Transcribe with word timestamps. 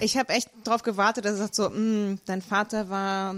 Ich 0.00 0.16
habe 0.16 0.32
echt 0.32 0.48
drauf 0.64 0.82
gewartet, 0.82 1.24
dass 1.24 1.32
er 1.32 1.38
sagt 1.38 1.54
so, 1.54 1.68
"Mm, 1.70 2.18
dein 2.26 2.42
Vater 2.42 2.88
war 2.90 3.34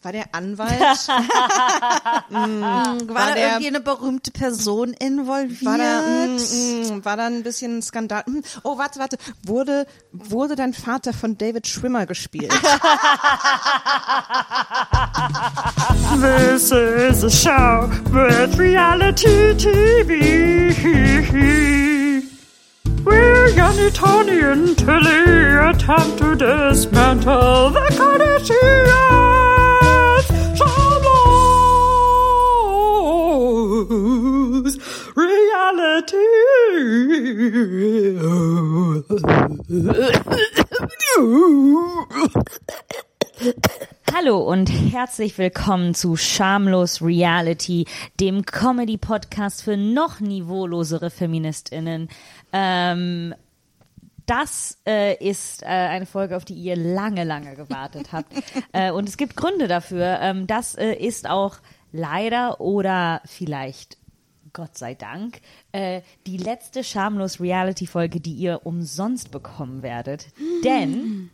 war 0.00 0.12
der 0.12 0.32
Anwalt? 0.32 0.70
mm, 2.30 2.60
War, 2.62 2.98
da 3.08 3.34
der- 3.34 3.48
irgendwie 3.48 3.66
eine 3.66 3.80
berühmte 3.80 4.30
Person 4.30 4.92
involviert? 4.92 5.64
war 5.64 5.76
da, 5.76 6.02
mm, 6.02 6.36
mm, 6.98 7.04
war 7.04 7.16
da 7.16 7.26
ein 7.26 7.42
bisschen 7.42 7.82
Skandal? 7.82 8.22
Mm, 8.26 8.42
Oh, 8.62 8.78
warte, 8.78 9.00
warte. 9.00 9.16
Wurde, 9.44 9.88
wurde 10.12 10.54
dein 10.54 10.72
Vater 10.72 11.12
von 11.12 11.36
David 11.36 11.66
Schwimmer 11.66 12.06
gespielt? 12.06 12.52
This 16.20 16.70
is 16.70 17.24
a 17.24 17.30
show 17.30 17.88
with 18.12 18.56
reality 18.56 19.54
TV. 19.56 20.72
We're 23.04 23.48
Yanni, 23.50 23.90
Tony, 23.90 24.40
and 24.40 24.76
Tilly 24.76 25.56
attempt 25.70 26.18
to 26.18 26.34
dismantle 26.36 27.70
the 27.70 27.80
Kardashians. 27.96 28.98
Show's 33.78 34.78
reality. 35.16 36.28
Hallo 44.14 44.38
und 44.38 44.68
herzlich 44.70 45.36
willkommen 45.36 45.94
zu 45.94 46.16
Schamlos 46.16 47.02
Reality, 47.02 47.84
dem 48.18 48.44
Comedy-Podcast 48.44 49.62
für 49.62 49.76
noch 49.76 50.20
niveaulosere 50.20 51.10
FeministInnen. 51.10 52.08
Ähm, 52.52 53.34
das 54.24 54.78
äh, 54.86 55.14
ist 55.22 55.62
äh, 55.62 55.66
eine 55.66 56.06
Folge, 56.06 56.36
auf 56.36 56.44
die 56.44 56.54
ihr 56.54 56.76
lange, 56.76 57.24
lange 57.24 57.54
gewartet 57.54 58.08
habt. 58.12 58.32
äh, 58.72 58.90
und 58.90 59.08
es 59.08 59.18
gibt 59.18 59.36
Gründe 59.36 59.68
dafür. 59.68 60.18
Ähm, 60.20 60.46
das 60.46 60.74
äh, 60.74 60.94
ist 60.94 61.28
auch 61.28 61.56
leider 61.92 62.60
oder 62.60 63.20
vielleicht 63.26 63.98
Gott 64.54 64.76
sei 64.78 64.94
Dank, 64.94 65.40
äh, 65.72 66.00
die 66.26 66.38
letzte 66.38 66.82
Schamlos 66.82 67.40
Reality-Folge, 67.40 68.20
die 68.20 68.34
ihr 68.34 68.62
umsonst 68.64 69.30
bekommen 69.30 69.82
werdet. 69.82 70.28
Denn 70.64 71.30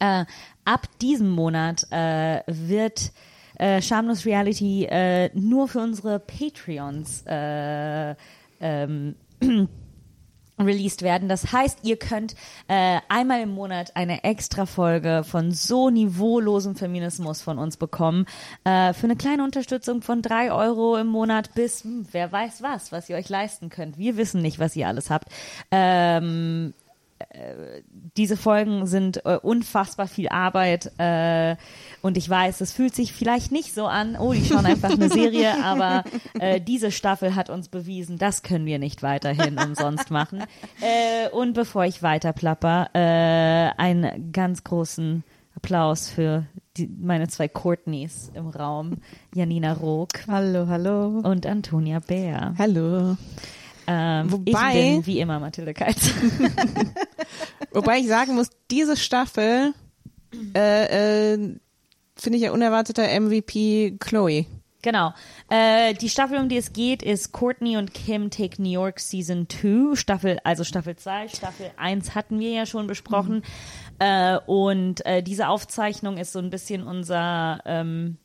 äh, 0.00 0.24
ab 0.64 0.88
diesem 1.00 1.30
Monat 1.30 1.86
äh, 1.90 2.42
wird 2.46 3.12
äh, 3.58 3.80
Schamlos 3.80 4.26
Reality 4.26 4.84
äh, 4.84 5.30
nur 5.34 5.68
für 5.68 5.80
unsere 5.80 6.18
Patreons 6.18 7.24
äh, 7.26 8.14
ähm, 8.60 9.16
released 10.58 11.02
werden. 11.02 11.28
Das 11.28 11.52
heißt, 11.52 11.80
ihr 11.82 11.96
könnt 11.96 12.34
äh, 12.68 13.00
einmal 13.08 13.42
im 13.42 13.50
Monat 13.50 13.96
eine 13.96 14.22
extra 14.24 14.66
Folge 14.66 15.24
von 15.24 15.52
so 15.52 15.90
niveaulosem 15.90 16.76
Feminismus 16.76 17.42
von 17.42 17.58
uns 17.58 17.76
bekommen. 17.76 18.26
Äh, 18.64 18.92
für 18.92 19.04
eine 19.04 19.16
kleine 19.16 19.42
Unterstützung 19.42 20.02
von 20.02 20.22
drei 20.22 20.52
Euro 20.52 20.96
im 20.96 21.08
Monat 21.08 21.54
bis 21.54 21.84
hm, 21.84 22.06
wer 22.12 22.30
weiß 22.30 22.62
was, 22.62 22.92
was 22.92 23.08
ihr 23.08 23.16
euch 23.16 23.28
leisten 23.28 23.68
könnt. 23.68 23.98
Wir 23.98 24.16
wissen 24.16 24.42
nicht, 24.42 24.58
was 24.58 24.76
ihr 24.76 24.86
alles 24.86 25.10
habt. 25.10 25.28
Ähm, 25.70 26.74
diese 28.16 28.36
Folgen 28.36 28.86
sind 28.86 29.24
äh, 29.24 29.38
unfassbar 29.40 30.06
viel 30.06 30.28
Arbeit 30.28 30.92
äh, 30.98 31.56
und 32.02 32.16
ich 32.16 32.28
weiß, 32.28 32.60
es 32.60 32.72
fühlt 32.72 32.94
sich 32.94 33.12
vielleicht 33.12 33.52
nicht 33.52 33.74
so 33.74 33.86
an, 33.86 34.16
oh, 34.16 34.32
die 34.32 34.44
schauen 34.44 34.66
einfach 34.66 34.90
eine 34.90 35.08
Serie, 35.08 35.54
aber 35.64 36.04
äh, 36.38 36.60
diese 36.60 36.90
Staffel 36.90 37.34
hat 37.34 37.50
uns 37.50 37.68
bewiesen, 37.68 38.18
das 38.18 38.42
können 38.42 38.66
wir 38.66 38.78
nicht 38.78 39.02
weiterhin 39.02 39.58
umsonst 39.58 40.10
machen. 40.10 40.44
Äh, 40.80 41.28
und 41.30 41.54
bevor 41.54 41.84
ich 41.84 42.02
weiter 42.02 42.32
plapper, 42.32 42.90
äh, 42.94 43.80
einen 43.80 44.32
ganz 44.32 44.64
großen 44.64 45.24
Applaus 45.56 46.08
für 46.08 46.46
die, 46.76 46.88
meine 46.88 47.28
zwei 47.28 47.48
Courtneys 47.48 48.30
im 48.34 48.48
Raum, 48.48 48.98
Janina 49.34 49.72
Rook 49.72 50.26
Hallo, 50.28 50.66
hallo. 50.66 51.20
und 51.20 51.46
Antonia 51.46 52.00
Bär. 52.00 52.54
Hallo. 52.58 53.16
Ähm, 53.86 54.32
Wobei- 54.32 54.68
ich 54.68 54.94
bin 54.96 55.06
wie 55.06 55.20
immer 55.20 55.40
Mathilde 55.40 55.74
Keitz. 55.74 56.10
Wobei 57.72 57.98
ich 57.98 58.08
sagen 58.08 58.34
muss, 58.34 58.50
diese 58.70 58.96
Staffel 58.96 59.74
äh, 60.54 61.32
äh, 61.34 61.38
finde 62.16 62.36
ich 62.36 62.42
ja 62.42 62.52
unerwarteter 62.52 63.08
MVP 63.20 63.96
Chloe. 64.00 64.46
Genau. 64.82 65.14
Äh, 65.48 65.94
die 65.94 66.10
Staffel, 66.10 66.38
um 66.38 66.50
die 66.50 66.58
es 66.58 66.74
geht, 66.74 67.02
ist 67.02 67.32
Courtney 67.32 67.78
und 67.78 67.94
Kim 67.94 68.28
Take 68.30 68.60
New 68.62 68.70
York 68.70 69.00
Season 69.00 69.48
2. 69.48 69.96
Staffel, 69.96 70.38
also 70.44 70.62
Staffel 70.62 70.94
2. 70.94 71.28
Staffel 71.28 71.70
1 71.78 72.14
hatten 72.14 72.38
wir 72.38 72.50
ja 72.50 72.66
schon 72.66 72.86
besprochen. 72.86 73.42
Äh, 73.98 74.36
und 74.46 75.04
äh, 75.06 75.22
diese 75.22 75.48
Aufzeichnung 75.48 76.18
ist 76.18 76.32
so 76.32 76.38
ein 76.38 76.50
bisschen 76.50 76.82
unser, 76.86 77.60
ähm, 77.64 78.18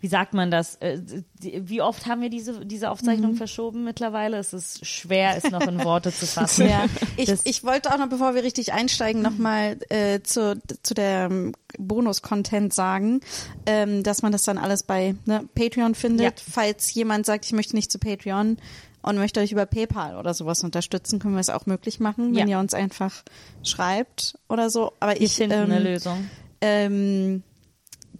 wie 0.00 0.08
sagt 0.08 0.34
man 0.34 0.50
das? 0.50 0.76
Äh, 0.76 1.00
wie 1.40 1.80
oft 1.80 2.06
haben 2.06 2.20
wir 2.20 2.28
diese, 2.30 2.64
diese 2.66 2.90
Aufzeichnung 2.90 3.34
verschoben 3.34 3.82
mittlerweile? 3.84 4.36
Es 4.36 4.52
ist 4.52 4.84
schwer, 4.86 5.36
es 5.36 5.50
noch 5.50 5.66
in 5.66 5.82
Worte 5.84 6.12
zu 6.12 6.26
fassen. 6.26 6.68
Ja, 6.68 6.84
ich, 7.16 7.32
ich 7.44 7.64
wollte 7.64 7.92
auch 7.92 7.98
noch, 7.98 8.08
bevor 8.08 8.34
wir 8.34 8.42
richtig 8.44 8.72
einsteigen, 8.74 9.22
nochmal 9.22 9.78
äh, 9.88 10.20
zu, 10.22 10.60
zu 10.82 10.92
der 10.94 11.28
ähm, 11.30 11.54
Bonus-Content 11.78 12.74
sagen, 12.74 13.20
ähm, 13.64 14.02
dass 14.02 14.22
man 14.22 14.32
das 14.32 14.42
dann 14.42 14.58
alles 14.58 14.82
bei 14.82 15.14
ne, 15.24 15.48
Patreon 15.54 15.94
findet. 15.94 16.40
Ja. 16.40 16.44
Falls 16.52 16.92
jemand 16.94 17.24
sagt, 17.26 17.46
ich 17.46 17.52
möchte 17.52 17.74
nicht 17.74 17.90
zu 17.90 17.98
Patreon 17.98 18.58
und 19.02 19.16
möchte 19.16 19.40
euch 19.40 19.52
über 19.52 19.66
PayPal 19.66 20.16
oder 20.16 20.34
sowas 20.34 20.62
unterstützen, 20.62 21.18
können 21.20 21.34
wir 21.34 21.40
es 21.40 21.48
auch 21.50 21.64
möglich 21.66 22.00
machen, 22.00 22.34
wenn 22.36 22.48
Ja. 22.48 22.56
ihr 22.56 22.60
uns 22.60 22.74
einfach 22.74 23.22
schreibt 23.62 24.38
oder 24.48 24.68
so. 24.68 24.92
Aber 25.00 25.12
Wir 25.14 25.22
ich 25.22 25.36
finden 25.36 25.54
ähm, 25.64 25.70
eine 25.70 25.78
Lösung. 25.78 26.28
ähm, 26.60 27.42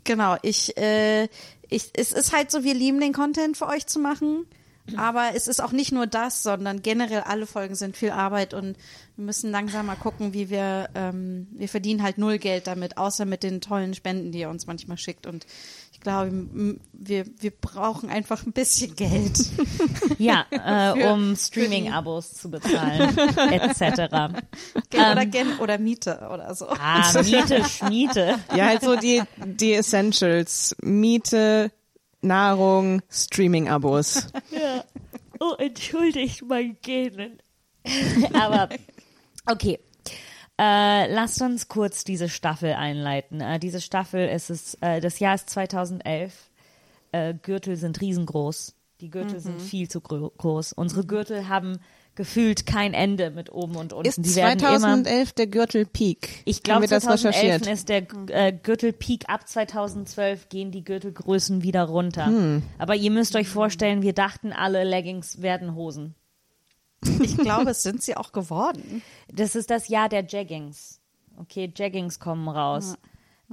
genau, 0.05 0.37
ich, 0.43 0.77
äh, 0.77 1.29
ich, 1.69 1.91
es 1.95 2.13
ist 2.13 2.33
halt 2.33 2.51
so, 2.51 2.65
wir 2.65 2.75
lieben 2.75 3.01
den 3.01 3.13
Content 3.13 3.57
für 3.57 3.67
euch 3.67 3.87
zu 3.87 3.99
machen. 3.99 4.47
Aber 4.95 5.31
es 5.35 5.49
ist 5.49 5.61
auch 5.61 5.73
nicht 5.73 5.91
nur 5.91 6.07
das, 6.07 6.45
sondern 6.45 6.81
generell 6.81 7.23
alle 7.23 7.47
Folgen 7.47 7.75
sind 7.75 7.97
viel 7.97 8.11
Arbeit 8.11 8.55
und 8.55 8.77
wir 9.17 9.25
müssen 9.25 9.51
langsam 9.51 9.87
mal 9.87 9.97
gucken, 9.97 10.33
wie 10.33 10.49
wir, 10.49 10.91
ähm, 10.95 11.49
wir 11.51 11.69
verdienen 11.69 12.03
halt 12.03 12.19
null 12.19 12.39
Geld 12.39 12.69
damit, 12.69 12.97
außer 12.97 13.25
mit 13.25 13.43
den 13.43 13.61
tollen 13.61 13.95
Spenden, 13.95 14.31
die 14.31 14.41
ihr 14.41 14.49
uns 14.49 14.67
manchmal 14.67 14.97
schickt. 14.97 15.27
Und 15.27 15.45
glaube, 16.07 16.79
wir, 16.93 17.27
wir 17.39 17.51
brauchen 17.51 18.09
einfach 18.09 18.47
ein 18.47 18.53
bisschen 18.53 18.95
Geld. 18.95 19.39
Ja, 20.19 20.47
äh, 20.51 20.95
für- 21.01 21.13
um 21.13 21.37
Streaming-Abos 21.37 22.33
zu 22.35 22.51
bezahlen, 22.51 23.17
etc. 23.19 24.41
oder, 24.95 25.27
gen 25.27 25.59
oder 25.59 25.79
Miete 25.79 26.27
oder 26.33 26.55
so. 26.55 26.69
Ah, 26.69 27.13
Miete, 27.23 27.63
Schmiete. 27.65 28.39
Ja, 28.55 28.67
halt 28.67 28.83
so 28.83 28.97
die, 28.97 29.23
die 29.45 29.75
Essentials. 29.75 30.75
Miete, 30.81 31.71
Nahrung, 32.23 33.03
Streaming-Abos. 33.11 34.29
Oh, 35.41 35.55
entschuldigt 35.59 36.43
mein 36.49 36.79
Gähnen. 36.81 37.39
Aber 38.33 38.69
okay. 39.51 39.79
Äh, 40.59 41.13
lasst 41.13 41.43
uns 41.43 41.69
kurz 41.69 42.05
diese 42.05 42.29
Staffel 42.29 42.73
einleiten. 42.73 43.41
Äh, 43.41 43.59
diese 43.59 43.81
Staffel 43.81 44.29
ist 44.29 44.51
es, 44.51 44.75
äh, 44.81 45.01
das 45.01 45.19
Jahr 45.19 45.35
ist 45.35 45.51
2011. 45.51 46.51
Äh, 47.13 47.35
Gürtel 47.35 47.77
sind 47.77 48.01
riesengroß. 48.01 48.75
Die 49.01 49.11
Gürtel 49.11 49.41
sind 49.41 49.61
viel 49.61 49.89
zu 49.89 50.01
gro 50.01 50.33
groß. 50.39 50.73
Unsere 50.73 51.05
Gürtel 51.05 51.49
haben 51.49 51.79
gefühlt 52.15 52.65
kein 52.65 52.95
Ende 52.95 53.31
mit 53.31 53.53
oben 53.53 53.77
und 53.77 53.93
unten. 53.93 54.09
Ist 54.09 54.25
Die 54.25 54.35
werden 54.37 54.59
immer 54.59 54.79
2011 54.79 55.33
der 55.35 55.47
Gürtel 55.47 55.85
Peak? 55.85 56.43
ich 56.47 56.63
glaube, 56.63 56.83
wir 56.83 56.89
das 56.89 57.05
2011 57.05 57.45
recherchiert? 57.45 57.67
ist 57.67 57.89
der 57.91 58.07
äh, 58.29 58.53
Gürtelpeak. 58.53 59.29
Ab 59.29 59.47
2012 59.47 60.49
gehen 60.49 60.71
die 60.71 60.83
Gürtelgrößen 60.83 61.63
wieder 61.63 61.85
runter. 61.85 62.27
Hm. 62.27 62.63
Aber 62.79 62.95
ihr 62.95 63.11
müsst 63.11 63.37
euch 63.37 63.49
vorstellen, 63.49 64.01
wir 64.01 64.15
dachten 64.15 64.55
alle, 64.55 64.83
Leggings 64.85 65.43
werden 65.43 65.75
Hosen. 65.75 66.15
Ich 67.21 67.37
glaube, 67.37 67.71
es 67.71 67.83
sind 67.83 68.03
sie 68.03 68.17
auch 68.17 68.33
geworden. 68.33 69.03
Das 69.29 69.55
ist 69.55 69.71
das 69.71 69.89
Jahr 69.89 70.09
der 70.09 70.27
Jaggings. 70.27 71.01
Okay, 71.37 71.73
Jaggings 71.75 72.19
kommen 72.19 72.49
raus. 72.49 72.95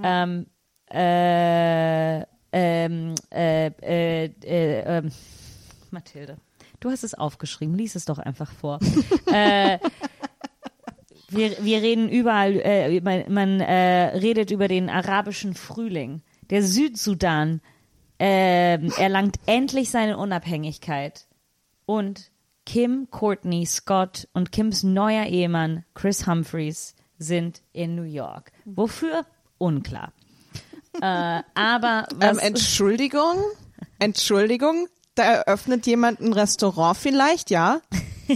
Ähm, 0.02 0.48
äh, 0.90 2.22
ähm, 2.52 3.16
äh, 3.32 3.68
äh, 3.68 4.26
äh, 4.26 4.98
ähm, 4.98 5.12
Mathilde, 5.92 6.38
du 6.80 6.90
hast 6.90 7.04
es 7.04 7.14
aufgeschrieben, 7.14 7.76
lies 7.76 7.96
es 7.96 8.06
doch 8.06 8.20
einfach 8.20 8.52
vor. 8.52 8.80
äh, 9.28 9.80
wir, 11.30 11.64
wir 11.64 11.82
reden 11.82 12.10
überall, 12.10 12.60
äh, 12.64 13.02
man, 13.02 13.32
man 13.34 13.60
äh, 13.60 14.18
redet 14.18 14.52
über 14.52 14.68
den 14.68 14.90
arabischen 14.90 15.56
Frühling. 15.56 16.22
Der 16.50 16.64
Südsudan 16.64 17.62
ähm, 18.20 18.92
erlangt 18.98 19.38
endlich 19.46 19.90
seine 19.90 20.18
Unabhängigkeit. 20.18 21.28
Und 21.86 22.32
Kim, 22.66 23.08
Courtney, 23.12 23.66
Scott 23.66 24.28
und 24.34 24.52
Kims 24.52 24.84
neuer 24.84 25.26
Ehemann 25.26 25.84
Chris 25.94 26.26
Humphreys 26.28 26.96
sind 27.18 27.62
in 27.74 27.96
New 27.96 28.04
York. 28.04 28.52
Wofür? 28.66 29.26
Unklar. 29.58 30.12
äh, 31.02 31.42
aber 31.56 32.08
was, 32.16 32.38
Ähm, 32.38 32.40
Entschuldigung? 32.40 33.38
Entschuldigung? 34.00 34.88
Da 35.16 35.24
eröffnet 35.24 35.86
jemand 35.86 36.20
ein 36.22 36.34
Restaurant 36.34 36.98
vielleicht, 36.98 37.50
ja? 37.50 37.82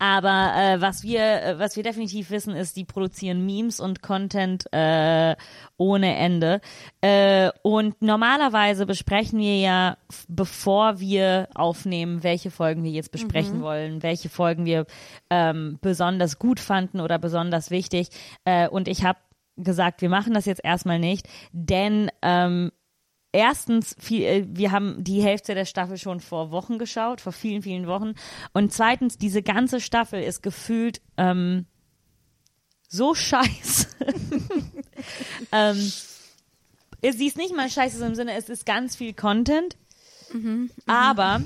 Aber 0.00 0.54
äh, 0.56 0.80
was 0.80 1.02
wir, 1.02 1.20
äh, 1.20 1.58
was 1.58 1.76
wir 1.76 1.82
definitiv 1.82 2.30
wissen, 2.30 2.56
ist, 2.56 2.74
die 2.76 2.86
produzieren 2.86 3.44
Memes 3.44 3.80
und 3.80 4.00
Content 4.00 4.64
äh, 4.72 5.36
ohne 5.76 6.16
Ende. 6.16 6.62
Äh, 7.02 7.50
und 7.62 8.00
normalerweise 8.00 8.86
besprechen 8.86 9.38
wir 9.38 9.58
ja, 9.58 9.98
bevor 10.26 11.00
wir 11.00 11.48
aufnehmen, 11.54 12.22
welche 12.22 12.50
Folgen 12.50 12.82
wir 12.82 12.90
jetzt 12.90 13.12
besprechen 13.12 13.60
wollen, 13.60 14.02
welche 14.02 14.30
Folgen 14.30 14.64
wir 14.64 14.86
ähm, 15.28 15.78
besonders 15.82 16.38
gut 16.38 16.60
fanden 16.60 17.00
oder 17.00 17.18
besonders 17.18 17.70
wichtig. 17.70 18.08
Äh, 18.46 18.68
und 18.68 18.88
ich 18.88 19.04
habe 19.04 19.18
gesagt, 19.58 20.00
wir 20.00 20.08
machen 20.08 20.32
das 20.32 20.46
jetzt 20.46 20.64
erstmal 20.64 20.98
nicht, 20.98 21.28
denn 21.52 22.10
ähm, 22.22 22.72
erstens, 23.32 23.94
viel, 23.98 24.22
äh, 24.22 24.46
wir 24.48 24.72
haben 24.72 25.02
die 25.02 25.22
Hälfte 25.22 25.54
der 25.54 25.64
Staffel 25.64 25.98
schon 25.98 26.20
vor 26.20 26.50
Wochen 26.50 26.78
geschaut, 26.78 27.20
vor 27.20 27.32
vielen, 27.32 27.62
vielen 27.62 27.86
Wochen. 27.86 28.14
Und 28.52 28.72
zweitens, 28.72 29.18
diese 29.18 29.42
ganze 29.42 29.80
Staffel 29.80 30.22
ist 30.22 30.42
gefühlt 30.42 31.00
ähm, 31.16 31.66
so 32.88 33.14
scheiße. 33.14 33.88
ähm, 35.52 35.92
sie 37.02 37.26
ist 37.26 37.36
nicht 37.36 37.54
mal 37.54 37.70
scheiße 37.70 38.04
im 38.04 38.14
Sinne, 38.14 38.34
es 38.34 38.48
ist 38.48 38.66
ganz 38.66 38.96
viel 38.96 39.14
Content, 39.14 39.76
aber 40.86 41.42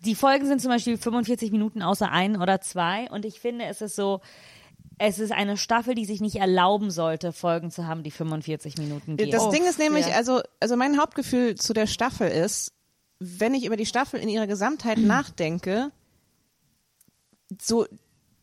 die 0.00 0.14
Folgen 0.14 0.46
sind 0.46 0.60
zum 0.60 0.70
Beispiel 0.70 0.98
45 0.98 1.50
Minuten 1.52 1.80
außer 1.82 2.10
ein 2.10 2.40
oder 2.40 2.60
zwei 2.60 3.10
und 3.10 3.24
ich 3.24 3.40
finde, 3.40 3.64
es 3.66 3.80
ist 3.80 3.96
so, 3.96 4.20
es 4.98 5.18
ist 5.18 5.32
eine 5.32 5.56
Staffel, 5.56 5.94
die 5.94 6.04
sich 6.04 6.20
nicht 6.20 6.36
erlauben 6.36 6.90
sollte, 6.90 7.32
Folgen 7.32 7.70
zu 7.70 7.86
haben, 7.86 8.02
die 8.02 8.10
45 8.10 8.78
Minuten 8.78 9.16
gehen. 9.16 9.30
Das 9.30 9.50
Ding 9.50 9.64
ist 9.64 9.78
nämlich, 9.78 10.06
ja. 10.06 10.14
also, 10.14 10.40
also 10.60 10.76
mein 10.76 10.98
Hauptgefühl 10.98 11.56
zu 11.56 11.72
der 11.72 11.86
Staffel 11.86 12.28
ist, 12.28 12.72
wenn 13.18 13.54
ich 13.54 13.64
über 13.64 13.76
die 13.76 13.86
Staffel 13.86 14.20
in 14.20 14.28
ihrer 14.28 14.46
Gesamtheit 14.46 14.98
nachdenke, 14.98 15.90
so, 17.60 17.86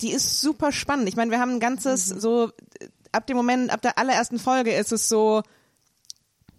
die 0.01 0.11
ist 0.11 0.41
super 0.41 0.71
spannend. 0.71 1.07
Ich 1.07 1.15
meine, 1.15 1.31
wir 1.31 1.39
haben 1.39 1.53
ein 1.53 1.59
ganzes, 1.59 2.07
so, 2.07 2.51
äh, 2.79 2.87
ab 3.11 3.27
dem 3.27 3.37
Moment, 3.37 3.71
ab 3.71 3.81
der 3.81 3.97
allerersten 3.97 4.39
Folge 4.39 4.73
ist 4.73 4.91
es 4.91 5.09
so, 5.09 5.43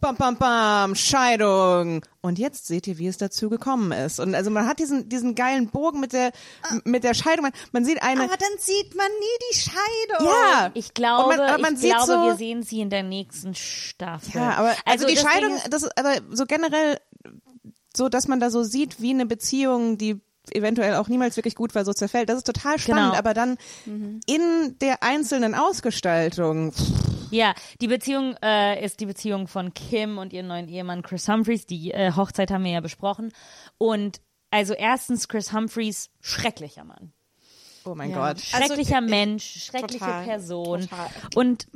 bam, 0.03 0.17
bam, 0.17 0.37
bam, 0.37 0.95
Scheidung. 0.95 2.05
Und 2.21 2.39
jetzt 2.39 2.67
seht 2.67 2.87
ihr, 2.87 2.99
wie 2.99 3.07
es 3.07 3.17
dazu 3.17 3.49
gekommen 3.49 3.91
ist. 3.93 4.21
Und 4.21 4.35
also 4.35 4.51
man 4.51 4.67
hat 4.67 4.79
diesen, 4.79 5.09
diesen 5.09 5.35
geilen 5.35 5.69
Bogen 5.71 6.01
mit 6.01 6.13
der, 6.13 6.33
mit 6.85 7.05
der 7.05 7.15
Scheidung. 7.15 7.45
Man, 7.45 7.53
man 7.73 7.85
sieht 7.87 8.03
eine, 8.03 8.25
Aber 8.25 8.37
dann 8.37 8.59
sieht 8.59 8.95
man 8.95 9.07
nie 9.07 9.39
die 9.51 9.59
Scheidung. 9.59 10.27
ja. 10.27 10.71
Ich 10.75 10.93
glaube, 10.93 11.37
man- 11.39 11.61
man 11.63 11.75
ich 11.75 11.81
sieht 11.81 11.91
glaube, 11.95 12.07
so- 12.13 12.23
wir 12.25 12.35
sehen 12.37 12.63
sie 12.63 12.81
in 12.81 12.91
der 12.91 13.03
nächsten 13.03 13.55
Staffel. 13.55 14.33
Ja, 14.35 14.51
aber 14.57 14.75
also, 14.85 15.07
die 15.07 15.15
das 15.15 15.23
Scheidung, 15.25 15.55
ist- 15.57 15.73
das 15.73 15.83
ist 15.85 15.99
aber 15.99 16.17
so 16.31 16.45
generell 16.45 16.99
so, 17.97 18.09
dass 18.09 18.29
man 18.29 18.41
da 18.41 18.51
so 18.51 18.63
sieht, 18.63 19.01
wie 19.01 19.11
eine 19.11 19.27
Beziehung, 19.27 19.97
die 19.99 20.21
eventuell 20.51 20.95
auch 20.97 21.09
niemals 21.09 21.37
wirklich 21.37 21.55
gut 21.55 21.75
war, 21.75 21.85
so 21.85 21.93
zerfällt. 21.93 22.29
Das 22.29 22.37
ist 22.39 22.47
total 22.47 22.79
spannend, 22.79 23.11
Genau. 23.11 23.19
aber 23.19 23.33
dann 23.35 23.57
in 24.27 24.77
der 24.81 25.03
einzelnen 25.03 25.55
Ausgestaltung, 25.55 26.73
Ja, 27.31 27.55
die 27.81 27.89
Beziehung 27.89 28.37
äh, 28.43 28.85
ist 28.85 29.01
die 29.01 29.07
Beziehung 29.07 29.47
von 29.49 29.73
Kim 29.73 30.19
und 30.19 30.33
ihrem 30.33 30.49
neuen 30.49 30.69
Ehemann 30.69 31.03
Chris 31.03 31.29
Humphreys. 31.29 31.67
Die 31.67 31.91
äh, 31.93 32.13
Hochzeit 32.15 32.51
haben 32.51 32.65
wir 32.65 32.73
ja 32.73 32.81
besprochen. 32.81 33.33
Und 33.79 34.21
also 34.51 34.75
erstens 34.75 35.29
Chris 35.29 35.53
Humphreys, 35.53 36.11
schrecklicher 36.21 36.85
Mann. 36.85 37.13
oh 37.85 37.95
mein 37.95 38.11
Ja. 38.11 38.17
Gott. 38.33 38.41
Schrecklicher 38.43 38.97
Also, 38.97 39.07
äh, 39.07 39.11
Mensch, 39.11 39.65
schreckliche 39.65 40.05
total, 40.05 40.25
Person. 40.25 40.81
total. 40.83 41.11
Und 41.37 41.67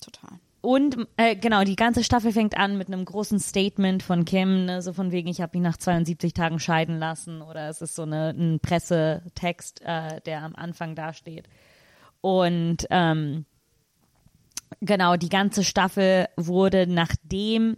Total. 0.00 0.38
Und 0.66 1.06
äh, 1.16 1.36
genau, 1.36 1.62
die 1.62 1.76
ganze 1.76 2.02
Staffel 2.02 2.32
fängt 2.32 2.58
an 2.58 2.76
mit 2.76 2.88
einem 2.88 3.04
großen 3.04 3.38
Statement 3.38 4.02
von 4.02 4.24
Kim, 4.24 4.64
ne, 4.64 4.82
so 4.82 4.92
von 4.92 5.12
wegen, 5.12 5.28
ich 5.28 5.40
habe 5.40 5.56
mich 5.56 5.62
nach 5.62 5.76
72 5.76 6.34
Tagen 6.34 6.58
scheiden 6.58 6.98
lassen 6.98 7.40
oder 7.40 7.68
es 7.68 7.82
ist 7.82 7.94
so 7.94 8.02
eine, 8.02 8.30
ein 8.30 8.58
Pressetext, 8.58 9.80
äh, 9.84 10.20
der 10.22 10.42
am 10.42 10.56
Anfang 10.56 10.96
dasteht. 10.96 11.44
Und 12.20 12.84
ähm, 12.90 13.44
genau, 14.80 15.14
die 15.14 15.28
ganze 15.28 15.62
Staffel 15.62 16.26
wurde, 16.36 16.88
nachdem 16.88 17.76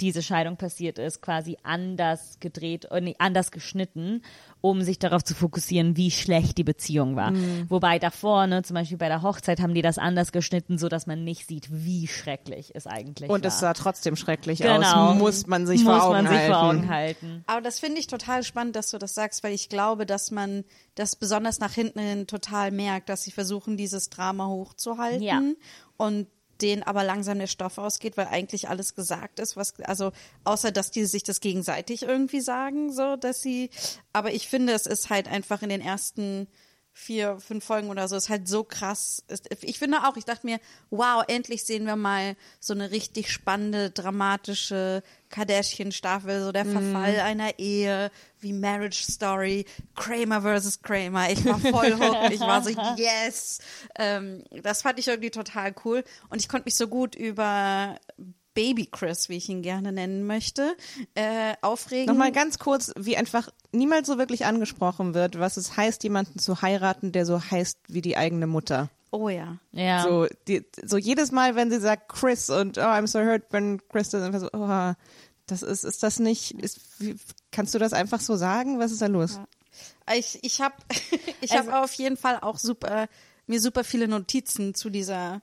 diese 0.00 0.22
Scheidung 0.22 0.56
passiert 0.56 0.98
ist, 0.98 1.22
quasi 1.22 1.56
anders 1.62 2.38
gedreht, 2.40 2.86
äh, 2.90 3.00
nee, 3.00 3.14
anders 3.18 3.50
geschnitten, 3.50 4.22
um 4.60 4.82
sich 4.82 4.98
darauf 4.98 5.22
zu 5.22 5.34
fokussieren, 5.34 5.96
wie 5.96 6.10
schlecht 6.10 6.56
die 6.58 6.64
Beziehung 6.64 7.16
war. 7.16 7.32
Wobei 7.68 7.98
davor, 7.98 8.46
ne, 8.46 8.62
zum 8.62 8.74
Beispiel 8.74 8.96
bei 8.98 9.08
der 9.08 9.22
Hochzeit, 9.22 9.60
haben 9.60 9.74
die 9.74 9.82
das 9.82 9.98
anders 9.98 10.32
geschnitten, 10.32 10.78
so 10.78 10.88
dass 10.88 11.06
man 11.06 11.22
nicht 11.22 11.46
sieht, 11.46 11.68
wie 11.70 12.06
schrecklich 12.08 12.72
es 12.74 12.86
eigentlich 12.86 13.28
Und 13.30 13.42
war. 13.44 13.48
es 13.48 13.60
sah 13.60 13.74
trotzdem 13.74 14.16
schrecklich 14.16 14.60
genau. 14.60 15.10
aus. 15.10 15.16
Muss 15.18 15.46
man 15.46 15.66
sich 15.66 15.84
Muss 15.84 15.92
vor 15.92 16.02
Augen 16.04 16.12
man 16.14 16.26
sich 16.28 16.36
halten. 16.38 16.52
vor 16.52 16.62
Augen 16.62 16.88
halten. 16.88 17.44
Aber 17.46 17.60
das 17.60 17.78
finde 17.78 18.00
ich 18.00 18.06
total 18.06 18.42
spannend, 18.42 18.74
dass 18.76 18.90
du 18.90 18.98
das 18.98 19.14
sagst, 19.14 19.42
weil 19.44 19.52
ich 19.52 19.68
glaube, 19.68 20.06
dass 20.06 20.30
man 20.30 20.64
das 20.94 21.14
besonders 21.16 21.60
nach 21.60 21.72
hinten 21.72 21.98
hin 22.00 22.26
total 22.26 22.70
merkt, 22.70 23.08
dass 23.08 23.22
sie 23.22 23.30
versuchen, 23.32 23.76
dieses 23.76 24.08
Drama 24.08 24.46
hochzuhalten 24.46 25.22
Ja. 25.22 25.40
und 25.98 26.26
denen 26.64 26.82
aber 26.82 27.04
langsam 27.04 27.38
der 27.38 27.46
Stoff 27.46 27.76
ausgeht, 27.76 28.16
weil 28.16 28.28
eigentlich 28.28 28.68
alles 28.68 28.94
gesagt 28.94 29.38
ist, 29.38 29.56
was, 29.56 29.78
also, 29.80 30.12
außer, 30.44 30.72
dass 30.72 30.90
die 30.90 31.04
sich 31.04 31.22
das 31.22 31.40
gegenseitig 31.40 32.02
irgendwie 32.02 32.40
sagen, 32.40 32.90
so, 32.90 33.16
dass 33.16 33.42
sie, 33.42 33.68
aber 34.14 34.32
ich 34.32 34.48
finde, 34.48 34.72
es 34.72 34.86
ist 34.86 35.10
halt 35.10 35.28
einfach 35.28 35.60
in 35.62 35.68
den 35.68 35.82
ersten 35.82 36.48
vier, 36.96 37.40
fünf 37.40 37.64
Folgen 37.64 37.90
oder 37.90 38.06
so, 38.06 38.16
ist 38.16 38.28
halt 38.28 38.48
so 38.48 38.62
krass. 38.62 39.24
Ich 39.62 39.80
finde 39.80 40.04
auch, 40.04 40.16
ich 40.16 40.24
dachte 40.24 40.46
mir, 40.46 40.60
wow, 40.90 41.24
endlich 41.26 41.64
sehen 41.64 41.86
wir 41.86 41.96
mal 41.96 42.36
so 42.60 42.72
eine 42.72 42.92
richtig 42.92 43.30
spannende, 43.32 43.90
dramatische 43.90 45.02
Kardashian-Staffel, 45.28 46.44
so 46.44 46.52
der 46.52 46.64
Verfall 46.64 47.18
einer 47.18 47.58
Ehe, 47.58 48.12
wie 48.38 48.52
Marriage 48.52 49.02
Story, 49.10 49.66
Kramer 49.96 50.42
versus 50.42 50.80
Kramer. 50.82 51.30
Ich 51.30 51.44
war 51.44 51.58
voll 51.58 51.94
hooked, 51.98 52.32
ich 52.32 52.40
war 52.40 52.62
so, 52.62 52.70
yes. 52.96 53.58
Ähm, 53.96 54.44
das 54.62 54.82
fand 54.82 55.00
ich 55.00 55.08
irgendwie 55.08 55.30
total 55.30 55.74
cool. 55.84 56.04
Und 56.30 56.40
ich 56.40 56.48
konnte 56.48 56.66
mich 56.66 56.76
so 56.76 56.86
gut 56.86 57.16
über 57.16 57.98
Baby 58.54 58.86
Chris, 58.86 59.28
wie 59.28 59.36
ich 59.36 59.48
ihn 59.48 59.62
gerne 59.62 59.92
nennen 59.92 60.26
möchte, 60.26 60.76
äh, 61.14 61.54
aufregen. 61.60 62.06
Nochmal 62.06 62.32
ganz 62.32 62.58
kurz, 62.58 62.92
wie 62.96 63.16
einfach 63.16 63.48
niemals 63.72 64.06
so 64.06 64.16
wirklich 64.18 64.46
angesprochen 64.46 65.12
wird, 65.14 65.38
was 65.38 65.56
es 65.56 65.76
heißt, 65.76 66.02
jemanden 66.04 66.38
zu 66.38 66.62
heiraten, 66.62 67.12
der 67.12 67.26
so 67.26 67.40
heißt 67.42 67.78
wie 67.88 68.00
die 68.02 68.16
eigene 68.16 68.46
Mutter. 68.46 68.90
oh 69.10 69.28
ja. 69.28 69.58
Ja. 69.72 70.02
So, 70.04 70.26
die, 70.48 70.64
so 70.84 70.96
jedes 70.96 71.32
Mal, 71.32 71.56
wenn 71.56 71.70
sie 71.70 71.80
sagt 71.80 72.08
Chris 72.08 72.48
und 72.50 72.78
oh, 72.78 72.82
I'm 72.82 73.06
so 73.06 73.20
hurt, 73.20 73.44
wenn 73.50 73.80
Chris 73.88 74.10
das 74.10 74.22
einfach 74.22 74.40
so, 74.40 74.48
oh, 74.52 74.92
das 75.46 75.62
ist, 75.62 75.84
ist 75.84 76.02
das 76.02 76.18
nicht, 76.20 76.52
ist, 76.52 76.80
wie, 77.00 77.16
kannst 77.50 77.74
du 77.74 77.78
das 77.78 77.92
einfach 77.92 78.20
so 78.20 78.36
sagen? 78.36 78.78
Was 78.78 78.92
ist 78.92 79.02
da 79.02 79.06
los? 79.06 79.38
Ich, 80.16 80.38
ich 80.42 80.60
habe 80.60 80.76
ich 81.40 81.52
Also- 81.52 81.72
hab 81.72 81.84
auf 81.84 81.92
jeden 81.94 82.16
Fall 82.16 82.38
auch 82.40 82.58
super, 82.58 83.08
mir 83.46 83.60
super 83.60 83.84
viele 83.84 84.06
Notizen 84.08 84.74
zu 84.74 84.90
dieser, 84.90 85.42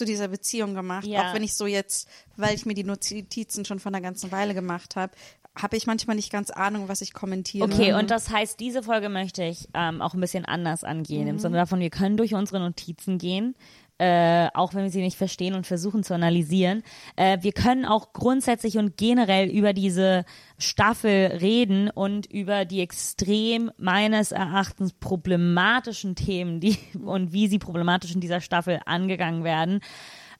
zu 0.00 0.06
dieser 0.06 0.28
Beziehung 0.28 0.74
gemacht. 0.74 1.04
Ja. 1.04 1.28
Auch 1.28 1.34
wenn 1.34 1.42
ich 1.42 1.54
so 1.54 1.66
jetzt, 1.66 2.08
weil 2.38 2.54
ich 2.54 2.64
mir 2.64 2.72
die 2.72 2.84
Notizen 2.84 3.66
schon 3.66 3.80
von 3.80 3.94
einer 3.94 4.02
ganzen 4.02 4.32
Weile 4.32 4.54
gemacht 4.54 4.96
habe, 4.96 5.12
habe 5.54 5.76
ich 5.76 5.86
manchmal 5.86 6.16
nicht 6.16 6.32
ganz 6.32 6.48
Ahnung, 6.48 6.88
was 6.88 7.02
ich 7.02 7.12
kommentiere. 7.12 7.66
Okay, 7.66 7.92
und 7.92 8.10
das 8.10 8.30
heißt, 8.30 8.58
diese 8.60 8.82
Folge 8.82 9.10
möchte 9.10 9.42
ich 9.42 9.68
ähm, 9.74 10.00
auch 10.00 10.14
ein 10.14 10.20
bisschen 10.20 10.46
anders 10.46 10.84
angehen. 10.84 11.28
Im 11.28 11.38
Sinne 11.38 11.58
davon, 11.58 11.80
wir 11.80 11.90
können 11.90 12.16
durch 12.16 12.32
unsere 12.32 12.60
Notizen 12.60 13.18
gehen, 13.18 13.54
äh, 14.00 14.48
auch 14.54 14.72
wenn 14.72 14.84
wir 14.84 14.90
sie 14.90 15.02
nicht 15.02 15.18
verstehen 15.18 15.54
und 15.54 15.66
versuchen 15.66 16.02
zu 16.02 16.14
analysieren. 16.14 16.82
Äh, 17.16 17.36
wir 17.42 17.52
können 17.52 17.84
auch 17.84 18.14
grundsätzlich 18.14 18.78
und 18.78 18.96
generell 18.96 19.50
über 19.50 19.74
diese 19.74 20.24
Staffel 20.56 21.38
reden 21.38 21.90
und 21.90 22.24
über 22.24 22.64
die 22.64 22.80
extrem 22.80 23.70
meines 23.76 24.32
Erachtens 24.32 24.94
problematischen 24.94 26.14
Themen, 26.14 26.60
die 26.60 26.78
und 27.04 27.34
wie 27.34 27.46
sie 27.46 27.58
problematisch 27.58 28.14
in 28.14 28.22
dieser 28.22 28.40
Staffel 28.40 28.80
angegangen 28.86 29.44
werden. 29.44 29.80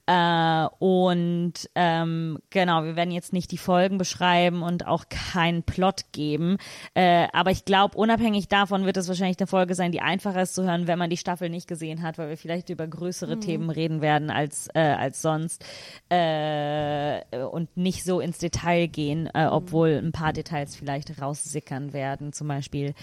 Äh, 0.05 0.67
und 0.79 1.53
ähm, 1.75 2.39
genau, 2.49 2.83
wir 2.83 2.95
werden 2.95 3.11
jetzt 3.11 3.33
nicht 3.33 3.51
die 3.51 3.57
Folgen 3.57 3.97
beschreiben 3.97 4.63
und 4.63 4.87
auch 4.87 5.05
keinen 5.09 5.63
Plot 5.63 6.11
geben. 6.11 6.57
Äh, 6.93 7.27
aber 7.33 7.51
ich 7.51 7.65
glaube, 7.65 7.97
unabhängig 7.97 8.47
davon 8.47 8.85
wird 8.85 8.97
es 8.97 9.07
wahrscheinlich 9.07 9.39
eine 9.39 9.47
Folge 9.47 9.75
sein, 9.75 9.91
die 9.91 10.01
einfacher 10.01 10.41
ist 10.41 10.55
zu 10.55 10.63
hören, 10.63 10.87
wenn 10.87 10.99
man 10.99 11.09
die 11.09 11.17
Staffel 11.17 11.49
nicht 11.49 11.67
gesehen 11.67 12.01
hat, 12.01 12.17
weil 12.17 12.29
wir 12.29 12.37
vielleicht 12.37 12.69
über 12.69 12.87
größere 12.87 13.39
Themen 13.39 13.69
reden 13.69 14.01
werden 14.01 14.29
als, 14.29 14.67
äh, 14.73 14.79
als 14.79 15.21
sonst 15.21 15.63
äh, 16.09 17.21
und 17.45 17.75
nicht 17.77 18.03
so 18.03 18.19
ins 18.19 18.39
Detail 18.39 18.87
gehen, 18.87 19.29
äh, 19.33 19.47
obwohl 19.49 20.01
ein 20.03 20.11
paar 20.11 20.33
Details 20.33 20.75
vielleicht 20.75 21.21
raussickern 21.21 21.93
werden. 21.93 22.33
Zum 22.33 22.47
Beispiel, 22.47 22.93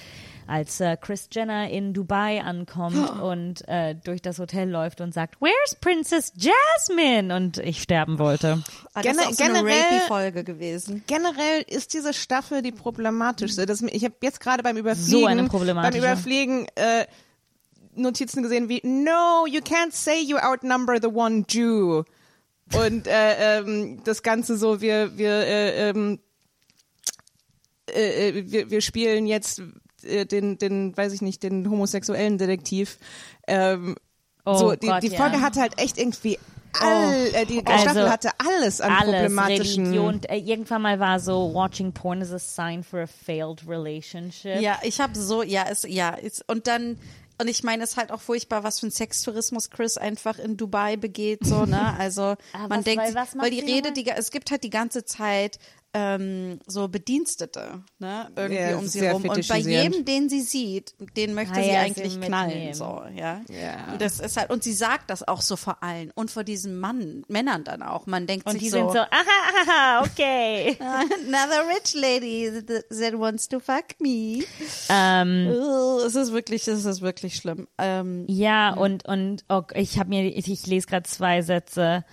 als 0.46 0.80
äh, 0.80 0.96
Chris 0.96 1.28
Jenner 1.32 1.70
in 1.70 1.92
Dubai 1.92 2.42
ankommt 2.42 3.20
und 3.20 3.66
äh, 3.68 3.94
durch 3.94 4.22
das 4.22 4.38
Hotel 4.38 4.68
läuft 4.68 5.00
und 5.00 5.14
sagt, 5.14 5.40
Where's 5.40 5.74
Princess 5.80 6.32
Jasmine? 6.36 6.87
Und 7.30 7.58
ich 7.58 7.82
sterben 7.82 8.18
wollte. 8.18 8.62
Ah, 8.94 9.02
das 9.02 9.12
ist 9.12 9.18
Gene- 9.18 9.28
auch 9.28 9.32
so 9.32 9.44
eine 9.44 9.52
generell- 9.54 9.82
Rapey-Folge 9.82 10.44
gewesen. 10.44 11.04
Generell 11.06 11.62
ist 11.66 11.94
diese 11.94 12.12
Staffel 12.14 12.62
die 12.62 12.72
problematischste. 12.72 13.66
Das, 13.66 13.82
ich 13.82 14.04
habe 14.04 14.14
jetzt 14.22 14.40
gerade 14.40 14.62
beim 14.62 14.76
Überfliegen, 14.76 15.10
So 15.20 15.26
eine 15.26 15.48
beim. 15.48 15.94
Überfliegen 15.94 16.66
äh, 16.74 17.06
Notizen 17.94 18.42
gesehen 18.42 18.68
wie 18.68 18.80
No, 18.84 19.46
you 19.46 19.60
can't 19.60 19.92
say 19.92 20.20
you 20.22 20.36
outnumber 20.38 20.98
the 21.00 21.08
one 21.08 21.44
Jew. 21.48 22.04
Und 22.74 23.06
äh, 23.06 23.58
ähm, 23.58 24.00
das 24.04 24.22
Ganze 24.22 24.56
so, 24.56 24.80
wir 24.80 25.16
wir 25.16 25.30
äh, 25.30 25.88
ähm, 25.90 26.18
äh, 27.90 28.28
äh, 28.28 28.50
wir, 28.52 28.70
wir 28.70 28.80
spielen 28.80 29.26
jetzt 29.26 29.62
äh, 30.02 30.26
den, 30.26 30.58
den, 30.58 30.96
weiß 30.96 31.12
ich 31.12 31.22
nicht, 31.22 31.42
den 31.42 31.68
homosexuellen 31.70 32.38
Detektiv. 32.38 32.98
Ähm, 33.46 33.96
Oh 34.44 34.56
so, 34.56 34.74
die, 34.76 34.86
Gott, 34.86 35.02
die 35.02 35.08
ja. 35.08 35.16
Folge 35.18 35.42
hatte 35.42 35.60
halt 35.60 35.78
echt 35.78 35.98
irgendwie 35.98 36.38
all, 36.80 37.26
äh, 37.34 37.46
die 37.46 37.64
Also, 37.66 37.82
Staffel 37.82 38.10
hatte 38.10 38.30
alles 38.38 38.80
an 38.80 38.92
Alles, 38.92 39.12
problematischen. 39.14 39.84
Religion. 39.86 40.20
Äh, 40.24 40.38
irgendwann 40.38 40.82
mal 40.82 41.00
war 41.00 41.20
so, 41.20 41.52
watching 41.54 41.92
porn 41.92 42.20
is 42.20 42.32
a 42.32 42.38
sign 42.38 42.82
for 42.84 43.00
a 43.00 43.06
failed 43.06 43.62
relationship. 43.68 44.60
Ja, 44.60 44.78
ich 44.82 45.00
habe 45.00 45.16
so, 45.18 45.42
ja, 45.42 45.64
es, 45.70 45.82
ja, 45.88 46.16
es, 46.22 46.42
und 46.46 46.66
dann, 46.66 46.98
und 47.40 47.48
ich 47.48 47.62
meine, 47.62 47.84
es 47.84 47.90
ist 47.90 47.96
halt 47.96 48.10
auch 48.10 48.20
furchtbar, 48.20 48.64
was 48.64 48.80
für 48.80 48.88
ein 48.88 48.90
Sextourismus 48.90 49.70
Chris 49.70 49.96
einfach 49.96 50.38
in 50.38 50.56
Dubai 50.56 50.96
begeht, 50.96 51.40
so, 51.44 51.64
ne, 51.66 51.94
also, 51.98 52.22
Aber 52.52 52.68
man 52.68 52.70
was- 52.78 52.84
denkt, 52.84 53.04
weil 53.04 53.14
weil 53.42 53.50
die 53.50 53.60
Rede, 53.60 53.92
die, 53.92 54.06
es 54.08 54.30
gibt 54.30 54.50
halt 54.50 54.64
die 54.64 54.70
ganze 54.70 55.04
Zeit, 55.04 55.58
ähm, 55.94 56.60
so 56.66 56.88
Bedienstete, 56.88 57.82
ne, 57.98 58.30
irgendwie 58.36 58.60
Ja, 58.60 58.76
um 58.76 58.86
sie 58.86 59.06
rum. 59.08 59.24
Und 59.28 59.48
bei 59.48 59.58
jedem, 59.58 60.04
den 60.04 60.28
sie 60.28 60.42
sieht, 60.42 60.94
den 61.16 61.32
möchte 61.34 61.58
Ah 61.58 61.62
sie 61.62 61.70
ja, 61.70 61.80
eigentlich 61.80 62.12
sie 62.12 62.20
knallen, 62.20 62.74
so, 62.74 63.02
ja. 63.16 63.40
Ja. 63.48 63.92
Und 63.92 64.02
das 64.02 64.20
ist 64.20 64.36
halt, 64.36 64.50
und 64.50 64.62
sie 64.62 64.74
sagt 64.74 65.08
das 65.08 65.26
auch 65.26 65.40
so 65.40 65.56
vor 65.56 65.82
allen 65.82 66.10
und 66.14 66.30
vor 66.30 66.44
diesen 66.44 66.78
Mann, 66.78 67.22
Männern 67.28 67.64
dann 67.64 67.82
auch. 67.82 68.06
Man 68.06 68.26
denkt 68.26 68.46
Und 68.46 68.52
sich 68.52 68.64
die 68.64 68.68
so, 68.68 68.76
sind 68.78 68.92
so, 68.92 68.98
aha, 68.98 69.08
aha, 69.66 70.02
okay. 70.04 70.76
another 70.80 71.66
rich 71.68 71.94
lady 71.94 72.50
that, 72.66 73.18
wants 73.18 73.48
to 73.48 73.58
fuck 73.58 73.98
me. 73.98 74.44
ähm, 74.90 75.48
Es 76.06 76.14
ist 76.14 76.32
wirklich, 76.32 76.68
es 76.68 76.84
ist 76.84 77.00
wirklich 77.00 77.36
schlimm. 77.36 77.66
Ähm, 77.78 78.24
ja, 78.28 78.74
und, 78.74 79.06
und 79.06 79.44
oh, 79.48 79.62
ich 79.74 79.98
habe 79.98 80.10
mir, 80.10 80.24
ich, 80.24 80.50
ich 80.50 80.66
lese 80.66 80.86
gerade 80.86 81.08
zwei 81.08 81.40
Sätze. 81.42 82.04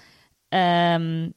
Ähm, 0.52 1.34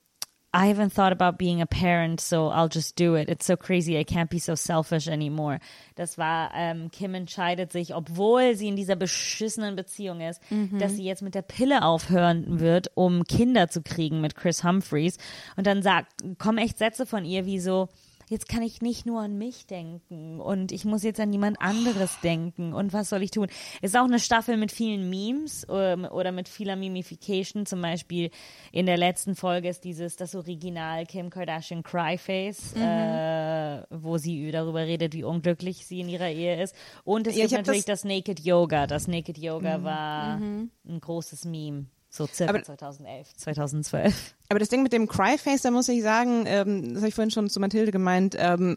I 0.59 0.67
haven't 0.67 0.93
thought 0.93 1.13
about 1.13 1.39
being 1.39 1.63
a 1.63 1.67
parent, 1.67 2.21
so 2.21 2.49
I'll 2.49 2.69
just 2.69 2.97
do 2.97 3.15
it. 3.15 3.29
It's 3.29 3.47
so 3.47 3.57
crazy, 3.57 3.97
I 3.97 4.03
can't 4.03 4.29
be 4.29 4.41
so 4.41 4.57
selfish 4.57 5.07
anymore. 5.07 5.61
Das 5.95 6.19
war, 6.19 6.51
ähm, 6.53 6.91
Kim 6.91 7.15
entscheidet 7.15 7.71
sich, 7.71 7.95
obwohl 7.95 8.57
sie 8.57 8.67
in 8.67 8.75
dieser 8.75 8.97
beschissenen 8.97 9.77
Beziehung 9.77 10.21
ist, 10.21 10.43
dass 10.81 10.97
sie 10.97 11.05
jetzt 11.05 11.23
mit 11.23 11.37
der 11.37 11.43
Pille 11.43 11.85
aufhören 11.85 12.59
wird, 12.59 12.91
um 12.97 13.23
Kinder 13.23 13.69
zu 13.69 13.83
kriegen 13.83 14.21
mit 14.21 14.35
Chris 14.35 14.65
Humphreys. 14.65 15.19
Und 15.57 15.69
dann 15.69 15.81
sagt, 15.81 16.13
kommen 16.39 16.59
echt 16.59 16.79
Sätze 16.79 17.07
von 17.07 17.25
ihr 17.25 17.47
wie 17.47 17.61
so, 17.61 17.89
jetzt 18.29 18.49
kann 18.49 18.63
ich 18.63 18.83
nicht 18.83 19.07
nur 19.07 19.21
an 19.21 19.39
mich 19.39 19.67
denken 19.67 20.41
und 20.41 20.73
ich 20.73 20.85
muss 20.85 21.03
jetzt 21.03 21.21
an 21.21 21.33
jemand 21.33 21.61
anderes 21.61 22.19
denken 22.23 22.73
und 22.75 22.93
was 22.93 23.09
soll 23.09 23.23
ich 23.23 23.31
tun? 23.31 23.49
Ist 23.83 23.97
auch 23.97 24.05
eine 24.05 24.19
Staffel 24.19 24.57
mit 24.57 24.73
vielen 24.73 25.09
Memes 25.11 25.67
ähm, 25.71 26.05
oder 26.05 26.33
mit 26.33 26.49
vieler 26.49 26.77
Mimification. 26.77 27.67
Zum 27.67 27.81
Beispiel 27.83 28.31
in 28.73 28.87
der 28.87 28.97
letzten 28.97 29.35
Folge 29.35 29.69
ist 29.69 29.85
dieses 29.85 30.17
das 30.17 30.35
Original 30.35 31.07
Kim 31.07 31.31
Kardashian 31.31 31.83
Cryface, 31.83 32.75
äh, 32.77 33.83
wo 33.91 34.19
sie 34.19 34.51
darüber 34.51 34.81
redet, 34.81 35.15
wie 35.15 35.25
unglücklich 35.25 35.87
sie 35.87 36.01
in 36.01 36.09
ihrer 36.09 36.29
Ehe 36.31 36.63
ist. 36.63 36.75
Und 37.05 37.27
es 37.27 37.37
Ja, 37.37 37.43
gibt 37.47 37.53
natürlich 37.59 37.85
das- 37.85 38.03
das, 38.03 38.05
Naked 38.05 38.41
Yoga. 38.41 38.87
Das 38.87 39.09
Naked 39.09 39.39
Yoga 39.39 39.83
war 39.83 40.37
ein 40.39 40.71
großes 41.01 41.45
Meme. 41.45 41.87
So 42.19 42.27
circa 42.27 42.51
Aber- 42.53 42.63
2011, 42.65 43.35
2012. 43.37 44.35
Aber 44.51 44.59
das 44.59 44.69
Ding 44.69 44.83
mit 44.83 44.93
dem 44.93 45.07
Cryface, 45.09 45.63
da 45.63 45.71
muss 45.71 45.89
ich 45.89 46.03
sagen, 46.03 46.45
ähm, 46.47 46.89
das 46.95 46.97
habe 46.99 47.09
ich 47.09 47.15
vorhin 47.15 47.31
schon 47.31 47.49
zu 47.49 47.61
Mathilde 47.61 47.93
gemeint, 47.93 48.35
ähm, 48.39 48.77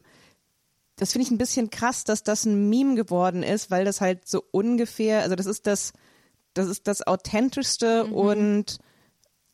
das 0.98 1.12
finde 1.14 1.26
ich 1.26 1.32
ein 1.32 1.38
bisschen 1.40 1.72
krass, 1.72 2.04
dass 2.04 2.22
das 2.24 2.46
ein 2.46 2.70
Meme 2.70 2.94
geworden 2.96 3.42
ist, 3.42 3.72
weil 3.72 3.84
das 3.86 4.00
halt 4.02 4.28
so 4.28 4.44
ungefähr, 4.52 5.22
also 5.24 5.36
das 5.36 5.48
ist 5.48 5.66
das, 5.66 5.94
das 6.54 6.68
ist 6.68 6.88
das 6.88 7.08
authentischste 7.08 8.06
und 8.06 8.78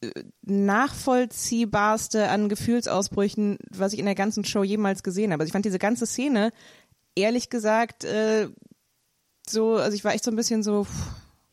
äh, 0.02 0.12
nachvollziehbarste 0.42 2.28
an 2.30 2.50
Gefühlsausbrüchen, 2.50 3.58
was 3.70 3.94
ich 3.94 4.00
in 4.00 4.06
der 4.06 4.16
ganzen 4.16 4.44
Show 4.44 4.64
jemals 4.64 5.04
gesehen 5.04 5.32
habe. 5.32 5.42
Also 5.42 5.48
ich 5.50 5.54
fand 5.54 5.66
diese 5.66 5.80
ganze 5.80 6.06
Szene, 6.06 6.52
ehrlich 7.16 7.50
gesagt, 7.50 8.04
äh, 8.04 8.50
so, 9.48 9.76
also 9.76 9.96
ich 9.96 10.04
war 10.04 10.14
echt 10.14 10.24
so 10.26 10.32
ein 10.32 10.36
bisschen 10.36 10.64
so, 10.64 10.86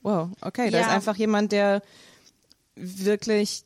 wow, 0.02 0.30
okay, 0.40 0.70
da 0.70 0.78
Ja. 0.78 0.86
ist 0.86 0.90
einfach 0.92 1.16
jemand, 1.16 1.52
der 1.52 1.82
wirklich 2.76 3.64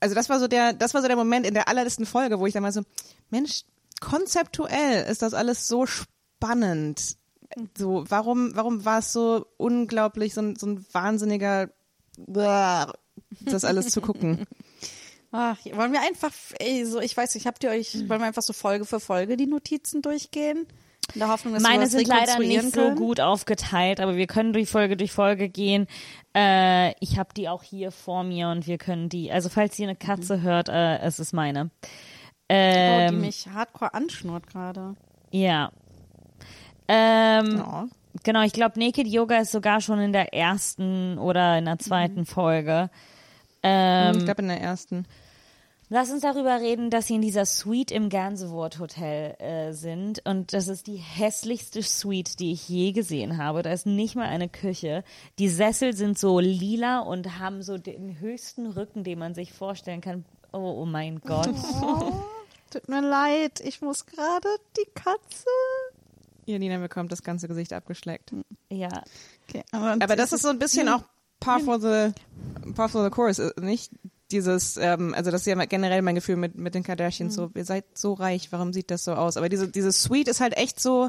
also 0.00 0.14
das 0.14 0.28
war 0.28 0.40
so 0.40 0.48
der, 0.48 0.72
das 0.72 0.94
war 0.94 1.02
so 1.02 1.08
der 1.08 1.16
Moment 1.16 1.46
in 1.46 1.54
der 1.54 1.68
allerletzten 1.68 2.06
Folge, 2.06 2.40
wo 2.40 2.46
ich 2.46 2.54
dann 2.54 2.62
mal 2.62 2.72
so, 2.72 2.82
Mensch, 3.28 3.64
konzeptuell 4.00 5.04
ist 5.04 5.22
das 5.22 5.34
alles 5.34 5.68
so 5.68 5.86
spannend. 5.86 7.16
So, 7.76 8.04
warum, 8.08 8.56
warum 8.56 8.84
war 8.84 9.00
es 9.00 9.12
so 9.12 9.46
unglaublich, 9.58 10.34
so 10.34 10.40
ein, 10.40 10.56
so 10.56 10.66
ein 10.66 10.86
wahnsinniger, 10.92 11.70
das 12.16 13.64
alles 13.64 13.90
zu 13.90 14.00
gucken? 14.00 14.46
ach, 15.32 15.58
wollen 15.74 15.92
wir 15.92 16.00
einfach, 16.00 16.32
ey, 16.58 16.86
so, 16.86 17.00
ich 17.00 17.16
weiß 17.16 17.34
nicht, 17.34 17.46
habt 17.46 17.62
ihr 17.62 17.70
euch, 17.70 18.08
wollen 18.08 18.20
wir 18.20 18.26
einfach 18.26 18.42
so 18.42 18.52
Folge 18.52 18.86
für 18.86 19.00
Folge 19.00 19.36
die 19.36 19.46
Notizen 19.46 20.00
durchgehen? 20.00 20.66
In 21.14 21.18
der 21.20 21.28
Hoffnung, 21.28 21.54
dass 21.54 21.62
Meine 21.62 21.86
sind 21.88 22.06
leider 22.06 22.38
nicht 22.38 22.62
so 22.72 22.80
können? 22.82 22.96
gut 22.96 23.20
aufgeteilt, 23.20 23.98
aber 24.00 24.16
wir 24.16 24.26
können 24.28 24.52
durch 24.52 24.68
Folge 24.70 24.96
durch 24.96 25.10
Folge 25.12 25.48
gehen. 25.48 25.86
Äh, 26.36 26.92
ich 27.00 27.18
habe 27.18 27.30
die 27.36 27.48
auch 27.48 27.62
hier 27.64 27.90
vor 27.90 28.22
mir 28.22 28.48
und 28.48 28.66
wir 28.68 28.78
können 28.78 29.08
die, 29.08 29.32
also 29.32 29.48
falls 29.48 29.76
ihr 29.78 29.88
eine 29.88 29.96
Katze 29.96 30.40
hört, 30.42 30.68
äh, 30.68 30.98
es 30.98 31.18
ist 31.18 31.32
meine. 31.32 31.70
Oh, 31.82 31.86
Ähm, 32.48 33.10
die 33.14 33.26
mich 33.26 33.48
hardcore 33.52 33.92
anschnurrt 33.94 34.46
gerade. 34.46 34.94
ja. 35.32 35.70
Ähm, 36.88 37.56
Ja. 37.58 37.86
Genau, 38.24 38.42
ich 38.42 38.52
glaube, 38.52 38.78
Naked 38.80 39.06
Yoga 39.06 39.36
ist 39.38 39.52
sogar 39.52 39.80
schon 39.80 40.00
in 40.00 40.12
der 40.12 40.34
ersten 40.34 41.16
oder 41.18 41.58
in 41.58 41.64
der 41.66 41.78
zweiten 41.78 42.26
Folge. 42.26 42.90
Ähm, 43.62 44.18
ich 44.18 44.24
glaube 44.24 44.42
in 44.42 44.48
der 44.48 44.60
ersten. 44.60 45.06
Lass 45.92 46.12
uns 46.12 46.22
darüber 46.22 46.60
reden, 46.60 46.88
dass 46.88 47.08
sie 47.08 47.16
in 47.16 47.20
dieser 47.20 47.44
Suite 47.44 47.90
im 47.90 48.10
Gansevoort 48.10 48.78
Hotel 48.78 49.34
äh, 49.40 49.72
sind. 49.72 50.24
Und 50.24 50.52
das 50.52 50.68
ist 50.68 50.86
die 50.86 50.94
hässlichste 50.94 51.82
Suite, 51.82 52.38
die 52.38 52.52
ich 52.52 52.68
je 52.68 52.92
gesehen 52.92 53.38
habe. 53.38 53.62
Da 53.62 53.72
ist 53.72 53.86
nicht 53.86 54.14
mal 54.14 54.28
eine 54.28 54.48
Küche. 54.48 55.02
Die 55.40 55.48
Sessel 55.48 55.92
sind 55.96 56.16
so 56.16 56.38
lila 56.38 57.00
und 57.00 57.40
haben 57.40 57.64
so 57.64 57.76
den 57.76 58.20
höchsten 58.20 58.68
Rücken, 58.68 59.02
den 59.02 59.18
man 59.18 59.34
sich 59.34 59.52
vorstellen 59.52 60.00
kann. 60.00 60.24
Oh, 60.52 60.82
oh 60.82 60.86
mein 60.86 61.20
Gott. 61.22 61.46
Tut 62.70 62.88
mir 62.88 63.02
leid, 63.02 63.58
ich 63.58 63.82
muss 63.82 64.06
gerade 64.06 64.48
die 64.76 64.88
Katze. 64.94 65.50
Janina 66.46 66.78
bekommt 66.78 67.10
das 67.10 67.24
ganze 67.24 67.48
Gesicht 67.48 67.72
abgeschleckt. 67.72 68.32
Ja. 68.68 69.02
Okay, 69.48 69.64
aber, 69.72 69.96
Aber 70.00 70.14
das 70.14 70.32
ist 70.32 70.42
so 70.42 70.50
ein 70.50 70.60
bisschen 70.60 70.88
auch 70.88 71.02
par 71.40 71.58
for 71.58 71.80
the, 71.80 72.12
par 72.74 72.88
for 72.88 73.02
the 73.02 73.10
course, 73.10 73.42
äh, 73.42 73.60
nicht? 73.60 73.90
Dieses, 74.32 74.76
ähm, 74.76 75.14
also 75.14 75.30
das 75.30 75.42
ist 75.42 75.46
ja 75.46 75.54
generell 75.64 76.02
mein 76.02 76.14
Gefühl 76.14 76.36
mit, 76.36 76.56
mit 76.56 76.74
den 76.74 76.82
Kardashians, 76.82 77.34
so, 77.34 77.50
ihr 77.54 77.64
seid 77.64 77.84
so 77.94 78.12
reich, 78.14 78.52
warum 78.52 78.72
sieht 78.72 78.90
das 78.90 79.04
so 79.04 79.12
aus? 79.12 79.36
Aber 79.36 79.48
diese, 79.48 79.68
diese 79.68 79.92
Suite 79.92 80.28
ist 80.28 80.40
halt 80.40 80.56
echt 80.56 80.80
so, 80.80 81.08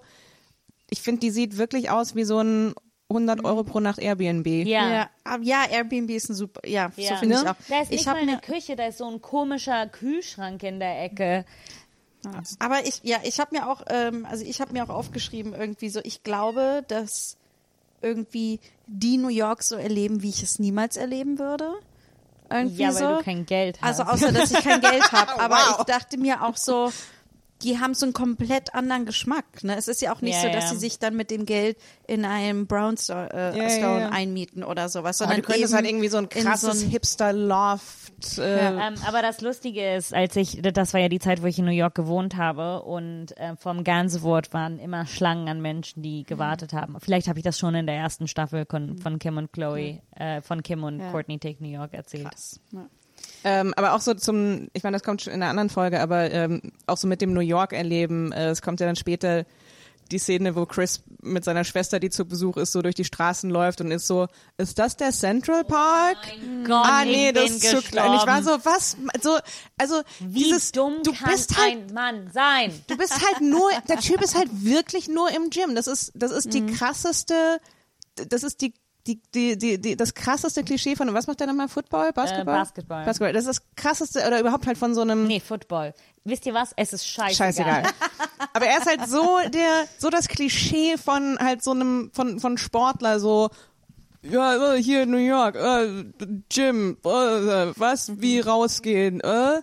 ich 0.90 1.02
finde, 1.02 1.22
die 1.22 1.32
sieht 1.32 1.58
wirklich 1.58 1.90
aus 1.90 2.16
wie 2.16 2.24
so 2.24 2.40
ein 2.40 2.74
100 3.10 3.44
Euro 3.44 3.64
pro 3.64 3.80
Nacht 3.82 4.00
Airbnb. 4.00 4.48
Ja. 4.48 4.90
Ja, 4.92 5.10
aber 5.26 5.44
ja, 5.44 5.66
Airbnb 5.70 6.10
ist 6.12 6.30
ein 6.30 6.34
super, 6.36 6.68
ja, 6.68 6.92
Ja. 6.96 7.10
so 7.10 7.16
finde 7.18 7.36
ich 7.36 7.44
Ne? 7.44 7.52
auch. 7.52 7.56
Da 7.70 7.82
ist 7.82 7.92
nicht 7.92 8.00
ich 8.02 8.06
mal 8.08 8.12
habe 8.16 8.22
eine 8.22 8.40
Küche, 8.40 8.76
da 8.76 8.86
ist 8.88 8.98
so 9.00 9.06
ein 9.10 9.22
komischer 9.22 9.88
Kühlschrank 9.88 10.64
in 10.64 10.80
der 10.80 11.04
Ecke. 11.04 11.46
aber 12.60 12.86
ich, 12.86 13.02
ja, 13.04 13.18
ich 13.24 13.40
habe 13.40 13.56
mir 13.56 13.70
auch, 13.70 13.84
ähm, 13.90 14.26
also 14.30 14.46
ich 14.46 14.62
habe 14.62 14.74
mir 14.74 14.84
auch 14.84 14.90
aufgeschrieben 14.90 15.54
irgendwie 15.54 15.90
so, 15.90 16.00
ich 16.04 16.24
glaube, 16.24 16.84
dass 16.88 17.36
irgendwie 18.02 18.60
die 18.88 19.18
New 19.18 19.28
York 19.30 19.62
so 19.64 19.76
erleben, 19.76 20.22
wie 20.22 20.30
ich 20.30 20.42
es 20.44 20.60
niemals 20.60 20.98
erleben 20.98 21.38
würde. 21.40 21.74
Irgendwie 22.52 22.82
Ja, 22.84 22.90
weil 22.90 22.96
so. 22.96 23.18
du 23.18 23.24
kein 23.24 23.46
Geld 23.46 23.80
hast. 23.82 24.00
Also 24.00 24.12
außer, 24.12 24.32
dass 24.32 24.52
ich 24.52 24.64
kein 24.64 24.82
Geld 24.82 25.04
habe. 25.12 25.40
Aber 25.40 25.56
Wow. 25.56 25.76
ich 25.80 25.86
dachte 25.86 26.18
mir 26.18 26.44
auch 26.44 26.58
so, 26.58 26.92
die 27.64 27.80
haben 27.80 27.94
so 27.94 28.06
einen 28.06 28.14
komplett 28.14 28.74
anderen 28.74 29.06
Geschmack. 29.06 29.64
Ne? 29.64 29.76
Es 29.78 29.88
ist 29.88 30.02
ja 30.02 30.14
auch 30.14 30.22
nicht 30.22 30.36
Ja, 30.36 30.42
so, 30.42 30.48
dass 30.50 30.66
ja. 30.66 30.70
sie 30.72 30.78
sich 30.80 31.00
dann 31.00 31.16
mit 31.16 31.32
dem 31.32 31.46
Geld 31.46 31.78
in 32.08 32.26
einem 32.26 32.68
Brownstone 32.68 33.30
äh, 33.34 33.58
Ja, 33.58 33.68
ja, 33.70 34.00
ja. 34.00 34.10
einmieten 34.10 34.64
oder 34.64 34.90
sowas. 34.90 35.22
Aber 35.22 35.30
Sondern 35.32 35.42
du 35.42 35.48
könntest 35.54 35.74
halt 35.74 35.86
irgendwie 35.88 36.08
so 36.08 36.18
ein 36.18 36.26
in 36.26 36.44
krasses 36.44 36.80
so 36.80 36.86
ein- 36.86 36.90
Hipster-Loft. 36.92 38.38
Äh, 38.38 38.42
Ähm, 38.88 38.94
aber 39.08 39.22
das 39.22 39.42
Lustige 39.42 39.96
ist, 39.96 40.14
als 40.14 40.36
ich, 40.36 40.62
das 40.62 40.94
war 40.94 41.02
ja 41.02 41.10
die 41.10 41.20
Zeit, 41.20 41.42
wo 41.42 41.48
ich 41.48 41.58
in 41.58 41.66
New 41.66 41.72
York 41.72 41.96
gewohnt 41.96 42.36
habe 42.38 42.84
und 42.84 43.36
äh, 43.38 43.56
vom 43.56 43.84
Gansevoort 43.84 44.54
waren 44.54 44.78
immer 44.80 45.06
Schlangen 45.08 45.48
an 45.48 45.62
Menschen, 45.62 46.04
die 46.04 46.24
gewartet 46.24 46.74
haben. 46.74 46.98
Vielleicht 47.00 47.28
habe 47.28 47.40
ich 47.40 47.44
das 47.44 47.58
schon 47.58 47.74
in 47.76 47.86
der 47.88 47.96
ersten 47.96 48.28
Staffel 48.28 48.66
von, 48.70 48.98
von 48.98 49.18
Kim 49.20 49.38
und 49.38 49.52
Chloe, 49.54 50.02
äh, 50.16 50.42
von 50.42 50.62
Kim 50.64 50.84
und 50.84 51.00
Ja. 51.00 51.12
Courtney 51.12 51.40
Take 51.40 51.64
New 51.64 51.70
York 51.72 51.94
erzählt. 51.94 52.30
Krass. 52.30 52.60
Ja. 52.72 52.86
Ähm, 53.44 53.74
aber 53.76 53.96
auch 53.96 54.02
so 54.02 54.14
zum, 54.14 54.68
ich 54.74 54.84
meine, 54.84 54.96
das 54.96 55.04
kommt 55.04 55.22
schon 55.22 55.34
in 55.34 55.42
einer 55.42 55.50
anderen 55.50 55.70
Folge, 55.70 56.00
aber 56.00 56.32
ähm, 56.32 56.62
auch 56.86 56.98
so 56.98 57.08
mit 57.08 57.22
dem 57.22 57.34
New 57.34 57.42
York 57.42 57.74
erleben. 57.74 58.32
Äh, 58.32 58.50
es 58.50 58.62
kommt 58.62 58.80
ja 58.80 58.86
dann 58.86 58.96
später 58.96 59.46
die 60.12 60.20
Szene, 60.20 60.56
wo 60.56 60.66
Chris 60.66 61.04
mit 61.22 61.44
seiner 61.44 61.64
Schwester, 61.64 62.00
die 62.00 62.10
zu 62.10 62.26
Besuch 62.26 62.58
ist, 62.58 62.72
so 62.72 62.82
durch 62.82 62.96
die 62.96 63.06
Straßen 63.06 63.50
läuft 63.50 63.82
und 63.82 63.92
ist 63.92 64.08
so, 64.08 64.28
ist 64.58 64.78
das 64.78 64.98
der 64.98 65.12
Central 65.12 65.64
Park? 65.64 66.18
Gott, 66.66 66.86
ah 66.86 67.06
nee, 67.06 67.32
das 67.32 67.52
ist 67.52 67.70
zu 67.70 67.82
klein. 67.82 68.14
Ich 68.14 68.28
war 68.28 68.44
so, 68.44 68.52
was? 68.64 68.98
So, 69.22 69.38
also 69.78 70.02
Wie 70.20 70.44
dieses, 70.44 70.72
dumm 70.72 70.98
du 71.04 71.12
bist 71.12 71.58
halt 71.58 71.90
ein 71.90 71.94
Mann 71.94 72.30
sein? 72.34 72.74
du 72.88 72.98
bist 72.98 73.14
halt 73.14 73.42
nur, 73.42 73.70
der 73.88 73.98
Typ 73.98 74.22
ist 74.22 74.36
halt 74.36 74.50
wirklich 74.52 75.08
nur 75.08 75.30
im 75.32 75.50
Gym. 75.50 75.76
Das 75.76 75.88
ist, 75.88 76.12
das 76.16 76.32
ist 76.32 76.54
die 76.54 76.66
krasseste, 76.66 77.60
das 78.16 78.44
ist 78.44 78.62
die 78.62 78.74
die, 79.08 79.22
die, 79.34 79.58
die, 79.58 79.82
die, 79.82 79.96
das 79.96 80.14
krasseste 80.14 80.64
Klischee 80.64 80.96
von, 80.96 81.14
was 81.14 81.28
macht 81.28 81.40
der 81.40 81.48
nochmal? 81.48 81.68
Football? 81.68 82.14
Basketball? 82.14 82.60
Basketball. 82.60 83.06
Basketball. 83.06 83.34
Das 83.34 83.46
ist 83.46 83.60
das 83.60 83.62
krasseste, 83.76 84.26
oder 84.26 84.40
überhaupt 84.40 84.68
halt 84.68 84.78
von 84.78 84.94
so 84.94 85.02
einem. 85.02 85.28
Nee, 85.28 85.40
Football. 85.40 85.94
Wisst 86.24 86.46
ihr 86.46 86.54
was? 86.54 86.72
Es 86.76 86.94
ist 86.94 87.08
scheißegal. 87.08 87.54
Scheißegal. 87.54 87.84
Aber 88.54 88.66
er 88.66 88.78
ist 88.78 88.88
halt 88.88 89.08
so 89.08 89.40
der, 89.50 89.86
so 89.98 90.10
das 90.10 90.28
Klischee 90.28 90.98
von 90.98 91.38
halt 91.40 91.64
so 91.64 91.72
einem, 91.72 92.12
von, 92.14 92.40
von 92.40 92.58
Sportler, 92.58 93.20
so, 93.20 93.50
ja, 94.24 94.76
äh, 94.76 94.82
hier 94.82 95.04
in 95.04 95.12
New 95.12 95.18
York, 95.18 95.56
äh, 95.56 96.06
Gym, 96.50 96.98
äh, 97.04 97.08
was, 97.08 98.22
wie 98.22 98.40
rausgehen, 98.40 99.20
äh. 99.22 99.62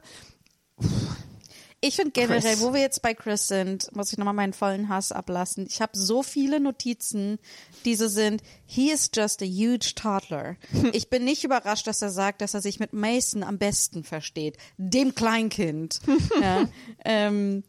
Ich 1.81 1.95
finde 1.95 2.11
generell, 2.11 2.41
Chris. 2.41 2.61
wo 2.61 2.75
wir 2.75 2.81
jetzt 2.81 3.03
bei 3.03 3.15
Chris 3.15 3.47
sind, 3.47 3.95
muss 3.95 4.11
ich 4.11 4.19
nochmal 4.19 4.35
meinen 4.35 4.53
vollen 4.53 4.89
Hass 4.89 5.13
ablassen. 5.13 5.67
Ich 5.69 5.81
habe 5.81 5.97
so 5.97 6.25
viele 6.25 6.59
Notizen, 6.59 7.39
diese 7.85 8.09
sind, 8.09 8.43
he 8.67 8.91
is 8.91 9.11
just 9.15 9.43
a 9.43 9.47
huge 9.47 9.93
toddler. 9.95 10.57
Ich 10.93 11.09
bin 11.09 11.25
nicht 11.25 11.45
überrascht, 11.45 11.87
dass 11.87 12.03
er 12.03 12.11
sagt, 12.11 12.41
dass 12.41 12.55
er 12.55 12.63
sich 12.63 12.81
mit 12.81 12.93
Mason 12.93 13.45
am 13.45 13.59
besten 13.59 14.03
versteht, 14.03 14.57
dem 14.77 15.15
Kleinkind. 15.15 16.01
ja, 16.43 16.69
ähm, 17.05 17.63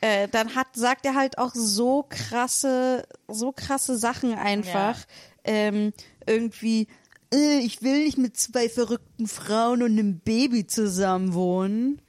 äh, 0.00 0.28
dann 0.28 0.54
hat, 0.54 0.68
sagt 0.74 1.04
er 1.04 1.16
halt 1.16 1.38
auch 1.38 1.54
so 1.54 2.06
krasse, 2.08 3.08
so 3.26 3.50
krasse 3.50 3.98
Sachen 3.98 4.34
einfach. 4.34 4.98
Ähm, 5.42 5.92
irgendwie, 6.26 6.86
äh, 7.34 7.58
ich 7.58 7.82
will 7.82 8.04
nicht 8.04 8.18
mit 8.18 8.36
zwei 8.36 8.68
verrückten 8.68 9.26
Frauen 9.26 9.82
und 9.82 9.92
einem 9.98 10.20
Baby 10.20 10.66
zusammen 10.68 11.34
wohnen 11.34 12.00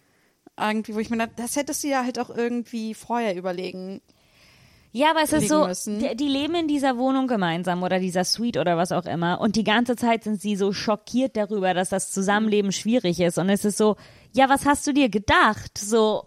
irgendwie, 0.62 0.96
wo 0.96 1.00
ich 1.00 1.10
mir 1.10 1.18
dachte, 1.18 1.34
das 1.38 1.56
hättest 1.56 1.84
du 1.84 1.88
ja 1.88 2.04
halt 2.04 2.20
auch 2.20 2.30
irgendwie 2.30 2.94
vorher 2.94 3.36
überlegen. 3.36 4.02
Ja, 4.92 5.12
aber 5.12 5.22
es 5.22 5.34
ist 5.34 5.50
so, 5.50 5.68
die, 5.68 6.16
die 6.16 6.28
leben 6.28 6.56
in 6.56 6.68
dieser 6.68 6.98
Wohnung 6.98 7.28
gemeinsam 7.28 7.84
oder 7.84 8.00
dieser 8.00 8.24
Suite 8.24 8.58
oder 8.58 8.76
was 8.76 8.92
auch 8.92 9.06
immer 9.06 9.40
und 9.40 9.56
die 9.56 9.64
ganze 9.64 9.96
Zeit 9.96 10.24
sind 10.24 10.42
sie 10.42 10.56
so 10.56 10.74
schockiert 10.74 11.38
darüber, 11.38 11.76
dass 11.76 11.90
das 11.90 12.12
Zusammenleben 12.12 12.72
schwierig 12.72 13.20
ist 13.20 13.38
und 13.38 13.50
es 13.50 13.66
ist 13.66 13.78
so, 13.78 13.98
ja, 14.34 14.50
was 14.50 14.66
hast 14.66 14.88
du 14.88 14.94
dir 14.94 15.10
gedacht? 15.10 15.78
So, 15.78 16.24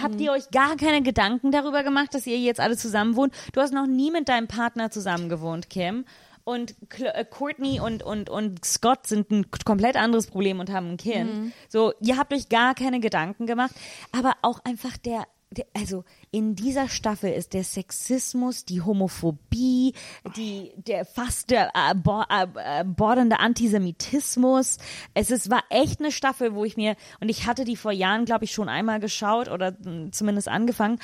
habt 0.00 0.20
ihr 0.20 0.30
euch 0.30 0.50
gar 0.50 0.76
keine 0.76 1.02
Gedanken 1.02 1.50
darüber 1.50 1.82
gemacht, 1.82 2.14
dass 2.14 2.26
ihr 2.26 2.38
jetzt 2.38 2.60
alle 2.60 2.76
zusammen 2.76 3.16
wohnt? 3.16 3.34
Du 3.52 3.60
hast 3.60 3.72
noch 3.72 3.86
nie 3.86 4.12
mit 4.12 4.28
deinem 4.28 4.46
Partner 4.46 4.90
zusammen 4.90 5.28
gewohnt, 5.28 5.68
Kim. 5.68 6.04
Und 6.44 6.74
äh, 6.98 7.24
Courtney 7.24 7.78
und, 7.80 8.02
und, 8.02 8.28
und 8.28 8.64
Scott 8.64 9.06
sind 9.06 9.30
ein 9.30 9.46
komplett 9.64 9.96
anderes 9.96 10.26
Problem 10.26 10.58
und 10.60 10.70
haben 10.70 10.90
ein 10.90 10.96
Kind. 10.96 11.30
So, 11.68 11.92
ihr 12.00 12.16
habt 12.18 12.32
euch 12.32 12.48
gar 12.48 12.74
keine 12.74 13.00
Gedanken 13.00 13.46
gemacht. 13.46 13.74
Aber 14.10 14.34
auch 14.42 14.58
einfach 14.64 14.96
der, 14.96 15.26
also 15.74 16.04
in 16.30 16.56
dieser 16.56 16.88
Staffel 16.88 17.30
ist 17.30 17.52
der 17.52 17.62
Sexismus, 17.62 18.64
die 18.64 18.80
Homophobie, 18.80 19.92
die, 20.36 20.72
der 20.76 21.04
fast 21.04 21.50
der 21.50 21.70
äh, 21.74 21.94
bo 21.94 22.22
äh, 22.28 22.84
bordernde 22.84 23.38
Antisemitismus. 23.38 24.78
Es 25.14 25.30
ist, 25.30 25.50
war 25.50 25.62
echt 25.68 26.00
eine 26.00 26.10
Staffel, 26.10 26.54
wo 26.54 26.64
ich 26.64 26.76
mir, 26.76 26.96
und 27.20 27.28
ich 27.28 27.46
hatte 27.46 27.64
die 27.64 27.76
vor 27.76 27.92
Jahren, 27.92 28.24
glaube 28.24 28.46
ich, 28.46 28.52
schon 28.52 28.68
einmal 28.68 28.98
geschaut 28.98 29.48
oder 29.48 29.72
mh, 29.72 30.12
zumindest 30.12 30.48
angefangen. 30.48 30.98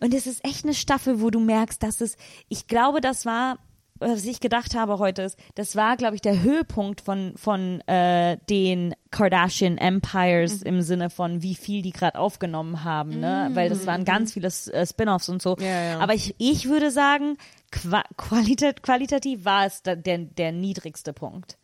Und 0.00 0.12
es 0.12 0.26
ist 0.26 0.44
echt 0.44 0.64
eine 0.64 0.74
Staffel, 0.74 1.20
wo 1.20 1.30
du 1.30 1.40
merkst, 1.40 1.82
dass 1.82 2.00
es, 2.00 2.16
ich 2.48 2.66
glaube, 2.66 3.00
das 3.00 3.24
war 3.24 3.58
was 4.02 4.24
ich 4.24 4.40
gedacht 4.40 4.74
habe 4.74 4.98
heute 4.98 5.22
ist, 5.22 5.38
das 5.54 5.76
war, 5.76 5.96
glaube 5.96 6.14
ich, 6.14 6.20
der 6.20 6.42
Höhepunkt 6.42 7.00
von, 7.00 7.34
von 7.36 7.80
äh, 7.82 8.36
den 8.50 8.94
Kardashian 9.10 9.78
Empires 9.78 10.62
im 10.62 10.82
Sinne 10.82 11.10
von, 11.10 11.42
wie 11.42 11.54
viel 11.54 11.82
die 11.82 11.92
gerade 11.92 12.18
aufgenommen 12.18 12.84
haben, 12.84 13.20
ne? 13.20 13.50
Weil 13.54 13.68
das 13.68 13.86
waren 13.86 14.04
ganz 14.04 14.32
viele 14.32 14.48
äh, 14.48 14.86
Spin-offs 14.86 15.28
und 15.28 15.42
so. 15.42 15.56
Ja, 15.58 15.82
ja. 15.82 16.00
Aber 16.00 16.14
ich, 16.14 16.34
ich 16.38 16.68
würde 16.68 16.90
sagen, 16.90 17.36
qua 17.70 18.02
qualit 18.16 18.82
qualitativ 18.82 19.44
war 19.44 19.66
es 19.66 19.82
der, 19.82 19.96
der 19.96 20.52
niedrigste 20.52 21.12
Punkt. 21.12 21.56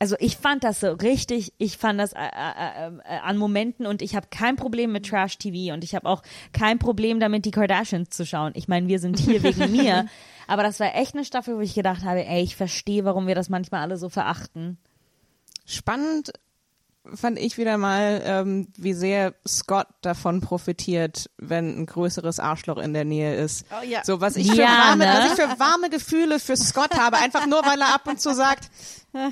Also 0.00 0.16
ich 0.20 0.36
fand 0.36 0.62
das 0.64 0.80
so 0.80 0.92
richtig, 0.92 1.52
ich 1.58 1.76
fand 1.76 1.98
das 1.98 2.12
äh, 2.12 2.18
äh, 2.18 2.86
äh, 2.88 3.18
an 3.22 3.36
Momenten 3.36 3.86
und 3.86 4.00
ich 4.00 4.14
habe 4.14 4.28
kein 4.30 4.56
Problem 4.56 4.92
mit 4.92 5.06
Trash 5.06 5.38
TV 5.38 5.74
und 5.74 5.82
ich 5.82 5.94
habe 5.94 6.08
auch 6.08 6.22
kein 6.52 6.78
Problem 6.78 7.18
damit, 7.18 7.44
die 7.44 7.50
Kardashians 7.50 8.10
zu 8.10 8.24
schauen. 8.24 8.52
Ich 8.54 8.68
meine, 8.68 8.86
wir 8.86 9.00
sind 9.00 9.18
hier 9.18 9.42
wegen 9.42 9.72
mir, 9.76 10.06
aber 10.46 10.62
das 10.62 10.78
war 10.78 10.94
echt 10.94 11.14
eine 11.14 11.24
Staffel, 11.24 11.56
wo 11.56 11.60
ich 11.60 11.74
gedacht 11.74 12.04
habe, 12.04 12.24
ey, 12.24 12.42
ich 12.42 12.54
verstehe, 12.54 13.04
warum 13.04 13.26
wir 13.26 13.34
das 13.34 13.48
manchmal 13.48 13.82
alle 13.82 13.96
so 13.96 14.08
verachten. 14.08 14.78
Spannend 15.66 16.32
fand 17.14 17.38
ich 17.38 17.58
wieder 17.58 17.78
mal, 17.78 18.22
ähm, 18.24 18.68
wie 18.76 18.92
sehr 18.92 19.34
Scott 19.46 19.86
davon 20.02 20.40
profitiert, 20.40 21.30
wenn 21.38 21.80
ein 21.80 21.86
größeres 21.86 22.40
Arschloch 22.40 22.78
in 22.78 22.92
der 22.94 23.04
Nähe 23.04 23.36
ist. 23.36 23.66
Oh 23.70 23.84
ja. 23.84 24.04
So 24.04 24.20
was 24.20 24.36
ich, 24.36 24.50
für 24.50 24.56
Ja, 24.56 24.88
warme, 24.88 25.04
ne? 25.06 25.14
was 25.18 25.32
ich 25.32 25.40
für 25.40 25.58
warme 25.58 25.90
Gefühle 25.90 26.40
für 26.40 26.56
Scott 26.56 26.98
habe, 26.98 27.18
einfach 27.18 27.46
nur 27.46 27.64
weil 27.64 27.80
er 27.80 27.94
ab 27.94 28.06
und 28.06 28.20
zu 28.20 28.34
sagt, 28.34 28.70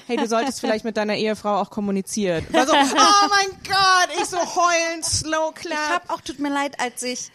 hey, 0.07 0.17
du 0.17 0.27
solltest 0.27 0.61
vielleicht 0.61 0.85
mit 0.85 0.97
deiner 0.97 1.17
Ehefrau 1.17 1.57
auch 1.61 1.71
kommunizieren. 1.71 2.47
War 2.51 2.67
so, 2.67 2.73
oh 2.73 3.29
mein 3.29 3.59
Gott, 3.65 4.09
ich 4.19 4.27
so 4.27 4.39
heulend, 4.39 5.05
slow 5.05 5.53
Ich 5.57 5.63
clap. 5.63 5.91
habe 5.91 6.11
auch, 6.11 6.21
tut 6.21 6.39
mir 6.39 6.51
leid, 6.51 6.81
als 6.81 7.03
ich 7.03 7.31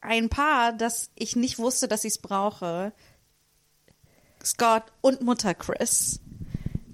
ein 0.00 0.28
Paar, 0.28 0.72
das 0.72 1.10
ich 1.14 1.36
nicht 1.36 1.58
wusste, 1.58 1.88
dass 1.88 2.04
ich 2.04 2.14
es 2.14 2.18
brauche, 2.20 2.92
Scott 4.44 4.84
und 5.00 5.20
Mutter 5.22 5.54
Chris. 5.54 6.18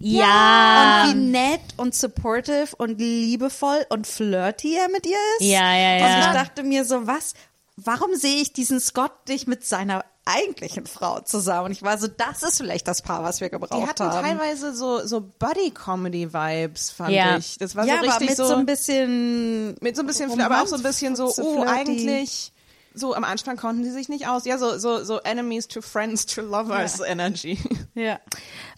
Ja. 0.00 1.04
Und 1.04 1.10
wie 1.10 1.14
nett 1.30 1.60
und 1.76 1.94
supportive 1.94 2.68
und 2.76 2.98
liebevoll 2.98 3.84
und 3.88 4.06
flirty 4.06 4.76
er 4.76 4.88
mit 4.90 5.06
ihr 5.06 5.16
ist. 5.38 5.46
Ja, 5.46 5.74
ja, 5.74 5.94
Und 5.94 6.00
ja. 6.12 6.20
ich 6.20 6.32
dachte 6.34 6.62
mir 6.62 6.84
so, 6.84 7.06
was, 7.06 7.34
warum 7.76 8.14
sehe 8.14 8.40
ich 8.42 8.52
diesen 8.52 8.80
Scott 8.80 9.12
nicht 9.28 9.48
mit 9.48 9.64
seiner 9.64 10.04
eigentlichen 10.24 10.86
Frau 10.86 11.20
zusammen? 11.20 11.66
Und 11.66 11.72
ich 11.72 11.82
war 11.82 11.98
so, 11.98 12.06
das 12.06 12.42
ist 12.42 12.58
vielleicht 12.58 12.86
das 12.86 13.02
Paar, 13.02 13.24
was 13.24 13.40
wir 13.40 13.48
gebraucht 13.50 13.82
Die 13.82 13.86
hatten 13.88 14.04
haben. 14.04 14.24
teilweise 14.24 14.74
so, 14.74 15.04
so 15.06 15.20
Buddy-Comedy-Vibes, 15.38 16.90
fand 16.90 17.10
Ja. 17.12 17.36
ich. 17.38 17.56
Das 17.58 17.74
war 17.76 17.84
ja, 17.86 17.96
so 17.96 18.00
richtig 18.02 18.14
aber 18.14 18.24
mit 18.26 18.36
so, 18.36 18.54
ein 18.54 18.66
bisschen 18.66 19.76
Mit 19.80 19.96
so 19.96 20.02
ein 20.02 20.06
bisschen, 20.06 20.40
aber 20.40 20.62
auch 20.62 20.66
so 20.66 20.76
ein 20.76 20.82
bisschen 20.82 21.16
so, 21.16 21.28
so 21.28 21.42
oh, 21.42 21.62
flirty. 21.62 21.70
eigentlich, 21.72 22.52
so 22.94 23.14
am 23.14 23.24
Anfang 23.24 23.56
konnten 23.56 23.82
die 23.82 23.90
sich 23.90 24.08
nicht 24.08 24.28
aus. 24.28 24.44
Ja, 24.44 24.58
so, 24.58 24.78
so, 24.78 25.02
so 25.04 25.18
Enemies 25.20 25.66
to 25.68 25.80
Friends 25.80 26.26
to 26.26 26.42
Lovers 26.42 27.00
Energy. 27.00 27.58
Ja. 27.94 28.20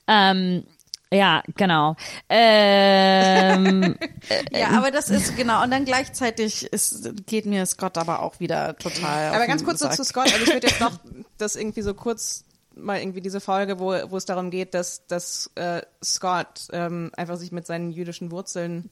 Ähm, 0.07 0.65
ja, 1.13 1.43
genau. 1.57 1.97
Ähm, 2.29 3.97
Ja, 4.53 4.69
aber 4.71 4.91
das 4.91 5.11
ist 5.11 5.37
genau. 5.37 5.63
Und 5.63 5.71
dann 5.71 5.85
gleichzeitig 5.85 6.73
ist, 6.73 7.27
geht 7.27 7.47
mir 7.47 7.67
Scott 7.67 7.99
aber 7.99 8.23
auch 8.23 8.41
wieder 8.41 8.77
total. 8.77 9.35
aber 9.35 9.47
ganz 9.47 9.65
kurz 9.65 9.81
so 9.81 9.89
zu 9.89 10.05
Scott, 10.05 10.33
also 10.33 10.45
ich 10.45 10.53
würde 10.53 10.69
jetzt 10.69 10.81
noch 10.81 10.99
das 11.39 11.57
irgendwie 11.57 11.83
so 11.83 11.95
kurz 11.95 12.45
mal 12.75 13.01
irgendwie 13.01 13.21
diese 13.21 13.41
Folge, 13.41 13.79
wo, 13.79 13.93
wo 14.11 14.17
es 14.17 14.25
darum 14.25 14.51
geht, 14.51 14.75
dass, 14.75 15.07
dass 15.07 15.51
äh, 15.57 15.83
Scott 16.03 16.69
ähm, 16.73 17.11
einfach 17.17 17.37
sich 17.37 17.53
mit 17.53 17.67
seinen 17.67 17.91
jüdischen 17.91 18.31
Wurzeln 18.31 18.91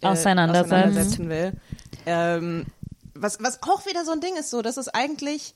äh, 0.00 0.06
Auseinandersetzt. 0.06 0.72
auseinandersetzen 0.72 1.28
will. 1.28 1.52
Ähm, 2.06 2.66
was, 3.14 3.42
was 3.42 3.62
auch 3.62 3.86
wieder 3.86 4.04
so 4.04 4.12
ein 4.12 4.20
Ding 4.20 4.36
ist, 4.36 4.50
so, 4.50 4.62
das 4.62 4.76
ist 4.76 4.88
eigentlich 4.88 5.54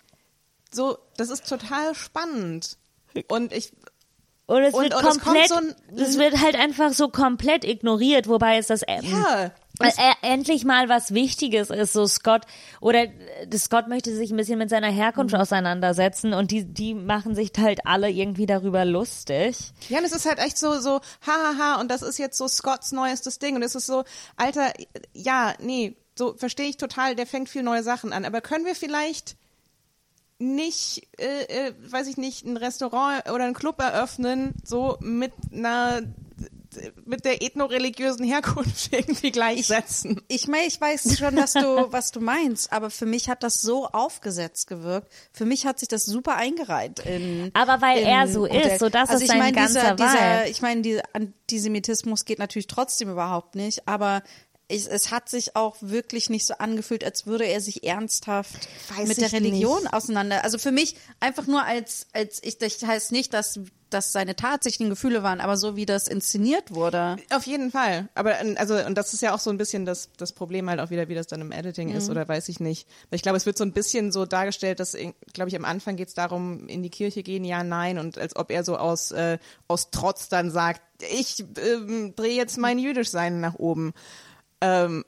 so, 0.70 0.98
das 1.16 1.30
ist 1.30 1.48
total 1.48 1.94
spannend. 1.94 2.76
Und 3.28 3.52
ich, 3.52 3.72
und 4.46 4.62
es 4.62 4.74
Und- 4.74 4.82
wird 4.84 4.94
und 4.94 5.06
es 5.06 5.18
komplett, 5.20 5.48
so 5.48 5.54
ein- 5.56 5.74
es 5.96 6.18
wird 6.18 6.40
halt 6.42 6.54
einfach 6.56 6.92
so 6.92 7.08
komplett 7.08 7.64
ignoriert, 7.64 8.28
wobei 8.28 8.58
es 8.58 8.66
das 8.68 8.82
ähm, 8.86 9.02
ja, 9.04 9.50
äh, 9.80 9.88
äh, 9.88 10.12
endlich 10.22 10.64
mal 10.64 10.88
was 10.88 11.12
Wichtiges 11.14 11.70
ist, 11.70 11.92
so 11.94 12.06
Scott 12.06 12.42
oder 12.80 13.04
äh, 13.04 13.56
Scott 13.56 13.88
möchte 13.88 14.14
sich 14.14 14.30
ein 14.30 14.36
bisschen 14.36 14.58
mit 14.58 14.70
seiner 14.70 14.90
Herkunft 14.90 15.34
auseinandersetzen 15.34 16.32
und 16.34 16.50
die 16.50 16.64
die 16.64 16.94
machen 16.94 17.34
sich 17.34 17.50
halt 17.58 17.86
alle 17.86 18.10
irgendwie 18.10 18.46
darüber 18.46 18.84
lustig. 18.84 19.56
Ja, 19.88 19.98
und 19.98 20.04
es 20.04 20.12
ist 20.12 20.26
halt 20.26 20.38
echt 20.38 20.58
so, 20.58 20.78
so, 20.78 21.00
hahaha, 21.26 21.80
und 21.80 21.90
das 21.90 22.02
ist 22.02 22.18
jetzt 22.18 22.38
so 22.38 22.46
Scotts 22.46 22.92
neuestes 22.92 23.38
Ding. 23.40 23.56
Und 23.56 23.62
es 23.62 23.74
ist 23.74 23.86
so, 23.86 24.04
Alter, 24.36 24.72
ja, 25.12 25.54
nee, 25.60 25.96
so 26.16 26.34
verstehe 26.34 26.68
ich 26.68 26.76
total, 26.76 27.16
der 27.16 27.26
fängt 27.26 27.48
viel 27.48 27.62
neue 27.64 27.82
Sachen 27.82 28.12
an. 28.12 28.24
Aber 28.24 28.40
können 28.40 28.64
wir 28.66 28.76
vielleicht 28.76 29.36
nicht, 30.38 31.06
äh, 31.18 31.68
äh, 31.68 31.74
weiß 31.88 32.08
ich 32.08 32.16
nicht, 32.16 32.44
ein 32.44 32.56
Restaurant 32.56 33.28
oder 33.30 33.44
einen 33.44 33.54
Club 33.54 33.80
eröffnen, 33.80 34.54
so 34.64 34.96
mit 35.00 35.32
einer, 35.52 36.02
mit 37.04 37.24
der 37.24 37.42
ethnoreligiösen 37.42 38.24
Herkunft 38.24 38.88
irgendwie 38.92 39.30
gleichsetzen? 39.30 40.20
Ich 40.28 40.48
meine, 40.48 40.66
ich 40.66 40.80
weiß 40.80 41.18
schon, 41.18 41.36
dass 41.36 41.52
du, 41.52 41.60
was 41.92 42.10
du 42.10 42.20
meinst, 42.20 42.72
aber 42.72 42.90
für 42.90 43.06
mich 43.06 43.28
hat 43.28 43.42
das 43.42 43.60
so 43.60 43.86
aufgesetzt 43.86 44.66
gewirkt. 44.66 45.12
Für 45.32 45.44
mich 45.44 45.66
hat 45.66 45.78
sich 45.78 45.88
das 45.88 46.04
super 46.04 46.36
eingereiht 46.36 47.00
in. 47.00 47.50
Aber 47.54 47.80
weil 47.80 47.98
in 47.98 48.06
er 48.06 48.26
so 48.26 48.44
ist, 48.44 48.80
so 48.80 48.88
das 48.88 49.10
also 49.10 49.24
ist 49.24 49.32
ich 49.32 49.54
ganzer 49.54 49.94
dieser, 49.94 49.94
dieser, 49.94 50.46
ich 50.48 50.62
meine, 50.62 50.82
dieser 50.82 51.02
Antisemitismus 51.12 52.24
geht 52.24 52.40
natürlich 52.40 52.66
trotzdem 52.66 53.10
überhaupt 53.10 53.54
nicht, 53.54 53.86
aber 53.86 54.22
ich, 54.68 54.90
es 54.90 55.10
hat 55.10 55.28
sich 55.28 55.56
auch 55.56 55.76
wirklich 55.80 56.30
nicht 56.30 56.46
so 56.46 56.54
angefühlt, 56.54 57.04
als 57.04 57.26
würde 57.26 57.44
er 57.44 57.60
sich 57.60 57.84
ernsthaft 57.84 58.68
Weiß 58.96 59.08
mit 59.08 59.20
der 59.20 59.32
Religion 59.32 59.82
nicht. 59.82 59.92
auseinander. 59.92 60.42
Also 60.42 60.56
für 60.56 60.72
mich 60.72 60.96
einfach 61.20 61.46
nur 61.46 61.64
als, 61.64 62.06
als 62.12 62.42
ich, 62.42 62.56
das 62.56 62.82
heißt 62.82 63.12
nicht, 63.12 63.34
dass, 63.34 63.60
dass 63.90 64.12
seine 64.12 64.36
tatsächlichen 64.36 64.88
Gefühle 64.88 65.22
waren, 65.22 65.42
aber 65.42 65.58
so 65.58 65.76
wie 65.76 65.84
das 65.84 66.08
inszeniert 66.08 66.74
wurde. 66.74 67.16
Auf 67.30 67.46
jeden 67.46 67.70
Fall. 67.72 68.08
Aber 68.14 68.36
also, 68.56 68.76
und 68.76 68.96
das 68.96 69.12
ist 69.12 69.20
ja 69.20 69.34
auch 69.34 69.38
so 69.38 69.50
ein 69.50 69.58
bisschen 69.58 69.84
das, 69.84 70.08
das 70.16 70.32
Problem 70.32 70.70
halt 70.70 70.80
auch 70.80 70.88
wieder, 70.88 71.08
wie 71.08 71.14
das 71.14 71.26
dann 71.26 71.42
im 71.42 71.52
Editing 71.52 71.90
ist 71.90 72.08
oder 72.08 72.26
weiß 72.26 72.48
ich 72.48 72.58
nicht. 72.58 72.88
Weil 73.10 73.16
ich 73.16 73.22
glaube, 73.22 73.36
es 73.36 73.44
wird 73.44 73.58
so 73.58 73.64
ein 73.64 73.72
bisschen 73.72 74.12
so 74.12 74.24
dargestellt, 74.24 74.80
dass, 74.80 74.96
glaube 75.34 75.50
ich, 75.50 75.56
am 75.56 75.66
Anfang 75.66 75.96
geht 75.96 76.08
es 76.08 76.14
darum, 76.14 76.68
in 76.68 76.82
die 76.82 76.90
Kirche 76.90 77.22
gehen, 77.22 77.44
ja, 77.44 77.62
nein, 77.62 77.98
und 77.98 78.16
als 78.16 78.34
ob 78.34 78.50
er 78.50 78.64
so 78.64 78.78
aus, 78.78 79.12
äh, 79.12 79.38
aus 79.68 79.90
Trotz 79.90 80.30
dann 80.30 80.50
sagt, 80.50 80.80
ich 81.12 81.44
ähm, 81.58 82.14
drehe 82.16 82.34
jetzt 82.34 82.56
mein 82.56 82.78
Jüdischsein 82.78 83.40
nach 83.40 83.56
oben. 83.56 83.92
Ähm, 84.60 85.04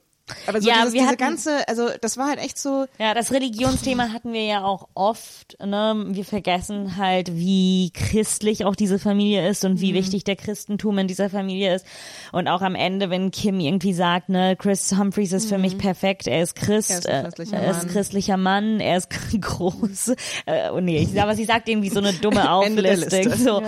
aber 0.47 0.61
so 0.61 0.69
Ja, 0.69 0.77
dieses, 0.81 0.93
diese 0.93 1.07
hatten- 1.07 1.17
ganze, 1.17 1.69
also 1.69 1.89
das 2.01 2.17
war 2.17 2.29
halt 2.29 2.39
echt 2.39 2.59
so, 2.59 2.87
Ja, 2.99 3.15
das 3.15 3.33
Religionsthema 3.33 4.13
hatten 4.13 4.33
wir 4.33 4.45
ja 4.45 4.65
auch 4.65 4.89
oft. 4.95 5.57
Ne? 5.65 6.05
Wir 6.09 6.25
vergessen 6.25 6.97
halt, 6.97 7.35
wie 7.37 7.91
christlich 7.95 8.65
auch 8.65 8.75
diese 8.77 8.99
Familie 8.99 9.49
ist 9.49 9.65
und 9.65 9.75
Mhm. 9.75 9.81
wie 9.81 9.95
wichtig 9.95 10.25
der 10.25 10.37
Christentum 10.37 10.99
in 10.99 11.09
dieser 11.09 11.31
Familie 11.31 11.75
ist. 11.75 11.87
Und 12.33 12.49
auch 12.49 12.63
am 12.63 12.75
Ende, 12.75 13.11
wenn 13.11 13.31
Kim 13.31 13.61
irgendwie 13.61 13.93
sagt, 13.93 14.29
ne, 14.29 14.57
Chris 14.57 14.93
Humphreys 14.97 15.33
ist 15.33 15.49
für 15.49 15.59
mich 15.59 15.79
perfekt, 15.79 16.27
er 16.27 16.43
ist 16.43 16.55
Christ, 16.57 16.91
Mhm. 16.91 16.97
Er 16.97 16.99
ist 16.99 17.07
ein 17.09 17.15
äh, 17.17 17.23
christlicher 17.25 17.57
er 17.63 17.71
ist 17.71 17.89
christlicher 17.89 18.37
Mann, 18.37 18.81
er 18.81 18.97
ist 18.97 19.09
groß. 19.41 20.09
Äh, 20.47 20.71
oh 20.73 20.81
nee, 20.81 20.99
ich, 20.99 21.21
aber 21.21 21.35
sie 21.35 21.45
sagt 21.45 21.69
irgendwie 21.69 21.91
so 21.91 21.99
eine 21.99 22.13
dumme 22.13 22.51
Auflistung. 22.51 23.33
So, 23.37 23.63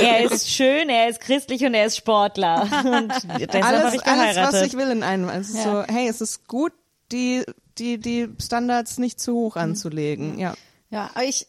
er 0.00 0.20
ist 0.30 0.50
schön, 0.50 0.88
er 0.88 1.08
ist 1.08 1.20
christlich 1.20 1.64
und 1.64 1.74
er 1.74 1.86
ist 1.86 1.96
Sportler. 1.96 2.62
Und 2.84 3.12
deshalb 3.38 3.64
alles, 3.64 3.94
ich 3.94 4.04
alles, 4.06 4.36
was 4.36 4.62
ich 4.62 4.74
will 4.76 4.90
in 4.90 5.02
einem. 5.02 5.28
Es 5.28 5.50
ist 5.50 5.62
so, 5.62 5.82
hey, 5.88 6.01
es 6.08 6.20
ist 6.20 6.48
gut, 6.48 6.72
die, 7.10 7.44
die, 7.78 7.98
die 7.98 8.28
Standards 8.40 8.98
nicht 8.98 9.20
zu 9.20 9.34
hoch 9.34 9.56
anzulegen. 9.56 10.38
Ja. 10.38 10.54
Ja, 10.90 11.10
aber 11.14 11.24
ich, 11.24 11.46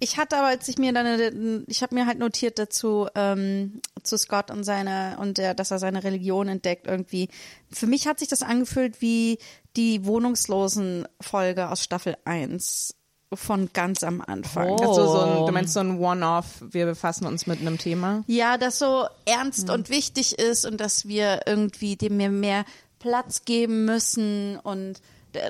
ich 0.00 0.16
hatte 0.16 0.36
aber, 0.36 0.48
als 0.48 0.66
ich 0.66 0.78
mir 0.78 0.92
dann, 0.92 1.64
ich 1.68 1.82
habe 1.82 1.94
mir 1.94 2.06
halt 2.06 2.18
notiert 2.18 2.58
dazu, 2.58 3.06
ähm, 3.14 3.80
zu 4.02 4.16
Scott 4.16 4.50
und 4.50 4.64
seine, 4.64 5.16
und 5.20 5.38
der, 5.38 5.54
dass 5.54 5.70
er 5.70 5.78
seine 5.78 6.02
Religion 6.02 6.48
entdeckt 6.48 6.88
irgendwie. 6.88 7.28
Für 7.70 7.86
mich 7.86 8.08
hat 8.08 8.18
sich 8.18 8.26
das 8.26 8.42
angefühlt 8.42 9.00
wie 9.00 9.38
die 9.76 10.04
Wohnungslosen-Folge 10.04 11.70
aus 11.70 11.84
Staffel 11.84 12.16
1 12.24 12.96
von 13.32 13.70
ganz 13.72 14.02
am 14.02 14.20
Anfang. 14.20 14.70
Oh. 14.70 14.76
Also 14.76 15.06
so 15.06 15.20
ein, 15.20 15.46
du 15.46 15.52
meinst 15.52 15.72
so 15.72 15.80
ein 15.80 15.98
One-Off, 15.98 16.46
wir 16.60 16.86
befassen 16.86 17.26
uns 17.26 17.46
mit 17.46 17.60
einem 17.60 17.78
Thema. 17.78 18.24
Ja, 18.26 18.58
das 18.58 18.80
so 18.80 19.06
ernst 19.24 19.70
und 19.70 19.88
wichtig 19.88 20.38
ist 20.38 20.66
und 20.66 20.80
dass 20.80 21.06
wir 21.06 21.42
irgendwie 21.46 21.96
dem 21.96 22.16
mehr, 22.16 22.30
mehr 22.30 22.64
Platz 23.02 23.44
geben 23.44 23.84
müssen 23.84 24.58
und 24.58 25.00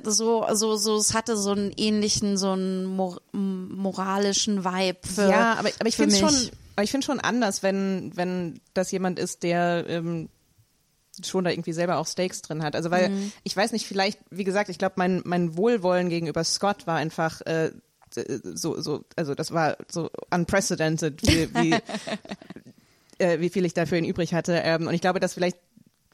so, 0.04 0.46
so, 0.52 0.76
so, 0.76 0.96
es 0.96 1.12
hatte 1.12 1.36
so 1.36 1.50
einen 1.50 1.72
ähnlichen, 1.76 2.36
so 2.36 2.52
einen 2.52 2.84
mor 2.84 3.20
moralischen 3.32 4.64
Vibe 4.64 4.98
für, 5.06 5.28
ja, 5.28 5.54
aber, 5.54 5.70
aber 5.78 5.88
ich 5.88 5.96
finde 5.96 6.14
schon, 6.14 6.34
aber 6.76 6.84
ich 6.84 6.90
finde 6.90 7.04
schon 7.04 7.20
anders, 7.20 7.62
wenn, 7.62 8.12
wenn 8.14 8.60
das 8.74 8.90
jemand 8.92 9.18
ist, 9.18 9.42
der 9.42 9.84
ähm, 9.88 10.28
schon 11.22 11.44
da 11.44 11.50
irgendwie 11.50 11.72
selber 11.72 11.98
auch 11.98 12.06
Stakes 12.06 12.42
drin 12.42 12.62
hat. 12.62 12.74
Also 12.74 12.90
weil, 12.90 13.12
ich 13.42 13.54
weiß 13.54 13.72
nicht, 13.72 13.86
vielleicht, 13.86 14.18
wie 14.30 14.44
gesagt, 14.44 14.70
ich 14.70 14.78
glaube, 14.78 14.94
mein, 14.96 15.20
mein 15.24 15.56
Wohlwollen 15.56 16.08
gegenüber 16.08 16.42
Scott 16.44 16.86
war 16.86 16.96
einfach 16.96 17.42
äh, 17.42 17.72
so, 18.54 18.80
so, 18.80 19.04
also 19.16 19.34
das 19.34 19.52
war 19.52 19.76
so 19.90 20.10
unprecedented, 20.30 21.22
wie, 21.22 21.54
wie, 21.54 21.72
äh, 23.18 23.40
wie 23.40 23.50
viel 23.50 23.64
ich 23.64 23.74
da 23.74 23.86
für 23.86 23.98
ihn 23.98 24.04
übrig 24.04 24.34
hatte. 24.34 24.54
Ähm, 24.54 24.86
und 24.86 24.94
ich 24.94 25.00
glaube, 25.00 25.20
dass 25.20 25.34
vielleicht, 25.34 25.58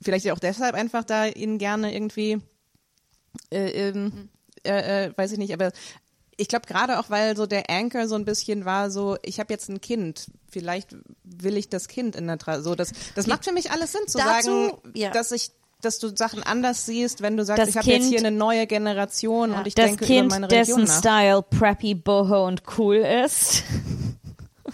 vielleicht 0.03 0.31
auch 0.31 0.39
deshalb 0.39 0.75
einfach 0.75 1.05
da 1.05 1.27
ihn 1.27 1.59
gerne 1.59 1.95
irgendwie 1.95 2.39
äh, 3.51 3.89
ähm, 3.89 4.29
äh, 4.65 5.07
äh, 5.07 5.13
weiß 5.17 5.33
ich 5.33 5.39
nicht, 5.39 5.53
aber 5.53 5.73
ich 6.37 6.49
glaube 6.49 6.67
gerade 6.67 6.99
auch, 7.01 7.11
weil 7.11 7.37
so 7.37 7.47
der 7.47 7.69
Anchor 7.69 8.07
so 8.07 8.15
ein 8.15 8.25
bisschen 8.25 8.65
war, 8.65 8.91
so 8.91 9.17
ich 9.23 9.41
habe 9.41 9.53
jetzt 9.53 9.69
ein 9.69 9.81
Kind, 9.81 10.27
vielleicht 10.51 10.95
will 11.25 11.57
ich 11.57 11.69
das 11.69 11.89
Kind 11.89 12.15
in 12.17 12.27
der 12.27 12.39
Tra 12.39 12.61
so 12.61 12.75
das 12.75 12.93
das 13.15 13.27
macht 13.27 13.45
für 13.45 13.53
mich 13.53 13.71
alles 13.71 13.93
Sinn 13.93 14.07
zu 14.07 14.19
Dazu- 14.19 14.69
sagen, 14.71 14.79
ja. 14.95 15.11
dass 15.11 15.33
ich 15.33 15.51
dass 15.81 16.01
du 16.01 16.09
Sachen 16.17 16.43
anders 16.43 16.87
siehst, 16.87 17.23
wenn 17.23 17.37
du 17.37 17.45
sagst, 17.45 17.63
Das 17.63 17.69
ich 17.69 17.77
habe 17.77 17.89
jetzt 17.89 18.01
Kind- 18.03 18.11
hier 18.11 18.19
eine 18.27 18.37
neue 18.37 18.67
Generation 18.67 19.53
und 19.53 19.65
ich 19.69 19.77
das 19.77 19.87
denke 19.91 20.07
Kind, 20.07 20.27
über 20.27 20.35
meine 20.35 20.49
dessen 20.49 20.85
nach. 20.85 20.99
Style 20.99 21.43
preppy, 21.43 21.95
boho 21.95 22.47
und 22.47 22.63
cool 22.79 22.97
ist. 22.97 23.63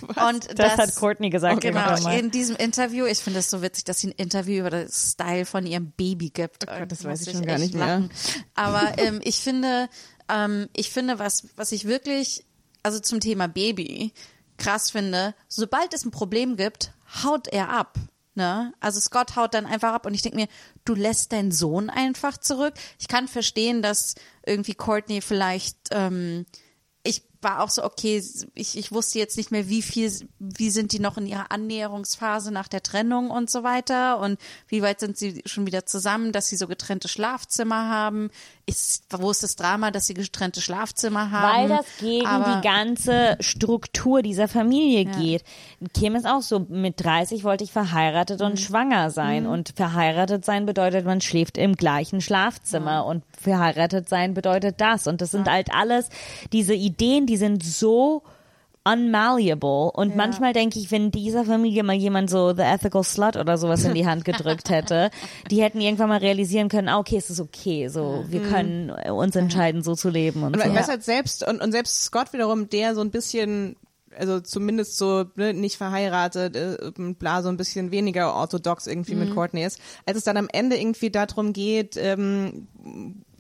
Und 0.09 0.59
Das, 0.59 0.77
hat 0.77 0.95
Courtney 0.97 1.31
gesagt. 1.31 1.61
Genau, 1.61 2.09
in 2.11 2.31
diesem 2.31 2.57
Interview, 2.57 3.07
ich 3.07 3.19
finde 3.19 3.41
es 3.41 3.51
so 3.51 3.63
witzig, 3.63 3.85
dass 3.85 4.01
sie 4.01 4.09
ein 4.09 4.13
Interview 4.13 4.61
über 4.61 4.71
das 4.71 5.13
Style 5.13 5.45
von 5.45 5.67
ihrem 5.67 5.91
Baby 5.93 6.31
gibt. 6.31 6.67
Gott, 6.67 6.91
das 6.91 7.01
Da 7.01 7.11
weiß 7.11 7.27
ich 7.27 7.33
schon 7.33 7.47
gar 7.47 7.59
nicht 7.59 7.75
mehr. 7.75 7.87
lachen. 7.87 8.11
Aber 8.55 8.99
ähm, 8.99 9.21
ich 9.25 9.37
finde, 9.41 9.89
ähm, 10.29 10.69
ich 10.75 10.91
finde, 10.91 11.19
was, 11.19 11.49
was 11.57 11.73
ich 11.73 11.87
wirklich, 11.87 12.45
also 12.83 13.01
zum 13.01 13.21
Thema 13.21 13.49
Baby 13.49 14.13
krass 14.57 14.91
finde, 14.91 15.35
sobald 15.49 15.93
es 15.95 16.05
ein 16.05 16.11
Problem 16.11 16.57
gibt, 16.57 16.93
haut 17.25 17.49
er 17.49 17.71
ab. 17.71 17.99
Ne? 18.37 18.73
Also 18.81 19.01
Scott 19.01 19.37
haut 19.37 19.55
dann 19.55 19.67
einfach 19.67 19.93
ab 19.93 20.07
und 20.07 20.15
ich 20.15 20.23
denke 20.23 20.37
mir, 20.37 20.49
du 20.85 20.95
lässt 20.95 21.33
deinen 21.33 21.53
Sohn 21.53 21.89
einfach 21.89 22.37
zurück. 22.37 22.75
Ich 22.99 23.07
kann 23.07 23.29
verstehen, 23.29 23.81
dass 23.81 24.17
irgendwie 24.45 24.75
Courtney 24.75 25.21
vielleicht 25.21 25.77
ähm, 25.93 26.45
ich 27.05 27.23
war 27.45 27.63
auch 27.63 27.71
so, 27.71 27.85
okay, 27.85 28.23
ich, 28.55 28.77
ich 28.79 28.91
wusste 28.93 29.19
jetzt 29.19 29.37
nicht 29.37 29.51
mehr, 29.51 29.69
wie 29.69 29.83
viel, 29.83 30.11
wie 30.39 30.71
sind 30.71 30.93
die 30.93 30.99
noch 30.99 31.17
in 31.19 31.27
ihrer 31.27 31.53
Annäherungsphase 31.53 32.51
nach 32.51 32.69
der 32.69 32.83
Trennung 32.83 33.31
und 33.31 33.51
so 33.51 33.63
weiter 33.63 34.19
und 34.21 34.39
wie 34.69 34.83
weit 34.83 35.01
sind 35.01 35.17
sie 35.17 35.43
schon 35.47 35.67
wieder 35.67 35.87
zusammen, 35.87 36.33
dass 36.33 36.49
sie 36.49 36.57
so 36.57 36.67
getrennte 36.67 37.09
Schlafzimmer 37.09 37.89
haben. 37.89 38.31
Ist, 38.67 39.05
wo 39.11 39.31
ist 39.31 39.43
das 39.43 39.57
Drama, 39.57 39.91
dass 39.91 40.07
sie 40.07 40.15
getrennte 40.15 40.63
Schlafzimmer 40.63 41.31
haben? 41.31 41.71
Weil 41.71 41.79
das 41.79 41.87
gegen 42.01 42.27
Aber- 42.27 42.57
die 42.57 42.67
ganze 42.67 43.37
Struktur 43.41 44.23
dieser 44.23 44.49
Familie 44.49 45.05
geht. 45.05 45.45
Kim 45.93 46.15
ist 46.17 46.27
auch 46.27 46.41
so, 46.41 46.61
mit 46.61 47.05
30 47.05 47.45
wollte 47.45 47.63
ich 47.65 47.73
verheiratet 47.73 48.41
Mhm. 48.41 48.47
und 48.47 48.61
schwanger 48.61 49.11
sein. 49.11 49.47
Und 49.47 49.75
verheiratet 49.77 50.47
sein 50.47 50.65
bedeutet, 50.65 51.05
man 51.05 51.21
schläft 51.21 51.59
im 51.59 51.77
gleichen 51.77 52.23
Schlafzimmer. 52.23 53.05
Und 53.05 53.23
verheiratet 53.39 54.09
sein 54.09 54.33
bedeutet 54.33 54.81
das. 54.81 55.07
Und 55.07 55.21
das 55.21 55.31
sind 55.31 55.47
halt 55.51 55.69
alles 55.75 56.09
diese 56.53 56.73
Ideen, 56.75 57.27
die 57.27 57.34
sind 57.37 57.63
so 57.63 58.23
unmalleable. 58.85 59.91
Und 59.93 60.15
manchmal 60.15 60.53
denke 60.53 60.79
ich, 60.79 60.91
wenn 60.91 61.11
dieser 61.11 61.45
Familie 61.45 61.83
mal 61.83 61.95
jemand 61.95 62.29
so 62.29 62.55
The 62.55 62.63
Ethical 62.63 63.03
Slut 63.03 63.37
oder 63.37 63.57
sowas 63.57 63.85
in 63.85 63.95
die 63.95 64.07
Hand 64.07 64.25
gedrückt 64.27 64.69
hätte, 64.69 65.11
die 65.51 65.63
hätten 65.63 65.81
irgendwann 65.81 66.11
mal 66.11 66.19
realisieren 66.19 66.69
können, 66.69 66.89
ah, 66.89 66.99
okay, 66.99 67.17
es 67.17 67.31
ist 67.31 67.41
okay, 67.41 67.89
so, 67.89 68.25
wir 68.29 68.43
können 68.43 68.91
uns 68.91 69.35
entscheiden, 69.37 69.83
so 69.83 69.95
zu 69.95 70.11
leben 70.11 70.43
und 70.43 70.55
Und 70.55 70.63
so. 70.63 70.69
ich 70.69 70.75
weiß 70.75 70.89
halt 70.89 71.03
selbst, 71.03 71.47
und, 71.47 71.63
und 71.63 71.73
selbst 71.73 72.05
Scott 72.05 72.33
wiederum, 72.35 72.69
der 72.69 72.95
so 72.95 73.01
ein 73.01 73.11
bisschen, 73.11 73.77
also 74.17 74.41
zumindest 74.41 74.99
so 74.99 75.25
ne, 75.35 75.55
nicht 75.55 75.79
verheiratet, 75.79 76.55
äh, 76.55 76.91
bla, 76.97 77.43
so 77.43 77.49
ein 77.49 77.57
bisschen 77.57 77.91
weniger 77.91 78.35
orthodox 78.35 78.87
irgendwie 78.87 79.15
mit 79.15 79.35
Courtney 79.35 79.65
ist, 79.65 79.81
als 80.05 80.19
es 80.19 80.25
dann 80.25 80.37
am 80.37 80.49
Ende 80.53 80.77
irgendwie 80.77 81.11
darum 81.11 81.55
geht, 81.55 81.97
ähm, 81.97 82.69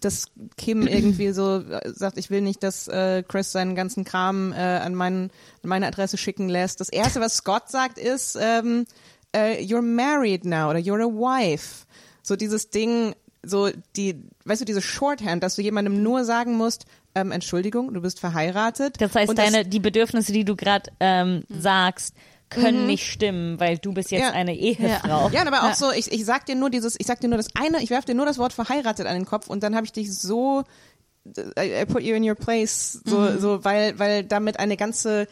dass 0.05 0.27
Kim 0.57 0.87
irgendwie 0.87 1.31
so 1.33 1.59
äh, 1.59 1.93
sagt, 1.93 2.19
ich 2.19 2.31
will 2.31 2.41
nicht, 2.41 2.63
dass 2.63 2.89
äh, 2.89 3.23
Chris 3.27 3.53
seinen 3.53 3.75
ganzen 3.75 4.05
Kram 4.05 4.53
äh, 4.53 4.57
an, 4.57 4.95
meinen, 4.95 5.31
an 5.63 5.69
meine 5.69 5.87
Adresse 5.87 6.17
schicken 6.17 6.49
lässt. 6.49 6.81
Das 6.81 6.89
Erste, 6.89 7.21
was 7.21 7.37
Scott 7.37 7.71
sagt, 7.71 7.99
ist, 7.99 8.39
ähm, 8.41 8.85
äh, 9.33 9.63
you're 9.63 9.83
married 9.83 10.45
now 10.45 10.71
oder 10.71 10.79
you're 10.79 11.03
a 11.03 11.07
wife. 11.07 11.87
So 12.23 12.37
dieses 12.37 12.71
Ding, 12.71 13.15
so 13.43 13.71
die, 13.97 14.23
weißt 14.45 14.63
du, 14.63 14.65
diese 14.65 14.83
Shorthand, 14.83 15.43
dass 15.43 15.57
du 15.57 15.63
jemandem 15.63 16.03
nur 16.03 16.25
sagen 16.25 16.57
musst, 16.57 16.87
ähm, 17.15 17.31
Entschuldigung, 17.31 17.93
du 17.95 18.01
bist 18.01 18.19
verheiratet. 18.21 19.01
Das 19.01 19.15
heißt, 19.15 19.29
Und 19.29 19.39
deine, 19.39 19.65
die 19.65 19.81
Bedürfnisse, 19.81 20.33
die 20.33 20.45
du 20.45 20.57
gerade 20.57 20.91
ähm, 21.01 21.45
sagst, 21.49 22.15
können 22.55 22.87
nicht 22.87 23.11
stimmen, 23.11 23.59
weil 23.61 23.79
du 23.79 23.93
bist 23.93 24.11
jetzt 24.11 24.21
Ja. 24.23 24.31
eine 24.31 24.57
Ehefrau. 24.57 25.31
Ja, 25.31 25.47
aber 25.47 25.69
auch 25.69 25.75
so, 25.75 25.91
ich, 25.93 26.11
ich 26.13 26.25
sag 26.25 26.47
dir 26.47 26.55
nur 26.55 26.71
dieses, 26.71 26.95
ich 26.99 27.07
sag 27.07 27.21
dir 27.21 27.29
nur 27.29 27.37
das 27.39 27.49
eine, 27.55 27.83
ich 27.83 27.91
werf 27.91 28.05
dir 28.05 28.15
nur 28.15 28.27
das 28.27 28.39
Wort 28.39 28.53
verheiratet 28.53 29.07
an 29.07 29.15
den 29.15 29.25
Kopf 29.27 29.49
und 29.49 29.63
dann 29.63 29.75
habe 29.75 29.87
ich 29.87 29.93
dich 29.93 30.13
so, 30.15 30.65
I, 31.59 31.83
I 31.83 31.85
put 31.87 32.03
you 32.03 32.15
in 32.15 32.29
your 32.29 32.35
place, 32.35 33.01
so, 33.05 33.39
so, 33.39 33.65
weil, 33.65 33.99
weil 33.99 34.25
damit 34.25 34.59
eine 34.59 34.77
ganze, 34.77 35.27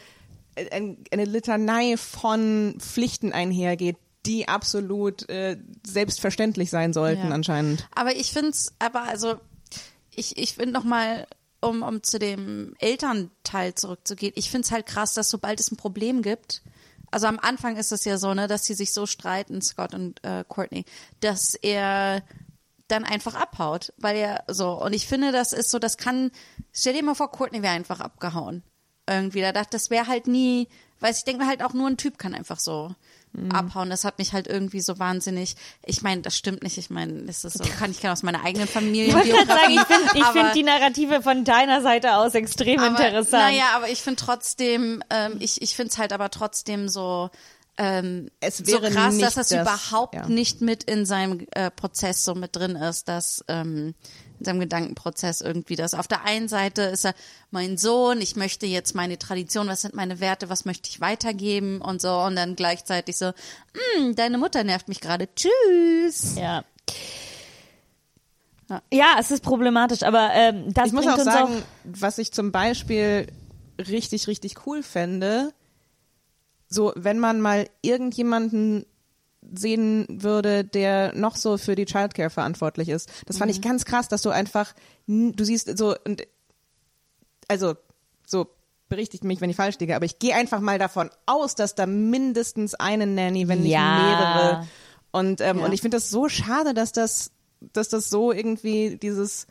ein, 0.71 0.99
eine 1.11 1.25
Litanei 1.25 1.97
von 1.97 2.77
Pflichten 2.79 3.33
einhergeht, 3.33 3.97
die 4.27 4.49
absolut 4.49 5.29
äh, 5.29 5.57
selbstverständlich 5.87 6.71
sein 6.71 6.93
sollten 6.93 7.29
Ja. 7.29 7.35
anscheinend. 7.35 7.89
Aber 7.95 8.15
ich 8.15 8.33
finde 8.33 8.51
es, 8.51 8.73
aber 8.79 9.03
also, 9.03 9.35
ich, 10.15 10.37
ich 10.39 10.55
finde 10.55 10.73
nochmal, 10.73 11.27
um, 11.61 11.83
um 11.83 12.03
zu 12.03 12.19
dem 12.19 12.75
Elternteil 12.79 13.75
zurückzugehen, 13.75 14.33
ich 14.37 14.51
finde 14.51 14.67
es 14.67 14.71
halt 14.73 14.87
krass, 14.87 15.15
dass 15.15 15.29
sobald 15.29 15.59
es 15.61 15.71
ein 15.71 15.77
Problem 15.77 16.23
gibt, 16.23 16.63
also 17.13 17.27
am 17.27 17.39
Anfang 17.39 17.77
ist 17.77 17.93
es 17.93 18.05
ja 18.05 18.19
so, 18.19 18.35
ne, 18.35 18.49
dass 18.49 18.65
sie 18.65 18.75
sich 18.75 18.93
so 18.93 19.07
streiten, 19.07 19.63
Scott 19.63 19.95
und 19.95 20.25
äh, 20.25 20.45
Courtney, 20.49 20.85
dass 21.21 21.55
er 21.55 22.23
dann 22.89 23.05
einfach 23.05 23.35
abhaut, 23.35 23.93
weil 23.99 24.17
er 24.17 24.45
so, 24.49 24.73
und 24.83 24.93
ich 24.93 25.07
finde, 25.07 25.31
das 25.31 25.53
ist 25.53 25.71
so, 25.71 25.79
das 25.79 25.97
kann, 25.97 26.31
stell 26.73 26.95
dir 26.95 27.05
mal 27.05 27.15
vor, 27.15 27.31
Courtney 27.31 27.63
wäre 27.63 27.75
einfach 27.75 28.01
abgehauen. 28.01 28.63
Irgendwie, 29.09 29.41
da 29.41 29.53
dachte, 29.53 29.71
das 29.73 29.91
wäre 29.91 30.07
halt 30.07 30.27
nie, 30.27 30.69
weil 31.01 31.13
ich 31.13 31.25
denke 31.25 31.47
halt 31.47 31.63
auch 31.63 31.75
nur 31.75 31.89
ein 31.89 31.97
Typ 31.97 32.19
kann 32.19 32.35
einfach 32.35 32.59
so 32.59 32.95
abhauen. 33.53 33.89
Das 33.91 34.05
hat 34.05 34.19
mich 34.19 34.33
halt 34.33 34.47
irgendwie 34.47 34.81
so 34.81 34.99
wahnsinnig. 34.99 35.57
Ich 35.87 36.03
meine, 36.03 36.23
das 36.23 36.37
stimmt 36.37 36.63
nicht. 36.63 36.77
Ich 36.79 36.91
meine, 36.91 37.23
das 37.23 37.45
ist 37.45 37.59
so, 37.59 37.65
kann 37.79 37.91
ich 37.91 38.01
kann 38.01 38.11
aus 38.13 38.23
meiner 38.23 38.45
eigenen 38.45 38.69
Familie. 38.69 39.07
Ich 39.09 39.15
wollte 39.15 39.47
sagen, 39.47 39.73
ich 39.73 40.25
finde 40.25 40.33
find 40.33 40.55
die 40.55 40.63
Narrative 40.63 41.23
von 41.23 41.45
deiner 41.45 41.81
Seite 41.83 42.17
aus 42.17 42.35
extrem 42.35 42.81
aber, 42.81 42.89
interessant. 42.91 43.43
Naja, 43.45 43.65
aber 43.75 43.89
ich 43.89 44.03
finde 44.03 44.23
trotzdem, 44.23 45.03
ähm, 45.11 45.37
ich, 45.39 45.63
ich 45.63 45.75
finde 45.75 45.91
es 45.93 45.99
halt 45.99 46.13
aber 46.13 46.31
trotzdem 46.31 46.89
so, 46.89 47.31
ähm, 47.79 48.31
Es 48.41 48.59
so 48.59 48.67
wäre 48.67 48.91
krass, 48.91 49.15
nicht 49.15 49.25
dass 49.27 49.35
das, 49.35 49.49
das- 49.49 49.63
überhaupt 49.63 50.15
ja. 50.15 50.29
nicht 50.29 50.61
mit 50.61 50.85
in 50.85 51.07
seinem 51.07 51.47
äh, 51.53 51.71
Prozess 51.71 52.25
so 52.25 52.35
mit 52.35 52.55
drin 52.55 52.77
ist, 52.77 53.09
dass 53.09 53.43
ähm, 53.49 53.95
in 54.43 54.45
seinem 54.45 54.61
Gedankenprozess 54.61 55.41
irgendwie 55.41 55.77
das. 55.77 55.95
Auf 55.95 56.09
der 56.09 56.25
einen 56.25 56.49
Seite 56.49 56.83
ist 56.83 57.05
er 57.05 57.15
mein 57.53 57.79
Sohn, 57.79 58.21
ich 58.21 58.35
möchte 58.37 58.67
jetzt 58.67 58.95
meine 58.95 59.19
Tradition, 59.19 59.69
was 59.69 59.83
sind 59.83 59.95
meine 59.95 60.19
Werte, 60.21 60.49
was 60.49 60.65
möchte 60.65 60.91
ich 60.91 61.01
weitergeben 61.01 61.81
und 61.81 62.01
so 62.01 62.13
und 62.21 62.35
dann 62.37 62.57
gleichzeitig 62.57 63.17
so, 63.17 63.27
"Hm, 63.97 64.15
deine 64.17 64.39
Mutter 64.39 64.65
nervt 64.65 64.89
mich 64.89 65.01
gerade, 65.01 65.29
tschüss. 65.35 66.37
Ja. 66.37 66.65
Ja, 68.93 69.17
es 69.21 69.31
ist 69.31 69.43
problematisch, 69.45 70.03
aber 70.03 70.31
ähm, 70.33 70.73
das 70.73 70.89
Ich 70.89 70.93
muss 70.93 71.07
auch 71.07 71.15
uns 71.15 71.25
sagen, 71.25 71.55
auch 71.57 71.63
was 71.85 72.19
ich 72.19 72.33
zum 72.33 72.53
Beispiel 72.53 73.27
richtig, 73.79 74.29
richtig 74.29 74.67
cool 74.67 74.83
fände, 74.83 75.53
so 76.69 76.93
wenn 76.97 77.19
man 77.19 77.41
mal 77.41 77.69
irgendjemanden 77.83 78.87
sehen 79.55 80.07
würde, 80.09 80.65
der 80.65 81.15
noch 81.15 81.37
so 81.37 81.59
für 81.59 81.75
die 81.75 81.85
Childcare 81.85 82.31
verantwortlich 82.31 82.89
ist. 82.89 83.11
Das 83.27 83.39
fand 83.39 83.51
ich 83.51 83.59
Mhm. 83.59 83.63
ganz 83.63 83.85
krass, 83.85 84.09
dass 84.09 84.23
du 84.23 84.31
einfach, 84.31 84.73
du 85.07 85.45
siehst 85.45 85.77
so, 85.77 85.95
und 86.05 86.23
also 87.49 87.75
so 88.27 88.47
berichtigt 88.89 89.25
mich, 89.25 89.41
wenn 89.41 89.51
ich 89.51 89.57
falsch 89.57 89.79
liege, 89.79 89.97
aber 89.97 90.05
ich 90.05 90.19
gehe 90.19 90.35
einfach 90.35 90.61
mal 90.61 90.79
davon 90.79 91.11
aus, 91.27 91.55
dass 91.55 91.75
da 91.75 91.87
mindestens 91.87 92.75
eine 92.75 93.07
Nanny, 93.07 93.49
wenn 93.49 93.63
nicht 93.63 93.73
Ja. 93.73 93.95
mehrere. 93.95 94.67
Und, 95.11 95.41
ähm, 95.41 95.59
Ja. 95.59 95.65
und 95.65 95.73
ich 95.73 95.81
finde 95.81 95.97
das 95.97 96.11
so 96.11 96.29
schade, 96.29 96.75
dass 96.75 96.93
das, 96.93 97.31
dass 97.73 97.89
das 97.89 98.11
so 98.11 98.33
irgendwie 98.33 98.97
dieses 98.97 99.47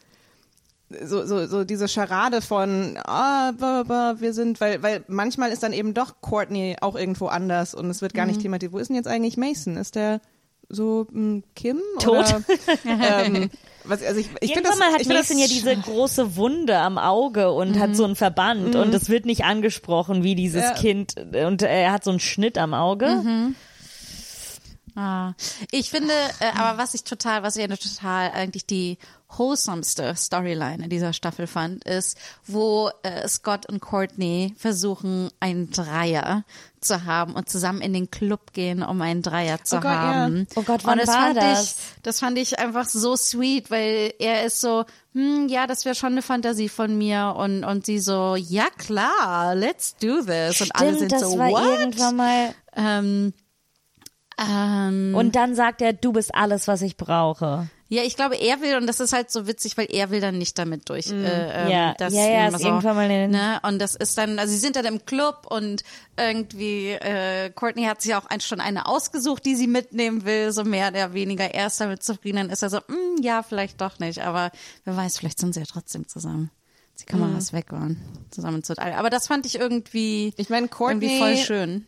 so, 1.03 1.25
so, 1.25 1.47
so 1.47 1.63
diese 1.63 1.87
Scharade 1.87 2.41
von 2.41 2.97
ah, 3.05 3.51
wir 4.19 4.33
sind, 4.33 4.59
weil, 4.61 4.81
weil 4.83 5.03
manchmal 5.07 5.51
ist 5.51 5.63
dann 5.63 5.73
eben 5.73 5.93
doch 5.93 6.21
Courtney 6.21 6.75
auch 6.81 6.95
irgendwo 6.95 7.27
anders 7.27 7.73
und 7.73 7.89
es 7.89 8.01
wird 8.01 8.13
gar 8.13 8.25
Mhm. 8.25 8.31
nicht 8.31 8.41
thematisiert. 8.41 8.73
Wo 8.73 8.77
ist 8.79 8.87
denn 8.87 8.95
jetzt 8.95 9.07
eigentlich 9.07 9.37
Mason? 9.37 9.77
Ist 9.77 9.95
der 9.95 10.21
so 10.69 11.07
mh, 11.11 11.41
Kim? 11.55 11.81
Tot. 11.99 12.17
Oder, 12.17 12.43
ähm, 12.85 13.49
was, 13.83 14.01
also 14.03 14.19
ich, 14.19 14.27
ich 14.39 14.53
finde 14.53 14.69
Irgendwann 14.69 14.79
das, 14.79 14.79
mal 14.79 14.93
hat 14.93 15.05
Mason 15.07 15.37
ja 15.37 15.47
diese 15.47 15.75
große 15.75 16.35
Wunde 16.35 16.77
am 16.77 16.97
Auge 16.97 17.51
und 17.51 17.77
hat 17.79 17.95
so 17.95 18.05
einen 18.05 18.15
Verband 18.15 18.75
und 18.75 18.93
es 18.93 19.09
wird 19.09 19.25
nicht 19.25 19.43
angesprochen, 19.43 20.23
wie 20.23 20.35
dieses 20.35 20.63
Ja. 20.63 20.73
Kind 20.73 21.15
und 21.17 21.61
er 21.61 21.91
hat 21.91 22.03
so 22.03 22.11
einen 22.11 22.19
Schnitt 22.19 22.57
am 22.57 22.73
Auge. 22.73 23.53
Ah, 24.95 25.33
ich 25.71 25.89
finde, 25.89 26.13
äh, 26.41 26.57
aber 26.57 26.77
was 26.77 26.93
ich 26.93 27.03
total, 27.05 27.43
was 27.43 27.55
ich 27.55 27.65
total 27.67 28.31
eigentlich 28.31 28.65
die 28.65 28.97
wholesomeste 29.37 30.15
Storyline 30.15 30.83
in 30.83 30.89
dieser 30.89 31.13
Staffel 31.13 31.47
fand, 31.47 31.83
ist, 31.83 32.17
wo 32.45 32.89
äh, 33.03 33.27
Scott 33.27 33.67
und 33.67 33.79
Courtney 33.79 34.53
versuchen, 34.57 35.29
einen 35.39 35.71
Dreier 35.71 36.43
zu 36.79 37.05
haben 37.05 37.33
und 37.33 37.47
zusammen 37.47 37.81
in 37.81 37.93
den 37.93 38.09
Club 38.09 38.53
gehen, 38.53 38.81
um 38.83 39.01
einen 39.01 39.21
Dreier 39.21 39.63
zu 39.63 39.77
Oh 39.77 39.79
Gott, 39.79 39.91
ja. 39.91 40.01
haben. 40.01 40.47
Oh 40.55 40.63
Gott, 40.63 40.83
wann 40.83 40.99
und 40.99 41.07
das 41.07 41.15
war 41.15 41.33
das? 41.33 41.63
Ich, 41.63 42.01
das 42.03 42.19
fand 42.19 42.37
ich 42.37 42.59
einfach 42.59 42.85
so 42.85 43.15
sweet, 43.15 43.69
weil 43.69 44.13
er 44.19 44.45
ist 44.45 44.61
so, 44.61 44.85
hm, 45.13 45.47
ja, 45.47 45.67
das 45.67 45.85
wäre 45.85 45.95
schon 45.95 46.13
eine 46.13 46.21
Fantasie 46.21 46.69
von 46.69 46.97
mir 46.97 47.35
und 47.37 47.63
und 47.63 47.85
sie 47.85 47.99
so, 47.99 48.35
ja 48.35 48.65
klar, 48.77 49.55
let's 49.55 49.95
do 49.97 50.21
this 50.21 50.61
und 50.61 50.75
alle 50.75 50.97
sind 50.97 51.11
das 51.11 51.21
so, 51.21 51.37
war 51.37 51.51
what? 51.51 51.79
irgendwann 51.79 52.15
mal. 52.15 52.55
Ähm, 52.75 53.33
ähm, 54.49 55.13
Und 55.15 55.35
dann 55.35 55.55
sagt 55.55 55.81
er, 55.81 55.93
du 55.93 56.13
bist 56.13 56.33
alles, 56.33 56.67
was 56.67 56.81
ich 56.81 56.97
brauche. 56.97 57.67
Ja, 57.89 58.03
ich 58.03 58.15
glaube, 58.15 58.37
er 58.37 58.61
will, 58.61 58.77
und 58.77 58.87
das 58.87 59.01
ist 59.01 59.11
halt 59.11 59.29
so 59.31 59.47
witzig, 59.47 59.75
weil 59.77 59.87
er 59.89 60.11
will 60.11 60.21
dann 60.21 60.37
nicht 60.37 60.57
damit 60.57 60.87
durch. 60.87 61.07
Äh, 61.07 61.11
ähm, 61.65 61.69
Ja, 61.69 61.93
das 61.97 62.13
ja, 62.13 62.25
ja, 62.25 62.47
immer 62.47 62.57
ist 62.57 62.63
irgendwann 62.63 62.95
mal 62.95 63.11
in- 63.11 63.31
ne? 63.31 63.59
Und 63.63 63.79
das 63.79 63.95
ist 63.95 64.17
dann, 64.17 64.39
also 64.39 64.53
sie 64.53 64.59
sind 64.59 64.77
dann 64.77 64.85
im 64.85 65.03
Club 65.05 65.45
und 65.49 65.83
irgendwie, 66.15 66.91
äh, 66.91 67.49
Courtney 67.49 67.83
hat 67.83 68.01
sich 68.01 68.15
auch 68.15 68.25
ein, 68.27 68.39
schon 68.39 68.61
eine 68.61 68.85
ausgesucht, 68.85 69.45
die 69.45 69.55
sie 69.55 69.67
mitnehmen 69.67 70.23
will, 70.23 70.53
so 70.53 70.63
mehr 70.63 70.87
oder 70.87 71.13
weniger. 71.13 71.53
Er 71.53 71.67
ist 71.67 71.81
damit 71.81 72.01
zufrieden, 72.01 72.37
dann 72.37 72.49
ist 72.49 72.61
er 72.63 72.69
so, 72.69 72.77
mm, 72.77 73.21
ja, 73.21 73.43
vielleicht 73.43 73.81
doch 73.81 73.99
nicht, 73.99 74.21
aber 74.23 74.51
wer 74.85 74.95
weiß, 74.95 75.17
vielleicht 75.17 75.39
sind 75.39 75.53
sie 75.53 75.59
ja 75.59 75.65
trotzdem 75.65 76.07
zusammen. 76.07 76.49
Sie 76.95 77.05
kann 77.05 77.19
mal 77.19 77.35
was 77.35 77.51
wegwahren, 77.51 77.99
zusammen 78.29 78.63
zu 78.63 78.77
Aber 78.77 79.09
das 79.09 79.27
fand 79.27 79.45
ich 79.45 79.59
irgendwie, 79.59 80.33
Ich 80.37 80.49
meine, 80.49 80.67
Courtney 80.69 81.07
irgendwie 81.07 81.19
voll 81.19 81.35
schön. 81.37 81.87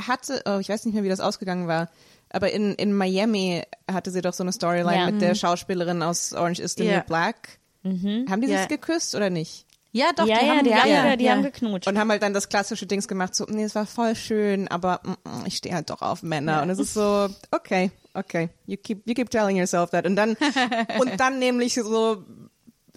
Hatte, 0.00 0.42
oh, 0.46 0.58
ich 0.58 0.68
weiß 0.68 0.84
nicht 0.84 0.94
mehr, 0.94 1.04
wie 1.04 1.08
das 1.08 1.20
ausgegangen 1.20 1.68
war, 1.68 1.88
aber 2.30 2.50
in, 2.50 2.74
in 2.74 2.92
Miami 2.92 3.62
hatte 3.90 4.10
sie 4.10 4.20
doch 4.20 4.32
so 4.34 4.42
eine 4.42 4.52
Storyline 4.52 4.96
Ja. 4.96 5.10
mit 5.10 5.20
der 5.22 5.34
Schauspielerin 5.34 6.02
aus 6.02 6.32
Orange 6.32 6.60
is 6.60 6.74
the 6.74 6.84
Ja. 6.84 6.98
New 6.98 7.04
Black. 7.04 7.58
Haben 7.84 8.40
die 8.40 8.48
Ja. 8.48 8.58
sich 8.58 8.68
geküsst 8.68 9.14
oder 9.14 9.30
nicht? 9.30 9.66
Ja, 9.92 10.06
doch, 10.16 10.26
ja, 10.26 10.40
die 10.40 10.46
ja, 10.46 10.52
haben, 10.56 10.64
die, 10.64 10.70
ja, 10.70 10.76
haben, 10.78 10.88
ja, 10.90 11.16
die 11.16 11.24
ja. 11.24 11.32
haben 11.32 11.42
geknutscht. 11.44 11.86
Und 11.86 11.96
haben 11.98 12.10
halt 12.10 12.20
dann 12.22 12.34
das 12.34 12.48
klassische 12.48 12.84
Dings 12.84 13.06
gemacht, 13.06 13.32
so, 13.36 13.44
nee, 13.48 13.62
es 13.62 13.76
war 13.76 13.86
voll 13.86 14.16
schön, 14.16 14.66
aber 14.66 15.00
mm, 15.04 15.10
mm, 15.10 15.46
ich 15.46 15.58
stehe 15.58 15.72
halt 15.72 15.88
doch 15.90 16.02
auf 16.02 16.24
Männer. 16.24 16.62
Und 16.62 16.70
es 16.70 16.80
ist 16.80 16.94
so, 16.94 17.28
okay, 17.52 17.92
okay, 18.14 18.48
you 18.66 18.76
keep, 18.76 19.06
you 19.06 19.14
keep 19.14 19.30
telling 19.30 19.56
yourself 19.56 19.90
that. 19.90 20.04
Und 20.04 20.16
dann, 20.16 20.36
und 20.98 21.20
dann 21.20 21.38
nämlich 21.38 21.74
so, 21.74 22.24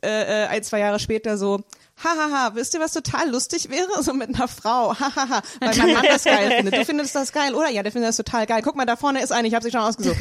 äh, 0.02 0.46
äh, 0.46 0.48
ein, 0.48 0.64
zwei 0.64 0.80
Jahre 0.80 0.98
später 1.00 1.38
so, 1.38 1.62
hahaha, 2.04 2.52
wisst 2.56 2.74
ihr, 2.74 2.80
was 2.80 2.94
total 2.94 3.30
lustig 3.30 3.70
wäre? 3.70 3.88
So 4.04 4.14
mit 4.14 4.36
einer 4.36 4.48
Frau, 4.48 4.94
hahaha, 4.98 5.42
weil 5.60 5.76
mein 5.78 5.94
Mann 5.94 6.06
das 6.08 6.24
geil 6.24 6.52
findet. 6.58 6.76
Du 6.76 6.86
findest 6.86 7.16
das 7.16 7.32
geil, 7.32 7.56
oder? 7.56 7.70
Ja, 7.70 7.84
der 7.84 7.92
findet 7.92 8.10
das 8.10 8.18
total 8.18 8.46
geil. 8.46 8.62
Guck 8.64 8.76
mal, 8.76 8.86
da 8.86 8.96
vorne 8.96 9.22
ist 9.22 9.32
eine, 9.32 9.48
ich 9.48 9.56
habe 9.56 9.64
sie 9.64 9.72
schon 9.72 9.82
ausgesucht. 9.82 10.18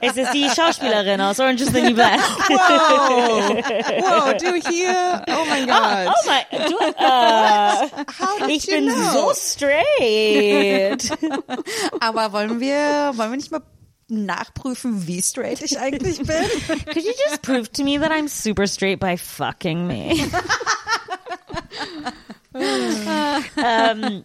es 0.00 0.16
ist 0.16 0.32
die 0.34 0.48
Schauspielerin 0.50 1.20
aus 1.20 1.38
Orange 1.40 1.62
is 1.62 1.72
the 1.72 1.80
New 1.80 1.94
Black. 1.94 2.18
Wow, 2.48 3.54
wow, 4.00 4.34
du 4.36 4.54
hier? 4.68 5.22
Oh 5.28 5.44
mein 5.48 5.66
Gott. 5.66 6.08
Oh 6.08 6.26
mein, 6.26 6.44
du, 6.66 6.78
did 8.46 8.56
ich 8.56 8.66
bin 8.66 8.86
know? 8.86 9.12
so 9.12 9.32
straight. 9.34 11.10
Aber 12.00 12.32
wollen 12.32 12.60
wir, 12.60 13.12
wollen 13.14 13.30
wir 13.30 13.36
nicht 13.36 13.50
mal 13.50 13.62
nachprüfen, 14.08 15.06
wie 15.06 15.22
straight 15.22 15.62
ich 15.62 15.78
eigentlich 15.78 16.18
bin? 16.18 16.26
Could 16.86 17.04
you 17.04 17.12
just 17.28 17.42
prove 17.42 17.70
to 17.72 17.84
me 17.84 17.98
that 17.98 18.10
I'm 18.10 18.28
super 18.28 18.66
straight 18.66 19.00
by 19.00 19.16
fucking 19.16 19.86
me? 19.86 20.14
ähm, 23.62 24.22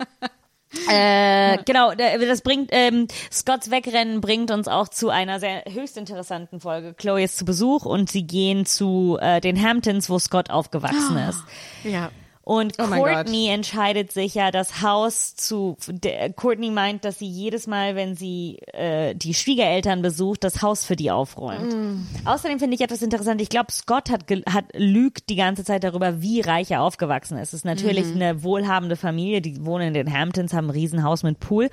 äh, 0.89 1.57
genau, 1.65 1.93
da- 1.93 2.17
das 2.17 2.41
bringt 2.41 2.69
ähm, 2.71 3.07
Scotts 3.31 3.69
Wegrennen 3.69 4.21
bringt 4.21 4.49
uns 4.51 4.67
auch 4.67 4.87
zu 4.87 5.09
einer 5.09 5.39
sehr 5.39 5.63
höchst 5.69 5.97
interessanten 5.97 6.59
Folge. 6.59 6.93
Chloe 6.95 7.23
ist 7.23 7.37
zu 7.37 7.45
Besuch 7.45 7.85
und 7.85 8.09
sie 8.09 8.25
gehen 8.25 8.65
zu 8.65 9.17
äh, 9.21 9.39
den 9.39 9.61
Hamptons, 9.61 10.09
wo 10.09 10.17
Scott 10.17 10.49
aufgewachsen 10.49 11.17
ist. 11.17 11.39
Ja. 11.83 12.09
Und 12.45 12.73
Oh 12.77 12.83
Courtney 12.83 13.47
entscheidet 13.47 14.11
sich 14.11 14.35
ja, 14.35 14.51
das 14.51 14.81
Haus 14.81 15.33
zu. 15.35 15.77
Der, 15.87 16.31
Courtney 16.33 16.71
meint, 16.71 17.05
dass 17.05 17.19
sie 17.19 17.25
jedes 17.25 17.67
Mal, 17.67 17.95
wenn 17.95 18.15
sie 18.15 18.57
äh, 18.73 19.15
die 19.15 19.33
Schwiegereltern 19.33 20.01
besucht, 20.01 20.43
das 20.43 20.61
Haus 20.61 20.83
für 20.83 20.97
die 20.97 21.09
aufräumt. 21.09 21.73
Mm. 21.73 22.05
Außerdem 22.25 22.59
finde 22.59 22.75
ich 22.75 22.81
etwas 22.81 23.01
interessant. 23.01 23.39
Ich 23.41 23.47
glaube, 23.47 23.71
Scott 23.71 24.09
hat, 24.09 24.25
hat 24.47 24.65
lügt 24.73 25.29
die 25.29 25.37
ganze 25.37 25.63
Zeit 25.63 25.85
darüber, 25.85 26.21
wie 26.21 26.41
reich 26.41 26.71
er 26.71 26.81
aufgewachsen 26.81 27.37
ist. 27.37 27.49
Es 27.49 27.59
ist 27.59 27.65
natürlich 27.65 28.07
Mhm. 28.07 28.21
eine 28.21 28.43
wohlhabende 28.43 28.97
Familie, 28.97 29.39
die 29.41 29.65
wohnen 29.65 29.87
in 29.89 29.93
den 29.93 30.11
Hamptons, 30.11 30.53
haben 30.53 30.67
ein 30.67 30.71
Riesenhaus 30.71 31.23
mit 31.23 31.39
Pool, 31.39 31.69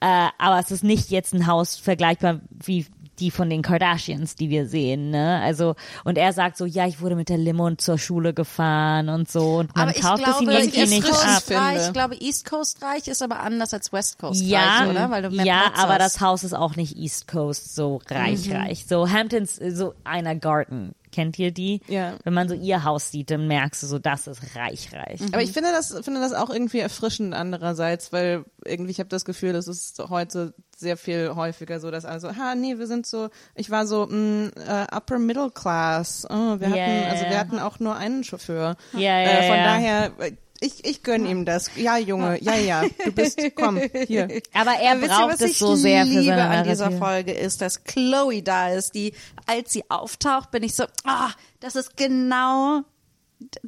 äh, 0.00 0.28
aber 0.38 0.58
es 0.58 0.70
ist 0.70 0.84
nicht 0.84 1.10
jetzt 1.10 1.34
ein 1.34 1.46
Haus 1.46 1.76
vergleichbar 1.76 2.40
wie 2.50 2.86
die 3.20 3.30
von 3.30 3.50
den 3.50 3.62
Kardashians, 3.62 4.34
die 4.34 4.50
wir 4.50 4.66
sehen, 4.66 5.10
ne? 5.10 5.40
Also 5.42 5.74
und 6.04 6.18
er 6.18 6.32
sagt 6.32 6.56
so, 6.56 6.66
ja, 6.66 6.86
ich 6.86 7.00
wurde 7.00 7.16
mit 7.16 7.28
der 7.28 7.38
Limo 7.38 7.74
zur 7.76 7.98
Schule 7.98 8.34
gefahren 8.34 9.08
und 9.08 9.30
so 9.30 9.56
und 9.56 9.74
man 9.74 9.88
Aber 9.88 9.96
ich 9.96 10.02
taugt 10.02 10.26
es 10.26 10.40
ihm 10.40 10.48
irgendwie 10.48 10.86
nicht 10.86 11.04
Coast 11.04 11.26
ab. 11.26 11.42
Reich, 11.50 11.86
ich 11.86 11.92
glaube, 11.92 12.16
East 12.16 12.48
Coast 12.48 12.82
Reich 12.82 13.08
ist 13.08 13.22
aber 13.22 13.40
anders 13.40 13.72
als 13.72 13.92
West 13.92 14.18
Coast 14.18 14.42
Ja, 14.42 14.78
Reich, 14.78 14.90
oder? 14.90 15.10
Weil 15.10 15.22
du 15.22 15.30
mehr 15.30 15.44
ja, 15.44 15.60
Platz 15.62 15.78
aber 15.78 15.94
hast. 15.94 16.00
das 16.00 16.20
Haus 16.20 16.44
ist 16.44 16.54
auch 16.54 16.76
nicht 16.76 16.96
East 16.96 17.28
Coast 17.28 17.74
so 17.74 18.00
reich, 18.08 18.50
reich. 18.52 18.86
So 18.86 19.10
Hamptons, 19.10 19.56
so 19.56 19.94
einer 20.04 20.34
Garten. 20.34 20.94
Kennt 21.14 21.38
ihr 21.38 21.52
die? 21.52 21.80
Ja. 21.86 22.16
Wenn 22.24 22.34
man 22.34 22.48
so 22.48 22.56
ihr 22.56 22.82
Haus 22.82 23.12
sieht, 23.12 23.30
dann 23.30 23.46
merkst 23.46 23.84
du 23.84 23.86
so, 23.86 24.00
das 24.00 24.26
ist 24.26 24.56
reich, 24.56 24.88
reich. 24.92 25.20
Aber 25.32 25.42
ich 25.42 25.52
finde 25.52 25.70
das, 25.70 25.96
finde 26.02 26.18
das 26.18 26.32
auch 26.32 26.50
irgendwie 26.50 26.80
erfrischend 26.80 27.34
andererseits, 27.34 28.12
weil 28.12 28.44
irgendwie 28.64 28.90
ich 28.90 28.98
habe 28.98 29.10
das 29.10 29.24
Gefühl, 29.24 29.52
das 29.52 29.68
ist 29.68 30.02
heute 30.08 30.54
sehr 30.76 30.96
viel 30.96 31.36
häufiger 31.36 31.78
so, 31.78 31.92
dass 31.92 32.04
also, 32.04 32.34
ha, 32.34 32.56
nee, 32.56 32.78
wir 32.78 32.88
sind 32.88 33.06
so, 33.06 33.28
ich 33.54 33.70
war 33.70 33.86
so 33.86 34.08
mh, 34.10 34.50
äh, 34.56 34.86
Upper 34.92 35.20
Middle 35.20 35.52
Class. 35.52 36.26
Oh, 36.28 36.58
wir 36.58 36.66
hatten, 36.66 36.74
Ja, 36.78 36.92
ja, 36.92 37.08
also 37.10 37.26
wir 37.26 37.38
hatten 37.38 37.60
auch 37.60 37.78
nur 37.78 37.94
einen 37.94 38.24
Chauffeur. 38.24 38.74
Ja, 38.92 39.00
ja, 39.00 39.20
äh, 39.20 39.46
von 39.46 39.56
ja. 39.56 39.64
daher, 39.64 40.12
äh, 40.18 40.32
ich, 40.64 40.84
ich 40.84 41.02
gönn 41.02 41.26
ihm 41.26 41.44
das. 41.44 41.70
Ja, 41.76 41.98
Junge, 41.98 42.42
ja, 42.42 42.56
ja, 42.56 42.82
du 43.04 43.12
bist, 43.12 43.40
komm, 43.54 43.80
hier. 44.06 44.28
Aber 44.52 44.72
er 44.80 44.96
ihr, 44.96 45.08
braucht 45.08 45.34
was 45.34 45.40
es 45.40 45.58
so 45.58 45.76
sehr 45.76 46.04
für 46.04 46.10
liebe 46.10 46.24
seine 46.24 46.48
an 46.48 46.64
dieser. 46.64 46.90
Folge 46.92 47.32
ist, 47.32 47.60
dass 47.60 47.84
Chloe 47.84 48.42
da 48.42 48.70
ist, 48.70 48.94
die, 48.94 49.14
als 49.46 49.72
sie 49.72 49.88
auftaucht, 49.90 50.50
bin 50.50 50.62
ich 50.62 50.74
so, 50.74 50.84
ah, 51.04 51.30
das 51.60 51.76
ist 51.76 51.96
genau 51.96 52.82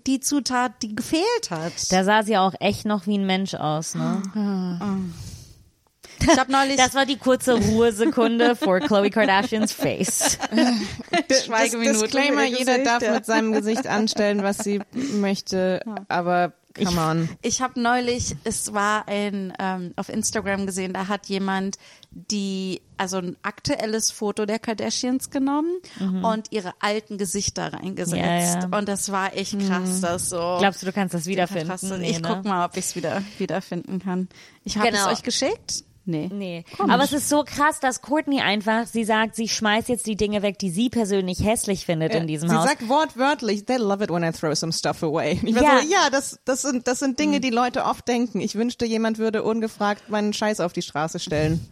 die 0.06 0.20
Zutat, 0.20 0.82
die 0.82 0.94
gefehlt 0.94 1.50
hat. 1.50 1.72
Da 1.90 2.04
sah 2.04 2.22
sie 2.22 2.37
auch 2.38 2.54
echt 2.61 2.87
noch 2.87 3.06
wie 3.06 3.18
ein 3.18 3.26
Mensch 3.26 3.54
aus, 3.54 3.94
ne? 3.94 4.22
Ich 6.22 6.38
habe 6.38 6.50
neulich 6.50 6.76
Das 6.76 6.94
war 6.94 7.04
die 7.04 7.18
kurze 7.18 7.54
Ruhesekunde 7.54 8.56
for 8.56 8.80
Khloe 8.80 9.11
Kardashians 9.11 9.72
face. 9.72 10.38
Schweigeminute 11.44 12.00
Disclaimer, 12.00 12.44
jeder 12.44 12.78
darf 12.78 13.02
mit 13.02 13.26
seinem 13.26 13.52
Gesicht 13.52 13.87
anstellen, 13.87 14.42
was 14.42 14.59
sie 14.59 14.80
möchte, 14.92 15.82
aber 16.09 16.54
come 16.85 17.01
on. 17.01 17.29
Ich 17.43 17.61
habe 17.62 17.81
neulich, 17.81 18.37
es 18.45 18.73
war 18.73 19.09
ein 19.09 19.53
ähm, 19.59 19.93
auf 19.97 20.09
Instagram 20.09 20.67
gesehen, 20.67 20.93
da 20.93 21.09
hat 21.09 21.27
jemand 21.27 21.77
die, 22.11 22.81
also 22.97 23.19
ein 23.19 23.37
aktuelles 23.43 24.11
Foto 24.11 24.47
der 24.47 24.59
Kardashians 24.59 25.31
genommen 25.31 25.77
und 26.23 26.51
ihre 26.51 26.73
alten 26.81 27.19
Gesichter 27.19 27.73
reingesetzt. 27.73 28.17
Ja, 28.17 28.69
ja. 28.71 28.79
Und 28.79 28.89
das 28.89 29.12
war 29.12 29.35
echt 29.37 29.59
krass, 29.59 30.01
das 30.01 30.31
so. 30.31 30.57
Glaubst 30.59 30.83
du, 30.83 30.87
du 30.87 30.93
kannst 30.93 31.15
das 31.15 31.27
wiederfinden? 31.27 32.01
Nee, 32.01 32.11
ich 32.11 32.21
ne? 32.21 32.29
guck 32.29 32.45
mal, 32.45 32.65
ob 32.65 32.77
ich 32.77 32.87
es 32.87 32.97
wieder 32.97 33.23
wiederfinden 33.39 33.99
kann. 33.99 34.29
Ich 34.65 34.77
habe 34.79 34.89
Genau. 34.89 35.07
es 35.11 35.19
euch 35.19 35.23
geschickt. 35.23 35.85
Nee. 36.07 36.29
Nee. 36.33 36.64
Aber 36.79 37.03
es 37.03 37.12
ist 37.12 37.29
so 37.29 37.42
krass, 37.45 37.81
dass 37.81 38.01
Courtney 38.01 38.40
einfach, 38.40 38.87
sie 38.87 39.05
sagt, 39.05 39.35
sie 39.35 39.49
schmeißt 39.49 39.88
jetzt 39.88 40.07
die 40.07 40.16
Dinge 40.16 40.40
weg, 40.42 40.59
die 40.59 40.71
sie 40.71 40.88
persönlich 40.88 41.45
hässlich 41.45 41.85
findet 41.85 42.14
in 42.14 42.27
diesem 42.27 42.49
sie 42.49 42.55
Haus. 42.55 42.64
sagt 42.69 42.88
wortwörtlich, 42.88 43.64
they 43.64 43.77
love 43.77 44.03
it 44.05 44.11
when 44.11 44.23
I 44.23 44.31
throw 44.31 44.55
some 44.57 44.73
stuff 44.73 45.03
away. 45.03 45.40
Ich 45.42 45.55
Ja. 45.57 45.81
so, 45.83 45.88
ja, 45.90 46.09
das, 46.11 46.38
das 46.45 46.62
sind, 46.62 46.87
das 46.87 47.01
sind 47.01 47.19
Dinge, 47.19 47.40
die 47.40 47.51
Leute 47.51 47.85
oft 47.85 48.07
denken. 48.07 48.40
Ich 48.40 48.55
wünschte, 48.55 48.87
jemand 48.87 49.19
würde 49.19 49.42
ungefragt 49.42 50.09
meinen 50.09 50.33
Scheiß 50.33 50.61
auf 50.61 50.73
die 50.73 50.83
Straße 50.83 51.19
stellen. 51.19 51.66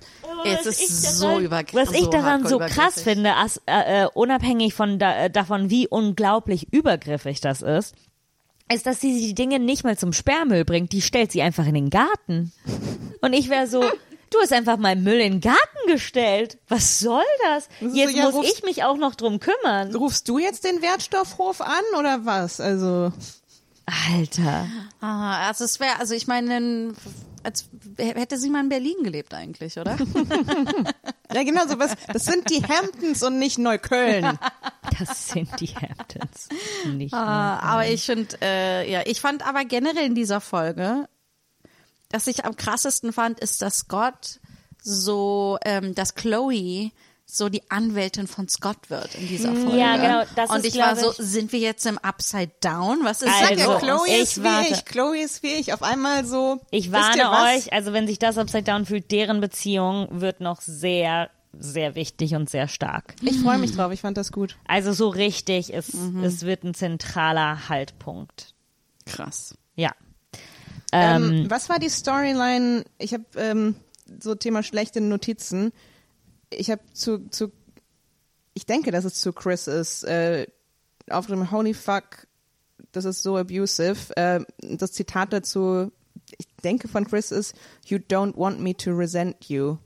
Es 0.44 0.58
Was 0.58 0.66
ist 0.66 0.80
ich 0.82 0.88
so 1.10 1.26
daran- 1.28 1.44
übergriffig. 1.44 1.88
Was 1.88 1.94
ich 1.96 2.04
so 2.04 2.10
daran 2.10 2.42
hardcore 2.44 2.68
so 2.68 2.74
krass 2.74 3.00
finde, 3.00 3.36
as, 3.36 3.60
äh, 3.66 4.02
äh, 4.04 4.08
unabhängig 4.12 4.74
von 4.74 4.98
da, 4.98 5.24
äh, 5.24 5.30
davon, 5.30 5.70
wie 5.70 5.86
unglaublich 5.88 6.72
übergriffig 6.72 7.40
das 7.40 7.62
ist, 7.62 7.94
ist, 8.72 8.86
dass 8.86 9.00
sie 9.00 9.20
die 9.20 9.34
Dinge 9.34 9.58
nicht 9.60 9.84
mal 9.84 9.96
zum 9.98 10.12
Sperrmüll 10.12 10.64
bringt. 10.64 10.92
Die 10.92 11.02
stellt 11.02 11.30
sie 11.30 11.42
einfach 11.42 11.66
in 11.66 11.74
den 11.74 11.90
Garten. 11.90 12.52
Und 13.20 13.32
ich 13.34 13.48
wäre 13.50 13.66
so, 13.66 13.84
du 14.34 14.40
hast 14.40 14.52
einfach 14.52 14.76
mal 14.76 14.96
Müll 14.96 15.20
in 15.20 15.34
den 15.34 15.40
Garten 15.40 15.86
gestellt. 15.86 16.58
Was 16.68 16.98
soll 17.00 17.22
das? 17.44 17.68
Das 17.80 17.94
Jetzt 17.94 18.12
so, 18.12 18.18
ja, 18.18 18.24
muss 18.24 18.34
rufst- 18.34 18.58
ich 18.58 18.64
mich 18.64 18.84
auch 18.84 18.96
noch 18.96 19.14
drum 19.14 19.40
kümmern. 19.40 19.94
Rufst 19.94 20.28
du 20.28 20.38
jetzt 20.38 20.64
den 20.64 20.82
Wertstoffhof 20.82 21.60
an 21.60 21.82
oder 21.98 22.24
was? 22.26 22.60
Also, 22.60 23.12
Alter. 23.86 24.66
Ah, 25.00 25.46
also 25.48 25.64
es 25.64 25.78
wäre, 25.80 25.98
also 26.00 26.14
ich 26.14 26.26
meine, 26.26 26.94
als 27.42 27.68
hätte 27.98 28.38
sie 28.38 28.48
mal 28.48 28.60
in 28.60 28.70
Berlin 28.70 28.96
gelebt 29.02 29.34
eigentlich, 29.34 29.78
oder? 29.78 29.96
ja 31.34 31.42
genau, 31.42 31.66
so 31.68 31.78
was, 31.78 31.94
das 32.12 32.24
sind 32.24 32.48
die 32.50 32.62
Hamptons 32.64 33.22
und 33.22 33.38
nicht 33.38 33.58
Neukölln. 33.58 34.38
Das 34.98 35.28
sind 35.28 35.48
die 35.60 35.74
Hamptons. 35.74 36.48
Nicht 36.94 37.12
Ah, 37.12 37.58
aber 37.58 37.86
ich 37.88 38.04
finde, 38.04 38.36
äh, 38.40 38.90
ja, 38.90 39.02
ich 39.04 39.20
fand 39.20 39.46
aber 39.46 39.64
generell 39.66 40.06
in 40.06 40.14
dieser 40.14 40.40
Folge, 40.40 41.06
was 42.14 42.26
ich 42.28 42.44
am 42.44 42.56
krassesten 42.56 43.12
fand, 43.12 43.40
ist, 43.40 43.60
dass 43.60 43.78
Scott 43.80 44.40
so, 44.82 45.58
ähm, 45.64 45.94
dass 45.94 46.14
Chloe 46.14 46.90
so 47.26 47.48
die 47.48 47.62
Anwältin 47.70 48.26
von 48.26 48.48
Scott 48.48 48.90
wird 48.90 49.14
in 49.14 49.26
dieser 49.26 49.54
Folge. 49.54 49.78
Ja, 49.78 49.96
genau, 49.96 50.22
das 50.36 50.50
Und 50.50 50.58
ist, 50.58 50.66
ich 50.74 50.80
war 50.80 50.94
so, 50.94 51.10
ich- 51.10 51.16
sind 51.16 51.52
wir 51.52 51.58
jetzt 51.58 51.86
im 51.86 51.96
Upside 51.98 52.52
Down? 52.60 53.00
Was 53.02 53.22
ist 53.22 53.32
Also, 53.32 53.54
ja, 53.72 53.78
Chloe 53.78 54.06
ich 54.06 54.22
ist 54.22 54.40
wie 54.40 54.44
warte. 54.44 54.72
ich, 54.74 54.84
Chloe 54.84 55.18
ist 55.22 55.42
wie 55.42 55.54
ich. 55.54 55.72
Auf 55.72 55.82
einmal 55.82 56.26
so. 56.26 56.60
Ich 56.70 56.92
warne 56.92 57.30
euch, 57.56 57.72
also 57.72 57.92
wenn 57.94 58.06
sich 58.06 58.18
das 58.18 58.36
Upside 58.36 58.64
Down 58.64 58.84
fühlt, 58.84 59.10
deren 59.10 59.40
Beziehung 59.40 60.06
wird 60.10 60.40
noch 60.40 60.60
sehr, 60.60 61.30
sehr 61.58 61.94
wichtig 61.94 62.34
und 62.34 62.50
sehr 62.50 62.68
stark. 62.68 63.14
Ich 63.22 63.40
freue 63.40 63.56
mich 63.58 63.74
drauf, 63.74 63.90
ich 63.90 64.02
fand 64.02 64.18
das 64.18 64.30
gut. 64.30 64.56
Also 64.68 64.92
so 64.92 65.08
richtig, 65.08 65.72
es, 65.72 65.94
Mhm. 65.94 66.22
es 66.24 66.42
wird 66.42 66.62
ein 66.62 66.74
zentraler 66.74 67.68
Haltpunkt. 67.70 68.54
krass? 69.06 69.54
Ja. 69.76 69.92
Ähm, 70.94 71.32
Ähm, 71.32 71.50
was 71.50 71.68
war 71.68 71.78
die 71.78 71.88
Storyline? 71.88 72.84
Ich 72.98 73.12
habe 73.12 73.24
ähm, 73.36 73.74
so 74.20 74.34
Thema 74.34 74.62
schlechte 74.62 75.00
Notizen. 75.00 75.72
Ich 76.50 76.70
habe 76.70 76.82
zu, 76.92 77.28
zu, 77.30 77.50
ich 78.54 78.66
denke, 78.66 78.90
dass 78.92 79.04
es 79.04 79.14
zu 79.20 79.32
Chris 79.32 79.66
ist. 79.66 80.04
Äh, 80.04 80.46
auf 81.10 81.26
dem 81.26 81.50
Holy 81.50 81.74
Fuck, 81.74 82.26
das 82.92 83.04
ist 83.04 83.22
so 83.22 83.36
abusive. 83.36 84.16
Äh, 84.16 84.40
das 84.60 84.92
Zitat 84.92 85.32
dazu, 85.32 85.90
ich 86.38 86.46
denke 86.62 86.86
von 86.88 87.06
Chris 87.06 87.30
ist, 87.32 87.54
You 87.86 87.98
don't 87.98 88.36
want 88.36 88.60
me 88.60 88.76
to 88.76 88.92
resent 88.92 89.48
you. 89.48 89.76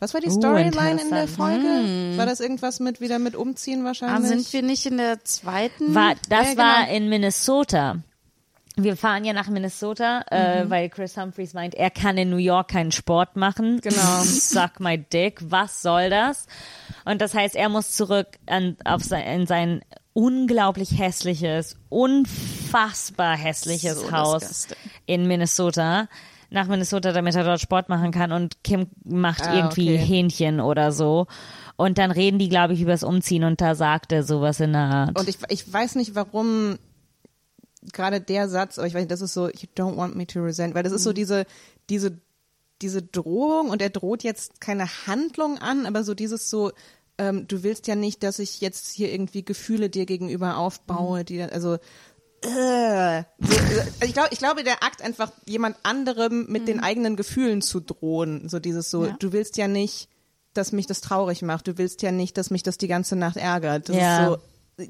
Was 0.00 0.14
war 0.14 0.20
die 0.20 0.28
Uh, 0.28 0.32
Storyline 0.32 1.00
in 1.00 1.10
der. 1.10 1.28
Folge? 1.28 2.16
War 2.16 2.26
das 2.26 2.40
irgendwas 2.40 2.80
mit 2.80 3.00
wieder 3.00 3.18
mit 3.20 3.36
umziehen 3.36 3.82
Ah, 3.82 3.84
wahrscheinlich? 3.86 4.28
sind 4.28 4.52
wir 4.52 4.62
nicht 4.62 4.84
in 4.84 4.96
der 4.98 5.24
zweiten? 5.24 5.94
war, 5.94 6.14
das 6.28 6.52
Ja, 6.52 6.56
war 6.58 6.84
genau. 6.86 6.96
in 6.96 7.08
Minnesota. 7.08 8.02
Wir 8.76 8.96
fahren 8.96 9.24
ja 9.24 9.32
nach 9.34 9.48
Minnesota, 9.48 10.24
Mhm. 10.30 10.36
äh, 10.36 10.70
weil 10.70 10.88
Chris 10.88 11.16
Humphreys 11.16 11.52
meint, 11.52 11.74
er 11.74 11.90
kann 11.90 12.16
in 12.16 12.30
New 12.30 12.36
York 12.38 12.68
keinen 12.68 12.90
Sport 12.92 13.36
machen. 13.36 13.80
Genau. 13.82 14.22
Suck 14.22 14.80
my 14.80 14.96
dick. 14.98 15.40
Was 15.44 15.82
soll 15.82 16.08
das? 16.08 16.46
Und 17.04 17.20
das 17.20 17.34
heißt, 17.34 17.54
er 17.54 17.68
muss 17.68 17.90
zurück 17.92 18.28
an, 18.46 18.76
auf 18.84 19.02
sein, 19.02 19.40
in 19.40 19.46
sein 19.46 19.82
unglaublich 20.14 20.98
hässliches, 20.98 21.76
unfassbar 21.88 23.36
hässliches 23.36 24.00
So 24.00 24.12
Haus 24.12 24.68
in 25.06 25.26
Minnesota. 25.26 26.08
Nach 26.50 26.66
Minnesota, 26.66 27.12
damit 27.12 27.34
er 27.34 27.44
dort 27.44 27.60
Sport 27.60 27.88
machen 27.88 28.10
kann. 28.10 28.30
Und 28.32 28.62
Kim 28.62 28.88
macht 29.04 29.42
Ah, 29.46 29.54
irgendwie 29.56 29.94
okay. 29.94 30.04
Hähnchen 30.04 30.60
oder 30.60 30.92
so. 30.92 31.26
Und 31.76 31.96
dann 31.96 32.10
reden 32.10 32.38
die, 32.38 32.50
glaube 32.50 32.74
ich, 32.74 32.80
übers 32.82 33.02
Umziehen 33.04 33.44
und 33.44 33.60
da 33.62 33.74
sagt 33.74 34.12
er 34.12 34.22
sowas 34.22 34.60
in 34.60 34.72
der 34.72 34.82
Art. 34.82 35.18
Und 35.18 35.28
ich, 35.28 35.38
ich 35.48 35.70
weiß 35.72 35.94
nicht, 35.94 36.14
warum 36.14 36.78
gerade 37.92 38.20
der 38.20 38.48
Satz, 38.48 38.78
aber 38.78 38.86
ich 38.86 38.94
weiß 38.94 39.00
nicht, 39.02 39.10
das 39.10 39.20
ist 39.20 39.34
so, 39.34 39.48
you 39.48 39.68
don't 39.76 39.96
want 39.96 40.14
me 40.14 40.26
to 40.26 40.40
resent, 40.40 40.74
weil 40.74 40.82
das 40.82 40.92
ist 40.92 41.02
so 41.02 41.12
diese, 41.12 41.46
diese, 41.90 42.18
diese 42.80 43.02
Drohung 43.02 43.70
und 43.70 43.82
er 43.82 43.90
droht 43.90 44.22
jetzt 44.22 44.60
keine 44.60 44.86
Handlung 45.06 45.58
an, 45.58 45.86
aber 45.86 46.04
so 46.04 46.14
dieses 46.14 46.50
so, 46.50 46.72
ähm, 47.18 47.46
du 47.48 47.62
willst 47.62 47.86
ja 47.86 47.94
nicht, 47.94 48.22
dass 48.22 48.38
ich 48.38 48.60
jetzt 48.60 48.88
hier 48.92 49.12
irgendwie 49.12 49.44
Gefühle 49.44 49.90
dir 49.90 50.06
gegenüber 50.06 50.56
aufbaue, 50.56 51.24
die 51.24 51.38
dann, 51.38 51.50
also, 51.50 51.74
äh, 52.44 53.22
so, 53.40 53.54
äh, 53.54 54.04
ich 54.06 54.12
glaube, 54.14 54.28
ich 54.32 54.38
glaube, 54.38 54.64
der 54.64 54.82
Akt 54.82 55.02
einfach 55.02 55.30
jemand 55.46 55.76
anderem 55.84 56.46
mit 56.48 56.66
den 56.66 56.80
eigenen 56.80 57.16
Gefühlen 57.16 57.62
zu 57.62 57.80
drohen, 57.80 58.48
so 58.48 58.58
dieses 58.58 58.90
so, 58.90 59.06
Ja. 59.06 59.16
du 59.18 59.32
willst 59.32 59.56
ja 59.56 59.68
nicht, 59.68 60.08
dass 60.54 60.72
mich 60.72 60.86
das 60.86 61.00
traurig 61.00 61.42
macht, 61.42 61.66
du 61.68 61.78
willst 61.78 62.02
ja 62.02 62.12
nicht, 62.12 62.36
dass 62.36 62.50
mich 62.50 62.62
das 62.62 62.78
die 62.78 62.88
ganze 62.88 63.16
Nacht 63.16 63.36
ärgert. 63.36 63.88
Das 63.88 63.96
Ja. 63.96 64.16
ist 64.26 64.26
so, 64.26 64.38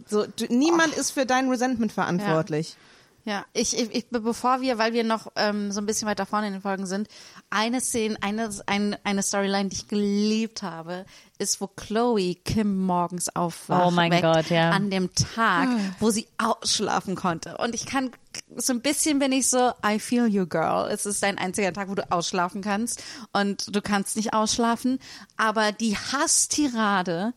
so, 0.06 0.26
du, 0.26 0.46
niemand 0.48 0.94
ist 0.94 1.10
für 1.10 1.26
dein 1.26 1.48
Resentment 1.48 1.92
verantwortlich. 1.92 2.76
Ja, 3.24 3.44
ich, 3.52 3.78
ich, 3.78 3.94
ich 3.94 4.08
bevor 4.10 4.62
wir, 4.62 4.78
weil 4.78 4.92
wir 4.92 5.04
noch 5.04 5.30
ähm, 5.36 5.70
so 5.70 5.80
ein 5.80 5.86
bisschen 5.86 6.08
weiter 6.08 6.26
vorne 6.26 6.48
in 6.48 6.54
den 6.54 6.62
Folgen 6.62 6.86
sind, 6.86 7.06
eine 7.50 7.80
Szene, 7.80 8.16
eine, 8.20 8.50
eine, 8.66 8.98
eine 9.04 9.22
Storyline, 9.22 9.68
die 9.68 9.76
ich 9.76 9.86
geliebt 9.86 10.62
habe, 10.62 11.06
ist, 11.38 11.60
wo 11.60 11.68
Chloe 11.68 12.34
Kim 12.34 12.84
morgens 12.84 13.34
aufwacht. 13.36 13.86
Oh 13.86 13.90
mein 13.92 14.10
weckt, 14.10 14.22
Gott, 14.22 14.50
ja. 14.50 14.70
An 14.70 14.90
dem 14.90 15.14
Tag, 15.14 15.68
wo 16.00 16.10
sie 16.10 16.26
ausschlafen 16.36 17.14
konnte. 17.14 17.56
Und 17.58 17.76
ich 17.76 17.86
kann, 17.86 18.10
so 18.56 18.72
ein 18.72 18.80
bisschen 18.80 19.20
bin 19.20 19.30
ich 19.30 19.48
so, 19.48 19.70
I 19.86 20.00
feel 20.00 20.26
you, 20.26 20.46
girl. 20.46 20.90
Es 20.90 21.06
ist 21.06 21.22
dein 21.22 21.38
einziger 21.38 21.72
Tag, 21.72 21.90
wo 21.90 21.94
du 21.94 22.10
ausschlafen 22.10 22.60
kannst. 22.60 23.04
Und 23.32 23.74
du 23.74 23.80
kannst 23.82 24.16
nicht 24.16 24.34
ausschlafen. 24.34 24.98
Aber 25.36 25.70
die 25.70 25.96
Hasstirade, 25.96 27.34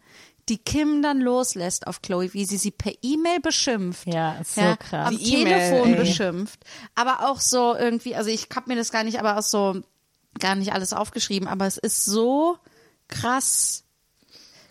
die 0.49 0.57
Kim 0.57 1.01
dann 1.01 1.19
loslässt 1.21 1.87
auf 1.87 2.01
Chloe, 2.01 2.33
wie 2.33 2.45
sie 2.45 2.57
sie 2.57 2.71
per 2.71 2.93
E-Mail 3.01 3.39
beschimpft. 3.39 4.07
Ja, 4.07 4.33
ist 4.33 4.55
so 4.55 4.75
krass. 4.77 5.07
Am 5.07 5.17
Die 5.17 5.43
Telefon 5.43 5.93
ey. 5.93 5.95
beschimpft. 5.95 6.59
Aber 6.93 7.29
auch 7.29 7.39
so 7.39 7.75
irgendwie, 7.75 8.15
also 8.15 8.29
ich 8.29 8.47
hab 8.55 8.67
mir 8.67 8.75
das 8.75 8.91
gar 8.91 9.03
nicht, 9.03 9.19
aber 9.19 9.37
auch 9.37 9.43
so 9.43 9.81
gar 10.39 10.55
nicht 10.55 10.73
alles 10.73 10.93
aufgeschrieben, 10.93 11.47
aber 11.47 11.65
es 11.65 11.77
ist 11.77 12.05
so 12.05 12.57
krass. 13.07 13.84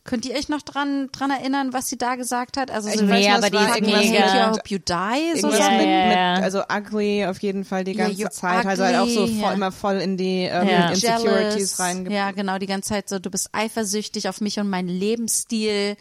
Könnt 0.05 0.27
ihr 0.27 0.35
euch 0.37 0.51
noch 0.51 0.61
dran, 0.61 1.09
dran 1.13 1.31
erinnern, 1.31 1.73
was 1.73 1.89
sie 1.89 1.97
da 1.97 2.15
gesagt 2.17 2.59
hat? 2.59 2.71
Also 2.71 2.91
Ich 2.91 2.97
so 2.99 3.09
weiß 3.09 3.25
Nee, 3.25 3.31
aber 3.31 3.49
die 3.49 3.57
war 3.57 3.69
ist 3.71 3.75
irgendwas 3.77 4.05
I 4.05 4.11
mega. 4.11 4.51
hope 4.51 4.61
you 4.69 4.79
die, 4.79 5.41
so 5.41 5.49
Ja, 5.51 5.71
mit, 5.71 5.87
ja, 5.87 6.11
ja. 6.11 6.35
mit, 6.35 6.45
also 6.45 6.63
ugly 6.71 7.25
auf 7.27 7.39
jeden 7.39 7.65
Fall 7.65 7.85
die 7.85 7.93
Ja, 7.93 8.05
ganze 8.09 8.21
you 8.23 8.29
Zeit. 8.29 8.67
Also 8.67 8.85
halt 8.85 8.97
auch 8.97 9.09
so 9.09 9.23
ugly, 9.23 9.41
voll, 9.41 9.49
ja. 9.49 9.53
immer 9.55 9.73
voll 9.73 9.95
in 9.97 10.17
die 10.19 10.43
ähm, 10.43 10.69
Ja. 10.69 10.91
Insecurities 10.91 11.79
reinge... 11.79 12.13
Ja, 12.15 12.33
genau, 12.33 12.59
die 12.59 12.67
ganze 12.67 12.91
Zeit 12.91 13.09
so, 13.09 13.19
du 13.19 13.31
bist 13.31 13.49
eifersüchtig 13.53 14.29
auf 14.29 14.43
mich 14.43 14.59
und 14.61 14.69
meinen 14.69 14.89
Lebensstil. 14.89 15.97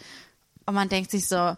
Und 0.66 0.76
man 0.76 0.90
denkt 0.90 1.10
sich 1.10 1.28
so, 1.28 1.56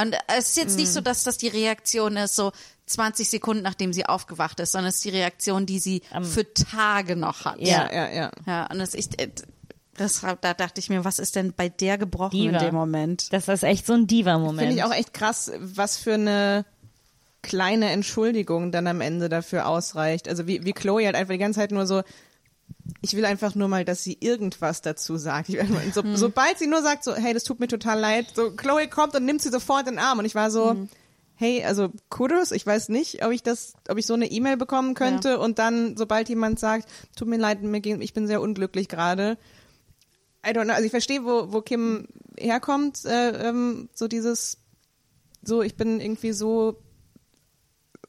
und 0.00 0.16
es 0.36 0.50
ist 0.50 0.56
jetzt 0.58 0.74
Mm. 0.76 0.80
nicht 0.80 0.92
so, 0.92 1.00
dass 1.00 1.24
das 1.24 1.38
die 1.38 1.48
Reaktion 1.48 2.16
ist, 2.18 2.36
so 2.36 2.52
20 2.86 3.28
Sekunden 3.28 3.62
nachdem 3.62 3.92
sie 3.94 4.04
aufgewacht 4.06 4.60
ist, 4.60 4.72
sondern 4.72 4.90
es 4.90 4.96
ist 4.96 5.04
die 5.06 5.10
Reaktion, 5.10 5.64
die 5.66 5.78
sie 5.78 6.02
für 6.22 6.52
Tage 6.52 7.16
noch 7.16 7.44
hat. 7.46 7.58
Ja, 7.58 7.90
ja, 7.92 8.08
ja. 8.10 8.30
Ja, 8.46 8.66
und 8.70 8.78
das, 8.78 8.94
ich, 8.94 9.08
das, 9.98 10.22
da 10.40 10.54
dachte 10.54 10.80
ich 10.80 10.88
mir, 10.88 11.04
was 11.04 11.18
ist 11.18 11.36
denn 11.36 11.52
bei 11.54 11.68
der 11.68 11.98
gebrochen 11.98 12.38
Diva. 12.38 12.58
in 12.58 12.64
dem 12.64 12.74
Moment? 12.74 13.32
Das 13.32 13.48
ist 13.48 13.62
echt 13.62 13.86
so 13.86 13.92
ein 13.92 14.06
Diva-Moment. 14.06 14.60
Finde 14.60 14.74
ich 14.74 14.84
auch 14.84 14.94
echt 14.94 15.12
krass, 15.12 15.52
was 15.58 15.96
für 15.96 16.14
eine 16.14 16.64
kleine 17.42 17.90
Entschuldigung 17.90 18.72
dann 18.72 18.86
am 18.86 19.00
Ende 19.00 19.28
dafür 19.28 19.66
ausreicht. 19.66 20.28
Also 20.28 20.46
wie, 20.46 20.64
wie 20.64 20.72
Chloe 20.72 21.04
halt 21.04 21.14
einfach 21.14 21.32
die 21.32 21.38
ganze 21.38 21.60
Zeit 21.60 21.70
nur 21.70 21.86
so, 21.86 22.02
ich 23.00 23.14
will 23.14 23.24
einfach 23.24 23.54
nur 23.54 23.68
mal, 23.68 23.84
dass 23.84 24.02
sie 24.02 24.16
irgendwas 24.20 24.82
dazu 24.82 25.16
sagt. 25.16 25.48
Ich, 25.48 25.58
so, 25.94 26.02
Sobald 26.14 26.58
sie 26.58 26.66
nur 26.66 26.82
sagt 26.82 27.04
so, 27.04 27.14
hey, 27.14 27.34
das 27.34 27.44
tut 27.44 27.60
mir 27.60 27.68
total 27.68 27.98
leid, 27.98 28.26
so 28.34 28.50
Chloe 28.50 28.88
kommt 28.88 29.14
und 29.14 29.24
nimmt 29.24 29.42
sie 29.42 29.50
sofort 29.50 29.86
in 29.86 29.94
den 29.94 29.98
Arm 29.98 30.18
und 30.18 30.24
ich 30.24 30.34
war 30.34 30.50
so, 30.50 30.88
hey, 31.38 31.64
also 31.64 31.90
Kudos, 32.10 32.50
ich 32.50 32.66
weiß 32.66 32.88
nicht, 32.88 33.24
ob 33.24 33.30
ich 33.30 33.42
das, 33.42 33.74
ob 33.88 33.96
ich 33.96 34.06
so 34.06 34.14
eine 34.14 34.30
E-Mail 34.30 34.56
bekommen 34.56 34.94
könnte 34.94 35.38
und 35.38 35.58
dann, 35.60 35.96
sobald 35.96 36.28
jemand 36.28 36.58
sagt, 36.58 36.88
tut 37.16 37.28
mir 37.28 37.38
leid, 37.38 37.62
mir 37.62 37.80
ging, 37.80 38.00
ich 38.00 38.12
bin 38.12 38.26
sehr 38.26 38.40
unglücklich 38.40 38.88
gerade. 38.88 39.38
I 40.46 40.50
don't 40.50 40.64
know, 40.64 40.74
also 40.74 40.84
ich 40.84 40.90
verstehe, 40.90 41.24
wo, 41.24 41.52
wo 41.52 41.60
Kim 41.62 42.06
herkommt, 42.38 43.04
äh, 43.04 43.48
ähm, 43.48 43.88
so 43.92 44.08
dieses, 44.08 44.58
so, 45.42 45.62
ich 45.62 45.76
bin 45.76 46.00
irgendwie 46.00 46.32
so 46.32 46.82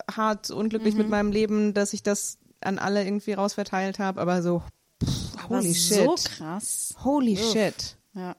hart 0.10 0.52
unglücklich 0.52 0.96
mit 0.96 1.10
meinem 1.10 1.32
Leben, 1.32 1.74
dass 1.74 1.94
ich 1.94 2.04
das 2.04 2.38
an 2.62 2.80
alle 2.80 3.04
irgendwie 3.04 3.34
rausverteilt 3.34 4.00
habe, 4.00 4.22
aber 4.22 4.42
so, 4.42 4.64
pff, 5.04 5.50
holy 5.50 5.70
Aber 5.70 5.74
shit. 5.74 5.96
So 5.96 6.16
krass. 6.38 6.96
Holy 7.04 7.38
shit. 7.38 7.98
Ja. 8.14 8.36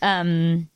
Ähm, 0.00 0.68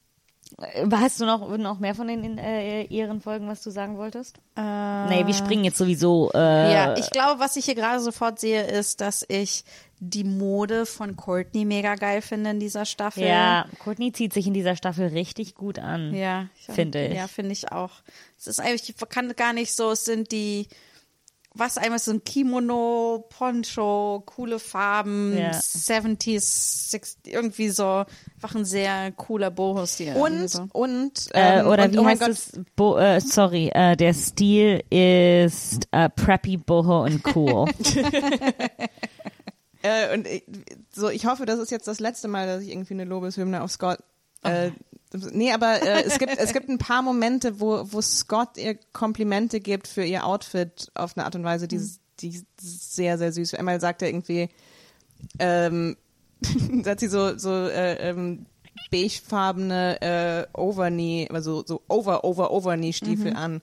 hast 0.93 1.21
du 1.21 1.25
noch, 1.25 1.57
noch 1.57 1.79
mehr 1.79 1.95
von 1.95 2.09
den 2.09 2.37
äh, 2.39 2.85
Ehrenfolgen, 2.87 3.47
was 3.49 3.63
du 3.63 3.71
sagen 3.71 3.97
wolltest? 3.97 4.39
nee, 4.57 5.25
wir 5.25 5.35
springen 5.35 5.65
jetzt 5.65 5.79
sowieso. 5.79 6.31
Äh, 6.35 6.73
Ja, 6.73 6.97
ich 6.97 7.11
glaube, 7.11 7.41
was 7.41 7.57
ich 7.57 7.65
hier 7.67 7.77
gerade 7.77 8.01
sofort 8.01 8.41
sehe, 8.41 8.65
ist, 8.65 9.01
dass 9.01 9.25
ich 9.29 9.65
die 10.01 10.25
Mode 10.25 10.87
von 10.87 11.17
Courtney 11.17 11.65
mega 11.65 11.95
geil 11.95 12.23
finde 12.23 12.51
in 12.51 12.61
dieser 12.61 12.85
Staffel. 12.85 13.25
ja, 13.25 13.67
Courtney 13.83 14.13
zieht 14.13 14.33
sich 14.33 14.47
in 14.47 14.55
dieser 14.55 14.77
Staffel 14.77 15.09
richtig 15.09 15.55
gut 15.55 15.79
an. 15.79 16.15
Ja, 16.15 16.47
Finde 16.57 17.07
ich. 17.07 17.15
Ja, 17.15 17.27
finde 17.29 17.53
ich 17.53 17.71
auch. 17.73 17.91
Es 18.39 18.47
ist 18.47 18.61
eigentlich, 18.61 18.89
ich 18.89 19.09
kann 19.09 19.35
gar 19.37 19.53
nicht 19.53 19.75
so, 19.75 19.91
es 19.91 20.05
sind 20.05 20.31
die, 20.33 20.69
was 21.59 21.77
einmal 21.77 21.99
so 21.99 22.13
ein 22.13 22.23
Kimono, 22.25 23.27
Poncho, 23.31 24.23
coole 24.25 24.59
Farben, 24.59 25.37
Ja. 25.37 25.51
70s, 25.51 26.91
60, 26.91 27.33
irgendwie 27.35 27.69
so, 27.71 28.05
einfach 28.37 28.55
ein 28.55 28.65
sehr 28.65 29.13
cooler 29.13 29.51
Boho-Stil. 29.51 30.15
Und, 30.15 30.49
so. 30.49 30.67
und, 30.73 31.29
Äh, 31.35 31.61
ähm, 31.61 31.67
oder 31.67 31.85
und, 31.85 31.93
wie 31.95 31.99
oh 31.99 32.03
mein 32.03 32.19
heißt 32.19 32.21
Gott, 32.21 32.31
es? 32.31 32.61
Bo 32.77 32.97
äh, 32.97 33.21
sorry, 33.21 33.71
äh, 33.75 33.97
der 33.97 34.15
Stil 34.15 34.83
ist 34.91 35.89
äh, 35.91 36.09
preppy, 36.09 36.57
boho 36.57 37.03
und 37.05 37.21
cool. 37.35 37.67
Äh, 39.83 40.13
und 40.13 40.27
ich, 40.27 40.43
so, 40.93 41.09
ich 41.09 41.25
hoffe, 41.27 41.47
das 41.47 41.61
ist 41.61 41.71
jetzt 41.71 41.87
das 41.87 42.01
letzte 42.01 42.27
Mal, 42.27 42.49
dass 42.49 42.63
ich 42.63 42.71
irgendwie 42.71 42.95
eine 42.95 43.05
Lobeshymne 43.05 43.63
auf 43.63 43.71
Scott. 43.71 43.99
Äh, 44.43 44.71
nee, 45.33 45.53
aber 45.53 45.83
äh, 45.83 46.05
es 46.05 46.19
gibt 46.19 46.37
es 46.39 46.53
gibt 46.53 46.69
ein 46.69 46.79
paar 46.79 47.03
Momente, 47.03 47.61
wo 47.61 47.85
wo 47.93 48.01
Scott 48.01 48.57
ihr 48.57 48.79
Komplimente 48.93 49.61
gibt 49.61 49.89
für 49.89 50.05
ihr 50.05 50.25
Outfit 50.25 50.91
auf 50.95 51.17
eine 51.17 51.25
Art 51.25 51.35
und 51.35 51.45
Weise, 51.45 51.69
die 51.69 51.81
die 52.21 52.45
sehr 52.61 53.19
sehr 53.19 53.33
süß. 53.33 53.55
Einmal 53.55 53.81
sagt 53.81 54.03
er 54.03 54.09
irgendwie, 54.09 54.49
ähm, 55.39 55.97
hat 56.87 57.01
sie 57.01 57.09
so 57.09 57.37
so 57.37 57.51
äh, 57.51 58.11
ähm, 58.11 58.47
beigefarbene 58.91 60.01
äh, 60.01 60.59
Overknee, 60.59 61.29
also 61.31 61.65
so 61.67 61.83
over 61.89 62.25
over 62.25 62.51
Overknee 62.51 62.93
Stiefel 62.93 63.35
an 63.35 63.61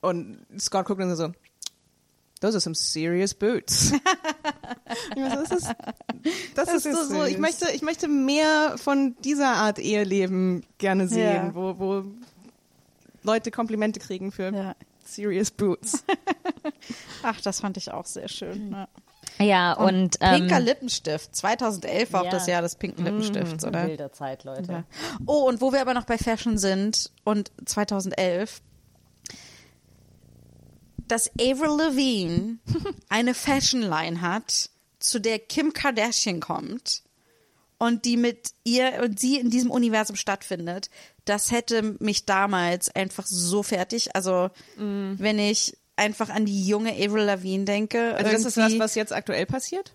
und 0.00 0.38
Scott 0.58 0.86
guckt 0.86 1.00
dann 1.00 1.14
so. 1.16 1.32
Those 2.40 2.56
are 2.56 2.60
some 2.60 2.74
serious 2.74 3.34
boots. 3.34 3.92
Das 5.14 5.50
ist, 5.50 5.66
das, 6.54 6.66
Das 6.66 6.74
ist, 6.74 6.82
so, 6.84 6.90
ist 6.90 7.08
so, 7.10 7.24
ich 7.24 7.38
möchte, 7.38 7.70
ich 7.72 7.82
möchte 7.82 8.08
mehr 8.08 8.76
von 8.76 9.16
dieser 9.24 9.48
Art 9.48 9.78
Eheleben 9.78 10.64
gerne 10.78 11.08
sehen, 11.08 11.46
Ja. 11.48 11.54
wo, 11.54 11.78
wo 11.78 12.04
Leute 13.22 13.50
Komplimente 13.50 14.00
kriegen 14.00 14.32
für 14.32 14.52
Ja. 14.52 14.74
serious 15.04 15.50
boots. 15.50 16.04
Ach, 17.22 17.40
das 17.40 17.60
fand 17.60 17.76
ich 17.76 17.92
auch 17.92 18.06
sehr 18.06 18.28
schön. 18.28 18.70
Ne? 18.70 18.88
ja, 19.38 19.72
und, 19.74 20.16
ähm, 20.20 20.40
Pinker 20.40 20.60
Lippenstift. 20.60 21.34
2011 21.36 22.12
war 22.12 22.22
auch 22.22 22.24
ja. 22.26 22.30
das 22.30 22.46
Jahr 22.46 22.62
des 22.62 22.74
pinken 22.76 23.04
Lippenstifts, 23.04 23.64
oder? 23.64 23.86
wilder 23.86 24.12
Zeit, 24.12 24.44
Leute. 24.44 24.72
Ja. 24.72 24.84
Oh, 25.26 25.46
und 25.48 25.60
wo 25.60 25.72
wir 25.72 25.80
aber 25.80 25.94
noch 25.94 26.04
bei 26.04 26.18
Fashion 26.18 26.58
sind 26.58 27.10
und 27.24 27.52
2011, 27.66 28.60
dass 31.08 31.30
Avril 31.40 31.76
Lavigne 31.78 32.58
eine 33.08 33.34
Fashion 33.34 33.82
Line 33.82 34.20
hat, 34.20 34.70
zu 34.98 35.18
der 35.20 35.38
Kim 35.38 35.72
Kardashian 35.72 36.40
kommt 36.40 37.02
und 37.78 38.04
die 38.04 38.16
mit 38.16 38.50
ihr 38.64 39.00
und 39.02 39.18
sie 39.20 39.38
in 39.38 39.50
diesem 39.50 39.70
Universum 39.70 40.16
stattfindet, 40.16 40.90
das 41.24 41.50
hätte 41.52 41.96
mich 42.00 42.24
damals 42.26 42.88
einfach 42.94 43.26
so 43.26 43.62
fertig. 43.62 44.14
Also 44.16 44.50
wenn 44.76 45.38
ich 45.38 45.76
einfach 45.96 46.30
an 46.30 46.46
die 46.46 46.66
junge 46.66 46.92
Avril 46.92 47.24
Lavigne 47.24 47.64
denke, 47.64 48.14
Also 48.16 48.30
das 48.32 48.44
ist 48.44 48.56
irgendwie- 48.56 48.78
was 48.80 48.94
jetzt 48.94 49.12
aktuell 49.12 49.46
passiert? 49.46 49.92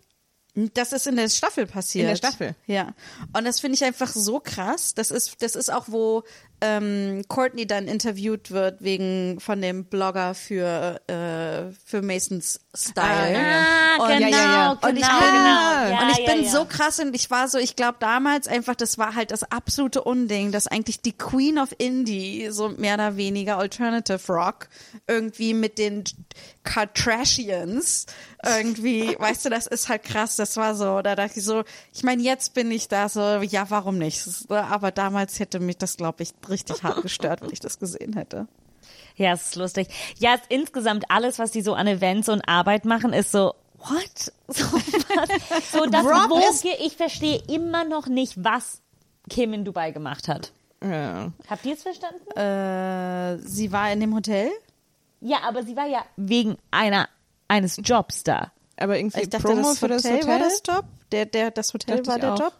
Das 0.55 0.93
ist 0.93 1.07
in 1.07 1.15
der 1.15 1.29
Staffel 1.29 1.65
passiert. 1.65 2.03
In 2.03 2.09
der 2.09 2.15
Staffel? 2.15 2.55
Ja. 2.67 2.93
Und 3.35 3.45
das 3.45 3.59
finde 3.59 3.75
ich 3.75 3.83
einfach 3.83 4.09
so 4.09 4.39
krass. 4.39 4.93
Das 4.93 5.09
ist, 5.09 5.41
das 5.41 5.55
ist 5.55 5.71
auch, 5.73 5.85
wo 5.87 6.23
ähm, 6.61 7.23
Courtney 7.27 7.65
dann 7.67 7.87
interviewt 7.87 8.51
wird 8.51 8.81
wegen 8.83 9.39
von 9.39 9.61
dem 9.61 9.85
Blogger 9.85 10.33
für, 10.33 11.01
äh, 11.07 11.73
für 11.85 12.01
Masons 12.01 12.61
Style. 12.73 13.37
Ah, 13.37 14.01
Und- 14.01 14.07
genau, 14.09 14.21
ja, 14.21 14.27
ja, 14.29 14.29
ja. 14.29 14.73
genau, 14.73 14.87
Und 14.87 14.95
ich 14.97 15.05
bin, 15.05 15.19
genau. 15.19 15.89
Ja, 15.89 16.01
und 16.03 16.11
ich 16.11 16.17
ja, 16.19 16.33
bin 16.33 16.43
ja. 16.45 16.49
so 16.49 16.65
krass 16.65 16.99
und 16.99 17.15
ich 17.15 17.29
war 17.31 17.47
so, 17.49 17.57
ich 17.57 17.75
glaube 17.75 17.97
damals 17.99 18.47
einfach, 18.47 18.75
das 18.75 18.97
war 18.97 19.15
halt 19.15 19.31
das 19.31 19.43
absolute 19.43 20.03
Unding, 20.03 20.51
dass 20.51 20.67
eigentlich 20.67 21.01
die 21.01 21.11
Queen 21.11 21.57
of 21.57 21.69
Indie, 21.79 22.47
so 22.51 22.69
mehr 22.69 22.93
oder 22.93 23.17
weniger 23.17 23.57
Alternative 23.57 24.21
Rock, 24.31 24.69
irgendwie 25.07 25.53
mit 25.53 25.77
den 25.77 26.03
Kardashians 26.63 28.05
irgendwie, 28.45 29.15
weißt 29.19 29.45
du, 29.45 29.49
das 29.49 29.67
ist 29.67 29.89
halt 29.89 30.03
krass, 30.03 30.35
das 30.43 30.57
war 30.57 30.75
so, 30.75 31.01
da 31.01 31.15
dachte 31.15 31.39
ich 31.39 31.45
so, 31.45 31.63
ich 31.93 32.03
meine, 32.03 32.21
jetzt 32.21 32.53
bin 32.53 32.69
ich 32.71 32.87
da 32.87 33.07
so, 33.09 33.19
ja, 33.41 33.69
warum 33.69 33.97
nicht? 33.97 34.25
Aber 34.49 34.91
damals 34.91 35.39
hätte 35.39 35.59
mich 35.59 35.77
das, 35.77 35.97
glaube 35.97 36.23
ich, 36.23 36.33
richtig 36.49 36.83
hart 36.83 37.01
gestört, 37.01 37.41
wenn 37.41 37.51
ich 37.51 37.59
das 37.59 37.79
gesehen 37.79 38.13
hätte. 38.13 38.47
Ja, 39.15 39.33
es 39.33 39.47
ist 39.47 39.55
lustig. 39.55 39.87
Ja, 40.17 40.33
es, 40.35 40.41
insgesamt 40.49 41.05
alles, 41.09 41.39
was 41.39 41.51
die 41.51 41.61
so 41.61 41.73
an 41.73 41.87
Events 41.87 42.29
und 42.29 42.41
Arbeit 42.47 42.85
machen, 42.85 43.13
ist 43.13 43.31
so, 43.31 43.53
what? 43.77 44.31
So, 44.49 44.63
was? 44.73 45.71
so 45.71 45.85
das, 45.89 46.03
wo, 46.05 46.37
ist- 46.49 46.65
ich 46.65 46.95
verstehe 46.97 47.41
immer 47.47 47.85
noch 47.85 48.07
nicht, 48.07 48.43
was 48.43 48.81
Kim 49.29 49.53
in 49.53 49.63
Dubai 49.65 49.91
gemacht 49.91 50.27
hat. 50.27 50.51
Ja. 50.83 51.31
Habt 51.49 51.65
ihr 51.65 51.73
es 51.75 51.81
verstanden? 51.83 52.27
Äh, 52.37 53.37
sie 53.47 53.71
war 53.71 53.91
in 53.93 54.01
dem 54.01 54.13
Hotel? 54.13 54.49
Ja, 55.21 55.37
aber 55.47 55.63
sie 55.63 55.77
war 55.77 55.87
ja 55.87 56.03
wegen 56.17 56.57
einer 56.71 57.07
eines 57.47 57.79
Jobs 57.83 58.23
da. 58.23 58.51
Aber 58.77 58.97
irgendwie 58.97 59.21
Ich 59.21 59.29
dachte, 59.29 59.43
Promo 59.47 59.61
das 59.69 59.79
für 59.79 59.87
das 59.87 60.03
Hotel? 60.03 60.27
war 60.27 60.39
das 60.39 60.61
Job? 60.67 60.85
Der, 61.11 61.25
der, 61.25 61.51
das 61.51 61.73
Hotel 61.73 61.97
Dachte 61.97 62.07
war 62.09 62.19
der 62.19 62.33
auch. 62.33 62.39
Job? 62.39 62.53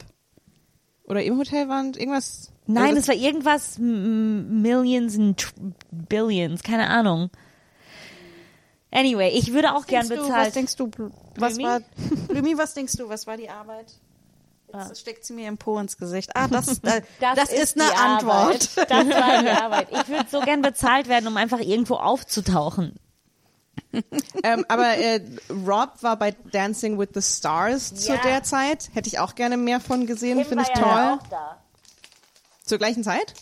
Oder 1.06 1.24
im 1.24 1.38
Hotel 1.38 1.68
waren 1.70 1.94
irgendwas? 1.94 2.52
Nein, 2.66 2.96
also 2.96 3.00
es 3.00 3.08
war 3.10 3.16
irgendwas 3.16 3.78
Millions 3.78 5.18
und 5.18 5.42
Tr- 5.42 5.74
Billions, 5.92 6.64
keine 6.64 6.88
Ahnung. 6.88 7.30
Anyway, 8.92 9.32
ich 9.36 9.54
würde 9.54 9.74
auch 9.76 9.86
gern 9.88 10.08
Denkst 10.08 10.28
du, 10.28 10.32
was 10.32 10.54
denkst 10.54 10.76
du, 10.76 10.92
was 11.36 11.56
Blümi? 11.56 11.64
war, 11.70 11.80
Blümi, 12.30 12.58
was 12.58 12.74
denkst 12.76 12.94
du, 12.98 13.10
was 13.10 13.26
war 13.28 13.38
die 13.38 13.50
Arbeit? 13.50 13.92
Jetzt 14.72 15.02
steckt 15.02 15.24
sie 15.26 15.34
mir 15.34 15.48
im 15.50 15.58
Po 15.58 15.78
ins 15.78 15.98
Gesicht. 15.98 16.32
Ah, 16.36 16.48
das, 16.48 16.80
äh, 16.84 17.02
das, 17.20 17.52
ist 17.52 17.80
eine 17.80 17.90
die 17.92 17.96
Antwort. 17.96 18.34
Arbeit. 18.34 18.70
Das 18.90 19.08
war 19.10 19.42
die 19.44 19.50
Arbeit. 19.62 19.88
Ich 19.92 20.08
würde 20.08 20.26
so 20.32 20.40
gern 20.42 20.62
bezahlt 20.64 21.08
werden, 21.10 21.28
um 21.28 21.38
einfach 21.38 21.60
irgendwo 21.60 21.96
aufzutauchen. 21.96 22.96
ähm, 24.44 24.66
aber 24.68 24.98
äh, 24.98 25.22
Rob 25.66 26.02
war 26.02 26.18
bei 26.18 26.32
Dancing 26.52 26.98
with 27.00 27.10
the 27.14 27.22
Stars 27.22 27.94
zu 27.94 28.14
Ja. 28.14 28.22
der 28.22 28.44
Zeit. 28.44 28.90
Hätte 28.94 29.08
ich 29.08 29.20
auch 29.20 29.36
gerne 29.36 29.58
mehr 29.58 29.80
von 29.80 30.06
gesehen, 30.08 30.44
finde 30.46 30.64
ich 30.64 30.70
war 30.70 30.84
toll. 30.84 30.92
ja 30.92 31.20
auch 31.22 31.28
da. 31.28 31.58
Zur 32.66 32.78
gleichen 32.78 33.04
Zeit? 33.04 33.34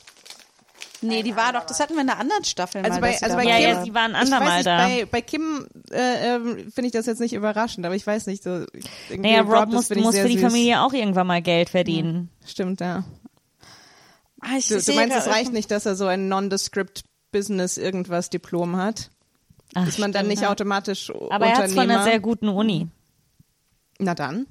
Nee, 1.04 1.24
die 1.24 1.36
war 1.36 1.52
doch, 1.54 1.66
das 1.66 1.80
hatten 1.80 1.96
wir 1.96 2.02
in 2.02 2.10
einer 2.10 2.20
anderen 2.20 2.44
Staffel 2.44 2.84
Also 2.84 3.00
mal. 3.00 3.12
bei, 3.12 3.22
also 3.22 3.36
bei 3.36 3.44
Ja, 3.46 3.56
Kim, 3.58 3.64
ja, 3.64 3.84
sie 3.84 3.94
waren 3.96 4.12
ich 4.12 4.18
andermal 4.18 4.48
weiß 4.50 4.56
nicht, 4.58 4.68
da. 4.68 4.78
Bei, 4.78 5.06
bei 5.10 5.22
Kim 5.22 5.68
äh, 5.92 6.36
ähm, 6.36 6.72
finde 6.72 6.86
ich 6.88 6.92
das 6.92 7.08
jetzt 7.08 7.20
nicht 7.20 7.34
überraschend, 7.34 7.86
aber 7.88 7.96
ich 7.96 8.06
weiß 8.06 8.28
nicht. 8.28 8.44
So, 8.44 8.66
Naja, 9.18 9.42
Rob 9.42 9.72
das 9.72 9.90
muss, 9.90 9.98
muss 10.04 10.18
für 10.18 10.28
die 10.28 10.38
süß. 10.38 10.44
Familie 10.52 10.82
auch 10.82 10.94
irgendwann 10.94 11.26
mal 11.28 11.42
Geld 11.42 11.70
verdienen. 11.70 12.30
Stimmt, 12.46 12.82
ja. 12.82 13.04
Ah, 14.42 14.58
ich 14.58 14.68
Du, 14.68 14.80
du 14.80 14.94
meinst, 14.94 15.16
es 15.18 15.28
reicht 15.28 15.54
nicht, 15.54 15.72
dass 15.72 15.86
er 15.88 15.96
so 15.96 16.06
ein 16.06 16.28
Nondescript 16.28 17.04
Business 17.32 17.78
irgendwas 17.78 18.30
Diplom 18.30 18.76
hat? 18.78 19.10
Ach, 19.74 19.88
Ist 19.88 20.00
man 20.00 20.12
dann 20.12 20.22
stimmt, 20.22 20.30
nicht 20.30 20.42
ja. 20.44 20.52
automatisch 20.52 21.12
Aber 21.30 21.46
er 21.46 21.58
hat 21.58 21.70
von 21.70 21.72
Unternehmer? 21.72 21.94
einer 21.94 22.04
sehr 22.04 22.20
guten 22.20 22.50
Uni. 22.50 22.88
Na 24.00 24.16
dann. 24.16 24.48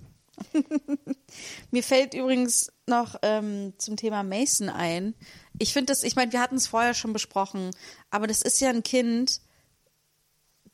Mir 1.70 1.82
fällt 1.82 2.14
übrigens 2.14 2.72
noch 2.86 3.16
ähm, 3.22 3.74
zum 3.78 3.96
Thema 3.96 4.22
Mason 4.22 4.68
ein. 4.68 5.14
Ich 5.58 5.72
finde 5.72 5.86
das, 5.86 6.02
ich 6.02 6.16
meine, 6.16 6.32
wir 6.32 6.40
hatten 6.40 6.56
es 6.56 6.66
vorher 6.66 6.94
schon 6.94 7.12
besprochen, 7.12 7.70
aber 8.10 8.26
das 8.26 8.40
ist 8.40 8.60
ja 8.60 8.70
ein 8.70 8.82
Kind, 8.82 9.42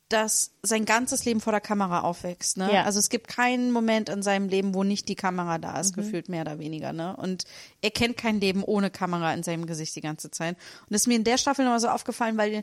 das 0.08 0.52
sein 0.62 0.84
ganzes 0.84 1.24
Leben 1.24 1.40
vor 1.40 1.52
der 1.52 1.60
Kamera 1.60 2.02
aufwächst. 2.02 2.58
Ne? 2.58 2.72
Ja. 2.72 2.84
Also 2.84 3.00
es 3.00 3.08
gibt 3.08 3.26
keinen 3.26 3.72
Moment 3.72 4.08
in 4.08 4.22
seinem 4.22 4.48
Leben, 4.48 4.72
wo 4.72 4.84
nicht 4.84 5.08
die 5.08 5.16
Kamera 5.16 5.58
da 5.58 5.80
ist, 5.80 5.94
gefühlt 5.96 6.28
mehr 6.28 6.42
oder 6.42 6.60
weniger. 6.60 6.92
Ne? 6.92 7.16
Und 7.16 7.44
er 7.82 7.90
kennt 7.90 8.16
kein 8.16 8.40
Leben 8.40 8.62
ohne 8.62 8.90
Kamera 8.90 9.34
in 9.34 9.42
seinem 9.42 9.66
Gesicht 9.66 9.96
die 9.96 10.00
ganze 10.00 10.30
Zeit. 10.30 10.56
Und 10.82 10.90
das 10.90 11.02
ist 11.02 11.06
mir 11.08 11.16
in 11.16 11.24
der 11.24 11.38
Staffel 11.38 11.64
nochmal 11.64 11.80
so 11.80 11.88
aufgefallen, 11.88 12.36
weil 12.36 12.62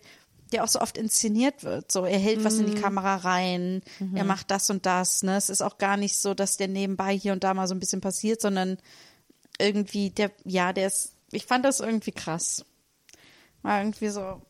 der 0.52 0.64
auch 0.64 0.68
so 0.68 0.80
oft 0.82 0.98
inszeniert 0.98 1.64
wird. 1.64 1.92
So, 1.92 2.06
er 2.06 2.20
hält 2.20 2.44
was 2.44 2.60
in 2.60 2.68
die 2.68 2.80
Kamera 2.80 3.16
rein, 3.18 3.82
er 4.14 4.24
macht 4.24 4.52
das 4.52 4.70
und 4.70 4.86
das. 4.86 5.24
Ne? 5.24 5.36
Es 5.36 5.50
ist 5.50 5.62
auch 5.62 5.78
gar 5.78 5.98
nicht 5.98 6.18
so, 6.18 6.34
dass 6.34 6.58
der 6.58 6.68
nebenbei 6.68 7.18
hier 7.18 7.34
und 7.34 7.44
da 7.44 7.54
mal 7.54 7.68
so 7.68 7.76
ein 7.76 7.80
bisschen 7.80 8.02
passiert, 8.02 8.42
sondern 8.42 8.78
irgendwie 9.60 10.10
der, 10.10 10.32
ja, 10.44 10.74
der 10.74 10.88
ist, 10.88 11.16
ich 11.32 11.46
fand 11.46 11.66
das 11.66 11.80
irgendwie 11.80 12.12
krass. 12.12 12.66
War 13.62 13.80
irgendwie 13.80 14.10
so, 14.10 14.42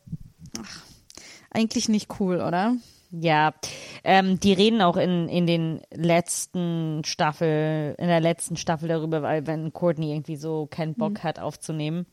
ach, 0.60 0.82
eigentlich 1.50 1.88
nicht 1.88 2.20
cool, 2.20 2.36
oder? 2.36 2.76
Ja, 3.10 3.54
ähm, 4.02 4.40
die 4.40 4.52
reden 4.52 4.82
auch 4.82 4.96
in, 4.96 5.28
in 5.28 5.46
den 5.46 5.80
letzten 5.92 7.02
Staffel, 7.04 7.94
in 7.96 8.08
der 8.08 8.20
letzten 8.20 8.56
Staffel 8.56 8.88
darüber, 8.88 9.22
weil 9.22 9.46
wenn 9.46 9.72
Courtney 9.72 10.12
irgendwie 10.12 10.36
so 10.36 10.66
keinen 10.66 10.94
Bock 10.94 11.22
hat 11.22 11.38
aufzunehmen, 11.38 12.06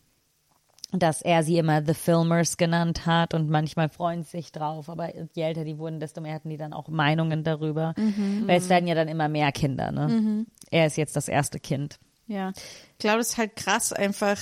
dass 0.91 1.21
er 1.21 1.43
sie 1.43 1.57
immer 1.57 1.85
The 1.85 1.93
Filmers 1.93 2.57
genannt 2.57 3.05
hat 3.05 3.33
und 3.33 3.49
manchmal 3.49 3.89
freuen 3.89 4.23
sie 4.23 4.31
sich 4.31 4.51
drauf, 4.51 4.89
aber 4.89 5.09
je 5.33 5.43
älter 5.43 5.63
die 5.63 5.77
wurden, 5.77 5.99
desto 5.99 6.21
mehr 6.21 6.33
hatten 6.33 6.49
die 6.49 6.57
dann 6.57 6.73
auch 6.73 6.89
Meinungen 6.89 7.43
darüber, 7.43 7.93
weil 7.95 8.57
es 8.57 8.69
werden 8.69 8.87
ja 8.87 8.95
dann 8.95 9.07
immer 9.07 9.29
mehr 9.29 9.51
Kinder, 9.51 9.91
ne? 9.91 10.45
Er 10.69 10.87
ist 10.87 10.97
jetzt 10.97 11.15
das 11.15 11.27
erste 11.27 11.59
Kind. 11.59 11.99
Ja. 12.27 12.51
Ich 12.51 12.97
glaube, 12.99 13.17
das 13.19 13.29
ist 13.29 13.37
halt 13.37 13.55
krass 13.55 13.91
einfach, 13.93 14.37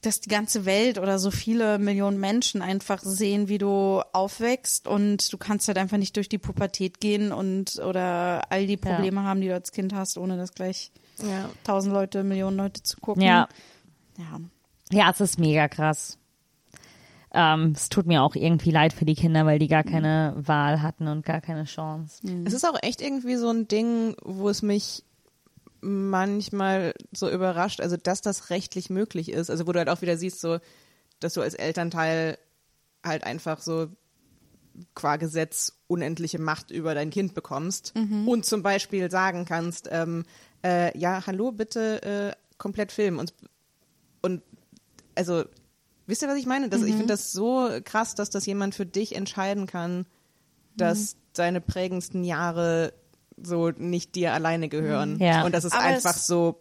dass 0.00 0.20
die 0.20 0.28
ganze 0.28 0.66
Welt 0.66 0.98
oder 0.98 1.18
so 1.18 1.30
viele 1.30 1.78
Millionen 1.78 2.20
Menschen 2.20 2.60
einfach 2.60 3.00
sehen, 3.02 3.48
wie 3.48 3.58
du 3.58 4.02
aufwächst 4.12 4.86
und 4.86 5.32
du 5.32 5.38
kannst 5.38 5.66
halt 5.68 5.78
einfach 5.78 5.96
nicht 5.96 6.16
durch 6.16 6.28
die 6.28 6.38
Pubertät 6.38 7.00
gehen 7.00 7.32
und 7.32 7.78
oder 7.78 8.50
all 8.50 8.66
die 8.66 8.76
Probleme 8.76 9.22
haben, 9.22 9.40
die 9.40 9.48
du 9.48 9.54
als 9.54 9.72
Kind 9.72 9.94
hast, 9.94 10.18
ohne 10.18 10.36
dass 10.36 10.52
gleich 10.54 10.92
Ja. 11.22 11.48
tausend 11.64 11.94
Leute, 11.94 12.22
Millionen 12.24 12.56
Leute 12.58 12.82
zu 12.82 12.98
gucken. 12.98 13.22
Ja, 13.22 13.48
Ja. 14.18 14.40
ja, 14.90 15.10
es 15.10 15.20
ist 15.20 15.38
mega 15.38 15.68
krass. 15.68 16.18
Ähm, 17.32 17.72
es 17.74 17.88
tut 17.88 18.06
mir 18.06 18.22
auch 18.22 18.36
irgendwie 18.36 18.70
leid 18.70 18.92
für 18.92 19.04
die 19.04 19.16
Kinder, 19.16 19.44
weil 19.44 19.58
die 19.58 19.66
gar 19.66 19.82
keine 19.82 20.34
Wahl 20.36 20.82
hatten 20.82 21.08
und 21.08 21.26
gar 21.26 21.40
keine 21.40 21.64
Chance. 21.64 22.22
Es 22.44 22.52
ist 22.52 22.64
auch 22.64 22.78
echt 22.80 23.02
irgendwie 23.02 23.34
so 23.34 23.50
ein 23.50 23.66
Ding, 23.66 24.14
wo 24.22 24.48
es 24.48 24.62
mich 24.62 25.02
manchmal 25.80 26.94
so 27.12 27.28
überrascht, 27.28 27.80
also 27.80 27.96
dass 27.96 28.22
das 28.22 28.50
rechtlich 28.50 28.88
möglich 28.88 29.30
ist. 29.30 29.50
Also 29.50 29.66
wo 29.66 29.72
du 29.72 29.78
halt 29.80 29.88
auch 29.88 30.00
wieder 30.00 30.16
siehst, 30.16 30.40
so, 30.40 30.58
dass 31.18 31.34
du 31.34 31.40
als 31.40 31.54
Elternteil 31.54 32.38
halt 33.02 33.24
einfach 33.24 33.60
so 33.60 33.88
qua 34.94 35.16
Gesetz 35.16 35.80
unendliche 35.88 36.38
Macht 36.38 36.70
über 36.70 36.94
dein 36.94 37.10
Kind 37.10 37.34
bekommst 37.34 37.94
und 38.28 38.44
zum 38.44 38.62
Beispiel 38.62 39.10
sagen 39.10 39.44
kannst, 39.44 39.88
ähm, 39.90 40.24
äh, 40.64 40.96
ja, 40.96 41.24
hallo, 41.26 41.52
bitte 41.52 42.02
äh, 42.02 42.32
komplett 42.58 42.92
filmen. 42.92 43.18
Und 43.18 43.34
also, 45.14 45.44
wisst 46.06 46.22
ihr, 46.22 46.28
was 46.28 46.36
ich 46.38 46.46
meine? 46.46 46.68
Das, 46.68 46.82
Ich 46.82 46.92
finde 46.92 47.06
das 47.06 47.32
so 47.32 47.68
krass, 47.84 48.14
dass 48.14 48.30
das 48.30 48.46
jemand 48.46 48.74
für 48.74 48.86
dich 48.86 49.14
entscheiden 49.16 49.66
kann, 49.66 50.06
dass 50.76 51.16
deine 51.34 51.60
prägendsten 51.60 52.24
Jahre 52.24 52.92
so 53.42 53.70
nicht 53.70 54.14
dir 54.14 54.32
alleine 54.32 54.68
gehören. 54.68 55.18
Ja. 55.20 55.44
Und 55.44 55.52
das 55.54 55.64
ist 55.64 55.72
Aber 55.74 55.82
einfach 55.84 56.16
es- 56.16 56.26
so 56.26 56.60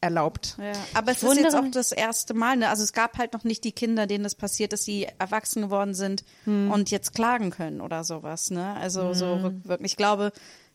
erlaubt. 0.00 0.56
Ja, 0.58 0.72
aber 0.94 1.10
es 1.10 1.18
ist 1.18 1.24
wundere 1.28 1.44
jetzt 1.46 1.56
auch 1.56 1.70
das 1.72 1.90
erste 1.92 2.32
Mal. 2.32 2.56
Ne? 2.56 2.68
Also 2.68 2.84
es 2.84 2.92
gab 2.92 3.18
halt 3.18 3.32
noch 3.32 3.42
nicht 3.42 3.64
die 3.64 3.72
Kinder, 3.72 4.06
denen 4.06 4.22
das 4.22 4.36
passiert, 4.36 4.72
dass 4.72 4.84
sie 4.84 5.08
erwachsen 5.18 5.62
geworden 5.62 5.92
sind 5.92 6.24
und 6.46 6.90
jetzt 6.92 7.14
klagen 7.14 7.50
können 7.50 7.80
oder 7.80 8.04
sowas. 8.04 8.50
Ne? 8.52 8.74
Also 8.76 9.12
so 9.12 9.34
rückwirkend. 9.34 9.86
Ich 9.86 9.96
glaube, 9.96 10.30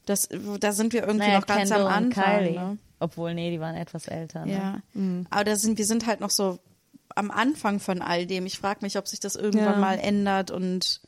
das, 0.06 0.28
da 0.60 0.74
sind 0.74 0.92
wir 0.92 1.02
irgendwie 1.04 1.28
Naja, 1.28 1.40
noch 1.40 1.48
ganz 1.48 1.70
Kendall 1.70 1.88
am 1.88 1.88
und 1.88 2.18
Anfang. 2.18 2.38
Kylie. 2.40 2.52
Ne? 2.60 2.78
Obwohl, 3.00 3.34
nee, 3.34 3.50
die 3.50 3.62
waren 3.62 3.76
etwas 3.76 4.08
älter. 4.10 4.46
Ne? 4.46 4.54
Ja, 4.54 4.82
aber 5.30 5.44
da 5.46 5.56
sind 5.56 5.78
wir 5.78 5.86
sind 5.86 6.06
halt 6.06 6.20
noch 6.20 6.30
so 6.30 6.60
am 7.16 7.32
Anfang 7.32 7.80
von 7.80 8.02
all 8.02 8.26
dem. 8.26 8.46
Ich 8.46 8.58
frage 8.58 8.80
mich, 8.82 8.98
ob 8.98 9.08
sich 9.08 9.20
das 9.20 9.36
irgendwann 9.36 9.74
Ja. 9.74 9.78
mal 9.80 10.00
ändert 10.00 10.52
und 10.52 11.02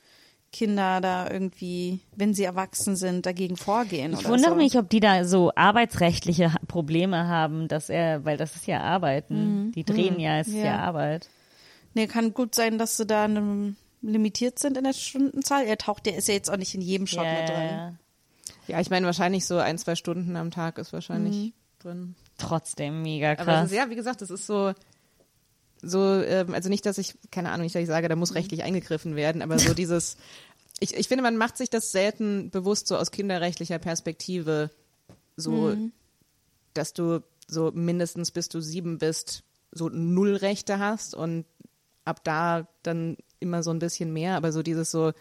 Kinder 0.52 1.02
da 1.02 1.30
irgendwie, 1.30 2.00
wenn 2.16 2.34
sie 2.34 2.44
erwachsen 2.46 2.96
sind, 2.96 3.26
dagegen 3.26 3.58
vorgehen. 3.58 4.14
Ich 4.14 4.20
oder 4.20 4.30
wundere 4.30 4.52
so. 4.52 4.56
mich, 4.56 4.78
ob 4.78 4.90
die 4.90 5.02
da 5.02 5.26
so 5.26 5.52
arbeitsrechtliche 5.56 6.54
Probleme 6.68 7.28
haben, 7.28 7.68
dass 7.68 7.90
er, 7.90 8.24
weil 8.24 8.38
das 8.38 8.56
ist 8.56 8.66
ja 8.66 8.80
Arbeiten. 8.80 9.74
Die 9.74 9.84
drehen 9.84 10.18
ja, 10.20 10.40
es 10.40 10.48
ist 10.48 10.56
ja. 10.56 10.64
Ja. 10.66 10.80
Arbeit. 10.80 11.30
Nee, 11.94 12.08
kann 12.08 12.34
gut 12.34 12.56
sein, 12.56 12.78
dass 12.78 12.96
sie 12.98 13.06
da 13.06 13.28
limitiert 14.02 14.60
sind 14.60 14.78
in 14.78 14.84
der 14.86 14.94
Stundenzahl. 14.94 15.66
Er 15.66 15.78
taucht, 15.78 16.06
der 16.06 16.16
ist 16.16 16.28
ja 16.28 16.34
jetzt 16.36 16.50
auch 16.50 16.58
nicht 16.58 16.74
in 16.76 16.82
jedem 16.82 17.08
Shot 17.08 17.26
mit 17.26 17.50
drin. 17.50 17.98
ja. 18.68 18.80
Ich 18.80 18.90
meine, 18.90 19.06
wahrscheinlich 19.06 19.46
so 19.46 19.58
ein, 19.58 19.78
zwei 19.78 19.96
Stunden 19.96 20.36
am 20.38 20.52
Tag 20.52 20.78
ist 20.78 20.94
wahrscheinlich 20.94 21.54
drin. 21.80 22.16
Trotzdem 22.38 23.02
mega 23.02 23.32
Aber 23.34 23.44
krass. 23.44 23.72
ist, 23.72 23.78
ja, 23.78 23.90
wie 23.90 23.96
gesagt, 23.96 24.22
es 24.22 24.30
ist 24.30 24.46
so, 24.46 24.74
so, 25.86 26.22
ähm, 26.22 26.54
also 26.54 26.70
nicht, 26.70 26.86
dass 26.86 26.98
ich, 26.98 27.16
keine 27.32 27.52
Ahnung, 27.52 27.64
nicht, 27.64 27.76
dass 27.76 27.82
ich 27.82 27.88
sage, 27.88 28.08
da 28.08 28.16
muss 28.16 28.36
rechtlich 28.36 28.64
eingegriffen 28.64 29.16
werden, 29.16 29.42
aber 29.42 29.60
so 29.60 29.74
dieses, 29.76 30.18
ich, 30.80 30.96
ich 30.96 31.08
finde, 31.08 31.22
man 31.22 31.38
macht 31.38 31.58
sich 31.58 31.70
das 31.70 31.92
selten 31.92 32.50
bewusst 32.50 32.88
so 32.88 32.98
aus 32.98 33.12
kinderrechtlicher 33.12 33.80
Perspektive, 33.80 34.72
so, 35.38 35.76
dass 36.74 36.94
du 36.94 37.22
so 37.48 37.72
mindestens 37.72 38.32
bis 38.32 38.50
du 38.50 38.60
sieben 38.62 38.98
bist, 38.98 39.44
so 39.72 39.90
null 39.90 40.36
Rechte 40.36 40.80
hast 40.80 41.14
und 41.14 41.46
ab 42.06 42.24
da 42.24 42.68
dann 42.84 43.18
immer 43.40 43.64
so 43.64 43.72
ein 43.72 43.80
bisschen 43.80 44.14
mehr, 44.14 44.36
aber 44.36 44.52
so 44.52 44.64
dieses 44.64 44.92
so, 44.92 45.12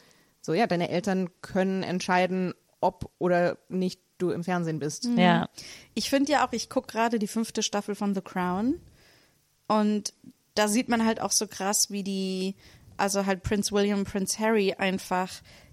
so 0.41 0.55
ja, 0.55 0.67
deine 0.67 0.91
Eltern 0.91 1.31
können 1.43 1.83
entscheiden, 1.83 2.55
ob 2.81 3.11
oder 3.19 3.59
nicht 3.69 4.01
du 4.19 4.31
im 4.31 4.45
Fernsehen 4.45 4.79
bist. 4.79 5.09
ja. 5.17 5.49
Ich 5.95 6.11
finde 6.11 6.33
ja 6.33 6.47
auch, 6.47 6.53
ich 6.53 6.71
gucke 6.71 6.89
gerade 6.89 7.19
die 7.19 7.27
fünfte 7.27 7.63
Staffel 7.63 7.95
von 7.95 8.15
The 8.15 8.21
Crown 8.21 8.81
und 9.67 10.13
da 10.55 10.69
sieht 10.69 10.89
man 10.89 11.05
halt 11.05 11.21
auch 11.21 11.33
so 11.33 11.47
krass, 11.47 11.91
wie 11.91 12.03
die, 12.03 12.55
also 12.97 13.27
halt 13.27 13.43
Prince 13.43 13.73
William, 13.73 14.05
Prince 14.05 14.39
Harry 14.39 14.75
einfach 14.75 15.31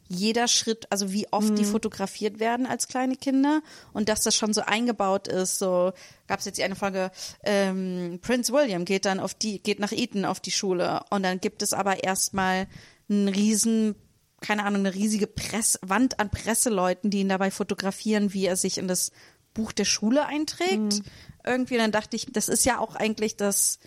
jeder 0.07 0.49
Schritt, 0.49 0.88
also 0.89 1.13
wie 1.13 1.32
oft 1.32 1.57
die 1.57 1.63
fotografiert 1.63 2.41
werden 2.41 2.65
als 2.65 2.89
kleine 2.89 3.15
Kinder 3.15 3.61
und 3.93 4.09
dass 4.09 4.23
das 4.23 4.36
schon 4.36 4.53
so 4.53 4.61
eingebaut 4.61 5.29
ist. 5.29 5.57
So 5.57 5.93
gab 6.27 6.39
es 6.39 6.45
jetzt 6.45 6.57
die 6.57 6.63
eine 6.63 6.75
Folge, 6.75 7.11
ähm, 7.43 8.19
Prince 8.21 8.51
William 8.51 8.84
geht 8.84 9.05
dann 9.05 9.21
auf 9.21 9.34
die, 9.34 9.63
geht 9.63 9.79
nach 9.79 9.93
Eton 9.93 10.25
auf 10.25 10.41
die 10.41 10.51
Schule 10.51 10.99
und 11.11 11.23
dann 11.23 11.39
gibt 11.39 11.61
es 11.61 11.71
aber 11.71 12.03
erstmal 12.03 12.67
einen 13.09 13.29
riesen 13.29 13.95
keine 14.41 14.65
Ahnung, 14.65 14.82
eine 14.82 14.95
riesige 14.95 15.27
Press 15.27 15.79
Wand 15.84 16.19
an 16.19 16.32
Presseleuten, 16.32 17.11
die 17.11 17.19
ihn 17.19 17.29
dabei 17.29 17.51
fotografieren, 17.51 18.34
wie 18.34 18.47
er 18.47 18.57
sich 18.57 18.79
in 18.79 18.88
das 18.88 19.11
Buch 19.53 19.71
der 19.71 19.85
Schule 19.85 20.25
einträgt. 20.25 21.01
Irgendwie, 21.43 21.77
dann 21.77 21.91
dachte 21.91 22.15
ich, 22.15 22.27
das 22.31 22.49
ist 22.49 22.65
ja 22.65 22.77
auch 22.79 22.95
eigentlich 22.95 23.35
das, 23.35 23.79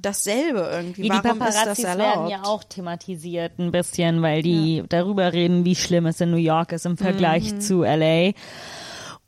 dasselbe 0.00 0.60
irgendwie. 0.72 1.06
Ja, 1.06 1.20
die 1.20 1.24
Warum 1.28 1.38
ist 1.42 1.46
das 1.48 1.54
Paparazzis 1.56 1.84
erlaubt? 1.84 2.16
werden 2.16 2.28
ja 2.30 2.42
auch 2.44 2.64
thematisiert 2.64 3.58
ein 3.58 3.70
bisschen, 3.72 4.22
weil 4.22 4.40
die 4.42 4.82
darüber 4.88 5.32
reden, 5.34 5.64
wie 5.66 5.74
schlimm 5.76 6.06
es 6.06 6.20
in 6.22 6.30
New 6.30 6.38
York 6.38 6.72
ist 6.72 6.86
im 6.86 6.96
Vergleich 6.96 7.52
Mhm. 7.52 7.60
zu 7.60 7.82
LA. 7.84 8.32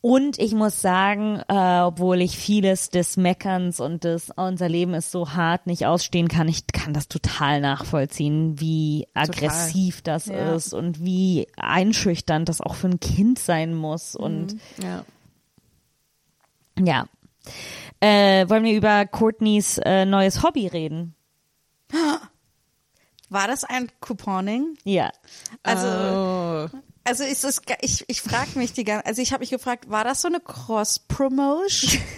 Und 0.01 0.39
ich 0.39 0.55
muss 0.55 0.81
sagen, 0.81 1.43
äh, 1.49 1.81
obwohl 1.81 2.21
ich 2.23 2.39
vieles 2.39 2.91
des 2.91 3.17
Meckerns 3.17 3.81
und 3.81 4.05
des 4.05 4.31
unser 4.37 4.69
Leben 4.69 4.95
ist 4.95 5.11
so 5.11 5.33
hart 5.33 5.67
nicht 5.67 5.85
ausstehen 5.87 6.29
kann, 6.29 6.47
ich 6.49 6.67
kann 6.69 6.95
das 6.95 7.09
total 7.09 7.61
nachvollziehen, 7.61 8.61
wie 8.61 9.09
aggressiv 9.15 10.03
das 10.03 10.27
Ja. 10.27 10.55
ist 10.55 10.73
und 10.73 11.03
wie 11.05 11.49
einschüchternd 11.57 12.49
das 12.49 12.61
auch 12.61 12.75
für 12.77 12.87
ein 12.89 13.01
Kind 13.01 13.39
sein 13.41 13.75
muss. 13.75 14.15
Und 14.15 14.57
Ja. 14.81 15.05
Ja. 16.79 17.07
Äh, 18.01 18.49
wollen 18.49 18.65
wir 18.65 18.77
über 18.77 19.07
Courtneys 19.07 19.79
äh, 19.79 20.05
neues 20.05 20.43
Hobby 20.43 20.67
reden? 20.67 21.15
War 23.29 23.49
das 23.49 23.65
ein 23.65 23.91
Couponing? 24.01 24.77
Ja. 24.85 25.11
Also, 25.63 25.87
Oh. 25.87 26.69
also 27.05 27.25
ist 27.25 27.45
es, 27.45 27.61
ich, 27.81 28.05
ich 28.09 28.23
frage 28.23 28.57
mich 28.59 28.73
die 28.73 28.85
ganze, 28.85 29.07
also 29.07 29.21
ich 29.23 29.33
habe 29.33 29.41
mich 29.41 29.51
gefragt, 29.51 29.91
war 29.91 30.05
das 30.05 30.23
so 30.23 30.29
eine 30.29 30.41
Cross-Promotion? 30.41 32.01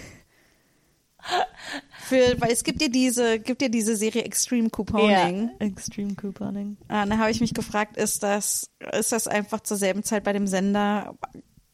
Für, 2.07 2.39
weil 2.39 2.51
es 2.51 2.63
gibt 2.63 2.81
ja 2.81 2.87
diese, 2.87 3.39
gibt 3.39 3.61
ja 3.61 3.67
diese 3.67 3.95
Serie 3.95 4.23
Extreme 4.23 4.69
Couponing. 4.69 5.49
Ja. 5.59 5.65
Extreme 5.65 6.15
Couponing. 6.15 6.77
Ah, 6.87 7.05
dann 7.05 7.19
habe 7.19 7.29
ich 7.29 7.41
mich 7.41 7.53
gefragt, 7.53 7.97
ist 7.97 8.23
das, 8.23 8.69
ist 8.93 9.11
das 9.11 9.27
einfach 9.27 9.59
zur 9.59 9.77
selben 9.77 10.03
Zeit 10.03 10.23
bei 10.23 10.33
dem 10.33 10.47
Sender 10.47 11.15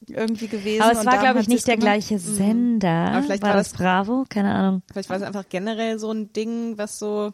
irgendwie 0.10 0.48
gewesen? 0.48 0.82
Aber 0.82 0.92
es 1.00 1.06
war, 1.06 1.18
glaube 1.20 1.40
ich, 1.40 1.48
nicht 1.48 1.68
der 1.68 1.76
gemacht? 1.78 1.86
gleiche 1.94 2.20
Sender. 2.20 2.90
Aber 2.90 3.24
vielleicht 3.24 3.42
war 3.44 3.50
war 3.50 3.58
das 3.58 3.72
das- 3.72 3.78
Bravo? 3.80 4.26
Keine 4.30 4.54
Ahnung. 4.54 4.82
Vielleicht 4.92 5.10
war 5.10 5.18
es 5.18 5.24
einfach 5.24 5.46
generell 5.50 6.00
so 6.00 6.12
ein 6.12 6.32
Ding, 6.34 6.78
was 6.78 7.00
so, 7.00 7.32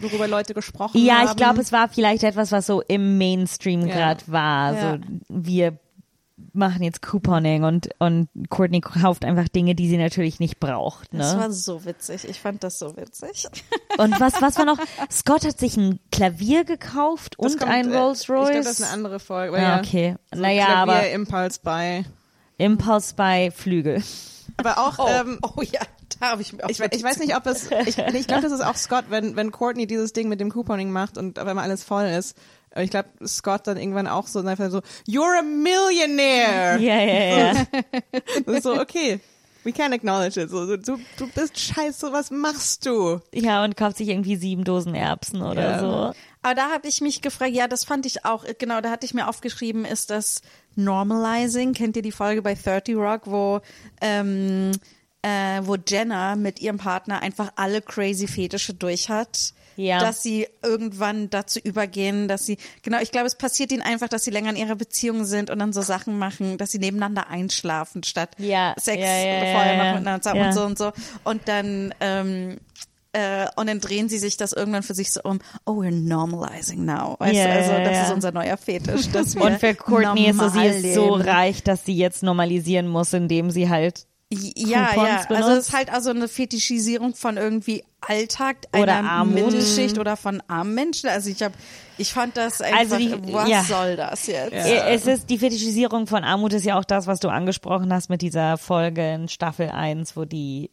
worüber 0.00 0.26
Leute 0.28 0.54
gesprochen 0.54 1.04
Ja, 1.04 1.18
haben. 1.18 1.28
ich 1.30 1.36
glaube, 1.36 1.60
es 1.60 1.70
war 1.72 1.88
vielleicht 1.88 2.24
etwas, 2.24 2.50
was 2.52 2.66
so 2.66 2.80
im 2.82 3.18
Mainstream 3.18 3.86
Ja. 3.86 3.94
gerade 3.94 4.24
war. 4.26 4.74
Ja. 4.74 4.92
So, 4.98 4.98
wir 5.28 5.78
machen 6.52 6.82
jetzt 6.82 7.00
Couponing 7.02 7.62
und, 7.64 7.90
und 8.00 8.28
Courtney 8.48 8.80
kauft 8.80 9.24
einfach 9.24 9.48
Dinge, 9.48 9.74
die 9.74 9.88
sie 9.88 9.96
natürlich 9.96 10.40
nicht 10.40 10.58
braucht. 10.58 11.08
Das 11.12 11.34
Ne? 11.34 11.40
war 11.40 11.52
so 11.52 11.84
witzig. 11.84 12.28
Ich 12.28 12.40
fand 12.40 12.64
das 12.64 12.78
so 12.78 12.96
witzig. 12.96 13.46
Und 13.98 14.18
was, 14.20 14.40
was 14.42 14.58
war 14.58 14.64
noch? 14.64 14.78
Scott 15.10 15.44
hat 15.44 15.58
sich 15.60 15.76
ein 15.76 16.00
Klavier 16.10 16.64
gekauft 16.64 17.36
Das 17.38 17.52
und 17.52 17.60
kommt, 17.60 17.70
ein 17.72 17.92
äh, 17.92 17.96
Rolls 17.96 18.28
Royce. 18.28 18.46
Ich 18.48 18.50
glaube, 18.52 18.64
das 18.64 18.80
ist 18.80 18.82
eine 18.84 18.92
andere 18.92 19.20
Folge. 19.20 19.56
Ah, 19.56 19.62
ja. 19.62 19.78
okay. 19.78 20.16
So 20.32 20.40
Naja, 20.40 20.64
Klavier, 20.66 20.82
aber 20.82 21.10
Impulse 21.10 21.60
bei. 21.62 22.04
Impulse 22.58 23.14
bei 23.14 23.50
Flügel. 23.50 24.02
Aber 24.56 24.78
auch, 24.78 24.98
Oh, 24.98 25.08
ähm, 25.08 25.38
oh 25.42 25.62
ja, 25.62 25.80
da 26.20 26.30
habe 26.30 26.42
ich 26.42 26.52
mir 26.52 26.64
auch 26.64 26.68
ich, 26.70 26.78
ich 26.80 27.02
weiß 27.02 27.18
nicht, 27.18 27.36
ob 27.36 27.46
es, 27.46 27.70
ich, 27.86 27.98
ich 27.98 28.26
glaube, 28.26 28.42
das 28.42 28.52
ist 28.52 28.64
auch 28.64 28.76
Scott, 28.76 29.06
wenn, 29.08 29.34
wenn 29.36 29.50
Courtney 29.50 29.86
dieses 29.86 30.12
Ding 30.12 30.28
mit 30.28 30.40
dem 30.40 30.50
Couponing 30.50 30.90
macht 30.90 31.18
und 31.18 31.38
auf 31.38 31.46
einmal 31.48 31.64
alles 31.64 31.82
voll 31.82 32.04
ist. 32.06 32.36
Aber 32.74 32.82
ich 32.82 32.90
glaube, 32.90 33.08
Scott 33.26 33.66
dann 33.68 33.76
irgendwann 33.78 34.08
auch 34.08 34.26
so, 34.26 34.40
einfach 34.40 34.68
so, 34.70 34.80
you're 35.08 35.38
a 35.38 35.42
millionaire! 35.42 36.76
Ja, 36.78 37.00
ja, 37.00 37.52
ja. 38.46 38.60
So, 38.60 38.80
okay. 38.80 39.20
We 39.62 39.70
can't 39.70 39.94
acknowledge 39.94 40.38
it. 40.38 40.50
So, 40.50 40.66
so, 40.66 40.76
du, 40.76 40.98
du 41.16 41.26
bist 41.34 41.58
scheiße, 41.58 42.12
was 42.12 42.30
machst 42.30 42.84
du? 42.84 43.20
Ja, 43.32 43.64
und 43.64 43.76
kauft 43.78 43.96
sich 43.96 44.08
irgendwie 44.08 44.36
sieben 44.36 44.62
Dosen 44.64 44.94
Erbsen 44.94 45.40
oder 45.40 45.62
Ja. 45.62 45.78
so. 45.80 46.18
Aber 46.42 46.54
da 46.54 46.70
habe 46.70 46.86
ich 46.88 47.00
mich 47.00 47.22
gefragt, 47.22 47.52
ja, 47.52 47.66
das 47.68 47.84
fand 47.84 48.04
ich 48.04 48.26
auch, 48.26 48.44
genau, 48.58 48.82
da 48.82 48.90
hatte 48.90 49.06
ich 49.06 49.14
mir 49.14 49.26
aufgeschrieben, 49.28 49.86
ist 49.86 50.10
das 50.10 50.42
Normalizing? 50.74 51.72
Kennt 51.72 51.96
ihr 51.96 52.02
die 52.02 52.12
Folge 52.12 52.42
bei 52.42 52.54
30 52.54 52.96
Rock, 52.96 53.22
wo, 53.24 53.60
ähm, 54.02 54.72
äh, 55.22 55.62
wo 55.62 55.76
Jenna 55.76 56.36
mit 56.36 56.60
ihrem 56.60 56.76
Partner 56.76 57.20
einfach 57.22 57.50
alle 57.56 57.80
crazy 57.80 58.26
Fetische 58.26 58.74
durch 58.74 59.08
hat? 59.08 59.54
Ja. 59.76 59.98
Dass 60.00 60.22
sie 60.22 60.46
irgendwann 60.62 61.30
dazu 61.30 61.58
übergehen, 61.58 62.28
dass 62.28 62.46
sie, 62.46 62.58
genau, 62.82 62.98
ich 63.00 63.10
glaube, 63.10 63.26
es 63.26 63.36
passiert 63.36 63.72
ihnen 63.72 63.82
einfach, 63.82 64.08
dass 64.08 64.24
sie 64.24 64.30
länger 64.30 64.50
in 64.50 64.56
ihrer 64.56 64.76
Beziehung 64.76 65.24
sind 65.24 65.50
und 65.50 65.58
dann 65.58 65.72
so 65.72 65.82
Sachen 65.82 66.18
machen, 66.18 66.58
dass 66.58 66.70
sie 66.70 66.78
nebeneinander 66.78 67.28
einschlafen, 67.28 68.02
statt 68.02 68.30
Ja, 68.38 68.74
Sex 68.78 68.98
ja, 69.00 69.16
ja, 69.16 69.52
vorher 69.52 69.76
noch 69.76 70.00
miteinander 70.00 70.46
und 70.46 70.52
so 70.54 70.64
und 70.64 70.78
so. 70.78 70.92
Und 71.24 71.48
dann, 71.48 71.94
ähm, 72.00 72.58
äh, 73.12 73.46
und 73.56 73.68
dann 73.68 73.80
drehen 73.80 74.08
sie 74.08 74.18
sich 74.18 74.36
das 74.36 74.52
irgendwann 74.52 74.82
für 74.82 74.94
sich 74.94 75.12
so 75.12 75.20
um, 75.22 75.38
oh, 75.66 75.72
we're 75.82 75.90
normalizing 75.90 76.84
now. 76.84 77.16
Weißt 77.18 77.34
Ja, 77.34 77.44
du, 77.46 77.52
also 77.52 77.72
das 77.72 77.92
ja. 77.92 78.02
ist 78.04 78.12
unser 78.12 78.32
neuer 78.32 78.56
Fetisch. 78.56 79.06
Und 79.36 79.58
für 79.60 79.74
Courtney 79.74 80.30
ist 80.30 80.38
so, 80.38 80.48
sie 80.48 80.66
ist 80.66 80.94
so 80.94 81.14
reich, 81.14 81.62
dass 81.62 81.84
sie 81.84 81.96
jetzt 81.96 82.22
normalisieren 82.22 82.88
muss, 82.88 83.12
indem 83.12 83.50
sie 83.50 83.68
halt 83.68 84.06
Ja, 84.56 84.86
Coupons 84.88 85.08
ja. 85.08 85.16
Also 85.16 85.28
benutzt. 85.28 85.50
es 85.50 85.68
ist 85.68 85.74
halt 85.74 85.92
also 85.92 86.10
eine 86.10 86.28
Fetischisierung 86.28 87.14
von 87.14 87.36
irgendwie 87.36 87.84
Alltag 88.00 88.56
Oder 88.72 88.96
einer 88.98 89.10
Armut. 89.10 89.34
Mittelschicht 89.34 89.98
oder 89.98 90.16
von 90.16 90.42
armen 90.46 90.74
Menschen. 90.74 91.08
Also 91.08 91.30
ich 91.30 91.42
habe, 91.42 91.54
ich 91.96 92.12
fand 92.12 92.36
das 92.36 92.60
einfach, 92.60 92.78
Also 92.78 92.96
die- 92.98 93.32
was 93.32 93.48
ja. 93.48 93.62
soll 93.62 93.96
das 93.96 94.26
jetzt? 94.26 94.52
Äh, 94.52 94.94
Es 94.94 95.06
ist 95.06 95.30
die 95.30 95.38
Fetischisierung 95.38 96.06
von 96.06 96.22
Armut 96.24 96.52
ist 96.52 96.64
ja 96.66 96.78
auch 96.78 96.84
das, 96.84 97.06
was 97.06 97.20
du 97.20 97.28
angesprochen 97.28 97.92
hast 97.92 98.10
mit 98.10 98.20
dieser 98.22 98.58
Folge 98.58 99.14
in 99.14 99.28
Staffel 99.28 99.70
1, 99.70 100.16
wo 100.16 100.24
die 100.26 100.70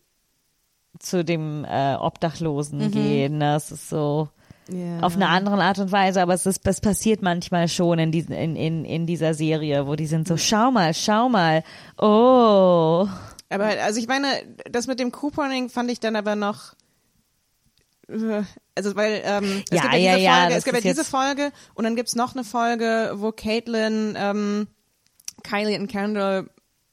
zu 1.00 1.24
dem 1.24 1.66
äh, 1.66 1.96
Obdachlosen 1.96 2.92
gehen. 2.92 3.40
Das 3.40 3.72
ist 3.72 3.90
so 3.90 4.28
Ja. 4.70 5.00
auf 5.00 5.16
eine 5.16 5.30
andere 5.30 5.62
Art 5.64 5.80
und 5.80 5.92
Weise, 5.92 6.22
aber 6.22 6.34
es 6.34 6.46
ist, 6.46 6.68
das 6.68 6.82
passiert 6.82 7.22
manchmal 7.22 7.68
schon 7.70 7.98
in, 7.98 8.12
diesen, 8.12 8.34
in, 8.34 8.56
in, 8.58 8.84
in 8.86 9.06
dieser 9.08 9.34
Serie, 9.34 9.88
wo 9.88 9.96
die 9.96 10.06
sind 10.06 10.28
so, 10.28 10.36
schau 10.38 10.70
mal, 10.70 10.94
schau 10.94 11.30
mal, 11.30 11.64
oh. 11.98 13.08
Aber 13.52 13.66
also 13.66 14.00
ich 14.00 14.08
meine, 14.08 14.28
das 14.72 14.88
mit 14.88 15.00
dem 15.00 15.12
Couponing 15.12 15.70
fand 15.70 15.92
ich 15.92 16.00
dann 16.00 16.16
aber 16.16 16.36
noch 16.36 16.74
äh, 18.08 18.44
also 18.76 18.96
weil 18.96 19.22
ähm, 19.26 19.64
es 19.70 19.78
Ja, 19.78 19.82
gibt 19.84 19.94
ja, 19.94 20.00
ja, 20.00 20.16
diese 20.16 20.26
ja, 20.26 20.40
Folge, 20.42 20.56
es 20.56 20.64
gibt 20.64 20.76
ja 20.76 20.82
diese 20.82 21.04
Folge 21.04 21.52
und 21.74 21.84
dann 21.84 21.96
gibt's 21.96 22.16
noch 22.16 22.34
eine 22.34 22.44
Folge, 22.44 23.14
wo 23.16 23.32
Caitlin 23.32 24.16
ähm, 24.18 24.68
Kylie 25.44 25.80
und 25.80 25.88
Kendall 25.88 26.50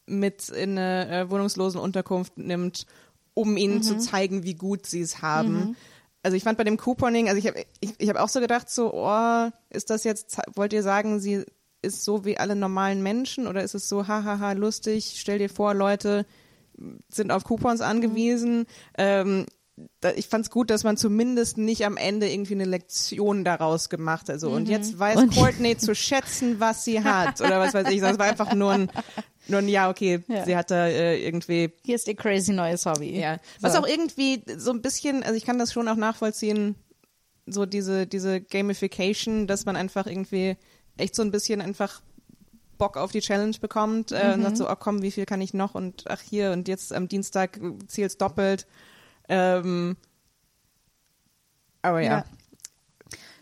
mit 0.07 0.49
in 0.49 0.79
eine 0.79 1.09
äh, 1.11 1.31
wohnungslosen 1.31 1.81
Unterkunft 1.81 2.39
nimmt, 2.39 2.87
um 3.35 3.57
ihnen 3.57 3.83
zu 3.83 3.99
zeigen, 3.99 4.43
wie 4.43 4.55
gut 4.55 4.87
sie 4.87 5.01
es 5.01 5.23
haben. 5.23 5.77
Also 6.23 6.37
ich 6.37 6.45
fand 6.45 6.59
bei 6.59 6.65
dem 6.65 6.77
Couponing, 6.77 7.29
also 7.29 7.39
ich 7.39 7.47
habe 7.47 7.65
ich, 7.81 7.95
ich 7.99 8.09
hab 8.09 8.17
auch 8.17 8.29
so 8.29 8.41
gedacht, 8.41 8.71
so, 8.71 8.93
oh, 8.93 9.49
ist 9.71 9.91
das 9.91 10.05
jetzt, 10.05 10.39
wollt 10.55 10.73
ihr 10.73 10.83
sagen, 10.83 11.21
sie 11.21 11.45
ist 11.83 12.05
so 12.05 12.25
wie 12.25 12.39
alle 12.39 12.57
normalen 12.57 13.03
Menschen 13.03 13.47
oder 13.47 13.63
ist 13.63 13.75
es 13.75 13.89
so, 13.89 14.09
hahaha, 14.09 14.53
lustig, 14.53 15.17
stell 15.19 15.39
dir 15.39 15.49
vor, 15.49 15.75
Leute 15.75 16.27
sind 17.09 17.31
auf 17.33 17.45
Coupons 17.45 17.81
angewiesen. 17.81 18.67
Ähm, 18.97 19.47
da, 20.01 20.11
ich 20.13 20.27
fand's 20.27 20.51
gut, 20.51 20.71
dass 20.71 20.83
man 20.83 20.97
zumindest 20.97 21.57
nicht 21.57 21.85
am 21.87 21.97
Ende 21.97 22.29
irgendwie 22.29 22.55
eine 22.55 22.65
Lektion 22.65 23.45
daraus 23.45 23.89
gemacht 23.89 24.23
hat. 24.23 24.31
Also, 24.31 24.51
Und 24.51 24.69
jetzt 24.69 24.99
weiß 24.99 25.17
Und- 25.19 25.35
Courtney 25.35 25.77
zu 25.77 25.95
schätzen, 25.95 26.59
was 26.59 26.85
sie 26.85 27.03
hat 27.05 27.41
oder 27.41 27.61
was 27.61 27.75
weiß 27.75 27.89
ich. 27.91 28.01
Das 28.01 28.19
war 28.19 28.27
einfach 28.27 28.55
nur 28.55 28.73
ein, 28.73 28.91
nur 29.47 29.61
ein 29.61 29.69
ja, 29.69 29.89
okay, 29.89 30.21
Ja. 30.27 30.45
sie 30.45 30.57
hat 30.57 30.73
da 30.73 30.89
äh, 30.89 31.25
irgendwie 31.25 31.71
Hier 31.85 31.95
ist 31.95 32.09
ihr 32.09 32.17
crazy 32.17 32.53
neues 32.53 32.87
Hobby. 32.87 33.19
ja. 33.21 33.39
Was 33.61 33.75
So. 33.75 33.79
auch 33.81 33.87
irgendwie 33.87 34.43
so 34.57 34.73
ein 34.73 34.83
bisschen, 34.83 35.23
also 35.23 35.37
ich 35.37 35.45
kann 35.45 35.61
das 35.61 35.73
schon 35.73 35.87
auch 35.87 35.95
nachvollziehen, 35.97 36.75
so 37.47 37.65
diese, 37.65 38.07
diese 38.09 38.41
Gamification, 38.41 39.47
dass 39.47 39.65
man 39.65 39.77
einfach 39.77 40.07
irgendwie 40.09 40.57
echt 40.97 41.15
so 41.15 41.23
ein 41.23 41.31
bisschen 41.31 41.61
einfach 41.61 42.03
Bock 42.79 42.97
auf 42.97 43.13
die 43.13 43.21
Challenge 43.21 43.57
bekommt 43.61 44.13
äh, 44.13 44.33
und 44.35 44.43
sagt 44.43 44.57
so, 44.57 44.69
oh 44.71 44.77
komm, 44.79 45.03
wie 45.03 45.11
viel 45.11 45.27
kann 45.27 45.41
ich 45.41 45.53
noch 45.55 45.75
und 45.75 46.05
ach 46.09 46.21
hier 46.21 46.53
und 46.53 46.69
jetzt 46.69 46.93
am 46.93 47.09
Dienstag 47.09 47.61
zielt's 47.89 48.17
doppelt. 48.17 48.67
Ähm, 49.29 49.97
aber 51.83 52.01
ja. 52.01 52.11
Ja. 52.19 52.25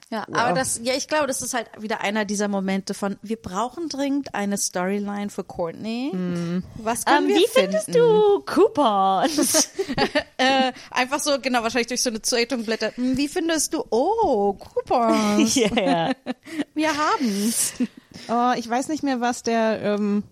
Ja, 0.09 0.25
Wow. 0.29 0.37
aber 0.39 0.53
das, 0.61 0.79
ja, 0.85 0.95
ich 0.95 1.09
glaube, 1.09 1.27
das 1.27 1.43
ist 1.43 1.53
halt 1.53 1.69
wieder 1.81 2.01
einer 2.01 2.25
dieser 2.25 2.47
Momente 2.47 2.95
von, 2.95 3.17
wir 3.23 3.37
brauchen 3.43 3.89
dringend 3.89 4.37
eine 4.37 4.57
Storyline 4.57 5.31
für 5.31 5.43
Courtney. 5.43 6.13
Was 6.77 7.05
können 7.05 7.25
Ähm, 7.25 7.29
wir 7.29 7.37
wie 7.39 7.47
finden? 7.49 7.73
findest 7.73 7.95
du 7.97 8.41
Coupons? 8.47 9.69
Äh, 10.39 10.73
einfach 10.91 11.19
so, 11.19 11.41
genau, 11.41 11.63
wahrscheinlich 11.63 11.89
durch 11.89 12.03
so 12.03 12.11
eine 12.11 12.21
Zeitung 12.23 12.65
blättert. 12.65 12.97
Hm, 12.99 13.17
Wie 13.17 13.27
findest 13.27 13.73
du, 13.73 13.83
oh, 13.91 14.53
Coupons, 14.53 15.55
ja, 15.57 15.75
ja. 15.75 16.13
wir 16.75 16.91
haben's. 16.97 17.73
Oh, 18.29 18.53
ich 18.57 18.69
weiß 18.69 18.89
nicht 18.89 19.03
mehr, 19.03 19.21
was 19.21 19.43
der, 19.43 19.81
ähm, 19.83 20.25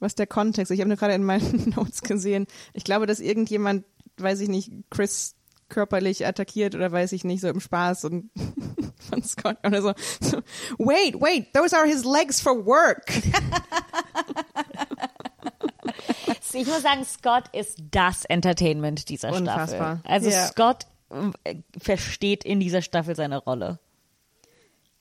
was 0.00 0.14
der 0.14 0.26
Kontext. 0.26 0.70
Ich 0.70 0.80
habe 0.80 0.88
nur 0.88 0.96
gerade 0.98 1.14
in 1.14 1.24
meinen 1.24 1.70
Notes 1.76 2.02
gesehen. 2.02 2.46
Ich 2.72 2.84
glaube, 2.84 3.06
dass 3.06 3.20
irgendjemand, 3.20 3.84
weiß 4.18 4.40
ich 4.40 4.48
nicht, 4.48 4.70
Chris 4.90 5.34
körperlich 5.68 6.26
attackiert 6.26 6.74
oder 6.74 6.92
weiß 6.92 7.12
ich 7.12 7.24
nicht, 7.24 7.40
so 7.40 7.48
im 7.48 7.60
Spaß 7.60 8.04
und 8.04 8.30
von 9.10 9.22
Scott 9.22 9.56
oder 9.66 9.80
so. 9.80 9.94
so. 10.20 10.38
Wait, 10.78 11.18
wait, 11.20 11.52
those 11.54 11.74
are 11.76 11.86
his 11.86 12.04
legs 12.04 12.40
for 12.40 12.66
work. 12.66 13.06
Ich 16.54 16.66
muss 16.66 16.82
sagen, 16.82 17.02
Scott 17.04 17.44
ist 17.54 17.78
das 17.90 18.26
Entertainment 18.26 19.08
dieser 19.08 19.32
Unfassbar. 19.32 20.00
Staffel. 20.00 20.00
Also 20.04 20.28
Ja. 20.30 20.46
Scott 20.48 20.86
äh, 21.44 21.54
versteht 21.80 22.44
in 22.44 22.60
dieser 22.60 22.82
Staffel 22.82 23.16
seine 23.16 23.38
Rolle. 23.38 23.78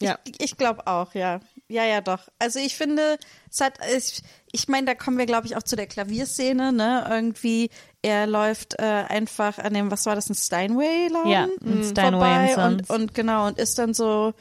Ja. 0.01 0.17
Ich, 0.23 0.41
ich 0.41 0.57
glaube 0.57 0.87
auch, 0.87 1.13
ja. 1.13 1.41
Ja, 1.71 1.85
ja, 1.85 2.01
doch. 2.01 2.27
Also 2.37 2.59
ich 2.59 2.75
finde, 2.75 3.17
es 3.49 3.61
hat, 3.61 3.79
ich, 3.95 4.21
ich 4.51 4.67
meine, 4.67 4.87
da 4.87 4.93
kommen 4.93 5.17
wir, 5.17 5.25
glaube 5.25 5.47
ich, 5.47 5.55
auch 5.55 5.63
zu 5.63 5.75
der 5.75 5.87
Klavierszene, 5.87 6.73
ne? 6.73 7.07
Irgendwie, 7.09 7.69
er 8.01 8.27
läuft 8.27 8.77
äh, 8.79 8.83
einfach 8.83 9.57
an 9.57 9.73
dem, 9.73 9.89
was 9.89 10.05
war 10.05 10.15
das, 10.15 10.29
ein 10.29 10.35
Steinway-Laden? 10.35 11.31
Ja, 11.31 11.47
ein 11.63 11.83
Steinway 11.83 12.53
vorbei 12.53 12.67
und, 12.67 12.89
und 12.89 13.13
genau, 13.13 13.47
und 13.47 13.57
ist 13.57 13.79
dann 13.79 13.93
so, 13.93 14.33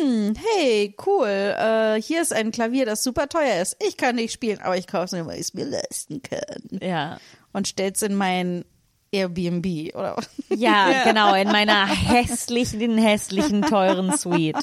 hm, 0.00 0.34
hey, 0.34 0.96
cool, 1.06 1.28
äh, 1.28 2.02
hier 2.02 2.22
ist 2.22 2.32
ein 2.32 2.50
Klavier, 2.50 2.84
das 2.84 3.04
super 3.04 3.28
teuer 3.28 3.62
ist. 3.62 3.76
Ich 3.86 3.96
kann 3.96 4.16
nicht 4.16 4.32
spielen, 4.32 4.60
aber 4.60 4.76
ich 4.76 4.88
kaufe 4.88 5.04
es 5.04 5.12
mir, 5.12 5.24
weil 5.26 5.36
ich 5.36 5.48
es 5.48 5.54
mir 5.54 5.66
leisten 5.66 6.20
kann. 6.22 6.80
Ja. 6.80 7.18
Und 7.52 7.68
stell's 7.68 8.02
in 8.02 8.16
mein 8.16 8.64
Airbnb, 9.12 9.94
oder? 9.94 10.16
Ja, 10.48 11.04
genau, 11.04 11.34
in 11.34 11.48
meiner 11.48 11.86
hässlichen, 11.86 12.98
hässlichen, 12.98 13.62
teuren 13.62 14.16
Suite. 14.16 14.56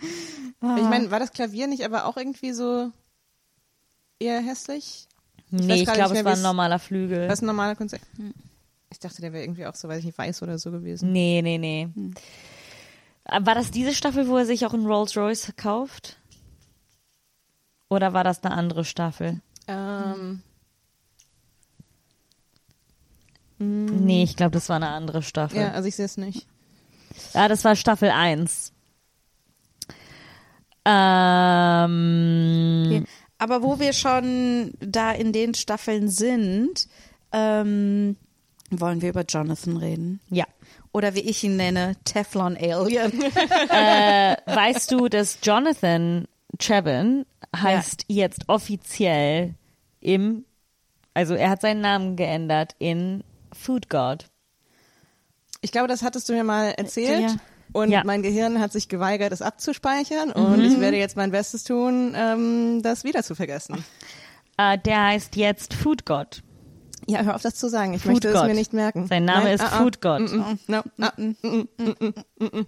Ich 0.00 0.82
meine, 0.82 1.10
war 1.10 1.18
das 1.18 1.32
Klavier 1.32 1.66
nicht 1.66 1.84
aber 1.84 2.04
auch 2.06 2.16
irgendwie 2.16 2.52
so 2.52 2.90
eher 4.18 4.40
hässlich? 4.40 5.06
Nee, 5.50 5.68
weiß 5.68 5.80
ich 5.80 5.92
glaube, 5.92 6.16
es 6.18 6.24
war 6.24 6.32
ein 6.32 6.42
normaler 6.42 6.78
Flügel. 6.78 7.28
Das 7.28 7.38
ist 7.38 7.42
ein 7.42 7.46
normaler 7.46 7.76
Konzert. 7.76 8.02
Ich 8.90 8.98
dachte, 8.98 9.20
der 9.20 9.32
wäre 9.32 9.44
irgendwie 9.44 9.66
auch 9.66 9.74
so, 9.74 9.88
weiß 9.88 9.98
ich 10.00 10.04
nicht, 10.06 10.18
weiß 10.18 10.42
oder 10.42 10.58
so 10.58 10.70
gewesen. 10.70 11.12
Nee, 11.12 11.40
nee, 11.42 11.58
nee. 11.58 11.88
War 13.24 13.54
das 13.54 13.70
diese 13.70 13.94
Staffel, 13.94 14.28
wo 14.28 14.36
er 14.36 14.46
sich 14.46 14.64
auch 14.66 14.74
einen 14.74 14.86
Rolls 14.86 15.16
Royce 15.16 15.52
kauft? 15.56 16.18
Oder 17.88 18.12
war 18.12 18.24
das 18.24 18.42
eine 18.42 18.54
andere 18.54 18.84
Staffel? 18.84 19.40
Ähm, 19.68 20.42
Nee, 23.58 24.22
ich 24.22 24.36
glaube, 24.36 24.50
das 24.52 24.68
war 24.68 24.76
eine 24.76 24.88
andere 24.88 25.22
Staffel. 25.22 25.58
ja, 25.58 25.72
also 25.72 25.88
ich 25.88 25.96
sehe 25.96 26.04
es 26.04 26.18
nicht. 26.18 26.46
Ja, 27.32 27.48
das 27.48 27.64
war 27.64 27.74
Staffel 27.74 28.10
1. 28.10 28.72
Ähm, 30.86 33.04
Aber 33.38 33.62
wo 33.62 33.78
wir 33.80 33.92
schon 33.92 34.72
da 34.80 35.12
in 35.12 35.32
den 35.32 35.54
Staffeln 35.54 36.08
sind, 36.08 36.88
ähm, 37.32 38.16
wollen 38.70 39.02
wir 39.02 39.10
über 39.10 39.24
Jonathan 39.28 39.76
reden. 39.76 40.20
ja. 40.30 40.44
Oder 40.92 41.14
wie 41.14 41.20
ich 41.20 41.44
ihn 41.44 41.56
nenne, 41.58 41.94
Teflon 42.04 42.56
Alien. 42.56 43.12
Weißt 43.12 44.90
du, 44.90 45.08
dass 45.08 45.38
Jonathan 45.42 46.26
Chevin 46.58 47.26
heißt 47.54 48.06
jetzt 48.08 48.48
offiziell 48.48 49.52
im, 50.00 50.46
also 51.12 51.34
er 51.34 51.50
hat 51.50 51.60
seinen 51.60 51.82
Namen 51.82 52.16
geändert 52.16 52.74
in 52.78 53.22
Food 53.52 53.90
God. 53.90 54.24
Ich 55.60 55.70
glaube, 55.70 55.88
das 55.88 56.02
hattest 56.02 56.30
du 56.30 56.32
mir 56.32 56.44
mal 56.44 56.70
erzählt. 56.70 57.30
Ja. 57.30 57.36
Und 57.76 57.90
Ja. 57.90 58.04
mein 58.04 58.22
Gehirn 58.22 58.58
hat 58.58 58.72
sich 58.72 58.88
geweigert, 58.88 59.32
es 59.32 59.42
abzuspeichern. 59.42 60.32
Und 60.32 60.64
ich 60.64 60.80
werde 60.80 60.96
jetzt 60.96 61.14
mein 61.14 61.30
Bestes 61.30 61.62
tun, 61.62 62.14
ähm, 62.16 62.80
das 62.82 63.04
wieder 63.04 63.22
zu 63.22 63.34
vergessen. 63.34 63.84
Äh, 64.56 64.78
der 64.78 65.04
heißt 65.08 65.36
jetzt 65.36 65.74
Food 65.74 66.06
God. 66.06 66.42
Ja, 67.06 67.20
hör 67.20 67.34
auf, 67.34 67.42
das 67.42 67.56
zu 67.56 67.68
sagen. 67.68 67.92
Ich 67.92 68.00
Food 68.00 68.12
möchte 68.12 68.32
God. 68.32 68.40
es 68.40 68.48
mir 68.48 68.54
nicht 68.54 68.72
merken. 68.72 69.06
Sein 69.08 69.26
Name 69.26 69.44
Nein, 69.44 69.54
ist 69.56 69.60
ah, 69.60 69.68
ah. 69.72 69.82
Food 69.82 70.00
God. 70.00 70.20
Mm, 70.20 70.36
mm, 70.36 70.58
no, 70.68 70.82
ah, 71.02 71.12
mm. 71.18 72.66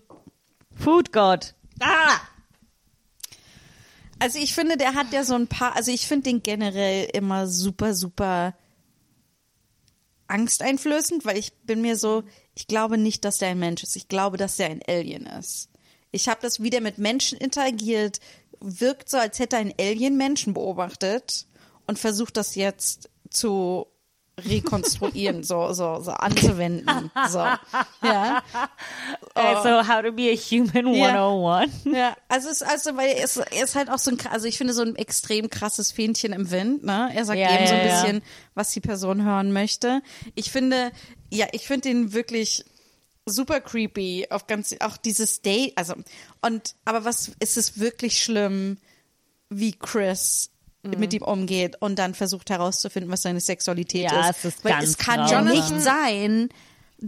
Food 0.74 1.10
God. 1.10 1.54
ah! 1.80 2.20
Also 4.18 4.38
ich 4.38 4.52
finde, 4.52 4.76
der 4.76 4.94
hat 4.94 5.10
ja 5.12 5.24
so 5.24 5.34
ein 5.36 5.46
paar, 5.46 5.74
also 5.74 5.90
ich 5.90 6.06
finde 6.06 6.24
den 6.24 6.42
generell 6.42 7.08
immer 7.14 7.46
super, 7.46 7.94
super 7.94 8.52
angsteinflößend, 10.26 11.24
weil 11.24 11.38
ich 11.38 11.54
bin 11.62 11.80
mir 11.80 11.96
so, 11.96 12.24
ich 12.58 12.66
glaube 12.66 12.98
nicht, 12.98 13.24
dass 13.24 13.38
der 13.38 13.50
ein 13.50 13.58
Mensch 13.60 13.84
ist. 13.84 13.94
Ich 13.94 14.08
glaube, 14.08 14.36
dass 14.36 14.56
der 14.56 14.66
ein 14.68 14.82
Alien 14.88 15.26
ist. 15.26 15.68
Ich 16.10 16.28
habe 16.28 16.40
das 16.42 16.60
wieder 16.60 16.80
mit 16.80 16.98
Menschen 16.98 17.38
interagiert, 17.38 18.18
wirkt 18.58 19.08
so, 19.08 19.16
als 19.16 19.38
hätte 19.38 19.58
ein 19.58 19.72
Alien 19.78 20.16
Menschen 20.16 20.54
beobachtet 20.54 21.46
und 21.86 22.00
versucht 22.00 22.36
das 22.36 22.56
jetzt 22.56 23.10
zu 23.30 23.86
rekonstruieren, 24.38 25.42
so, 25.42 25.72
so, 25.72 26.00
so 26.00 26.10
anzuwenden. 26.12 27.10
So. 27.28 27.38
Ja. 28.02 28.42
Also, 29.34 29.86
how 29.88 30.02
to 30.02 30.10
be 30.10 30.32
a 30.32 30.34
human 30.34 30.92
Ja. 30.94 31.28
101. 31.28 31.84
Ja, 31.84 32.16
also 32.28 32.48
es 32.48 32.60
also 32.60 32.96
weil 32.96 33.10
er 33.10 33.24
ist, 33.24 33.36
er 33.36 33.64
ist 33.64 33.76
halt 33.76 33.88
auch 33.88 33.98
so 33.98 34.10
ein 34.10 34.18
also 34.32 34.48
ich 34.48 34.58
finde 34.58 34.72
so 34.72 34.82
ein 34.82 34.96
extrem 34.96 35.48
krasses 35.48 35.92
Fähnchen 35.92 36.32
im 36.32 36.50
Wind, 36.50 36.82
ne? 36.82 37.10
Er 37.14 37.24
sagt 37.24 37.38
Ja, 37.38 37.54
eben 37.54 37.66
so 37.68 37.74
ein 37.74 37.80
ja, 37.80 37.86
ja. 37.86 38.02
bisschen, 38.02 38.22
was 38.54 38.70
die 38.70 38.80
Person 38.80 39.22
hören 39.22 39.52
möchte. 39.52 40.02
Ich 40.34 40.50
finde 40.50 40.90
ja, 41.30 41.46
ich 41.52 41.66
finde 41.66 41.88
ihn 41.90 42.12
wirklich 42.12 42.64
super 43.26 43.60
creepy 43.60 44.26
auf 44.30 44.46
ganz 44.46 44.74
auch 44.80 44.96
dieses 44.96 45.42
Date, 45.42 45.72
also 45.76 45.94
und 46.40 46.74
aber 46.84 47.04
was 47.04 47.30
ist 47.40 47.56
es 47.56 47.78
wirklich 47.78 48.22
schlimm, 48.22 48.78
wie 49.50 49.72
Chris 49.72 50.50
Mhm. 50.84 51.00
mit 51.00 51.12
ihm 51.12 51.22
umgeht 51.22 51.76
und 51.82 51.98
dann 51.98 52.14
versucht 52.14 52.50
herauszufinden, 52.50 53.10
was 53.10 53.22
seine 53.22 53.40
Sexualität 53.40 54.04
Ja, 54.12 54.30
ist. 54.30 54.38
es 54.38 54.44
ist 54.54 54.64
Weil 54.64 54.72
ganz 54.74 54.90
es 54.90 54.96
kann 54.98 55.18
grausam. 55.20 55.48
nicht 55.48 55.80
sein, 55.82 56.48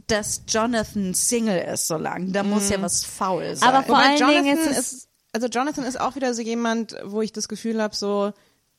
dass 0.08 0.42
Jonathan 0.48 1.14
Single 1.14 1.60
ist 1.72 1.86
so 1.86 1.96
lang. 1.96 2.32
Da 2.32 2.42
muss 2.42 2.68
ja 2.68 2.82
was 2.82 3.04
faul 3.04 3.54
sein. 3.54 3.70
Mhm. 3.70 3.76
Aber 3.76 3.86
vor 3.86 3.96
Wobei 3.96 4.06
allen 4.06 4.16
Dingen 4.44 4.56
Jonathan 4.58 4.72
ist 4.72 4.78
ist, 4.78 4.92
es 4.92 5.08
also 5.32 5.46
Jonathan 5.46 5.84
ist 5.84 6.00
auch 6.00 6.16
wieder 6.16 6.34
so 6.34 6.42
jemand, 6.42 6.96
wo 7.04 7.22
ich 7.22 7.30
das 7.32 7.46
Gefühl 7.46 7.80
habe, 7.80 7.94
so, 7.94 8.32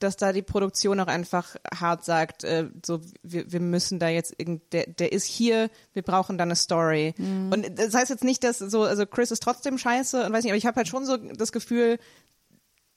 dass 0.04 0.18
da 0.18 0.34
die 0.34 0.42
Produktion 0.42 1.00
auch 1.00 1.08
einfach 1.08 1.56
hart 1.74 2.04
sagt, 2.06 2.44
äh, 2.44 2.70
so, 2.86 3.02
wir, 3.24 3.52
wir 3.52 3.60
müssen 3.60 4.00
da 4.00 4.10
jetzt 4.10 4.34
irgend, 4.38 4.74
der, 4.74 4.88
der 4.88 5.12
ist 5.12 5.26
hier, 5.26 5.70
wir 5.94 6.02
brauchen 6.02 6.38
da 6.38 6.44
eine 6.44 6.56
Story. 6.56 7.14
Und 7.52 7.80
das 7.80 7.94
heißt 7.94 8.10
jetzt 8.10 8.24
nicht, 8.24 8.44
dass 8.44 8.60
so, 8.60 8.84
also 8.84 9.06
Chris 9.06 9.32
ist 9.32 9.44
trotzdem 9.44 9.78
scheiße 9.78 10.26
und 10.26 10.34
weiß 10.34 10.44
nicht, 10.44 10.52
aber 10.52 10.58
ich 10.58 10.66
habe 10.66 10.78
halt 10.78 10.88
schon 10.88 11.06
so 11.06 11.18
das 11.18 11.52
Gefühl, 11.52 12.00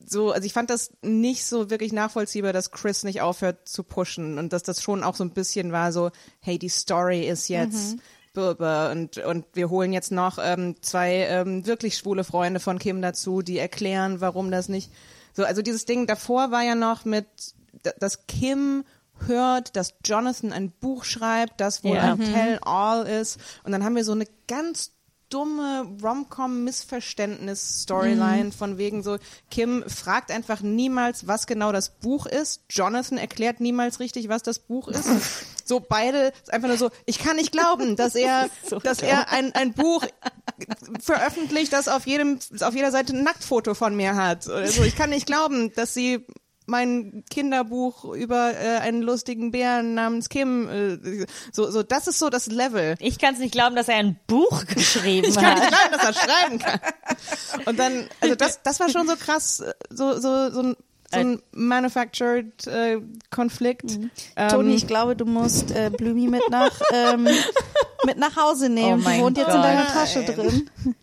so, 0.07 0.33
also 0.33 0.45
ich 0.45 0.53
fand 0.53 0.71
das 0.71 0.93
nicht 1.03 1.47
so 1.47 1.71
wirklich 1.71 1.93
nachvollziehbar, 1.93 2.53
dass 2.53 2.71
Chris 2.71 3.05
nicht 3.05 3.21
aufhört 3.21 3.69
zu 3.69 3.83
pushen 3.85 4.39
und 4.39 4.53
dass 4.53 4.63
das 4.63 4.83
schon 4.83 5.03
auch 5.03 5.15
so 5.15 5.25
ein 5.25 5.31
bisschen 5.31 5.73
war 5.73 5.93
so, 5.93 6.11
hey, 6.41 6.59
die 6.59 6.69
Story 6.69 7.27
ist 7.27 7.49
jetzt 7.49 7.97
Bürber 8.35 8.91
und, 8.91 9.19
und 9.19 9.47
wir 9.55 9.71
holen 9.71 9.93
jetzt 9.93 10.13
noch 10.13 10.39
ähm, 10.43 10.75
zwei 10.83 11.27
ähm, 11.29 11.67
wirklich 11.67 11.97
schwule 11.97 12.25
Freunde 12.25 12.61
von 12.61 12.79
Kim 12.79 13.01
dazu, 13.01 13.43
die 13.43 13.59
erklären, 13.59 14.21
warum 14.21 14.51
das 14.51 14.69
nicht 14.69 14.91
so, 15.35 15.45
also 15.45 15.61
dieses 15.63 15.85
Ding 15.85 16.07
davor 16.07 16.51
war 16.51 16.63
ja 16.63 16.75
noch 16.75 17.05
mit, 17.05 17.27
dass 18.01 18.27
Kim 18.27 18.85
hört, 19.27 19.77
dass 19.77 19.95
Jonathan 20.05 20.53
ein 20.53 20.71
Buch 20.71 21.05
schreibt, 21.05 21.61
das 21.61 21.85
wohl 21.85 21.97
Ja. 21.97 22.15
ein 22.15 22.21
Tell 22.21 22.59
All 22.63 23.07
ist 23.07 23.39
und 23.65 23.73
dann 23.73 23.85
haben 23.85 23.97
wir 23.97 24.05
so 24.05 24.13
eine 24.13 24.27
ganz 24.49 24.93
dumme 25.31 25.87
Rom-Com-Missverständnis-Storyline 26.03 28.53
von 28.53 28.79
wegen 28.79 29.03
so, 29.03 29.19
Kim 29.51 29.83
fragt 29.89 30.31
einfach 30.31 30.61
niemals, 30.61 31.27
was 31.27 31.47
genau 31.47 31.73
das 31.73 31.89
Buch 31.91 32.27
ist. 32.27 32.63
Jonathan 32.71 33.19
erklärt 33.19 33.61
niemals 33.61 33.99
richtig, 34.01 34.29
was 34.29 34.43
das 34.43 34.59
Buch 34.61 34.89
ist. 34.89 35.09
So 35.65 35.81
beide 35.81 36.33
einfach 36.49 36.69
nur 36.69 36.77
so, 36.77 36.91
ich 37.07 37.19
kann 37.19 37.37
nicht 37.37 37.53
glauben, 37.53 37.97
dass 37.97 38.15
er, 38.15 38.49
dass 38.83 39.01
er 39.01 39.31
ein, 39.31 39.55
ein 39.55 39.73
Buch 39.73 40.05
veröffentlicht, 41.01 41.73
das 41.73 41.89
auf 41.89 42.07
jedem, 42.07 42.39
auf 42.61 42.75
jeder 42.75 42.91
Seite 42.91 43.15
ein 43.15 43.23
Nacktfoto 43.25 43.75
von 43.75 43.97
mir 43.97 44.15
hat. 44.17 44.47
Oder 44.47 44.67
so. 44.69 44.83
Ich 44.83 44.97
kann 44.97 45.11
nicht 45.11 45.27
glauben, 45.27 45.73
dass 45.75 45.95
sie 45.95 46.27
mein 46.67 47.25
Kinderbuch 47.31 48.05
über 48.15 48.55
äh, 48.55 48.79
einen 48.79 49.03
lustigen 49.03 49.51
Bären 49.51 49.95
namens 49.95 50.29
Kim, 50.29 50.69
äh, 50.69 51.27
so, 51.53 51.71
so, 51.71 51.83
das 51.83 52.07
ist 52.07 52.19
so 52.19 52.31
das 52.31 52.47
Level. 52.47 52.95
Ich 53.01 53.19
kann 53.19 53.35
es 53.35 53.41
nicht 53.41 53.53
glauben, 53.53 53.77
dass 53.77 53.89
er 53.89 53.97
ein 53.97 54.19
Buch 54.27 54.65
geschrieben 54.75 55.29
Ich 55.29 55.35
kann 55.35 55.45
hat. 55.45 55.59
nicht 55.59 55.69
glauben, 55.69 55.93
dass 55.93 56.05
er 56.05 56.15
schreiben 56.15 56.59
kann. 56.59 56.81
Und 57.67 57.79
dann, 57.79 58.09
also 58.21 58.35
das, 58.35 58.63
das 58.63 58.81
war 58.81 58.89
schon 58.89 59.07
so 59.07 59.17
krass, 59.17 59.63
so, 59.91 60.19
so, 60.19 60.51
so 60.51 60.61
ein, 60.61 60.77
so 61.11 61.19
ein 61.19 61.43
manufactured 61.53 62.67
äh, 62.67 63.01
Konflikt. 63.31 63.99
Ähm, 64.37 64.49
Toni, 64.49 64.75
ich 64.75 64.87
glaube, 64.87 65.17
du 65.17 65.25
musst 65.25 65.71
äh, 65.71 65.91
Blümi 65.91 66.29
mit 66.29 66.43
nach 66.51 66.79
ähm, 66.93 67.29
mit 68.07 68.19
nach 68.19 68.37
Hause 68.37 68.69
nehmen. 68.69 69.01
Oh 69.01 69.05
mein 69.05 69.19
Die 69.19 69.23
wohnt 69.23 69.39
jetzt 69.39 69.49
in 69.49 69.55
Gott. 69.55 69.65
deiner 69.65 69.87
Tasche 69.87 70.25
drin. 70.25 70.71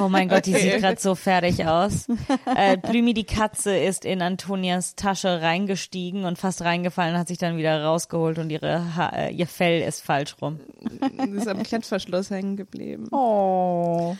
Oh 0.00 0.08
mein 0.08 0.28
Gott, 0.30 0.46
die 0.46 0.54
sieht 0.54 0.78
gerade 0.78 0.98
so 0.98 1.14
fertig 1.14 1.66
aus. 1.66 2.06
Äh, 2.46 2.78
Blümi, 2.78 3.12
die 3.12 3.24
Katze, 3.26 3.76
ist 3.76 4.06
in 4.06 4.22
Antonias 4.22 4.94
Tasche 4.94 5.42
reingestiegen 5.42 6.24
und 6.24 6.38
fast 6.38 6.62
reingefallen, 6.62 7.18
hat 7.18 7.28
sich 7.28 7.36
dann 7.36 7.58
wieder 7.58 7.84
rausgeholt 7.84 8.38
und 8.38 8.48
ihre 8.48 8.96
ha 8.96 9.08
äh, 9.10 9.34
ihr 9.34 9.46
Fell 9.46 9.82
ist 9.82 10.02
falsch 10.02 10.36
rum. 10.40 10.60
ist 11.34 11.46
am 11.46 11.62
Klettverschluss 11.62 12.30
hängen 12.30 12.56
geblieben. 12.56 13.08
Oh. 13.10 14.16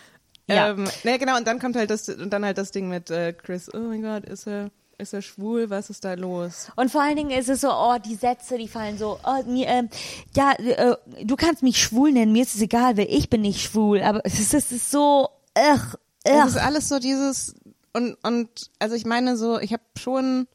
Ja. 0.47 0.71
Ähm, 0.71 0.85
ne, 1.05 1.19
genau, 1.19 1.37
und 1.37 1.47
dann 1.47 1.59
kommt 1.59 1.75
halt 1.77 1.91
das, 1.91 2.09
und 2.09 2.31
dann 2.33 2.45
halt 2.45 2.59
das 2.59 2.71
Ding 2.71 2.89
mit 2.89 3.11
äh, 3.11 3.33
Chris, 3.33 3.73
oh 3.73 3.79
mein 3.79 4.03
Gott, 4.03 4.27
ist 4.27 4.47
er, 4.47 4.71
ist 4.99 5.13
er 5.13 5.23
schwul, 5.23 5.71
was 5.71 5.91
ist 5.91 6.05
da 6.05 6.15
los? 6.15 6.71
Und 6.77 6.91
vor 6.91 7.03
allen 7.03 7.17
Dingen 7.17 7.31
ist 7.31 7.49
es 7.49 7.61
so, 7.61 7.71
oh, 7.71 7.97
die 7.99 8.15
Sätze, 8.15 8.59
die 8.59 8.69
fallen 8.69 8.99
so, 8.99 9.19
oh, 9.25 9.43
mir, 9.47 9.67
ähm, 9.67 9.89
ja, 10.35 10.53
äh, 10.53 10.97
du 11.25 11.37
kannst 11.37 11.63
mich 11.63 11.83
schwul 11.83 12.13
nennen, 12.13 12.33
mir 12.33 12.43
ist 12.43 12.55
es 12.55 12.63
egal, 12.63 12.97
weil 12.97 13.09
ich 13.11 13.29
bin 13.29 13.43
nicht 13.43 13.63
schwul, 13.63 14.03
aber 14.03 14.21
es 14.25 14.41
ist, 14.41 14.55
es 14.55 14.73
ist 14.73 14.91
so, 14.91 15.29
ugh, 15.57 15.99
Es 16.25 16.33
ugh. 16.33 16.47
ist 16.47 16.57
alles 16.57 16.89
so 16.89 16.99
dieses 16.99 17.55
und 17.93 18.17
und 18.23 18.71
also 18.79 18.95
ich 18.95 19.07
meine 19.07 19.37
so, 19.37 19.59
ich 19.59 19.73
habe 19.73 19.83
schon 19.99 20.47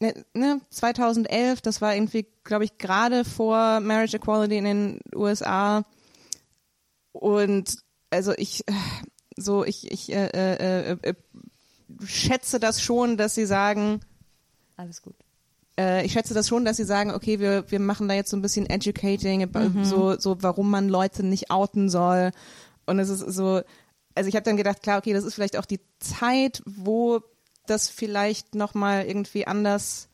ne, 0.00 0.24
ne, 0.34 0.60
2011, 0.70 1.60
das 1.62 1.80
war 1.80 1.94
irgendwie, 1.94 2.26
glaube 2.44 2.64
ich, 2.64 2.78
gerade 2.78 3.24
vor 3.24 3.80
Marriage 3.80 4.16
Equality 4.16 4.56
in 4.58 4.64
den 4.64 5.00
USA 5.14 5.84
und 7.12 7.76
also 8.10 8.32
ich 8.36 8.64
so 9.36 9.64
ich 9.64 9.90
ich 9.90 10.12
äh, 10.12 10.26
äh, 10.26 10.92
äh, 10.92 10.96
äh, 11.02 11.14
schätze 12.04 12.58
das 12.60 12.80
schon, 12.82 13.16
dass 13.16 13.34
sie 13.34 13.46
sagen, 13.46 14.00
Alles 14.76 15.02
gut. 15.02 15.14
äh, 15.78 16.04
ich 16.04 16.12
schätze 16.12 16.34
das 16.34 16.48
schon, 16.48 16.64
dass 16.64 16.76
sie 16.76 16.84
sagen, 16.84 17.10
okay, 17.12 17.38
wir, 17.40 17.70
wir 17.70 17.80
machen 17.80 18.08
da 18.08 18.14
jetzt 18.14 18.30
so 18.30 18.36
ein 18.36 18.42
bisschen 18.42 18.66
Educating, 18.66 19.40
äh, 19.42 19.84
so, 19.84 20.18
so 20.18 20.42
warum 20.42 20.70
man 20.70 20.88
Leute 20.88 21.22
nicht 21.24 21.50
outen 21.50 21.88
soll. 21.90 22.30
Und 22.86 22.98
es 22.98 23.08
ist 23.08 23.20
so, 23.20 23.62
also 24.14 24.28
ich 24.28 24.34
habe 24.34 24.44
dann 24.44 24.56
gedacht, 24.56 24.82
klar, 24.82 24.98
okay, 24.98 25.12
das 25.12 25.24
ist 25.24 25.34
vielleicht 25.34 25.56
auch 25.56 25.66
die 25.66 25.80
Zeit, 26.00 26.62
wo 26.66 27.20
das 27.66 27.88
vielleicht 27.88 28.54
nochmal 28.54 29.04
irgendwie 29.06 29.46
anders 29.46 30.08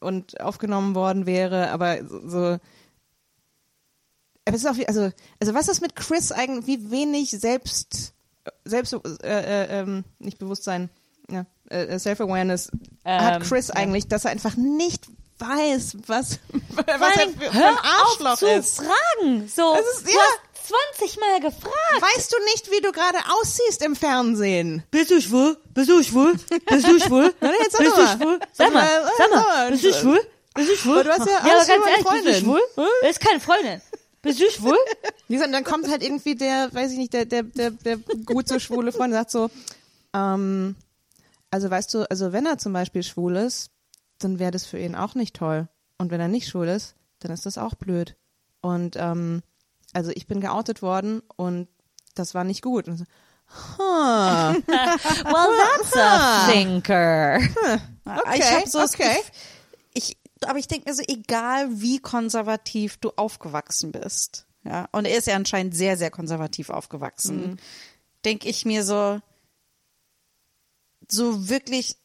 und 0.00 0.40
aufgenommen 0.40 0.94
worden 0.94 1.24
wäre, 1.24 1.70
aber 1.70 2.06
so, 2.06 2.28
so 2.28 2.58
aber 4.46 4.56
es 4.56 4.64
ist 4.64 4.66
auch, 4.70 4.76
wie- 4.76 4.88
also, 4.88 5.10
also 5.40 5.54
was 5.54 5.68
ist 5.68 5.80
mit 5.80 5.96
Chris 5.96 6.32
eigentlich, 6.32 6.66
wie 6.66 6.90
wenig 6.90 7.30
selbst, 7.30 8.13
selbst, 8.64 8.92
äh, 8.92 8.98
äh, 9.22 9.80
ähm, 9.80 10.04
nicht 10.18 10.38
Bewusstsein, 10.38 10.90
ja, 11.30 11.46
äh, 11.70 11.98
Self-Awareness 11.98 12.70
hat 13.04 13.36
Ähm, 13.36 13.42
Chris 13.48 13.68
ja. 13.68 13.74
eigentlich, 13.76 14.08
dass 14.08 14.24
er 14.24 14.30
einfach 14.32 14.56
nicht 14.56 15.06
weiß, 15.38 15.96
was, 16.06 16.38
was 16.74 16.84
er 16.86 16.98
für, 17.30 17.52
hör 17.52 17.68
ein 17.68 17.78
Arschloch 17.78 18.32
auf 18.32 18.38
zu 18.38 18.46
ist. 18.46 18.76
fragen. 18.76 19.48
So, 19.48 19.74
Das 19.74 19.86
ist- 19.96 20.06
du 20.06 20.10
ja. 20.12 20.18
hast 20.20 20.40
20 20.98 21.20
Mal 21.20 21.40
gefragt. 21.40 22.00
Weißt 22.16 22.32
du 22.32 22.36
nicht, 22.52 22.70
wie 22.70 22.80
du 22.80 22.90
gerade 22.92 23.18
aussiehst 23.38 23.82
im 23.82 23.94
Fernsehen? 23.96 24.82
Bist 24.90 25.10
du 25.10 25.20
schwul? 25.20 25.58
Bist 25.74 25.90
du 25.90 26.02
schwul? 26.02 26.34
Bist 26.66 26.86
du 26.86 26.98
schwul? 27.00 27.34
Na, 27.40 27.50
jetzt 27.60 27.72
sag 27.72 27.80
Bist 27.80 27.96
mal. 27.96 28.16
du 28.16 28.22
schwul? 28.24 28.40
Sag 28.52 28.72
mal, 28.72 28.86
Sag 28.86 29.02
mal, 29.02 29.04
sag 29.04 29.12
sag 29.18 29.30
mal, 29.30 29.42
mal. 29.42 29.70
bist 29.72 29.84
du 29.84 29.92
schwul? 29.92 30.20
Bist 30.54 30.70
du 30.70 30.76
schwul? 30.76 30.94
Aber 31.00 31.04
du 31.04 31.10
hast 31.10 31.26
ja 31.26 31.32
ja, 31.32 31.38
alles 31.54 31.68
aber 31.68 31.78
ganz 31.84 31.86
ehrlich, 31.86 31.96
bist 31.96 32.06
du 32.06 32.08
Freundin. 32.08 32.34
schwul? 32.44 32.60
Das 33.02 33.10
ist 33.10 33.20
keine 33.20 33.40
Freundin. 33.40 33.82
Bist 34.24 34.40
du 34.40 34.50
schwul? 34.50 34.76
Wie 35.28 35.34
gesagt, 35.34 35.54
dann 35.54 35.64
kommt 35.64 35.88
halt 35.88 36.02
irgendwie 36.02 36.34
der, 36.34 36.72
weiß 36.72 36.92
ich 36.92 36.98
nicht, 36.98 37.12
der, 37.12 37.24
der, 37.24 37.44
der, 37.44 37.70
der 37.70 37.98
gut 38.24 38.48
so 38.48 38.58
schwule 38.58 38.90
Freund 38.90 39.12
und 39.12 39.18
sagt 39.18 39.30
so, 39.30 39.50
ähm, 40.12 40.76
also 41.50 41.70
weißt 41.70 41.94
du, 41.94 42.10
also 42.10 42.32
wenn 42.32 42.46
er 42.46 42.58
zum 42.58 42.72
Beispiel 42.72 43.02
schwul 43.02 43.36
ist, 43.36 43.70
dann 44.18 44.38
wäre 44.38 44.50
das 44.50 44.66
für 44.66 44.78
ihn 44.78 44.96
auch 44.96 45.14
nicht 45.14 45.36
toll. 45.36 45.68
Und 45.98 46.10
wenn 46.10 46.20
er 46.20 46.28
nicht 46.28 46.48
schwul 46.48 46.68
ist, 46.68 46.94
dann 47.20 47.30
ist 47.30 47.46
das 47.46 47.58
auch 47.58 47.74
blöd. 47.74 48.16
Und 48.60 48.96
ähm, 48.98 49.42
also 49.92 50.10
ich 50.14 50.26
bin 50.26 50.40
geoutet 50.40 50.82
worden 50.82 51.22
und 51.36 51.68
das 52.14 52.34
war 52.34 52.44
nicht 52.44 52.62
gut. 52.62 52.88
Und 52.88 52.96
so, 52.98 53.04
huh, 53.48 54.54
Well, 54.66 55.50
that's 55.60 55.96
a 55.96 56.50
thinker. 56.50 57.38
Okay, 58.04 58.38
ich 58.38 58.52
hab 58.52 58.68
so 58.68 58.80
okay. 58.80 59.16
Aber 60.46 60.58
ich 60.58 60.68
denke 60.68 60.88
mir 60.88 60.94
so, 60.94 61.02
egal 61.06 61.68
wie 61.80 61.98
konservativ 61.98 62.96
du 62.98 63.10
aufgewachsen 63.16 63.92
bist, 63.92 64.46
ja, 64.64 64.88
und 64.92 65.04
er 65.04 65.18
ist 65.18 65.26
ja 65.26 65.36
anscheinend 65.36 65.74
sehr, 65.76 65.96
sehr 65.96 66.10
konservativ 66.10 66.70
aufgewachsen, 66.70 67.50
Mhm. 67.50 67.56
denke 68.24 68.48
ich 68.48 68.64
mir 68.64 68.82
so, 68.84 69.20
so 71.10 71.48
wirklich 71.48 71.96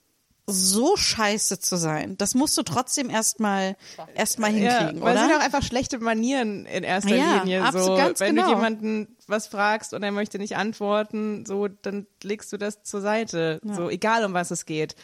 so 0.52 0.98
scheiße 0.98 1.60
zu 1.60 1.78
sein, 1.78 2.18
das 2.18 2.34
musst 2.34 2.58
du 2.58 2.64
trotzdem 2.64 3.12
erstmal 3.12 3.78
erstmal 4.16 4.50
hinkriegen, 4.50 4.98
ja, 4.98 5.02
weil 5.04 5.16
es 5.16 5.22
oder? 5.22 5.30
sind 5.30 5.38
auch 5.40 5.46
einfach 5.46 5.62
schlechte 5.62 6.00
Manieren 6.00 6.66
in 6.66 6.84
erster 6.84 7.16
Ja, 7.16 7.44
Linie. 7.44 7.72
so, 7.72 7.96
ganz 7.96 8.20
wenn 8.20 8.36
genau. 8.36 8.48
du 8.48 8.56
jemanden 8.56 9.16
was 9.28 9.46
fragst 9.46 9.94
und 9.94 10.02
er 10.02 10.12
möchte 10.12 10.40
nicht 10.40 10.58
antworten, 10.58 11.46
so 11.46 11.68
dann 11.68 12.08
legst 12.24 12.52
du 12.52 12.58
das 12.58 12.82
zur 12.82 13.00
Seite. 13.02 13.60
So 13.64 13.90
egal 13.92 14.26
um 14.26 14.34
was 14.34 14.50
es 14.50 14.66
geht. 14.66 14.96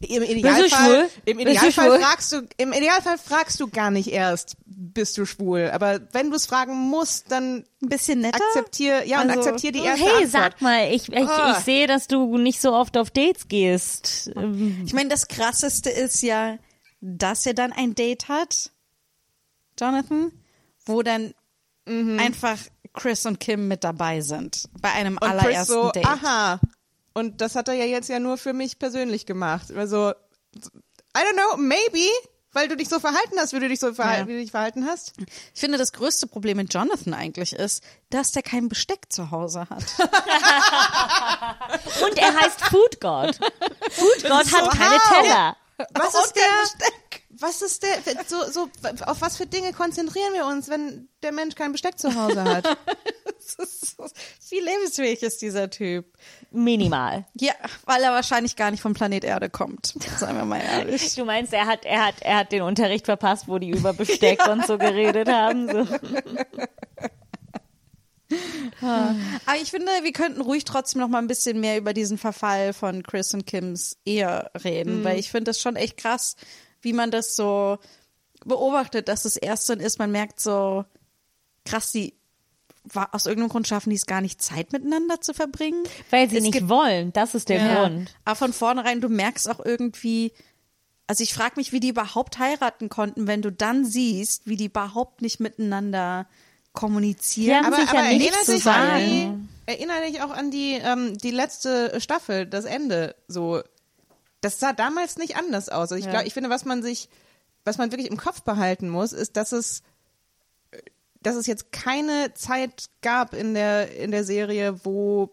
Im 0.00 0.22
schwul? 0.24 0.36
Idealfall, 0.36 1.10
im 1.26 1.36
Bist 1.36 1.46
du 1.46 1.50
Idealfall 1.52 1.86
schwul? 1.90 2.00
fragst 2.00 2.32
du, 2.32 2.42
im 2.56 2.72
Idealfall 2.72 3.18
fragst 3.18 3.60
du 3.60 3.68
gar 3.68 3.90
nicht 3.90 4.08
erst, 4.10 4.56
bist 4.64 5.18
du 5.18 5.26
schwul. 5.26 5.70
Aber 5.74 6.00
wenn 6.12 6.30
du 6.30 6.36
es 6.36 6.46
fragen 6.46 6.74
musst, 6.74 7.30
dann 7.30 7.64
Ein 7.82 7.88
bisschen 7.88 8.20
netter. 8.20 8.38
akzeptier, 8.48 9.04
ja, 9.06 9.20
und 9.20 9.28
Also, 9.28 9.40
akzeptier 9.40 9.72
die 9.72 9.80
erste 9.84 10.04
Hey, 10.06 10.24
Antwort. 10.24 10.30
sag 10.30 10.62
mal, 10.62 10.90
ich, 10.92 11.12
ich, 11.12 11.28
Ah. 11.28 11.54
ich 11.58 11.64
sehe, 11.64 11.86
dass 11.86 12.06
du 12.06 12.38
nicht 12.38 12.60
so 12.62 12.72
oft 12.72 12.96
auf 12.96 13.10
Dates 13.10 13.48
gehst. 13.48 14.30
Ähm, 14.36 14.82
Ich 14.86 14.94
meine, 14.94 15.10
das 15.10 15.28
krasseste 15.28 15.90
ist 15.90 16.22
ja, 16.22 16.56
dass 17.02 17.44
er 17.44 17.52
dann 17.54 17.72
ein 17.72 17.94
Date 17.94 18.28
hat, 18.28 18.70
Jonathan, 19.78 20.32
wo 20.86 21.02
dann 21.02 21.34
einfach 21.86 22.56
Chris 22.94 23.26
und 23.26 23.40
Kim 23.40 23.68
mit 23.68 23.84
dabei 23.84 24.20
sind. 24.20 24.68
Bei 24.80 24.92
einem 24.92 25.14
Und 25.14 25.20
Chris 25.28 25.30
allerersten 25.40 25.72
so, 25.72 25.90
Date. 25.90 26.06
aha. 26.06 26.60
Und 27.14 27.40
das 27.40 27.54
hat 27.56 27.66
er 27.68 27.74
ja 27.74 27.84
jetzt 27.84 28.08
ja 28.08 28.18
nur 28.20 28.38
für 28.38 28.52
mich 28.52 28.78
persönlich 28.78 29.26
gemacht. 29.26 29.72
Also, 29.76 30.10
I 30.10 31.18
don't 31.18 31.32
know, 31.34 31.56
maybe, 31.56 32.06
weil 32.52 32.68
du 32.68 32.76
dich 32.76 32.88
so 32.88 32.98
verhalten 33.00 33.38
hast, 33.38 33.52
wie 33.52 33.60
du 33.60 33.68
dich 33.68 33.78
so 33.80 33.92
verhalten, 33.94 34.22
Ja. 34.22 34.28
wie 34.28 34.32
du 34.34 34.40
dich 34.42 34.50
verhalten 34.52 34.86
hast. 34.86 35.12
Ich 35.54 35.60
finde, 35.60 35.78
das 35.78 35.92
größte 35.92 36.26
Problem 36.28 36.56
mit 36.56 36.72
Jonathan 36.72 37.14
eigentlich 37.14 37.52
ist, 37.52 37.82
dass 38.10 38.30
der 38.32 38.42
kein 38.42 38.68
Besteck 38.68 39.12
zu 39.12 39.30
Hause 39.30 39.66
hat. 39.70 39.84
Und 42.02 42.18
er 42.18 42.34
heißt 42.40 42.60
Food 42.66 43.00
God. 43.00 43.38
Food 43.90 44.22
God 44.22 44.42
ist 44.42 44.56
hat 44.56 44.64
so 44.64 44.70
keine 44.70 44.98
hart. 44.98 45.22
Teller. 45.22 45.56
Was 45.94 46.14
ist 46.14 46.34
der, 46.36 46.42
was 47.30 47.62
ist 47.62 47.82
der, 47.82 47.96
so, 48.28 48.50
so, 48.50 48.68
auf 49.06 49.20
was 49.22 49.36
für 49.36 49.46
Dinge 49.46 49.72
konzentrieren 49.72 50.34
wir 50.34 50.44
uns, 50.46 50.68
wenn 50.68 51.08
der 51.22 51.32
Mensch 51.32 51.54
kein 51.54 51.72
Besteck 51.72 51.98
zu 51.98 52.14
Hause 52.14 52.44
hat? 52.44 52.76
Wie 54.50 54.60
lebensfähig 54.60 55.22
ist 55.22 55.42
dieser 55.42 55.70
Typ? 55.70 56.06
Minimal. 56.50 57.26
Ja, 57.34 57.52
weil 57.84 58.02
er 58.02 58.12
wahrscheinlich 58.12 58.56
gar 58.56 58.70
nicht 58.70 58.80
vom 58.80 58.94
Planet 58.94 59.24
Erde 59.24 59.50
kommt. 59.50 59.94
Seien 60.18 60.36
wir 60.36 60.44
mal 60.44 60.60
ehrlich. 60.60 61.14
Du 61.20 61.24
meinst, 61.24 61.52
er 61.52 61.66
hat, 61.66 61.84
er 61.84 62.06
hat, 62.06 62.22
er 62.22 62.38
hat 62.38 62.52
den 62.52 62.62
Unterricht 62.62 63.06
verpasst, 63.06 63.48
wo 63.48 63.58
die 63.58 63.70
über 63.70 63.92
Besteck 63.92 64.46
und 64.50 64.66
so 64.66 64.78
geredet 64.78 65.28
haben. 65.28 65.68
So. 65.68 65.86
Aber 68.80 69.60
ich 69.60 69.70
finde, 69.70 69.90
wir 70.02 70.12
könnten 70.12 70.40
ruhig 70.40 70.64
trotzdem 70.64 71.00
noch 71.00 71.08
mal 71.08 71.18
ein 71.18 71.26
bisschen 71.26 71.60
mehr 71.60 71.76
über 71.78 71.92
diesen 71.92 72.16
Verfall 72.16 72.72
von 72.72 73.02
Chris 73.02 73.34
und 73.34 73.46
Kims 73.46 73.98
Ehe 74.04 74.50
reden, 74.64 75.04
weil 75.04 75.18
ich 75.18 75.30
finde 75.30 75.50
das 75.50 75.60
schon 75.60 75.76
echt 75.76 75.96
krass, 75.96 76.36
wie 76.80 76.92
man 76.92 77.10
das 77.10 77.36
so 77.36 77.78
beobachtet, 78.44 79.08
dass 79.08 79.24
es 79.24 79.36
erst 79.36 79.68
dann 79.68 79.80
ist, 79.80 79.98
man 79.98 80.12
merkt 80.12 80.40
so, 80.40 80.84
krass, 81.64 81.92
die 81.92 82.14
aus 83.12 83.26
irgendeinem 83.26 83.50
Grund 83.50 83.68
schaffen 83.68 83.90
die 83.90 83.96
es 83.96 84.06
gar 84.06 84.20
nicht, 84.20 84.40
Zeit 84.42 84.72
miteinander 84.72 85.20
zu 85.20 85.34
verbringen. 85.34 85.84
Weil 86.10 86.28
sie 86.30 86.38
Es 86.38 86.44
nicht 86.44 86.68
wollen. 86.68 87.12
Das 87.12 87.34
ist 87.34 87.48
der 87.48 87.58
Ja. 87.60 87.80
Grund. 87.88 88.14
Aber 88.24 88.36
von 88.36 88.52
vornherein, 88.52 89.00
du 89.00 89.08
merkst 89.08 89.48
auch 89.50 89.60
irgendwie, 89.64 90.32
also 91.06 91.22
ich 91.22 91.34
frage 91.34 91.54
mich, 91.56 91.72
wie 91.72 91.80
die 91.80 91.88
überhaupt 91.90 92.38
heiraten 92.38 92.88
konnten, 92.88 93.26
wenn 93.26 93.42
du 93.42 93.50
dann 93.52 93.84
siehst, 93.84 94.46
wie 94.46 94.56
die 94.56 94.66
überhaupt 94.66 95.22
nicht 95.22 95.40
miteinander 95.40 96.26
kommunizieren. 96.72 97.62
Die 97.62 97.66
haben 97.66 97.74
sich 97.74 97.92
ja 97.92 98.02
erinnere 98.02 98.46
dich 98.46 98.66
an 98.66 98.98
die, 99.00 99.72
erinnere 99.72 100.06
dich 100.06 100.22
auch 100.22 100.30
an 100.30 100.50
die, 100.50 100.74
ähm, 100.82 101.18
die 101.18 101.30
letzte 101.32 102.00
Staffel, 102.00 102.46
das 102.46 102.64
Ende, 102.64 103.14
so. 103.28 103.60
Das 104.40 104.58
sah 104.58 104.72
damals 104.72 105.18
nicht 105.18 105.36
anders 105.36 105.68
aus. 105.68 105.82
Also 105.92 105.96
ich 105.96 106.04
Ja. 106.06 106.12
glaube, 106.12 106.26
ich 106.26 106.32
finde, 106.32 106.48
was 106.48 106.64
man 106.64 106.82
sich, 106.82 107.08
was 107.64 107.76
man 107.76 107.92
wirklich 107.92 108.10
im 108.10 108.16
Kopf 108.16 108.40
behalten 108.42 108.88
muss, 108.88 109.12
ist, 109.12 109.36
dass 109.36 109.52
es, 109.52 109.82
dass 111.22 111.36
es 111.36 111.46
jetzt 111.46 111.72
keine 111.72 112.32
Zeit 112.34 112.86
gab 113.02 113.34
in 113.34 113.54
der, 113.54 113.94
in 113.96 114.10
der 114.10 114.24
Serie, 114.24 114.84
wo 114.84 115.30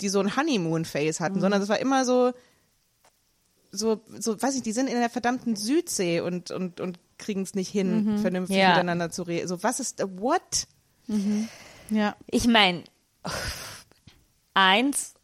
die 0.00 0.08
so 0.08 0.20
ein 0.20 0.36
Honeymoon-Phase 0.36 1.20
Mhm. 1.20 1.24
hatten, 1.24 1.40
sondern 1.40 1.62
es 1.62 1.68
war 1.68 1.78
immer 1.78 2.04
so, 2.04 2.32
so, 3.72 4.00
so, 4.18 4.40
weiß 4.40 4.54
ich, 4.56 4.62
die 4.62 4.72
sind 4.72 4.88
in 4.88 4.96
der 4.98 5.10
verdammten 5.10 5.56
Südsee 5.56 6.20
und, 6.20 6.50
und, 6.50 6.80
und 6.80 6.98
kriegen 7.18 7.42
es 7.42 7.54
nicht 7.54 7.68
hin, 7.70 8.18
vernünftig 8.18 8.56
Ja. 8.56 8.70
miteinander 8.70 9.10
zu 9.10 9.22
reden. 9.22 9.48
So, 9.48 9.62
was 9.62 9.80
ist, 9.80 10.02
what? 10.20 10.66
ja. 11.90 12.16
Ich 12.30 12.46
meine, 12.46 12.84
eins, 14.54 15.14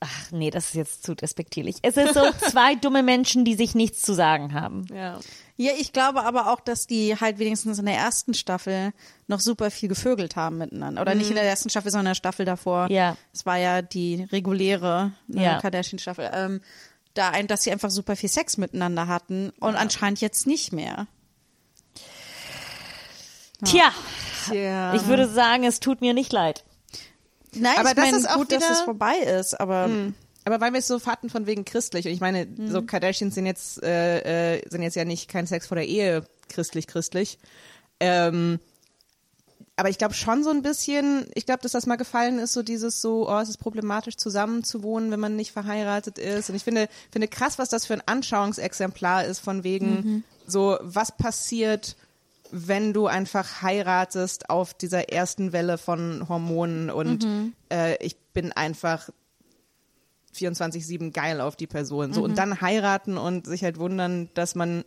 ach 0.00 0.30
nee, 0.32 0.50
das 0.50 0.66
ist 0.68 0.74
jetzt 0.74 1.02
zu 1.04 1.14
despektierlich. 1.14 1.76
Es 1.82 1.96
ist 1.96 2.14
so 2.14 2.22
zwei 2.50 2.74
dumme 2.74 3.02
Menschen, 3.02 3.44
die 3.44 3.54
sich 3.54 3.74
nichts 3.74 4.02
zu 4.02 4.14
sagen 4.14 4.52
haben. 4.54 4.84
Ja. 4.92 5.18
Ja, 5.56 5.72
ich 5.78 5.92
glaube 5.92 6.24
aber 6.24 6.50
auch, 6.52 6.58
dass 6.60 6.86
die 6.88 7.14
halt 7.20 7.38
wenigstens 7.38 7.78
in 7.78 7.86
der 7.86 7.94
ersten 7.96 8.34
Staffel 8.34 8.92
noch 9.28 9.38
super 9.38 9.70
viel 9.70 9.88
gevögelt 9.88 10.34
haben 10.34 10.58
miteinander. 10.58 11.00
Oder 11.00 11.14
nicht 11.14 11.28
in 11.30 11.36
der 11.36 11.44
ersten 11.44 11.70
Staffel, 11.70 11.92
sondern 11.92 12.06
in 12.06 12.10
der 12.10 12.14
Staffel 12.16 12.44
davor. 12.44 12.90
Ja. 12.90 13.16
Es 13.32 13.46
war 13.46 13.56
ja 13.56 13.80
die 13.80 14.24
reguläre 14.32 15.12
äh, 15.32 15.42
Ja. 15.44 15.60
Kardashian-Staffel. 15.60 16.28
Ähm, 16.34 16.60
da 17.14 17.30
ein, 17.30 17.46
dass 17.46 17.62
sie 17.62 17.70
einfach 17.70 17.90
super 17.90 18.16
viel 18.16 18.28
Sex 18.28 18.56
miteinander 18.56 19.06
hatten 19.06 19.50
und 19.60 19.76
anscheinend 19.76 20.20
jetzt 20.20 20.48
nicht 20.48 20.72
mehr. 20.72 21.06
Tja, 23.64 23.92
Tja. 24.48 24.94
ich 24.94 25.06
würde 25.06 25.28
sagen, 25.28 25.64
es 25.64 25.80
tut 25.80 26.00
mir 26.00 26.12
nicht 26.12 26.32
leid. 26.32 26.64
Nein, 27.54 27.78
Aber 27.78 27.90
ich 27.90 27.94
das 27.94 28.04
meine, 28.06 28.16
ist 28.16 28.28
auch 28.28 28.34
gut, 28.36 28.50
dass 28.52 28.64
wieder- 28.64 28.72
es 28.72 28.80
vorbei 28.80 29.14
ist, 29.18 29.58
aber 29.60 29.88
Aber 30.44 30.60
weil 30.60 30.72
wir 30.72 30.80
es 30.80 30.86
so 30.86 31.04
hatten 31.06 31.30
von 31.30 31.46
wegen 31.46 31.64
christlich 31.64 32.06
und 32.06 32.12
ich 32.12 32.20
meine, 32.20 32.46
so 32.66 32.82
Kardashians 32.82 33.34
sind 33.34 33.46
jetzt 33.46 33.82
äh, 33.82 34.56
äh, 34.56 34.62
sind 34.68 34.82
jetzt 34.82 34.96
ja 34.96 35.04
nicht 35.04 35.28
kein 35.28 35.46
Sex 35.46 35.66
vor 35.66 35.76
der 35.76 35.86
Ehe 35.86 36.24
christlich 36.48 36.86
christlich. 36.86 37.38
Ähm, 38.00 38.58
aber 39.76 39.88
ich 39.88 39.98
glaube 39.98 40.14
schon 40.14 40.44
so 40.44 40.50
ein 40.50 40.62
bisschen, 40.62 41.26
ich 41.34 41.46
glaube, 41.46 41.62
dass 41.62 41.72
das 41.72 41.86
mal 41.86 41.96
gefallen 41.96 42.38
ist, 42.38 42.52
so 42.52 42.62
dieses 42.62 43.00
so, 43.00 43.28
oh, 43.28 43.38
es 43.38 43.48
ist 43.48 43.56
problematisch 43.56 44.16
zusammen 44.16 44.62
zu 44.62 44.82
wohnen, 44.84 45.10
wenn 45.10 45.18
man 45.18 45.34
nicht 45.34 45.50
verheiratet 45.50 46.18
ist. 46.18 46.48
Und 46.48 46.54
ich 46.54 46.62
finde, 46.62 46.88
finde 47.10 47.26
krass, 47.26 47.58
was 47.58 47.70
das 47.70 47.84
für 47.84 47.94
ein 47.94 48.02
Anschauungsexemplar 48.06 49.24
ist, 49.24 49.40
von 49.40 49.64
wegen 49.64 50.22
so, 50.46 50.78
was 50.80 51.16
passiert, 51.16 51.96
wenn 52.52 52.92
du 52.92 53.08
einfach 53.08 53.62
heiratest 53.62 54.48
auf 54.48 54.74
dieser 54.74 55.08
ersten 55.08 55.52
Welle 55.52 55.76
von 55.76 56.28
Hormonen 56.28 56.88
und 56.90 57.24
äh, 57.72 57.96
ich 58.04 58.16
bin 58.32 58.52
einfach 58.52 59.10
24-7 60.34 61.12
geil 61.12 61.40
auf 61.40 61.56
die 61.56 61.66
Person. 61.66 62.12
So, 62.12 62.22
und 62.22 62.36
dann 62.38 62.60
heiraten 62.60 63.16
und 63.18 63.46
sich 63.46 63.62
halt 63.64 63.78
wundern, 63.78 64.28
dass 64.34 64.54
man 64.54 64.84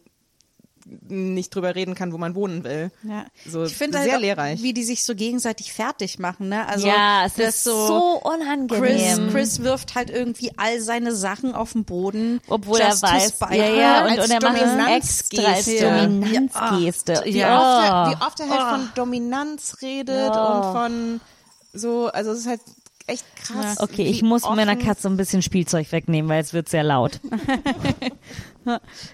nicht 1.10 1.54
drüber 1.54 1.76
reden 1.76 1.96
kann, 1.96 2.14
wo 2.14 2.18
man 2.18 2.34
wohnen 2.34 2.64
will. 2.64 2.92
ja. 3.04 3.26
So 3.46 3.66
ich 3.66 3.76
finde 3.76 3.98
sehr 3.98 4.04
halt 4.14 4.16
auch, 4.16 4.22
lehrreich. 4.22 4.64
wie 4.64 4.72
die 4.74 4.86
sich 4.86 5.04
so 5.04 5.16
gegenseitig 5.16 5.74
fertig 5.74 6.18
machen, 6.18 6.48
ne? 6.48 6.66
Also 6.66 6.88
ja, 6.88 7.26
es 7.26 7.34
das 7.34 7.56
ist 7.56 7.64
so, 7.66 8.22
Chris, 8.24 8.40
unangenehm. 8.40 9.30
Chris 9.32 9.62
wirft 9.64 9.96
halt 9.96 10.10
irgendwie 10.10 10.52
all 10.56 10.80
seine 10.80 11.14
Sachen 11.14 11.54
auf 11.56 11.74
den 11.74 11.84
Boden. 11.84 12.40
Obwohl 12.48 12.80
er 12.80 13.02
weiß, 13.02 13.34
ja, 13.52 13.54
ja, 13.66 14.06
und, 14.06 14.18
und 14.18 14.30
er 14.32 14.42
macht 14.78 14.92
extra 14.96 15.42
als 15.44 15.66
Ja. 15.66 16.06
Dominanzgeste. 16.06 17.22
Wie, 17.26 17.38
Ja. 17.38 17.58
oft 17.60 17.84
er, 17.86 17.92
Oh. 17.92 18.12
wie 18.22 18.26
oft 18.26 18.40
er 18.40 18.50
halt 18.50 18.80
von 18.80 18.90
Dominanz 18.96 19.78
redet 19.82 20.32
Oh. 20.34 20.40
und 20.56 20.64
von 20.74 21.22
so, 21.74 22.08
also 22.08 22.32
es 22.32 22.40
ist 22.40 22.48
halt 22.48 22.62
echt 23.08 23.26
krass. 23.38 23.80
Okay, 23.80 24.06
wie 24.06 24.10
ich 24.10 24.22
muss 24.22 24.44
offen- 24.44 24.56
meiner 24.58 24.76
Katze 24.76 25.08
ein 25.10 25.18
bisschen 25.18 25.42
Spielzeug 25.42 25.92
wegnehmen, 25.92 26.30
weil 26.30 26.42
es 26.42 26.54
wird 26.54 26.70
sehr 26.70 26.84
laut. 26.84 27.20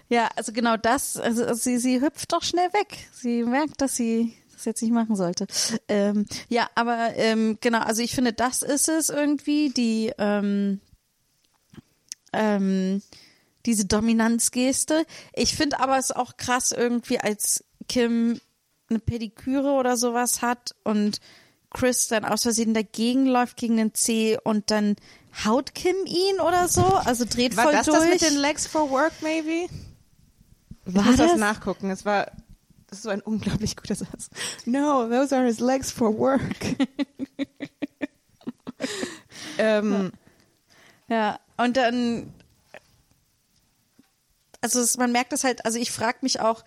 Ja, 0.10 0.30
also 0.36 0.52
genau 0.52 0.78
das, 0.78 1.16
also 1.18 1.54
sie, 1.54 1.78
sie 1.78 2.02
hüpft 2.02 2.34
doch 2.34 2.42
schnell 2.42 2.74
weg. 2.74 3.08
Sie 3.14 3.44
merkt, 3.44 3.82
dass 3.82 3.96
sie 3.96 4.34
das 4.52 4.66
jetzt 4.66 4.82
nicht 4.82 4.92
machen 4.92 5.16
sollte. 5.16 5.46
Ähm, 5.88 6.26
ja, 6.50 6.68
aber 6.74 7.16
ähm, 7.18 7.60
genau, 7.62 7.80
also 7.82 8.02
ich 8.02 8.16
finde, 8.16 8.34
das 8.34 8.64
ist 8.64 8.90
es 8.90 9.10
irgendwie, 9.10 9.70
die 9.70 10.12
ähm, 10.18 10.82
ähm, 12.34 13.04
diese 13.68 13.86
Dominanzgeste. 13.86 15.06
Ich 15.34 15.56
finde 15.56 15.80
aber 15.80 16.00
es 16.00 16.12
auch 16.12 16.36
krass 16.38 16.72
irgendwie, 16.72 17.20
als 17.20 17.64
Kim 17.88 18.40
eine 18.90 18.98
Pediküre 19.00 19.74
oder 19.74 19.98
sowas 19.98 20.42
hat 20.42 20.74
und 20.84 21.20
Chris 21.74 22.08
dann 22.08 22.24
aus 22.26 22.44
Versehen 22.44 22.74
dagegen 22.74 23.26
läuft 23.26 23.58
gegen 23.58 23.78
den 23.78 23.94
C 23.94 24.38
und 24.44 24.72
dann 24.72 24.96
haut 25.46 25.74
Kim 25.74 25.96
ihn 26.06 26.40
oder 26.40 26.68
so, 26.68 26.84
also 26.86 27.26
dreht 27.26 27.58
War 27.58 27.64
voll 27.66 27.74
das 27.74 27.86
durch. 27.88 27.98
das 28.00 28.08
mit 28.10 28.22
den 28.22 28.38
Legs 28.38 28.68
for 28.68 28.90
Work, 28.92 29.14
maybe? 29.22 29.68
Ich 30.86 30.94
War 30.96 31.04
muss 31.04 31.18
das 31.18 31.32
das? 31.32 31.40
nachgucken. 31.40 31.90
Es 31.90 32.06
war, 32.06 32.26
das 32.88 33.00
ist 33.00 33.04
so 33.04 33.10
ein 33.10 33.22
unglaublich 33.22 33.76
guter 33.76 33.96
Satz. 33.96 34.30
No, 34.66 35.08
those 35.08 35.36
are 35.36 35.46
his 35.46 35.60
legs 35.60 35.92
for 35.92 36.18
work. 36.18 36.42
ähm, 39.58 40.12
Ja, 41.08 41.40
und 41.58 41.78
dann, 41.78 42.34
also 44.62 44.80
es, 44.80 44.98
man 44.98 45.12
merkt 45.12 45.34
es 45.34 45.44
halt, 45.44 45.66
also 45.66 45.80
ich 45.80 45.92
frage 45.92 46.20
mich 46.22 46.40
auch, 46.40 46.64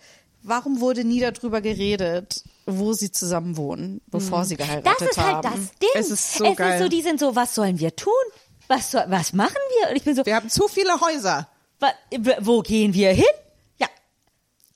warum 0.47 0.79
wurde 0.79 1.03
nie 1.03 1.19
darüber 1.19 1.61
geredet, 1.61 2.43
wo 2.65 2.93
sie 2.93 3.11
zusammen 3.11 3.57
wohnen, 3.57 4.01
bevor 4.07 4.45
sie 4.45 4.57
geheiratet 4.57 4.99
Das 5.01 5.09
ist 5.09 5.17
halt 5.17 5.45
haben. 5.45 5.51
das 5.53 5.79
Ding. 5.79 5.89
Es 5.95 6.09
ist 6.11 6.33
so 6.35 6.45
es 6.45 6.55
geil. 6.57 6.73
ist 6.77 6.83
so, 6.83 6.89
die 6.89 7.01
sind 7.01 7.19
so, 7.19 7.35
was 7.35 7.55
sollen 7.55 7.79
wir 7.79 7.95
tun? 7.95 8.13
Was, 8.67 8.91
soll, 8.91 9.03
was 9.07 9.33
machen 9.33 9.55
wir? 9.81 9.89
Und 9.91 9.95
ich 9.95 10.03
bin 10.03 10.15
so, 10.15 10.25
wir 10.25 10.35
haben 10.35 10.49
zu 10.49 10.67
viele 10.67 10.99
Häuser. 10.99 11.47
wa, 11.79 11.87
wo 12.41 12.61
gehen 12.61 12.93
wir 12.93 13.11
hin? 13.13 13.23
Ja. 13.77 13.87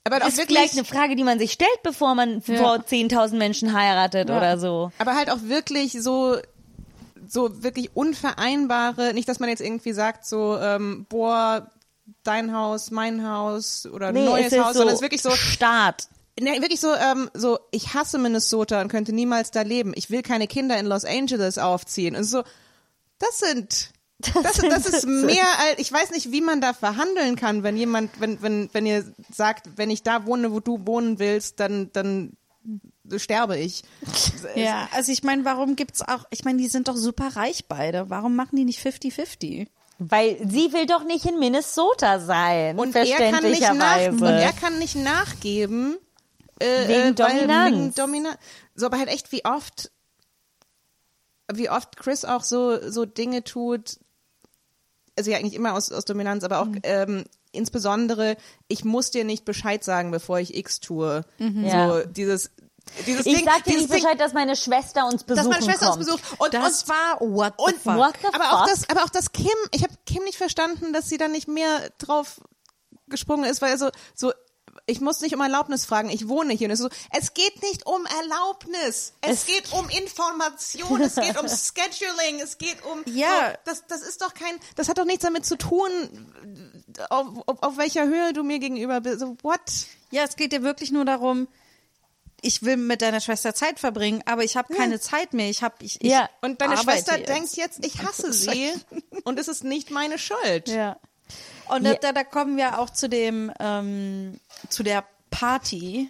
Aber 0.05 0.17
auch 0.17 0.19
Das 0.21 0.29
ist 0.29 0.37
wirklich, 0.37 0.57
vielleicht 0.57 0.73
eine 0.77 0.85
Frage, 0.85 1.15
die 1.17 1.23
man 1.25 1.39
sich 1.39 1.51
stellt, 1.51 1.83
bevor 1.83 2.15
man 2.15 2.41
vor 2.41 2.75
10.000 2.77 3.35
Menschen 3.35 3.73
heiratet 3.73 4.29
oder 4.29 4.57
so. 4.57 4.91
aber 4.97 5.15
halt 5.15 5.29
auch 5.29 5.41
wirklich 5.43 5.93
so, 6.01 6.37
so 7.27 7.63
wirklich 7.63 7.89
unvereinbare, 7.95 9.13
nicht, 9.13 9.27
dass 9.27 9.39
man 9.39 9.49
jetzt 9.49 9.61
irgendwie 9.61 9.93
sagt, 9.93 10.25
so, 10.25 10.57
ähm, 10.57 11.05
boah, 11.09 11.69
dein 12.23 12.53
Haus, 12.53 12.91
mein 12.91 13.27
Haus 13.27 13.85
oder 13.85 14.11
Nee, 14.11 14.25
neues 14.25 14.53
Haus, 14.57 14.73
so 14.73 14.79
sondern 14.79 14.89
es 14.89 14.93
ist 14.95 15.01
wirklich 15.01 15.21
so, 15.21 15.31
Staat. 15.31 16.07
Nee, 16.39 16.61
wirklich 16.61 16.79
so, 16.79 16.93
ähm, 16.93 17.29
so, 17.33 17.59
ich 17.71 17.93
hasse 17.93 18.17
Minnesota 18.17 18.81
und 18.81 18.87
könnte 18.87 19.13
niemals 19.13 19.51
da 19.51 19.61
leben. 19.61 19.93
Ich 19.95 20.09
will 20.09 20.21
keine 20.21 20.47
Kinder 20.47 20.77
in 20.79 20.85
Los 20.85 21.05
Angeles 21.05 21.57
aufziehen. 21.57 22.15
Und 22.15 22.23
so, 22.23 22.43
das 23.19 23.39
sind, 23.39 23.89
das, 24.19 24.57
das 24.57 24.85
ist 24.87 25.07
mehr 25.25 25.45
als, 25.59 25.79
ich 25.79 25.91
weiß 25.91 26.11
nicht, 26.11 26.31
wie 26.31 26.41
man 26.41 26.61
da 26.61 26.73
verhandeln 26.73 27.35
kann, 27.35 27.63
wenn 27.63 27.77
jemand, 27.77 28.19
wenn, 28.19 28.41
wenn, 28.41 28.69
wenn 28.73 28.85
ihr 28.85 29.05
sagt, 29.31 29.77
wenn 29.77 29.89
ich 29.89 30.03
da 30.03 30.25
wohne, 30.25 30.51
wo 30.51 30.59
du 30.59 30.85
wohnen 30.85 31.19
willst, 31.19 31.59
dann, 31.59 31.91
dann 31.93 32.37
sterbe 33.17 33.57
ich. 33.57 33.83
Ja, 34.55 34.89
also 34.91 35.11
ich 35.11 35.23
meine, 35.23 35.45
warum 35.45 35.75
gibt's 35.75 36.01
auch, 36.01 36.25
ich 36.31 36.43
meine, 36.43 36.57
die 36.57 36.67
sind 36.67 36.87
doch 36.87 36.97
super 36.97 37.35
reich 37.35 37.65
beide. 37.67 38.09
Warum 38.09 38.35
machen 38.35 38.55
die 38.55 38.65
nicht 38.65 38.83
50-50? 38.83 39.67
Weil 40.03 40.37
sie 40.49 40.73
will 40.73 40.87
doch 40.87 41.03
nicht 41.03 41.25
in 41.27 41.37
Minnesota 41.37 42.19
sein. 42.19 42.79
Und 42.79 42.95
er 42.95 43.05
kann 43.31 43.43
nicht 43.43 43.61
nach, 43.61 44.07
und 44.07 44.23
er 44.23 44.51
kann 44.51 44.79
nicht 44.79 44.95
nachgeben. 44.95 45.95
Äh, 46.57 46.87
Wegen 46.87 47.09
äh, 47.09 47.13
Dominanz. 47.13 47.75
Wegen 47.75 47.93
Dominanz. 47.93 48.37
So, 48.73 48.87
aber 48.87 48.97
halt 48.97 49.09
echt, 49.09 49.31
wie 49.31 49.45
oft, 49.45 49.91
wie 51.53 51.69
oft 51.69 51.97
Chris 51.97 52.25
auch 52.25 52.41
so, 52.43 52.89
so 52.89 53.05
Dinge 53.05 53.43
tut, 53.43 53.99
also 55.15 55.29
ja 55.29 55.37
eigentlich 55.37 55.53
immer 55.53 55.73
aus, 55.73 55.91
aus 55.91 56.05
Dominanz, 56.05 56.43
aber 56.43 56.61
auch 56.61 56.65
Mhm. 56.67 56.79
ähm, 56.81 57.23
insbesondere, 57.51 58.37
ich 58.67 58.83
muss 58.83 59.11
dir 59.11 59.23
nicht 59.23 59.45
Bescheid 59.45 59.83
sagen, 59.83 60.09
bevor 60.09 60.39
ich 60.39 60.55
X 60.55 60.79
tue. 60.79 61.23
Ja. 61.37 61.89
So 62.01 62.07
dieses, 62.07 62.49
dieses 63.05 63.25
ich 63.25 63.35
Ding, 63.37 63.45
sag 63.45 63.63
dir 63.63 63.77
nicht 63.77 63.89
Bescheid, 63.89 64.19
dass 64.19 64.33
meine 64.33 64.55
Schwester 64.55 65.05
uns 65.05 65.25
Ding, 65.25 65.35
besuchen 65.35 65.49
dass 65.51 65.59
meine 65.59 65.71
Schwester 65.71 65.87
kommt. 65.87 65.97
uns 65.99 66.05
besucht. 66.07 66.23
Und, 66.39 66.53
Das 66.53 66.83
und, 66.83 66.89
war 66.89 67.19
what 67.21 67.53
the 67.57 67.63
und 67.65 67.75
fuck. 67.81 67.95
What 67.97 68.13
the 68.21 68.27
aber 68.33 68.51
auch 68.53 68.59
fuck? 68.59 68.69
das, 68.69 68.89
aber 68.89 69.03
auch 69.05 69.09
das 69.09 69.31
Kim, 69.31 69.47
ich 69.71 69.83
habe 69.83 69.93
Kim 70.05 70.23
nicht 70.23 70.37
verstanden, 70.37 70.93
dass 70.93 71.07
sie 71.09 71.17
da 71.17 71.27
nicht 71.27 71.47
mehr 71.47 71.89
drauf 71.97 72.41
gesprungen 73.07 73.45
ist, 73.45 73.61
weil 73.61 73.71
er 73.71 73.77
so, 73.77 73.89
so, 74.15 74.31
ich 74.85 75.01
muss 75.01 75.19
nicht 75.21 75.35
um 75.35 75.41
Erlaubnis 75.41 75.85
fragen, 75.85 76.09
ich 76.09 76.27
wohne 76.29 76.53
hier. 76.53 76.67
Und 76.67 76.71
es, 76.71 76.79
so, 76.79 76.89
es 77.11 77.33
geht 77.33 77.61
nicht 77.61 77.85
um 77.85 78.05
Erlaubnis, 78.21 79.13
es, 79.21 79.45
geht 79.45 79.71
um 79.73 79.87
Information, 79.89 81.01
es 81.01 81.15
geht 81.15 81.37
um 81.39 81.47
Scheduling, 81.49 82.39
es 82.41 82.57
geht 82.57 82.77
um, 82.85 83.03
Ja. 83.05 83.27
so, 83.51 83.57
das, 83.65 83.87
das 83.87 84.01
ist 84.01 84.21
doch 84.21 84.33
kein, 84.33 84.55
das 84.75 84.87
hat 84.89 84.97
doch 84.97 85.05
nichts 85.05 85.23
damit 85.23 85.45
zu 85.45 85.57
tun, 85.57 86.33
auf, 87.09 87.27
auf, 87.47 87.63
auf 87.63 87.77
welcher 87.77 88.05
Höhe 88.05 88.33
du 88.33 88.43
mir 88.43 88.59
gegenüber 88.59 89.01
bist. 89.01 89.19
So, 89.19 89.37
what? 89.43 89.59
Ja, 90.09 90.23
es 90.23 90.35
geht 90.35 90.51
dir 90.51 90.63
wirklich 90.63 90.91
nur 90.91 91.05
darum, 91.05 91.47
ich 92.41 92.63
will 92.63 92.77
mit 92.77 93.01
deiner 93.01 93.21
Schwester 93.21 93.53
Zeit 93.53 93.79
verbringen, 93.79 94.21
aber 94.25 94.43
ich 94.43 94.57
habe 94.57 94.73
keine 94.73 94.99
Zeit 94.99 95.33
mehr. 95.33 95.49
Ich 95.49 95.61
habe 95.63 95.75
ich, 95.81 96.01
ich 96.01 96.11
Ja. 96.11 96.29
Und 96.41 96.59
deine 96.61 96.77
Schwester 96.77 97.17
jetzt. 97.17 97.29
denkt 97.29 97.55
jetzt, 97.55 97.85
ich 97.85 98.01
hasse 98.03 98.33
sie 98.33 98.71
und 99.23 99.39
es 99.39 99.47
ist 99.47 99.63
nicht 99.63 99.91
meine 99.91 100.17
Schuld. 100.17 100.67
Ja. 100.67 100.97
Und 101.69 101.85
Ja. 101.85 101.93
da, 101.95 102.11
da 102.11 102.23
kommen 102.23 102.57
wir 102.57 102.79
auch 102.79 102.89
zu 102.89 103.07
dem, 103.07 103.51
ähm, 103.59 104.39
zu 104.69 104.83
der 104.83 105.05
Party, 105.29 106.09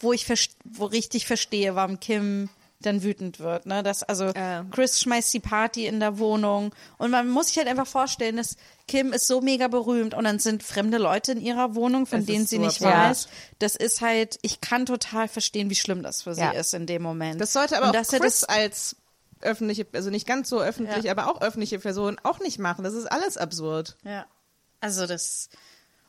wo 0.00 0.12
ich 0.12 0.26
wo 0.64 0.84
richtig 0.86 1.26
verstehe, 1.26 1.74
warum 1.74 2.00
Kim 2.00 2.48
dann 2.80 3.02
wütend 3.02 3.40
wird. 3.40 3.66
Ne? 3.66 3.82
Das, 3.82 4.02
also 4.04 4.26
Ja. 4.26 4.64
Chris 4.70 5.00
schmeißt 5.00 5.34
die 5.34 5.40
Party 5.40 5.86
in 5.86 5.98
der 5.98 6.18
Wohnung 6.18 6.72
und 6.96 7.10
man 7.10 7.28
muss 7.28 7.48
sich 7.48 7.56
halt 7.58 7.66
einfach 7.66 7.86
vorstellen, 7.88 8.36
dass 8.36 8.56
Kim 8.86 9.12
ist 9.12 9.26
so 9.26 9.40
mega 9.40 9.66
berühmt 9.68 10.14
und 10.14 10.24
dann 10.24 10.38
sind 10.38 10.62
fremde 10.62 10.96
Leute 10.98 11.32
in 11.32 11.40
ihrer 11.40 11.74
Wohnung, 11.74 12.06
von 12.06 12.20
Es 12.20 12.26
denen 12.26 12.46
sie 12.46 12.58
nicht 12.60 12.80
absurd. 12.82 12.94
weiß. 12.94 13.28
Das 13.58 13.74
ist 13.74 14.00
halt, 14.00 14.38
ich 14.42 14.60
kann 14.60 14.86
total 14.86 15.26
verstehen, 15.28 15.70
wie 15.70 15.74
schlimm 15.74 16.02
das 16.04 16.22
für 16.22 16.34
sie 16.34 16.40
Ja. 16.40 16.50
ist 16.52 16.72
in 16.72 16.86
dem 16.86 17.02
Moment. 17.02 17.40
Das 17.40 17.52
sollte 17.52 17.76
aber 17.76 17.86
und 17.86 17.90
auch 17.90 17.94
dass 18.00 18.08
Chris 18.10 18.20
das, 18.40 18.44
als 18.44 18.96
öffentliche, 19.40 19.86
also 19.92 20.10
nicht 20.10 20.26
ganz 20.26 20.48
so 20.48 20.60
öffentlich, 20.60 21.04
Ja. 21.04 21.12
aber 21.12 21.28
auch 21.30 21.40
öffentliche 21.40 21.78
Person 21.80 22.16
auch 22.22 22.38
nicht 22.40 22.58
machen. 22.60 22.84
Das 22.84 22.94
ist 22.94 23.06
alles 23.06 23.36
absurd. 23.36 23.96
Ja. 24.04 24.24
Also 24.80 25.06
das 25.06 25.48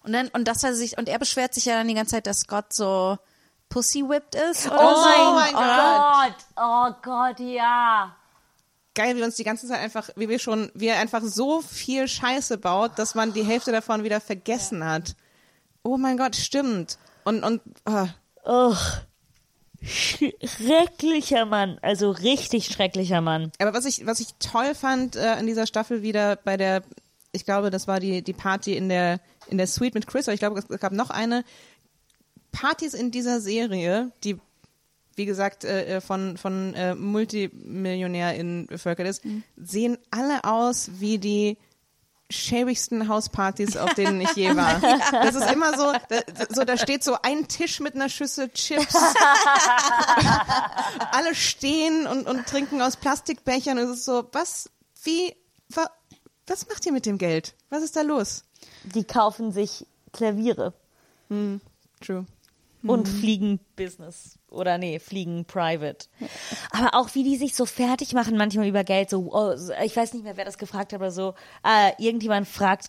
und 0.04 0.14
dann 0.14 0.28
und 0.30 0.48
dass 0.48 0.64
er 0.64 0.76
sich 0.76 0.98
und 1.00 1.10
er 1.10 1.18
beschwert 1.20 1.54
sich 1.56 1.66
ja 1.66 1.74
dann 1.76 1.88
die 1.88 1.94
ganze 1.96 2.12
Zeit, 2.12 2.28
dass 2.28 2.46
Gott 2.48 2.72
so 2.74 3.18
pussy 3.70 4.02
whipped 4.04 4.36
ist 4.36 4.68
oder 4.68 4.80
Oh 4.80 4.96
so. 4.96 5.34
mein 5.36 5.54
mein 5.54 5.54
Gott. 5.54 6.36
Oh 6.58 6.94
Gott, 7.02 7.40
ja. 7.40 8.16
Geil, 8.96 9.16
wie 9.16 9.24
uns 9.24 9.36
die 9.36 9.44
ganze 9.44 9.68
Zeit 9.68 9.80
einfach, 9.80 10.10
wie 10.16 10.28
wir 10.28 10.40
schon, 10.40 10.72
wie 10.74 10.88
er 10.88 10.98
einfach 11.00 11.22
so 11.24 11.62
viel 11.62 12.08
Scheiße 12.08 12.58
baut, 12.58 12.98
dass 12.98 13.16
man 13.16 13.34
die 13.34 13.44
Hälfte 13.44 13.72
davon 13.72 14.04
wieder 14.04 14.20
vergessen 14.20 14.84
hat. 14.84 15.16
Oh 15.84 15.98
mein 15.98 16.18
Gott, 16.18 16.36
stimmt. 16.36 16.98
Und, 17.24 17.44
und, 17.44 17.62
ah. 17.86 18.08
Ugh. 18.46 18.76
Schrecklicher 19.82 21.46
Mann. 21.46 21.80
Also 21.82 22.12
richtig 22.12 22.66
schrecklicher 22.66 23.22
Mann. 23.22 23.52
Aber 23.60 23.74
was 23.74 23.86
ich, 23.86 24.06
was 24.06 24.20
ich 24.20 24.34
toll 24.40 24.76
fand 24.76 25.16
äh, 25.16 25.40
in 25.40 25.48
dieser 25.48 25.68
Staffel 25.68 26.02
wieder 26.02 26.36
bei 26.36 26.58
der, 26.58 26.84
ich 27.32 27.46
glaube, 27.46 27.70
das 27.70 27.88
war 27.88 28.00
die, 28.00 28.22
die 28.22 28.34
Party 28.34 28.76
in 28.76 28.90
der, 28.90 29.22
in 29.48 29.58
der 29.58 29.68
Suite 29.68 29.94
mit 29.94 30.08
Chris, 30.08 30.28
aber 30.28 30.34
ich 30.34 30.40
glaube, 30.40 30.60
es 30.60 30.80
gab 30.80 30.92
noch 30.92 31.10
eine. 31.10 31.46
Partys 32.52 32.94
in 32.94 33.12
dieser 33.12 33.42
Serie, 33.42 34.12
die, 34.24 34.38
wie 35.16 35.26
gesagt, 35.26 35.64
äh, 35.64 35.98
äh, 35.98 36.02
von, 36.02 36.38
von 36.38 36.74
äh, 36.74 36.96
MultimillionärInnen 36.96 38.68
bevölkert 38.68 39.08
ist, 39.08 39.24
sehen 39.58 39.98
alle 40.12 40.44
aus 40.44 40.92
wie 41.00 41.18
die 41.18 41.58
schäbigsten 42.32 43.08
Hauspartys, 43.08 43.76
auf 43.76 43.96
denen 43.96 44.22
ich 44.22 44.32
je 44.34 44.56
war. 44.56 44.80
Das 45.12 45.36
ist 45.36 45.52
immer 45.52 45.76
so, 45.76 45.94
da, 46.10 46.20
so, 46.50 46.64
da 46.64 46.78
steht 46.78 47.04
so 47.04 47.18
ein 47.22 47.48
Tisch 47.48 47.80
mit 47.80 47.96
einer 47.96 48.08
Schüssel 48.08 48.50
Chips. 48.50 48.96
Alle 51.12 51.34
stehen 51.34 52.06
und, 52.06 52.28
und 52.28 52.46
trinken 52.46 52.84
aus 52.84 52.98
Plastikbechern. 52.98 53.80
Und 53.80 53.86
es 53.86 54.00
ist 54.00 54.06
so, 54.06 54.30
was, 54.32 54.70
wie, 55.04 55.36
wa, 55.70 55.90
was 56.46 56.68
macht 56.68 56.86
ihr 56.86 56.92
mit 56.92 57.08
dem 57.08 57.18
Geld? 57.18 57.56
Was 57.72 57.82
ist 57.82 57.96
da 57.96 58.02
los? 58.02 58.44
Die 58.84 59.04
kaufen 59.04 59.52
sich 59.52 59.88
Klaviere 60.14 60.74
True. 62.02 62.26
Und 62.84 63.08
fliegen 63.08 63.60
Business. 63.76 64.40
Oder 64.50 64.78
nee, 64.78 65.00
fliegen 65.00 65.46
private. 65.46 66.08
Aber 66.72 66.96
auch 66.96 67.14
wie 67.16 67.24
die 67.24 67.38
sich 67.38 67.56
so 67.56 67.66
fertig 67.66 68.14
machen 68.14 68.38
manchmal 68.38 68.68
über 68.68 68.84
Geld. 68.84 69.10
So, 69.10 69.32
oh, 69.34 69.54
ich 69.84 69.96
weiß 69.96 70.14
nicht 70.14 70.24
mehr, 70.24 70.38
wer 70.38 70.46
das 70.46 70.58
gefragt 70.58 70.94
hat, 70.94 71.00
aber 71.00 71.12
so, 71.12 71.34
äh, 71.64 71.92
irgendjemand 72.04 72.48
fragt 72.48 72.88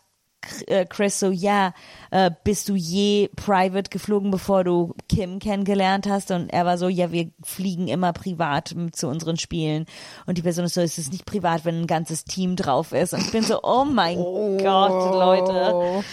äh, 0.66 0.86
Chris 0.86 1.20
so, 1.20 1.30
ja, 1.30 1.74
äh, 2.10 2.30
bist 2.44 2.68
du 2.68 2.74
je 2.74 3.28
private 3.36 3.90
geflogen, 3.90 4.30
bevor 4.30 4.64
du 4.64 4.94
Kim 5.08 5.38
kennengelernt 5.38 6.06
hast? 6.06 6.30
Und 6.30 6.48
er 6.50 6.64
war 6.64 6.78
so, 6.78 6.88
ja, 6.88 7.12
wir 7.12 7.30
fliegen 7.42 7.88
immer 7.88 8.12
privat 8.12 8.74
zu 8.92 9.08
unseren 9.08 9.36
Spielen. 9.36 9.86
Und 10.26 10.38
die 10.38 10.42
Person 10.42 10.64
ist 10.64 10.74
so, 10.74 10.80
es 10.80 10.98
ist 10.98 11.12
nicht 11.12 11.26
privat, 11.26 11.64
wenn 11.64 11.82
ein 11.82 11.86
ganzes 11.86 12.24
Team 12.24 12.56
drauf 12.56 12.92
ist. 12.92 13.12
Und 13.12 13.20
ich 13.20 13.32
bin 13.32 13.42
so, 13.42 13.60
oh 13.62 13.84
mein 13.84 14.16
Gott, 14.62 15.12
Leute. 15.12 16.04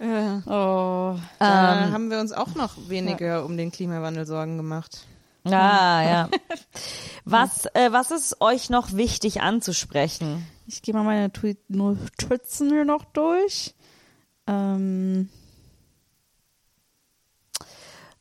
Oh. 0.00 1.16
Da 1.38 1.90
haben 1.92 2.10
wir 2.10 2.20
uns 2.20 2.32
auch 2.32 2.54
noch 2.54 2.88
weniger 2.88 3.44
um 3.44 3.56
den 3.56 3.70
Klimawandel 3.70 4.26
Sorgen 4.26 4.56
gemacht. 4.56 5.06
Ah, 5.44 6.02
ja. 6.02 6.28
Was, 7.24 7.66
äh, 7.74 7.92
was 7.92 8.10
ist 8.10 8.40
euch 8.40 8.70
noch 8.70 8.94
wichtig 8.94 9.40
anzusprechen? 9.42 10.46
Ich 10.66 10.82
gehe 10.82 10.94
mal 10.94 11.04
meine 11.04 11.32
Tweet 11.32 11.68
Notizen 11.68 12.70
hier 12.70 12.84
noch 12.84 13.04
durch. 13.04 13.74
Ähm, 14.46 15.28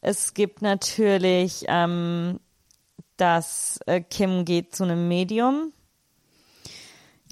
Es 0.02 0.34
gibt 0.34 0.62
natürlich, 0.62 1.66
ähm, 1.68 2.40
dass 3.18 3.80
äh, 3.86 4.02
Kim 4.02 4.46
geht 4.46 4.76
zu 4.76 4.84
einem 4.84 5.08
Medium. 5.08 5.74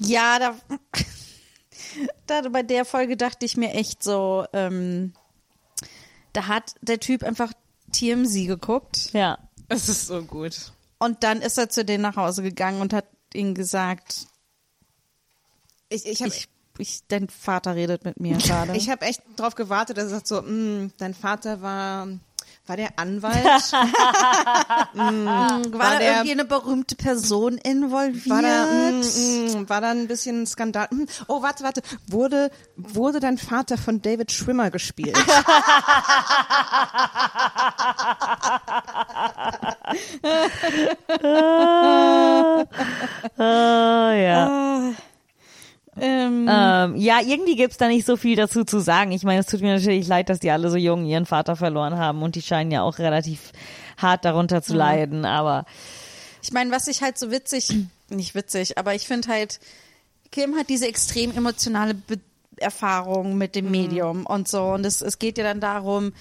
ja, 0.00 0.38
da, 0.38 0.54
da 2.26 2.42
bei 2.48 2.62
der 2.62 2.84
Folge 2.84 3.16
dachte 3.16 3.44
ich 3.46 3.56
mir 3.56 3.72
echt 3.74 4.02
so, 4.02 4.44
ähm, 4.52 5.12
da 6.32 6.46
hat 6.46 6.74
der 6.82 7.00
Typ 7.00 7.22
einfach 7.24 7.52
TMZ 7.92 8.46
geguckt 8.46 9.10
Ja. 9.12 9.38
Es 9.68 9.88
ist 9.88 10.06
so 10.06 10.22
gut. 10.22 10.72
und 10.98 11.22
dann 11.24 11.40
ist 11.42 11.58
er 11.58 11.68
zu 11.68 11.84
denen 11.84 12.02
nach 12.02 12.16
Hause 12.16 12.42
gegangen 12.42 12.80
und 12.80 12.92
hat 12.92 13.06
ihnen 13.34 13.54
gesagt, 13.54 14.26
Ich, 15.90 16.06
ich 16.06 16.20
habe 16.22 16.28
ich, 16.32 16.48
ich, 16.78 17.00
dein 17.08 17.28
Vater 17.28 17.74
redet 17.74 18.04
mit 18.04 18.20
mir 18.20 18.36
gerade. 18.38 18.76
ich 18.76 18.88
hab 18.90 19.02
echt 19.02 19.22
drauf 19.36 19.54
gewartet, 19.54 19.96
dass 19.98 20.04
er 20.04 20.10
sagt 20.10 20.26
so, 20.28 20.42
"Mm, 20.42 20.92
dein 20.98 21.14
Vater 21.14 21.60
war, 21.62 22.08
war 22.68 22.76
der 22.76 22.90
Anwalt? 22.96 23.44
war, 23.72 24.94
war 24.94 25.62
da 25.92 25.98
der- 25.98 26.10
irgendwie 26.12 26.32
eine 26.32 26.44
berühmte 26.44 26.94
Person 26.96 27.58
involviert? 27.58 28.28
War 28.28 28.42
da, 28.42 28.66
mm, 28.66 29.00
mm, 29.62 29.68
war 29.68 29.80
da 29.80 29.90
ein 29.90 30.06
bisschen 30.08 30.46
Skandal? 30.46 30.88
Mm, 30.90 31.04
Oh, 31.26 31.42
warte, 31.42 31.64
warte. 31.64 31.82
Wurde, 32.06 32.50
wurde 32.76 33.20
dein 33.20 33.38
Vater 33.38 33.78
von 33.78 34.02
David 34.02 34.30
Schwimmer 34.32 34.70
gespielt? 34.70 35.16
Oh, 43.38 43.42
ja. 43.42 44.92
Ähm, 46.00 46.46
Ähm, 46.48 46.96
ja, 46.96 47.20
irgendwie 47.24 47.56
gibt's 47.56 47.76
da 47.76 47.88
nicht 47.88 48.06
so 48.06 48.16
viel 48.16 48.36
dazu 48.36 48.64
zu 48.64 48.80
sagen. 48.80 49.12
Ich 49.12 49.24
meine, 49.24 49.40
es 49.40 49.46
tut 49.46 49.60
mir 49.60 49.74
natürlich 49.74 50.06
leid, 50.06 50.28
dass 50.28 50.40
die 50.40 50.50
alle 50.50 50.70
so 50.70 50.76
jung 50.76 51.04
ihren 51.04 51.26
Vater 51.26 51.56
verloren 51.56 51.98
haben 51.98 52.22
und 52.22 52.34
die 52.34 52.42
scheinen 52.42 52.70
ja 52.70 52.82
auch 52.82 52.98
relativ 52.98 53.52
hart 53.96 54.24
darunter 54.24 54.62
zu 54.62 54.74
leiden, 54.74 55.24
aber 55.24 55.64
Ich 56.42 56.52
meine, 56.52 56.70
was 56.70 56.86
ich 56.86 57.02
halt 57.02 57.18
so 57.18 57.30
witzig, 57.30 57.68
nicht 58.08 58.34
witzig, 58.34 58.78
aber 58.78 58.94
ich 58.94 59.06
finde 59.06 59.28
halt, 59.28 59.60
Kim 60.30 60.56
hat 60.56 60.68
diese 60.68 60.86
extrem 60.86 61.36
emotionale 61.36 61.94
Be 61.94 62.18
Erfahrung 62.60 63.38
mit 63.38 63.54
dem 63.54 63.70
Medium 63.70 64.26
und 64.26 64.48
so. 64.48 64.64
Und 64.64 64.84
es, 64.84 65.00
es 65.00 65.20
geht 65.20 65.38
ja 65.38 65.44
dann 65.44 65.60
darum, 65.60 66.12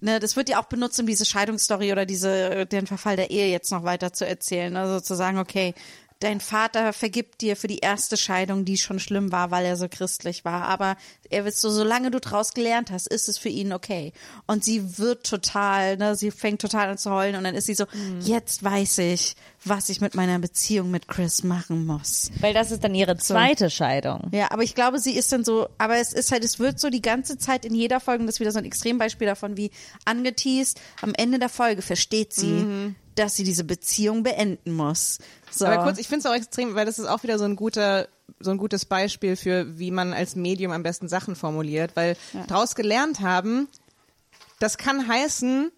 ne, 0.00 0.18
das 0.18 0.34
wird 0.34 0.48
ja 0.48 0.60
auch 0.60 0.66
benutzt, 0.66 0.98
um 0.98 1.06
diese 1.06 1.24
Scheidungsstory 1.24 1.92
oder 1.92 2.06
diese, 2.06 2.66
den 2.66 2.88
Verfall 2.88 3.14
der 3.14 3.30
Ehe 3.30 3.50
jetzt 3.50 3.70
noch 3.70 3.84
weiter 3.84 4.12
zu 4.12 4.26
erzählen. 4.26 4.76
Also 4.76 4.98
zu 4.98 5.14
sagen, 5.14 5.38
okay, 5.38 5.74
dein 6.20 6.40
Vater 6.40 6.92
vergibt 6.92 7.40
dir 7.40 7.56
für 7.56 7.66
die 7.66 7.78
erste 7.78 8.16
Scheidung, 8.16 8.64
die 8.64 8.76
schon 8.76 9.00
schlimm 9.00 9.32
war, 9.32 9.50
weil 9.50 9.64
er 9.64 9.76
so 9.76 9.88
christlich 9.88 10.44
war. 10.44 10.64
Aber 10.64 10.96
er 11.30 11.44
wird 11.44 11.56
so, 11.56 11.70
solange 11.70 12.10
du 12.10 12.20
draus 12.20 12.52
gelernt 12.52 12.90
hast, 12.90 13.08
ist 13.08 13.28
es 13.28 13.38
für 13.38 13.48
ihn 13.48 13.72
okay. 13.72 14.12
Und 14.46 14.62
sie 14.62 14.98
wird 14.98 15.26
total, 15.26 15.96
ne, 15.96 16.14
sie 16.14 16.30
fängt 16.30 16.60
total 16.60 16.90
an 16.90 16.98
zu 16.98 17.10
heulen 17.10 17.36
und 17.36 17.44
dann 17.44 17.54
ist 17.54 17.66
sie 17.66 17.74
so, 17.74 17.86
jetzt 18.20 18.62
weiß 18.62 18.98
ich, 18.98 19.34
was 19.64 19.88
ich 19.88 20.00
mit 20.00 20.14
meiner 20.14 20.38
Beziehung 20.38 20.90
mit 20.90 21.08
Chris 21.08 21.42
machen 21.42 21.86
muss. 21.86 22.30
Weil 22.40 22.54
das 22.54 22.70
ist 22.70 22.84
dann 22.84 22.94
ihre 22.94 23.16
zweite 23.16 23.70
Scheidung. 23.70 24.28
Ja, 24.32 24.50
aber 24.50 24.62
ich 24.62 24.74
glaube, 24.74 24.98
sie 24.98 25.16
ist 25.16 25.32
dann 25.32 25.44
so, 25.44 25.68
aber 25.78 25.96
es 25.96 26.12
ist 26.12 26.32
halt, 26.32 26.44
es 26.44 26.58
wird 26.58 26.78
so 26.78 26.90
die 26.90 27.02
ganze 27.02 27.38
Zeit 27.38 27.64
in 27.64 27.74
jeder 27.74 28.00
Folge, 28.00 28.24
das 28.26 28.36
ist 28.36 28.40
wieder 28.40 28.52
so 28.52 28.58
ein 28.58 28.64
Extrembeispiel 28.66 29.26
davon, 29.26 29.56
wie 29.56 29.70
angeteased, 30.04 30.80
am 31.00 31.14
Ende 31.14 31.38
der 31.38 31.48
Folge 31.48 31.82
versteht 31.82 32.32
sie, 32.32 32.94
dass 33.20 33.36
sie 33.36 33.44
diese 33.44 33.64
Beziehung 33.64 34.22
beenden 34.22 34.72
muss. 34.72 35.18
So. 35.50 35.66
Aber 35.66 35.84
kurz, 35.84 35.98
ich 35.98 36.08
finde 36.08 36.20
es 36.20 36.26
auch 36.26 36.34
extrem, 36.34 36.74
weil 36.74 36.86
das 36.86 36.98
ist 36.98 37.06
auch 37.06 37.22
wieder 37.22 37.38
so 37.38 37.44
ein 37.44 37.54
guter, 37.54 38.08
so 38.40 38.50
ein 38.50 38.56
gutes 38.56 38.86
Beispiel 38.86 39.36
für, 39.36 39.78
wie 39.78 39.90
man 39.90 40.12
als 40.12 40.36
Medium 40.36 40.72
am 40.72 40.82
besten 40.82 41.08
Sachen 41.08 41.36
formuliert, 41.36 41.92
weil 41.96 42.16
draus 42.48 42.74
gelernt 42.74 43.20
haben, 43.20 43.68
das 44.58 44.78
kann 44.78 45.06
heißen, 45.06 45.70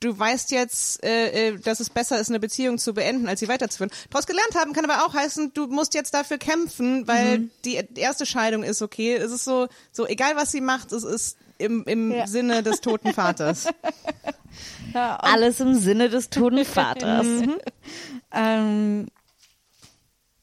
du 0.00 0.18
weißt 0.18 0.50
jetzt, 0.50 1.04
äh, 1.04 1.50
äh, 1.50 1.58
dass 1.58 1.78
es 1.78 1.88
besser 1.88 2.18
ist, 2.18 2.30
eine 2.30 2.40
Beziehung 2.40 2.78
zu 2.78 2.94
beenden, 2.94 3.28
als 3.28 3.40
sie 3.40 3.48
weiterzuführen. 3.48 3.92
Daraus 4.10 4.26
gelernt 4.26 4.56
haben 4.56 4.72
kann 4.72 4.88
aber 4.88 5.06
auch 5.06 5.14
heißen, 5.14 5.52
du 5.54 5.68
musst 5.68 5.94
jetzt 5.94 6.14
dafür 6.14 6.38
kämpfen, 6.38 7.06
weil 7.06 7.48
die 7.64 7.80
erste 7.94 8.26
Scheidung 8.26 8.64
ist 8.64 8.82
okay. 8.82 9.14
Es 9.14 9.30
ist 9.30 9.44
so, 9.44 9.68
so 9.92 10.06
egal 10.06 10.34
was 10.34 10.50
sie 10.50 10.60
macht, 10.60 10.92
es 10.92 11.04
ist 11.04 11.36
im, 11.58 11.84
im 11.84 12.12
Ja. 12.12 12.26
Sinne 12.26 12.62
des 12.62 12.80
toten 12.80 13.12
Vaters. 13.12 13.66
ja, 14.94 15.16
Alles 15.16 15.60
im 15.60 15.74
Sinne 15.74 16.08
des 16.08 16.30
toten 16.30 16.64
Vaters. 16.64 17.26
ähm, 18.32 19.06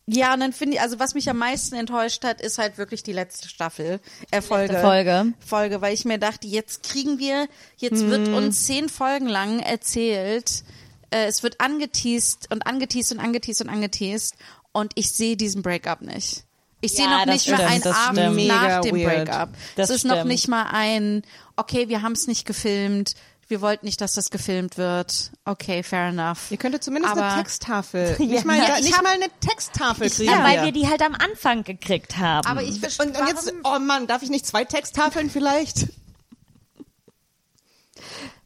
ja, 0.05 0.33
und 0.33 0.41
dann 0.41 0.51
finde 0.51 0.75
ich, 0.75 0.81
also 0.81 0.99
was 0.99 1.13
mich 1.13 1.29
am 1.29 1.37
meisten 1.37 1.75
enttäuscht 1.75 2.25
hat, 2.25 2.41
ist 2.41 2.57
halt 2.57 2.77
wirklich 2.77 3.03
die 3.03 3.13
letzte 3.13 3.47
Staffel, 3.47 4.01
äh, 4.31 4.41
Folge. 4.41 4.77
Folge. 4.79 5.33
Folge, 5.39 5.81
weil 5.81 5.93
ich 5.93 6.03
mir 6.03 6.17
dachte, 6.17 6.45
jetzt 6.45 6.83
kriegen 6.83 7.19
wir, 7.19 7.47
jetzt 7.77 8.05
wird 8.07 8.27
uns 8.27 8.65
zehn 8.65 8.89
Folgen 8.89 9.27
lang 9.27 9.59
erzählt, 9.59 10.63
äh, 11.09 11.25
es 11.27 11.41
wird 11.41 11.61
angeteased 11.61 12.51
und 12.51 12.67
angeteased 12.67 13.13
und 13.13 13.19
angeteased 13.19 13.61
und 13.61 13.69
angeteased 13.69 14.35
und 14.73 14.91
ich 14.95 15.11
sehe 15.11 15.37
diesen 15.37 15.61
Breakup 15.61 16.01
nicht. 16.01 16.43
Ich 16.83 16.91
sehe 16.93 17.05
Ja, 17.05 17.19
noch 17.19 17.25
nicht 17.25 17.47
mal 17.49 17.55
stimmt, 17.55 17.71
einen 17.71 17.81
das 17.81 17.95
Abend 17.95 18.19
stimmt. 18.19 18.47
nach 18.47 18.81
dem 18.81 18.95
weird. 18.97 19.25
Breakup. 19.25 19.49
Das 19.77 19.89
es 19.89 19.97
ist 19.97 20.03
noch 20.05 20.15
stimmt. 20.15 20.27
nicht 20.29 20.47
mal 20.49 20.65
ein, 20.71 21.23
okay, 21.55 21.87
wir 21.87 22.01
haben 22.01 22.11
es 22.11 22.27
nicht 22.27 22.45
gefilmt, 22.45 23.13
wir 23.47 23.61
wollten 23.61 23.85
nicht, 23.85 24.01
dass 24.01 24.13
das 24.15 24.29
gefilmt 24.31 24.77
wird. 24.77 25.31
Okay, 25.45 25.83
fair 25.83 26.07
enough. 26.07 26.49
Ihr 26.49 26.57
könntet 26.57 26.83
zumindest 26.83 27.13
Aber- 27.13 27.25
eine 27.33 27.41
Texttafel, 27.43 28.15
nicht, 28.19 28.45
mal, 28.45 28.57
Ja, 28.57 28.79
nicht 28.79 28.95
hab- 28.97 29.03
mal 29.03 29.13
eine 29.13 29.27
Texttafel 29.39 30.09
kriegen. 30.09 30.31
Ja, 30.31 30.43
weil 30.43 30.57
wir. 30.59 30.63
wir 30.65 30.71
die 30.73 30.87
halt 30.89 31.01
am 31.01 31.13
Anfang 31.15 31.63
gekriegt 31.63 32.17
haben. 32.17 32.47
Aber 32.47 32.63
ich 32.63 32.79
verstehe, 32.79 33.07
und, 33.07 33.17
und 33.19 33.27
jetzt, 33.27 33.53
oh 33.63 33.79
Mann, 33.79 34.07
darf 34.07 34.21
ich 34.23 34.29
nicht 34.29 34.45
zwei 34.45 34.63
Texttafeln 34.65 35.29
vielleicht? 35.29 35.87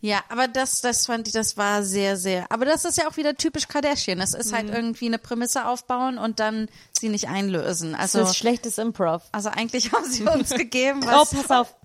Ja, 0.01 0.22
aber 0.30 0.47
das, 0.47 0.82
das 0.82 1.05
fand 1.08 1.28
ich, 1.28 1.34
das 1.34 1.58
war 1.58 1.84
sehr, 1.84 2.18
sehr. 2.18 2.51
Aber 2.51 2.66
das 2.66 2.86
ist 2.86 2.97
ja 2.97 3.08
auch 3.10 3.18
wieder 3.18 3.36
typisch 3.36 3.68
Kardashian. 3.68 4.20
Es 4.22 4.34
ist 4.34 4.51
Mhm. 4.51 4.55
halt 4.55 4.70
irgendwie 4.70 5.08
eine 5.08 5.18
Prämisse 5.18 5.66
aufbauen 5.66 6.18
und 6.18 6.39
dann 6.39 6.68
sie 6.99 7.10
nicht 7.10 7.28
einlösen. 7.28 7.93
das 7.93 8.16
Also, 8.16 8.30
ist 8.30 8.38
schlechtes 8.38 8.78
Improv. 8.78 9.24
also 9.32 9.49
eigentlich 9.49 9.91
haben 9.93 10.05
sie 10.10 10.24
uns 10.24 10.49
gegeben, 10.51 11.01
Oh, 11.03 11.08
was. 11.08 11.32
pass 11.32 11.49
auf. 11.51 11.76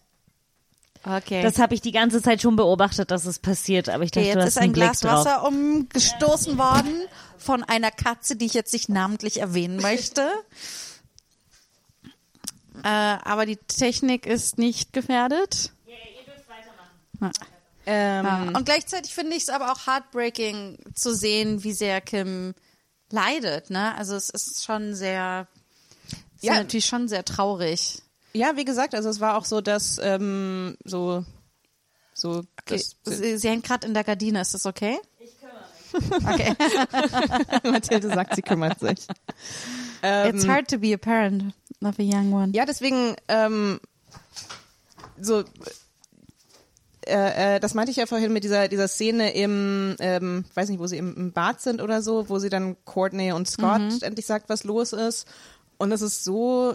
okay. 1.04 1.42
Das 1.42 1.58
habe 1.58 1.74
ich 1.74 1.80
die 1.80 1.92
ganze 1.92 2.20
Zeit 2.22 2.42
schon 2.42 2.54
beobachtet, 2.56 3.10
dass 3.10 3.24
es 3.24 3.38
passiert, 3.38 3.88
aber 3.88 4.04
ich 4.04 4.10
dachte, 4.10 4.26
okay, 4.26 4.34
du 4.34 4.38
jetzt 4.40 4.46
hast 4.46 4.52
ist 4.56 4.58
einen 4.58 4.70
ein 4.70 4.72
Blick 4.72 4.84
Glas 4.84 5.00
drauf. 5.00 5.24
Wasser 5.24 5.44
umgestoßen 5.46 6.58
worden 6.58 6.94
von 7.38 7.64
einer 7.64 7.90
Katze, 7.90 8.36
die 8.36 8.44
ich 8.46 8.54
jetzt 8.54 8.72
nicht 8.72 8.88
namentlich 8.90 9.40
erwähnen 9.40 9.76
möchte. 9.82 10.28
äh, 12.84 12.88
aber 12.88 13.46
die 13.46 13.56
Technik 13.56 14.26
ist 14.26 14.58
nicht 14.58 14.92
gefährdet. 14.92 15.72
Ähm, 17.86 18.24
Ja. 18.24 18.42
Und 18.56 18.64
gleichzeitig 18.64 19.14
finde 19.14 19.36
ich 19.36 19.42
es 19.44 19.48
aber 19.48 19.72
auch 19.72 19.86
heartbreaking 19.86 20.78
zu 20.94 21.14
sehen, 21.14 21.64
wie 21.64 21.72
sehr 21.72 22.00
Kim 22.00 22.54
leidet. 23.10 23.70
Ne? 23.70 23.94
Also 23.96 24.14
es 24.14 24.30
ist 24.30 24.64
schon 24.64 24.94
sehr, 24.94 25.46
es 26.36 26.42
Ja. 26.42 26.52
ist 26.52 26.58
natürlich 26.58 26.86
schon 26.86 27.08
sehr 27.08 27.24
traurig. 27.24 28.02
Ja, 28.34 28.56
wie 28.56 28.64
gesagt, 28.64 28.94
also 28.94 29.08
es 29.10 29.20
war 29.20 29.36
auch 29.36 29.44
so, 29.44 29.60
dass 29.60 29.98
ähm, 30.02 30.76
so 30.84 31.24
so 32.14 32.42
Okay. 32.60 32.76
das, 33.04 33.18
Sie, 33.18 33.36
sie 33.38 33.48
hängt 33.48 33.64
gerade 33.66 33.86
in 33.86 33.94
der 33.94 34.04
Gardine, 34.04 34.40
ist 34.40 34.54
das 34.54 34.64
okay? 34.66 34.98
Ich 35.18 35.30
kümmere 35.40 36.54
mich. 36.54 36.56
Okay. 37.60 37.68
Mathilde 37.70 38.08
sagt, 38.10 38.34
sie 38.36 38.42
kümmert 38.42 38.78
sich. 38.78 39.06
It's 40.02 40.46
hard 40.46 40.68
to 40.70 40.78
be 40.78 40.94
a 40.94 40.98
parent 40.98 41.52
of 41.82 41.98
a 41.98 42.02
young 42.02 42.32
one. 42.32 42.52
Ja, 42.54 42.64
deswegen 42.64 43.16
ähm, 43.28 43.80
so 45.20 45.44
äh, 47.06 47.56
äh, 47.56 47.60
das 47.60 47.74
meinte 47.74 47.90
ich 47.90 47.96
ja 47.96 48.06
vorhin 48.06 48.32
mit 48.32 48.44
dieser 48.44 48.68
dieser 48.68 48.88
Szene 48.88 49.34
im 49.34 49.96
ähm, 50.00 50.44
weiß 50.54 50.68
nicht, 50.68 50.78
wo 50.80 50.86
sie 50.86 50.98
im, 50.98 51.14
im 51.16 51.32
Bad 51.32 51.60
sind 51.60 51.80
oder 51.82 52.02
so, 52.02 52.28
wo 52.28 52.38
sie 52.38 52.48
dann 52.48 52.76
Courtney 52.84 53.32
und 53.32 53.48
Scott 53.48 54.02
endlich 54.02 54.26
sagt, 54.26 54.48
was 54.48 54.64
los 54.64 54.92
ist. 54.92 55.26
Und 55.78 55.92
es 55.92 56.02
ist 56.02 56.24
so 56.24 56.74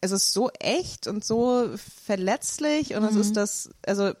es 0.00 0.10
ist 0.10 0.32
so 0.32 0.50
echt 0.60 1.06
und 1.06 1.24
so 1.24 1.70
verletzlich 2.04 2.94
und 2.94 3.04
es 3.04 3.14
ist 3.16 3.36
das 3.36 3.70
also 3.86 4.12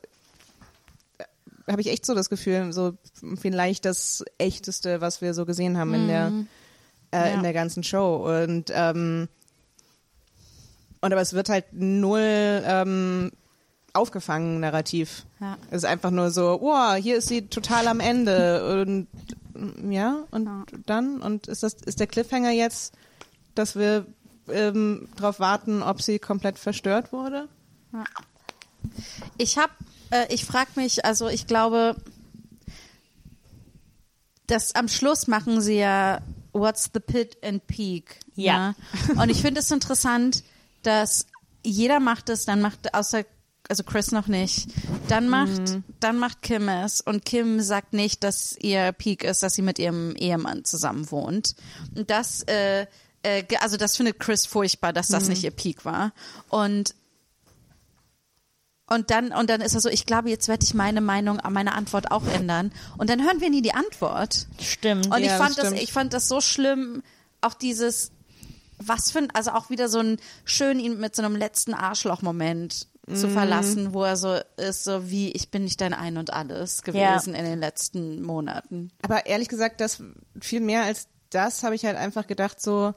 habe 1.66 1.80
ich 1.80 1.88
echt 1.88 2.04
so 2.06 2.14
das 2.14 2.28
Gefühl, 2.28 2.72
so 2.72 2.94
vielleicht 3.40 3.84
das 3.86 4.22
echteste, 4.38 5.00
was 5.00 5.20
wir 5.22 5.32
so 5.34 5.46
gesehen 5.46 5.78
haben 5.78 5.94
in 5.94 6.08
der 6.08 6.32
äh, 7.12 7.16
Ja. 7.30 7.34
in 7.34 7.42
der 7.42 7.52
ganzen 7.52 7.82
Show. 7.82 8.16
Und 8.44 8.70
ähm, 8.74 9.28
und 11.00 11.12
aber 11.12 11.20
es 11.20 11.32
wird 11.32 11.48
halt 11.48 11.66
null 11.72 12.62
ähm, 12.66 13.30
aufgefangen 13.94 14.60
narrativ. 14.60 15.24
Ja. 15.40 15.56
Es 15.70 15.78
ist 15.78 15.84
einfach 15.84 16.10
nur 16.10 16.30
so, 16.30 16.58
wow, 16.60 16.94
hier 16.96 17.16
ist 17.16 17.28
sie 17.28 17.46
total 17.48 17.88
am 17.88 18.00
Ende 18.00 18.82
und 18.82 19.06
ja 19.90 20.24
und 20.30 20.46
Ja. 20.46 20.64
dann 20.86 21.20
und 21.22 21.46
ist 21.48 21.62
das 21.62 21.74
ist 21.74 22.00
der 22.00 22.06
Cliffhanger 22.08 22.50
jetzt, 22.50 22.92
dass 23.54 23.76
wir 23.76 24.06
ähm, 24.48 25.08
darauf 25.16 25.40
warten, 25.40 25.82
ob 25.82 26.02
sie 26.02 26.18
komplett 26.18 26.58
verstört 26.58 27.12
wurde? 27.12 27.48
Ich 29.38 29.56
habe, 29.58 29.72
äh, 30.10 30.26
ich 30.34 30.44
frage 30.44 30.70
mich, 30.74 31.04
also 31.04 31.28
ich 31.28 31.46
glaube, 31.46 31.96
das 34.46 34.74
am 34.74 34.88
Schluss 34.88 35.26
machen 35.26 35.60
sie 35.60 35.78
ja 35.78 36.20
What's 36.52 36.90
the 36.92 37.00
Pit 37.00 37.36
and 37.42 37.66
Peak. 37.66 38.20
Ja. 38.34 38.68
ne? 38.68 38.74
Und 39.20 39.28
ich 39.30 39.40
finde 39.40 39.60
es 39.60 39.70
interessant, 39.70 40.44
dass 40.82 41.26
jeder 41.64 41.98
macht 42.00 42.28
es, 42.28 42.44
dann 42.44 42.60
macht 42.60 42.92
außer 42.94 43.24
also 43.68 43.82
Chris 43.82 44.12
noch 44.12 44.26
nicht. 44.26 44.68
Dann 45.08 45.28
macht, 45.28 45.78
dann 46.00 46.18
macht 46.18 46.42
Kim 46.42 46.68
es 46.68 47.00
und 47.00 47.24
Kim 47.24 47.60
sagt 47.60 47.92
nicht, 47.92 48.22
dass 48.22 48.56
ihr 48.58 48.92
Peak 48.92 49.24
ist, 49.24 49.42
dass 49.42 49.54
sie 49.54 49.62
mit 49.62 49.78
ihrem 49.78 50.14
Ehemann 50.16 50.64
zusammen 50.64 51.10
wohnt. 51.10 51.54
Und 51.94 52.10
das, 52.10 52.42
äh, 52.42 52.86
äh, 53.22 53.44
also 53.60 53.76
das 53.76 53.96
findet 53.96 54.20
Chris 54.20 54.46
furchtbar, 54.46 54.92
dass 54.92 55.08
das 55.08 55.28
nicht 55.28 55.44
ihr 55.44 55.50
Peak 55.50 55.84
war. 55.84 56.12
Und 56.48 56.94
und 58.86 59.10
dann, 59.10 59.32
und 59.32 59.48
dann 59.48 59.62
ist 59.62 59.74
er 59.74 59.80
so, 59.80 59.88
ich 59.88 60.04
glaube, 60.04 60.28
jetzt 60.28 60.46
werde 60.46 60.62
ich 60.62 60.74
meine 60.74 61.00
Meinung, 61.00 61.40
meine 61.48 61.74
Antwort 61.74 62.10
auch 62.10 62.26
ändern. 62.26 62.70
Und 62.98 63.08
dann 63.08 63.24
hören 63.24 63.40
wir 63.40 63.48
nie 63.48 63.62
die 63.62 63.72
Antwort. 63.72 64.46
Stimmt. 64.60 65.06
Und 65.06 65.20
ich 65.20 65.26
Ja, 65.28 65.38
fand 65.38 65.56
das 65.56 65.70
das, 65.70 65.80
ich 65.80 65.90
fand 65.90 66.12
das 66.12 66.28
so 66.28 66.42
schlimm, 66.42 67.02
auch 67.40 67.54
dieses, 67.54 68.12
was 68.76 69.10
für 69.10 69.20
ein, 69.20 69.30
also 69.32 69.52
auch 69.52 69.70
wieder 69.70 69.88
so 69.88 70.00
ein 70.00 70.18
schön 70.44 70.78
ihn 70.78 70.98
mit 70.98 71.16
so 71.16 71.22
einem 71.22 71.34
letzten 71.34 71.72
Arschloch-Moment 71.72 72.88
zu 73.12 73.26
Mhm. 73.28 73.32
verlassen, 73.32 73.92
wo 73.94 74.02
er 74.04 74.16
so 74.16 74.38
ist, 74.56 74.84
so 74.84 75.10
wie 75.10 75.30
ich 75.32 75.50
bin 75.50 75.64
nicht 75.64 75.80
dein 75.80 75.92
Ein 75.94 76.16
und 76.16 76.32
Alles 76.32 76.82
gewesen 76.82 77.34
in 77.34 77.44
den 77.44 77.60
letzten 77.60 78.22
Monaten. 78.22 78.90
Aber 79.02 79.26
ehrlich 79.26 79.48
gesagt, 79.48 79.80
das 79.80 80.02
viel 80.40 80.60
mehr 80.60 80.82
als 80.84 81.08
das 81.30 81.62
habe 81.64 81.74
ich 81.74 81.84
halt 81.84 81.96
einfach 81.96 82.26
gedacht 82.26 82.60
so, 82.62 82.94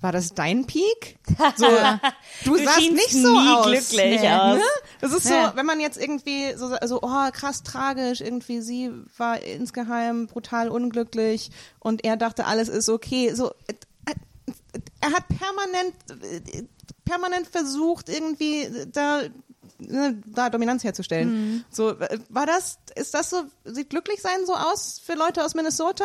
war 0.00 0.12
das 0.12 0.32
dein 0.32 0.64
Peak? 0.64 1.18
So, 1.56 1.66
du, 2.44 2.56
Du 2.56 2.64
sahst 2.64 2.78
nicht 2.92 3.10
so 3.10 3.40
nie 3.40 3.48
aus. 3.48 3.66
glücklich 3.66 4.20
aus. 4.28 4.56
Ne? 4.56 4.62
Das 5.00 5.12
ist 5.12 5.28
Ja. 5.28 5.50
so, 5.50 5.56
wenn 5.56 5.66
man 5.66 5.80
jetzt 5.80 5.98
irgendwie 6.00 6.54
so, 6.56 6.74
so, 6.86 7.00
oh, 7.02 7.30
krass 7.32 7.62
tragisch, 7.64 8.20
irgendwie 8.20 8.60
sie 8.60 8.90
war 9.16 9.40
insgeheim 9.42 10.26
brutal 10.28 10.68
unglücklich 10.68 11.50
und 11.80 12.04
er 12.04 12.16
dachte, 12.16 12.46
alles 12.46 12.68
ist 12.68 12.88
okay. 12.88 13.34
So, 13.34 13.50
äh, 13.66 13.74
äh, 14.06 14.14
er 15.00 15.12
hat 15.12 15.24
permanent, 15.28 15.94
äh, 16.54 16.62
permanent 17.04 17.46
versucht, 17.46 18.08
irgendwie 18.08 18.68
da, 18.92 19.22
ne, 19.78 20.20
da 20.26 20.50
Dominanz 20.50 20.84
herzustellen. 20.84 21.64
So, 21.70 21.90
äh, 21.90 22.18
war 22.28 22.46
das, 22.46 22.78
ist 22.94 23.14
das 23.14 23.30
so, 23.30 23.44
sieht 23.64 23.90
glücklich 23.90 24.20
sein 24.20 24.46
so 24.46 24.54
aus 24.54 25.00
für 25.04 25.14
Leute 25.14 25.44
aus 25.44 25.54
Minnesota? 25.54 26.04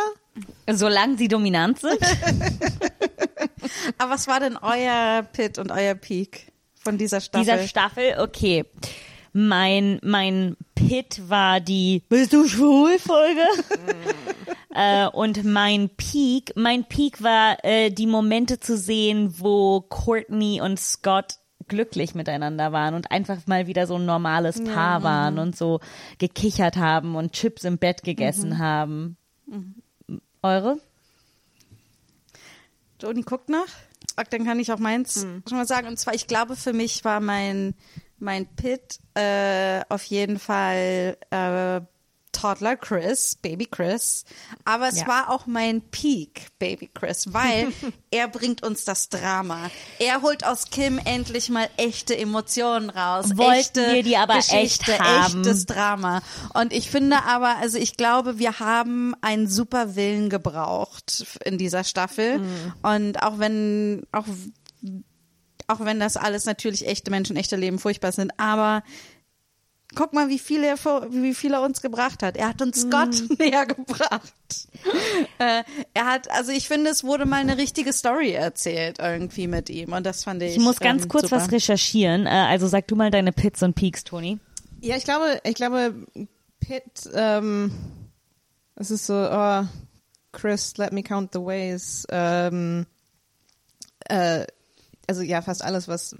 Solange 0.71 1.17
sie 1.17 1.27
dominant 1.27 1.79
sind. 1.79 1.99
Aber 3.97 4.11
was 4.11 4.27
war 4.27 4.39
denn 4.39 4.57
euer 4.57 5.23
Pit 5.23 5.57
und 5.57 5.71
euer 5.71 5.95
Peak 5.95 6.51
von 6.83 6.97
dieser 6.97 7.21
Staffel? 7.21 7.45
dieser 7.45 7.67
Staffel, 7.67 8.15
okay. 8.19 8.65
Mein, 9.33 9.99
mein 10.03 10.55
Pit 10.75 11.27
war 11.27 11.59
die 11.59 12.03
Bist 12.07 12.33
du 12.33 12.47
schwul 12.47 12.99
Folge. 12.99 13.41
äh, 14.73 15.07
und 15.07 15.43
mein 15.43 15.89
Peak, 15.89 16.53
mein 16.55 16.85
Peak 16.85 17.21
war 17.21 17.63
äh, 17.63 17.91
die 17.91 18.07
Momente 18.07 18.59
zu 18.59 18.77
sehen, 18.77 19.35
wo 19.39 19.81
Courtney 19.81 20.61
und 20.61 20.79
Scott 20.79 21.35
glücklich 21.67 22.15
miteinander 22.15 22.71
waren 22.71 22.93
und 22.93 23.11
einfach 23.11 23.47
mal 23.47 23.67
wieder 23.67 23.87
so 23.87 23.95
ein 23.95 24.05
normales 24.05 24.63
Paar 24.63 25.03
waren 25.03 25.39
und 25.39 25.55
so 25.55 25.79
gekichert 26.17 26.75
haben 26.75 27.15
und 27.15 27.31
Chips 27.31 27.63
im 27.63 27.77
Bett 27.77 28.03
gegessen 28.03 28.59
haben. 28.59 29.17
Eure? 30.41 30.77
Joni 33.01 33.21
guckt 33.21 33.49
nach. 33.49 33.67
Dann 34.29 34.45
kann 34.45 34.59
ich 34.59 34.71
auch 34.71 34.79
meins 34.79 35.21
schon 35.47 35.57
mal 35.57 35.65
sagen. 35.65 35.87
Und 35.87 35.97
zwar, 35.97 36.13
ich 36.13 36.27
glaube, 36.27 36.55
für 36.55 36.73
mich 36.73 37.03
war 37.05 37.19
mein, 37.19 37.75
mein 38.19 38.45
Pit 38.45 38.99
äh, 39.13 39.81
auf 39.89 40.03
jeden 40.03 40.39
Fall 40.39 41.17
äh, 41.29 41.81
Toddler 42.33 42.75
Chris, 42.75 43.35
Baby 43.41 43.65
Chris. 43.67 44.25
Aber 44.65 44.89
es 44.89 44.99
Ja. 44.99 45.07
war 45.07 45.29
auch 45.29 45.45
mein 45.45 45.81
Peak, 45.81 46.47
Baby 46.59 46.89
Chris, 46.93 47.31
weil 47.33 47.71
er 48.11 48.27
bringt 48.27 48.63
uns 48.63 48.83
das 48.83 49.07
Drama. 49.07 49.71
Er 49.99 50.21
holt 50.21 50.45
aus 50.45 50.65
Kim 50.69 50.99
endlich 51.05 51.49
mal 51.49 51.69
echte 51.77 52.17
Emotionen 52.17 52.89
raus. 52.89 53.37
Wollten 53.37 53.53
echte 53.59 53.93
wir 53.93 54.03
die 54.03 54.17
aber 54.17 54.35
Geschichte, 54.35 54.91
echt 54.91 54.99
haben. 55.01 55.39
echtes 55.41 55.65
Drama. 55.65 56.21
Und 56.53 56.73
ich 56.73 56.89
finde 56.91 57.23
aber, 57.23 57.55
also 57.57 57.77
ich 57.77 57.95
glaube, 57.95 58.39
wir 58.39 58.59
haben 58.59 59.15
einen 59.21 59.47
super 59.47 59.95
Willen 59.95 60.29
gebraucht 60.29 61.25
in 61.45 61.57
dieser 61.57 61.83
Staffel. 61.85 62.39
Mhm. 62.39 62.73
Und 62.81 63.23
auch 63.23 63.39
wenn, 63.39 64.03
auch, 64.11 64.25
auch 65.67 65.79
wenn 65.79 65.99
das 65.99 66.17
alles 66.17 66.45
natürlich 66.45 66.87
echte 66.87 67.09
Menschen, 67.11 67.35
echte 67.37 67.55
Leben 67.55 67.79
furchtbar 67.79 68.11
sind, 68.11 68.31
aber 68.37 68.83
guck 69.95 70.13
mal, 70.13 70.29
wie 70.29 70.39
viel 70.39 70.63
er, 70.63 70.77
wie 70.77 71.33
viel 71.33 71.53
er 71.53 71.61
uns 71.61 71.81
gebracht 71.81 72.23
hat. 72.23 72.37
Er 72.37 72.49
hat 72.49 72.61
uns 72.61 72.81
Scott 72.81 73.09
Mhm. 73.21 73.35
näher 73.39 73.65
gebracht. 73.65 74.33
äh, 75.39 75.63
er 75.93 76.05
hat, 76.05 76.29
also 76.31 76.51
ich 76.51 76.67
finde, 76.67 76.89
es 76.91 77.03
wurde 77.03 77.25
mal 77.25 77.37
eine 77.41 77.57
richtige 77.57 77.93
Story 77.93 78.31
erzählt 78.31 78.99
irgendwie 78.99 79.47
mit 79.47 79.69
ihm. 79.69 79.93
Und 79.93 80.05
das 80.05 80.23
fand 80.23 80.41
ich. 80.43 80.57
Ich 80.57 80.59
muss 80.63 80.79
ganz 80.79 81.03
ähm, 81.03 81.09
kurz 81.09 81.23
super. 81.29 81.37
was 81.37 81.51
recherchieren. 81.51 82.25
Äh, 82.25 82.29
also 82.29 82.67
sag 82.67 82.87
du 82.87 82.95
mal 82.95 83.11
deine 83.11 83.31
Pits 83.31 83.63
und 83.63 83.75
Peaks, 83.75 84.03
Toni. 84.03 84.39
Ja, 84.81 84.97
ich 84.97 85.03
glaube, 85.05 85.39
ich 85.43 85.55
glaube, 85.55 85.93
Pitt, 86.59 87.09
ähm, 87.13 87.71
es 88.75 88.91
ist 88.91 89.05
so, 89.05 89.13
oh, 89.13 89.63
Chris, 90.31 90.77
let 90.77 90.91
me 90.91 91.03
count 91.03 91.31
the 91.33 91.39
ways. 91.39 92.05
Ähm, 92.09 92.85
äh, 94.09 94.45
also 95.07 95.21
ja, 95.21 95.41
fast 95.41 95.63
alles, 95.63 95.87
was, 95.87 96.15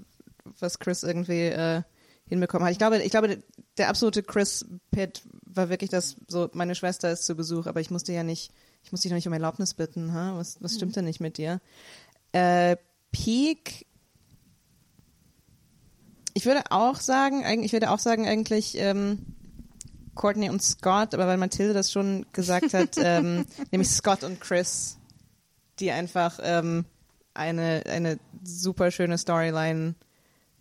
was 0.60 0.78
Chris 0.78 1.02
irgendwie 1.02 1.46
äh, 1.46 1.82
hinbekommen 2.28 2.64
hat. 2.66 2.72
Ich 2.72 2.78
glaube, 2.78 3.02
ich 3.02 3.10
glaube, 3.10 3.42
der 3.76 3.88
absolute 3.88 4.22
Chris 4.22 4.66
Pitt 4.90 5.22
war 5.46 5.68
wirklich 5.68 5.90
das, 5.90 6.16
so, 6.28 6.48
meine 6.52 6.74
Schwester 6.74 7.10
ist 7.10 7.26
zu 7.26 7.34
Besuch, 7.34 7.66
aber 7.66 7.80
ich 7.80 7.90
musste 7.90 8.12
ja 8.12 8.22
nicht, 8.22 8.52
ich 8.82 8.92
musste 8.92 9.04
dich 9.04 9.12
noch 9.12 9.16
nicht 9.16 9.26
um 9.26 9.32
Erlaubnis 9.32 9.74
bitten, 9.74 10.12
ha? 10.12 10.36
Was, 10.36 10.56
was 10.60 10.74
stimmt 10.74 10.96
denn 10.96 11.04
nicht 11.04 11.20
mit 11.20 11.38
dir? 11.38 11.60
Äh, 12.32 12.76
Peak, 13.12 13.86
ich 16.34 16.46
würde 16.46 16.62
auch 16.70 16.96
sagen, 16.96 17.44
eigentlich, 17.44 17.66
ich 17.66 17.72
würde 17.72 17.90
auch 17.90 17.98
sagen, 17.98 18.26
eigentlich 18.26 18.76
ähm, 18.78 19.18
Courtney 20.14 20.50
und 20.50 20.62
Scott, 20.62 21.14
aber 21.14 21.26
weil 21.26 21.36
Mathilde 21.36 21.74
das 21.74 21.92
schon 21.92 22.26
gesagt 22.32 22.74
hat, 22.74 22.90
ähm, 22.96 23.46
nämlich 23.70 23.90
Scott 23.90 24.24
und 24.24 24.40
Chris, 24.40 24.98
die 25.78 25.90
einfach 25.90 26.40
ähm, 26.42 26.86
eine, 27.34 27.84
eine 27.86 28.18
super 28.42 28.90
schöne 28.90 29.18
Storyline 29.18 29.94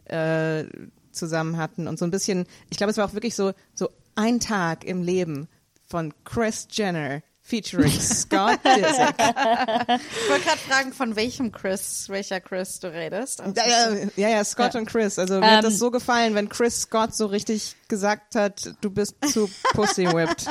äh, 0.06 0.66
zusammen 1.14 1.58
hatten 1.58 1.88
und 1.88 1.98
so 1.98 2.06
ein 2.06 2.12
bisschen, 2.12 2.46
ich 2.70 2.78
glaube, 2.78 2.92
es 2.92 2.98
war 2.98 3.06
auch 3.06 3.14
wirklich 3.14 3.36
so, 3.36 3.54
so 3.74 3.90
ein 4.16 4.40
Tag 4.40 4.84
im 4.84 5.02
Leben 5.02 5.48
von 5.86 6.14
Chris 6.24 6.68
Jenner 6.72 7.22
featuring 7.44 7.92
Scott 8.00 8.60
Disick. 8.64 9.16
Ich 9.20 10.30
wollte 10.30 10.46
gerade 10.46 10.58
fragen, 10.58 10.94
von 10.94 11.16
welchem 11.16 11.52
Chris, 11.52 12.08
welcher 12.10 12.40
Chris 12.40 12.80
du 12.80 12.88
redest. 12.92 13.42
Also, 13.42 13.54
Ja, 13.62 13.68
ja, 13.68 14.08
ja, 14.16 14.30
ja, 14.30 14.44
Scott 14.44 14.76
und 14.76 14.86
Chris. 14.86 15.20
Also 15.20 15.40
mir 15.40 15.58
hat 15.58 15.64
das 15.66 15.78
so 15.78 15.92
gefallen, 15.92 16.36
wenn 16.36 16.50
Chris 16.50 16.82
Scott 16.82 17.14
so 17.16 17.26
richtig 17.28 17.76
gesagt 17.90 18.36
hat, 18.36 18.74
du 18.82 18.90
bist 18.90 19.16
zu 19.28 19.50
pussy 19.74 20.08
whipped. 20.08 20.48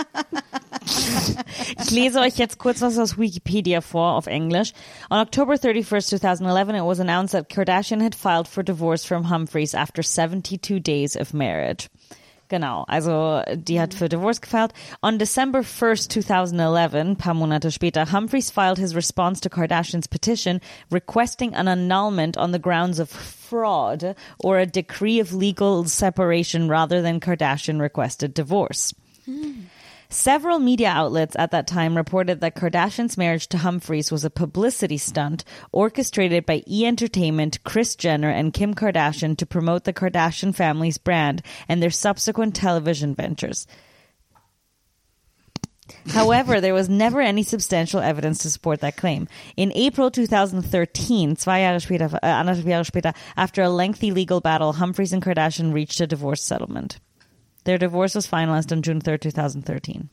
Ich 1.82 1.90
lese 1.90 2.20
euch 2.20 2.36
jetzt 2.36 2.58
kurz 2.58 2.80
was 2.82 2.98
aus 2.98 3.18
Wikipedia 3.18 3.80
vor 3.80 4.12
auf 4.14 4.26
Englisch. 4.26 4.72
On 5.10 5.18
October 5.18 5.54
31st, 5.54 6.08
2011, 6.08 6.76
it 6.76 6.84
was 6.84 7.00
announced 7.00 7.32
that 7.32 7.48
Kardashian 7.48 8.02
had 8.02 8.14
filed 8.14 8.48
for 8.48 8.62
divorce 8.62 9.04
from 9.04 9.30
Humphreys 9.30 9.74
after 9.74 10.02
72 10.02 10.80
days 10.80 11.16
of 11.16 11.32
marriage. 11.32 11.88
Genau, 12.52 12.84
also 12.86 13.42
die 13.54 13.80
hat 13.80 13.94
für 13.94 14.10
Divorce 14.10 14.42
gefiled. 14.42 14.74
On 15.00 15.18
December 15.18 15.60
1st, 15.60 16.10
2011, 16.10 16.94
ein 16.94 17.16
paar 17.16 17.32
Monate 17.32 17.70
später, 17.70 18.12
Humphreys 18.12 18.50
filed 18.50 18.76
his 18.76 18.94
response 18.94 19.40
to 19.40 19.48
Kardashian's 19.48 20.06
petition 20.06 20.60
requesting 20.90 21.54
an 21.54 21.66
annulment 21.66 22.36
on 22.36 22.52
the 22.52 22.58
grounds 22.58 22.98
of 22.98 23.08
fraud 23.08 24.14
or 24.38 24.58
a 24.58 24.66
decree 24.66 25.18
of 25.18 25.32
legal 25.32 25.86
separation 25.86 26.68
rather 26.68 27.00
than 27.00 27.20
Kardashian 27.20 27.80
requested 27.80 28.34
divorce. 28.34 28.92
Hmm. 29.24 29.62
Several 30.12 30.58
media 30.58 30.90
outlets 30.90 31.34
at 31.38 31.52
that 31.52 31.66
time 31.66 31.96
reported 31.96 32.42
that 32.42 32.54
Kardashian's 32.54 33.16
marriage 33.16 33.46
to 33.48 33.56
Humphreys 33.56 34.12
was 34.12 34.26
a 34.26 34.30
publicity 34.30 34.98
stunt 34.98 35.42
orchestrated 35.72 36.44
by 36.44 36.62
E 36.68 36.84
Entertainment, 36.84 37.64
Kris 37.64 37.96
Jenner, 37.96 38.28
and 38.28 38.52
Kim 38.52 38.74
Kardashian 38.74 39.38
to 39.38 39.46
promote 39.46 39.84
the 39.84 39.94
Kardashian 39.94 40.54
family's 40.54 40.98
brand 40.98 41.40
and 41.66 41.82
their 41.82 41.88
subsequent 41.88 42.54
television 42.54 43.14
ventures. 43.14 43.66
However, 46.08 46.60
there 46.60 46.74
was 46.74 46.90
never 46.90 47.22
any 47.22 47.42
substantial 47.42 48.00
evidence 48.00 48.40
to 48.40 48.50
support 48.50 48.80
that 48.80 48.98
claim. 48.98 49.28
In 49.56 49.72
April 49.74 50.10
2013, 50.10 51.36
zwei 51.36 51.60
äh, 51.60 51.80
Jahre 51.80 52.84
später, 52.84 53.14
after 53.34 53.62
a 53.62 53.70
lengthy 53.70 54.10
legal 54.10 54.42
battle, 54.42 54.74
Humphreys 54.74 55.14
and 55.14 55.22
Kardashian 55.22 55.72
reached 55.72 56.02
a 56.02 56.06
divorce 56.06 56.42
settlement. 56.42 56.98
Their 57.64 57.78
divorce 57.78 58.14
was 58.14 58.26
finalized 58.26 58.72
on 58.72 58.82
June 58.82 59.00
3rd, 59.00 59.32
2013. 59.32 60.10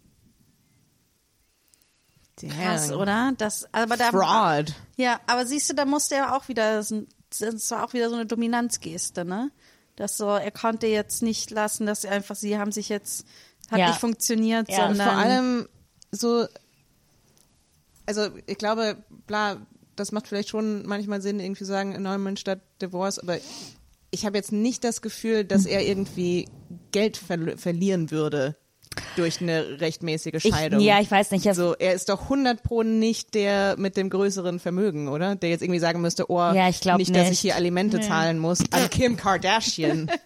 krass, 2.37 2.91
oder? 2.91 3.33
Das, 3.37 3.67
aber 3.73 3.97
da, 3.97 4.11
Fraud. 4.11 4.73
Ja, 4.97 5.19
aber 5.27 5.45
siehst 5.45 5.69
du, 5.69 5.73
da 5.73 5.85
musste 5.85 6.15
er 6.15 6.35
auch 6.35 6.47
wieder, 6.47 6.75
das 6.77 6.91
war 7.71 7.83
auch 7.85 7.93
wieder 7.93 8.09
so 8.09 8.15
eine 8.15 8.25
Dominanzgeste, 8.25 9.25
ne? 9.25 9.51
Das 9.95 10.15
so, 10.15 10.27
er 10.27 10.51
konnte 10.51 10.87
jetzt 10.87 11.21
nicht 11.21 11.51
lassen, 11.51 11.85
dass 11.85 12.01
sie 12.03 12.07
einfach, 12.07 12.35
sie 12.35 12.57
haben 12.57 12.71
sich 12.71 12.87
jetzt, 12.87 13.25
hat 13.69 13.79
Ja. 13.79 13.87
nicht 13.89 13.99
funktioniert, 13.99 14.69
Ja, 14.69 14.87
sondern. 14.87 15.07
Vor 15.09 15.17
allem 15.17 15.69
so, 16.11 16.47
also 18.05 18.29
ich 18.45 18.57
glaube, 18.57 19.03
bla, 19.27 19.57
das 19.97 20.11
macht 20.13 20.27
vielleicht 20.27 20.49
schon 20.49 20.85
manchmal 20.85 21.21
Sinn, 21.21 21.39
irgendwie 21.41 21.59
zu 21.59 21.65
sagen, 21.65 21.95
Annulment 21.95 22.39
statt 22.39 22.61
Divorce, 22.81 23.19
aber 23.19 23.37
ich 24.11 24.25
habe 24.25 24.37
jetzt 24.37 24.53
nicht 24.53 24.83
das 24.85 25.01
Gefühl, 25.01 25.43
dass 25.43 25.65
er 25.65 25.85
irgendwie 25.85 26.47
Geld 26.91 27.17
verl 27.17 27.57
verlieren 27.57 28.11
würde 28.11 28.55
durch 29.15 29.39
eine 29.41 29.79
rechtmäßige 29.79 30.43
Ich, 30.43 30.53
Scheidung. 30.53 30.79
ja, 30.81 30.99
ich 30.99 31.09
weiß 31.09 31.31
nicht. 31.31 31.43
So, 31.53 31.73
er 31.75 31.93
ist 31.93 32.09
doch 32.09 32.23
100 32.23 32.63
pro 32.63 32.83
nicht 32.83 33.33
der 33.33 33.75
mit 33.77 33.95
dem 33.97 34.09
größeren 34.09 34.59
Vermögen, 34.59 35.07
oder? 35.07 35.35
Der 35.35 35.49
jetzt 35.49 35.61
irgendwie 35.61 35.79
sagen 35.79 36.01
müsste, 36.01 36.29
oh, 36.29 36.37
Ja, 36.39 36.67
ich 36.69 36.81
glaub 36.81 36.97
nicht, 36.97 37.15
dass 37.15 37.23
ich 37.25 37.29
nicht. 37.29 37.39
hier 37.41 37.55
Alimente 37.55 38.01
zahlen 38.01 38.39
muss 38.39 38.59
an 38.71 38.89
Kim 38.89 39.15
Kardashian. 39.15 40.09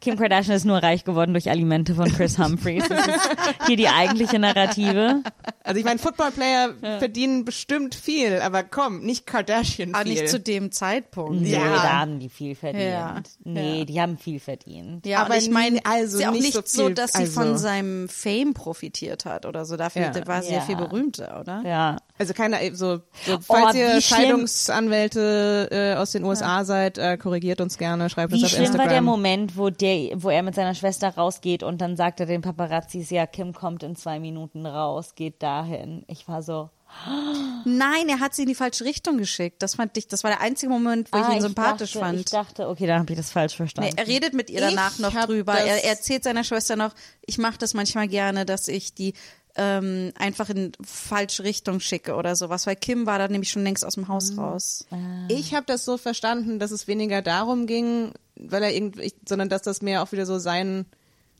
Kim 0.00 0.16
Kardashian 0.16 0.56
ist 0.56 0.64
nur 0.64 0.78
reich 0.82 1.04
geworden 1.04 1.32
durch 1.32 1.50
Alimente 1.50 1.94
von 1.94 2.10
Chris 2.12 2.38
Humphreys. 2.38 2.84
Das 2.88 3.06
ist 3.06 3.30
hier 3.66 3.76
die 3.76 3.88
eigentliche 3.88 4.38
Narrative. 4.38 5.22
Also 5.64 5.78
ich 5.78 5.84
meine, 5.84 5.98
Footballplayer 5.98 6.74
verdienen 6.98 7.44
bestimmt 7.44 7.94
viel, 7.94 8.40
aber 8.40 8.62
komm, 8.62 9.00
nicht 9.00 9.26
Kardashian 9.26 9.94
aber 9.94 10.04
viel. 10.04 10.12
nicht 10.22 10.28
zu 10.28 10.40
dem 10.40 10.72
Zeitpunkt. 10.72 11.40
Nee, 11.42 11.52
Ja. 11.52 11.60
da 11.60 11.98
haben 12.00 12.18
die 12.18 12.28
viel 12.28 12.54
verdient. 12.54 12.84
Ja. 12.84 13.20
Nee, 13.44 13.78
Ja. 13.80 13.84
die 13.84 14.00
haben 14.00 14.18
viel 14.18 14.40
verdient. 14.40 15.04
Ja, 15.06 15.18
Aber 15.18 15.26
aber 15.34 15.36
ich 15.38 15.50
meine, 15.50 15.80
also 15.84 16.16
ist 16.18 16.22
ja 16.22 16.28
auch 16.30 16.32
nicht 16.34 16.42
nicht 16.42 16.54
so 16.54 16.62
so, 16.64 16.86
viel- 16.86 16.94
dass 16.94 17.12
sie 17.12 17.18
also- 17.20 17.32
von 17.40 17.58
seinem 17.58 18.08
Fame 18.08 18.54
profitiert 18.54 19.24
hat 19.24 19.46
oder 19.46 19.64
so. 19.64 19.76
Dafür 19.76 20.02
Ja. 20.02 20.26
war 20.26 20.42
sie 20.42 20.52
ja. 20.52 20.58
Ja. 20.58 20.64
viel 20.64 20.76
berühmter, 20.76 21.38
oder? 21.40 21.62
Ja. 21.66 21.96
Also 22.20 22.34
keine, 22.34 22.58
so, 22.76 23.00
so 23.24 23.38
falls 23.40 23.74
Oh, 23.74 23.78
ihr 23.78 23.96
wie 23.96 24.02
schlimm- 24.02 24.46
Scheidungsanwälte 24.46 25.68
äh, 25.70 25.94
aus 25.96 26.12
den 26.12 26.24
USA 26.24 26.64
seid, 26.64 26.98
äh, 26.98 27.16
korrigiert 27.16 27.60
uns 27.62 27.78
gerne, 27.78 28.10
schreibt 28.10 28.32
uns 28.32 28.42
Wie 28.42 28.44
auf 28.44 28.50
schlimm 28.50 28.64
Instagram. 28.64 28.86
war 28.86 28.92
der 28.92 29.02
Moment, 29.02 29.56
wo 29.56 29.70
der, 29.70 30.10
wo 30.16 30.28
er 30.28 30.42
mit 30.42 30.54
seiner 30.54 30.74
Schwester 30.74 31.08
rausgeht 31.08 31.62
und 31.62 31.80
dann 31.80 31.96
sagt 31.96 32.20
er 32.20 32.26
den 32.26 32.42
Paparazzis, 32.42 33.08
ja, 33.10 33.26
Kim 33.26 33.54
kommt 33.54 33.82
in 33.82 33.96
zwei 33.96 34.20
Minuten 34.20 34.66
raus, 34.66 35.14
geht 35.14 35.42
dahin. 35.42 36.04
Ich 36.08 36.28
war 36.28 36.42
so, 36.42 36.68
Nein, 37.64 38.08
er 38.08 38.20
hat 38.20 38.34
sie 38.34 38.42
in 38.42 38.48
die 38.48 38.54
falsche 38.54 38.84
Richtung 38.84 39.16
geschickt. 39.18 39.62
Das 39.62 39.76
fand 39.76 39.96
ich, 39.96 40.08
das 40.08 40.24
war 40.24 40.30
der 40.30 40.40
einzige 40.40 40.70
Moment, 40.72 41.12
wo 41.12 41.18
ich 41.18 41.24
ah, 41.24 41.32
ihn 41.34 41.40
sympathisch 41.40 41.92
dachte, 41.92 42.04
fand. 42.04 42.18
Ich 42.18 42.24
dachte, 42.26 42.68
okay, 42.68 42.86
dann 42.86 43.00
habe 43.00 43.12
ich 43.12 43.16
das 43.18 43.30
falsch 43.30 43.56
verstanden. 43.56 43.92
Nee, 43.96 44.02
er 44.02 44.08
redet 44.08 44.34
mit 44.34 44.50
ihr 44.50 44.60
Ich 44.60 44.74
danach 44.74 44.98
noch 44.98 45.14
hab 45.14 45.26
drüber. 45.26 45.54
Er, 45.54 45.84
er 45.84 45.90
erzählt 45.90 46.24
seiner 46.24 46.42
Schwester 46.44 46.76
noch, 46.76 46.92
ich 47.24 47.38
mache 47.38 47.58
das 47.58 47.74
manchmal 47.74 48.08
gerne, 48.08 48.44
dass 48.44 48.66
ich 48.68 48.92
die 48.92 49.14
ähm, 49.56 50.12
einfach 50.16 50.48
in 50.50 50.72
falsche 50.84 51.44
Richtung 51.44 51.80
schicke 51.80 52.14
oder 52.14 52.36
sowas, 52.36 52.66
weil 52.66 52.76
Kim 52.76 53.06
war 53.06 53.18
da 53.18 53.28
nämlich 53.28 53.50
schon 53.50 53.64
längst 53.64 53.84
aus 53.84 53.94
dem 53.94 54.08
Haus 54.08 54.36
raus. 54.36 54.86
Ich 55.28 55.54
habe 55.54 55.66
das 55.66 55.84
so 55.84 55.96
verstanden, 55.96 56.58
dass 56.58 56.70
es 56.70 56.86
weniger 56.86 57.22
darum 57.22 57.66
ging, 57.66 58.12
weil 58.36 58.62
er 58.62 58.74
irgendwie, 58.74 59.12
sondern 59.28 59.48
dass 59.48 59.62
das 59.62 59.82
mehr 59.82 60.02
auch 60.02 60.12
wieder 60.12 60.26
so 60.26 60.38
sein, 60.38 60.86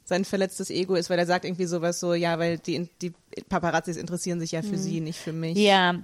sein 0.05 0.25
verletztes 0.25 0.71
Ego 0.71 0.95
ist, 0.95 1.11
weil 1.11 1.19
er 1.19 1.27
sagt 1.27 1.45
irgendwie 1.45 1.67
sowas 1.67 2.01
so, 2.01 2.15
ja, 2.15 2.39
weil 2.39 2.59
die, 2.59 2.89
die 3.01 3.13
Paparazzis 3.49 3.97
interessieren 3.97 4.41
sich 4.41 4.53
ja 4.53 4.63
für 4.63 4.79
sie, 4.79 5.01
nicht 5.01 5.19
für 5.19 5.33
mich. 5.33 5.57
Ja. 5.57 5.95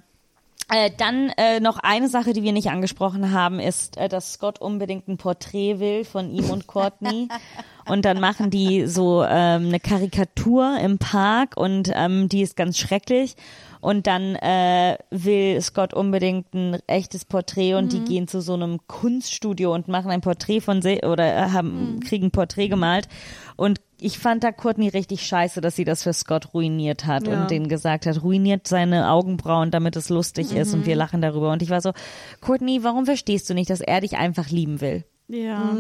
Äh, 0.69 0.91
dann 0.97 1.31
äh, 1.37 1.61
noch 1.61 1.79
eine 1.79 2.09
Sache, 2.09 2.33
die 2.33 2.43
wir 2.43 2.53
nicht 2.53 2.71
angesprochen 2.71 3.31
haben, 3.33 3.61
ist, 3.61 3.97
äh, 3.99 4.09
dass 4.09 4.33
Scott 4.33 4.61
unbedingt 4.61 5.07
ein 5.07 5.17
Porträt 5.17 5.79
will 5.79 6.05
von 6.05 6.29
ihm 6.29 6.51
und 6.51 6.67
Courtney. 6.67 7.29
und 7.89 8.05
dann 8.05 8.21
machen 8.21 8.51
die 8.51 8.87
so 8.87 9.23
ähm, 9.23 9.69
eine 9.69 9.81
Karikatur 9.81 10.79
im 10.83 10.99
Park 10.99 11.57
und 11.57 11.91
ähm, 11.95 12.29
die 12.29 12.43
ist 12.43 12.57
ganz 12.57 12.79
schrecklich. 12.79 13.37
Und 13.81 14.09
dann 14.09 14.35
äh, 14.37 14.97
will 15.11 15.61
Scott 15.61 15.95
unbedingt 15.95 16.53
ein 16.55 16.79
echtes 16.89 17.25
Porträt 17.25 17.75
und 17.75 17.93
die 17.93 18.01
gehen 18.01 18.27
zu 18.27 18.41
so 18.41 18.55
einem 18.55 18.81
Kunststudio 18.89 19.73
und 19.73 19.87
machen 19.87 20.11
ein 20.11 20.23
Porträt 20.23 20.61
von 20.61 20.83
se 20.83 21.01
oder 21.05 21.25
äh, 21.33 21.51
haben, 21.51 22.01
kriegen 22.01 22.27
ein 22.27 22.31
Porträt 22.33 22.67
gemalt. 22.69 23.07
Und 23.55 23.81
ich 24.01 24.19
fand 24.19 24.43
da 24.43 24.51
Courtney 24.51 24.89
richtig 24.89 25.25
scheiße, 25.27 25.61
dass 25.61 25.77
sie 25.77 25.85
das 25.85 26.03
für 26.03 26.13
Scott 26.13 26.53
ruiniert 26.53 27.07
hat 27.07 27.29
Ja. 27.29 27.41
und 27.43 27.51
den 27.51 27.69
gesagt 27.69 28.07
hat, 28.07 28.23
ruiniert 28.25 28.67
seine 28.67 29.09
Augenbrauen, 29.11 29.71
damit 29.71 29.95
es 29.95 30.09
lustig 30.09 30.53
ist 30.53 30.75
und 30.75 30.85
wir 30.85 30.97
lachen 30.97 31.23
darüber. 31.23 31.53
Und 31.53 31.63
ich 31.63 31.71
war 31.71 31.81
so, 31.81 31.93
Courtney, 32.41 32.83
warum 32.83 33.05
verstehst 33.05 33.49
du 33.49 33.55
nicht, 33.55 33.71
dass 33.71 33.81
er 33.81 34.01
dich 34.01 34.17
einfach 34.17 34.51
lieben 34.51 34.81
will? 34.81 35.05
Ja. 35.29 35.77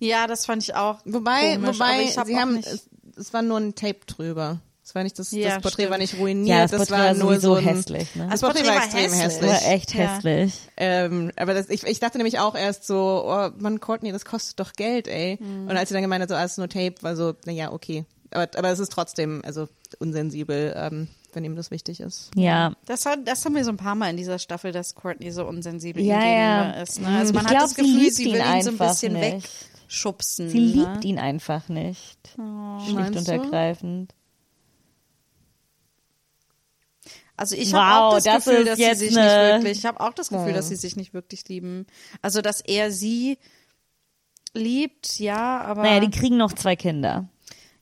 Ja, 0.00 0.26
das 0.26 0.46
fand 0.46 0.62
ich 0.64 0.74
auch. 0.74 0.98
Wobei, 1.04 1.54
komisch, 1.56 1.78
wobei, 1.78 2.02
ich 2.02 2.18
hab 2.18 2.26
sie 2.26 2.36
haben, 2.36 2.56
es, 2.56 2.88
es 3.16 3.32
war 3.32 3.42
nur 3.42 3.58
ein 3.58 3.74
Tape 3.74 4.00
drüber. 4.06 4.60
Es 4.82 4.94
war 4.96 5.04
nicht 5.04 5.16
das, 5.20 5.30
Ja, 5.30 5.50
das 5.50 5.62
Porträt 5.62 5.82
stimmt. 5.82 5.90
war 5.90 5.98
nicht 5.98 6.18
ruiniert, 6.18 6.48
Ja, 6.48 6.62
das 6.62 6.70
das, 6.72 6.78
Porträt 6.88 6.92
war 6.98 7.06
war 7.08 7.14
nur 7.14 7.28
sowieso 7.34 7.48
so 7.50 7.54
ein, 7.60 7.64
hässlich, 7.64 8.16
ne? 8.16 8.24
Das 8.28 8.40
Das 8.40 8.40
Porträt 8.40 8.62
Porträt 8.62 8.76
war 8.76 8.84
extrem 8.84 9.02
hässlich. 9.12 9.22
hässlich. 9.22 9.50
War 9.50 9.72
echt 9.72 9.94
Ja. 9.94 10.00
hässlich. 10.16 10.54
Ähm, 10.76 11.32
aber 11.36 11.54
das, 11.54 11.68
ich, 11.68 11.84
ich 11.84 12.00
dachte 12.00 12.18
nämlich 12.18 12.40
auch 12.40 12.56
erst 12.56 12.86
so, 12.88 13.22
oh 13.24 13.50
Mann, 13.58 13.78
Courtney, 13.78 14.10
das 14.10 14.24
kostet 14.24 14.58
doch 14.58 14.72
Geld, 14.72 15.06
ey. 15.06 15.38
Mhm. 15.40 15.68
Und 15.68 15.76
als 15.76 15.90
sie 15.90 15.92
dann 15.92 16.02
gemeint 16.02 16.22
hat, 16.22 16.28
so, 16.30 16.34
ah, 16.34 16.42
es 16.42 16.52
ist 16.52 16.58
nur 16.58 16.68
Tape, 16.68 16.94
war 17.02 17.14
so, 17.14 17.34
naja, 17.44 17.70
okay. 17.72 18.04
Aber, 18.32 18.48
aber 18.56 18.70
es 18.70 18.78
ist 18.80 18.90
trotzdem, 18.90 19.42
also 19.44 19.68
unsensibel, 20.00 20.72
ähm, 20.76 21.08
wenn 21.32 21.44
ihm 21.44 21.54
das 21.56 21.70
wichtig 21.70 22.00
ist. 22.00 22.30
Ja. 22.34 22.72
Das, 22.86 23.06
hat, 23.06 23.20
das 23.26 23.44
haben 23.44 23.54
wir 23.54 23.64
so 23.64 23.70
ein 23.70 23.76
paar 23.76 23.94
Mal 23.94 24.10
in 24.10 24.16
dieser 24.16 24.38
Staffel, 24.40 24.72
dass 24.72 24.94
Courtney 24.96 25.30
so 25.30 25.46
unsensibel 25.46 26.02
Ja, 26.02 26.16
ihm 26.16 26.20
gegenüber 26.20 26.76
ja. 26.76 26.82
ist. 26.82 27.00
Ne? 27.00 27.06
Also 27.08 27.32
man 27.32 27.44
Ich 27.44 27.50
hat 27.50 27.56
glaub, 27.58 27.62
das 27.68 27.74
sie 27.76 27.82
Gefühl, 27.82 28.10
sie 28.10 28.24
ihn 28.24 28.32
will 28.34 28.40
ihn 28.40 28.62
so 28.62 28.70
ein 28.70 28.78
bisschen 28.78 29.12
nicht. 29.12 29.48
Wegschubsen. 29.90 30.48
Sie 30.48 30.58
ne? 30.76 30.84
liebt 30.92 31.04
ihn 31.04 31.18
einfach 31.18 31.68
nicht. 31.68 32.18
Schlicht 32.34 32.94
Meinst 32.94 33.18
und 33.18 33.28
ergreifend. 33.28 34.14
Also 37.36 37.56
ich 37.56 37.72
Wow, 37.72 37.78
habe 37.78 38.04
auch 38.04 38.14
das, 38.14 38.24
das 38.24 38.44
Gefühl, 38.44 38.64
dass 38.66 38.76
sie 38.78 38.94
sich 38.94 39.16
eine- 39.18 39.26
nicht 39.54 39.54
wirklich, 39.64 39.78
ich 39.78 39.86
habe 39.86 40.00
auch 40.00 40.12
das 40.12 40.28
Gefühl, 40.28 40.48
Ja. 40.48 40.54
dass 40.54 40.68
sie 40.68 40.76
sich 40.76 40.96
nicht 40.96 41.14
wirklich 41.14 41.48
lieben. 41.48 41.86
Also 42.20 42.42
dass 42.42 42.60
er 42.60 42.90
sie 42.92 43.38
liebt, 44.52 45.18
ja, 45.18 45.60
aber 45.62 45.82
Naja, 45.82 46.00
die 46.00 46.10
kriegen 46.10 46.36
noch 46.36 46.52
zwei 46.52 46.76
Kinder. 46.76 47.28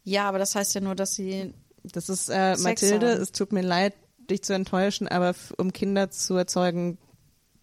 ja, 0.05 0.29
aber 0.29 0.39
das 0.39 0.55
heißt 0.55 0.75
ja 0.77 0.81
nur, 0.81 0.95
dass 0.95 1.15
sie 1.17 1.53
Das 1.83 2.09
ist, 2.09 2.29
äh, 2.29 2.57
Mathilde, 2.59 3.15
haben. 3.15 3.21
es 3.23 3.33
tut 3.33 3.51
mir 3.53 3.63
leid, 3.63 3.95
dich 4.31 4.43
zu 4.45 4.53
enttäuschen, 4.55 5.09
aber 5.09 5.35
um 5.57 5.73
Kinder 5.73 6.11
zu 6.11 6.35
erzeugen, 6.37 6.99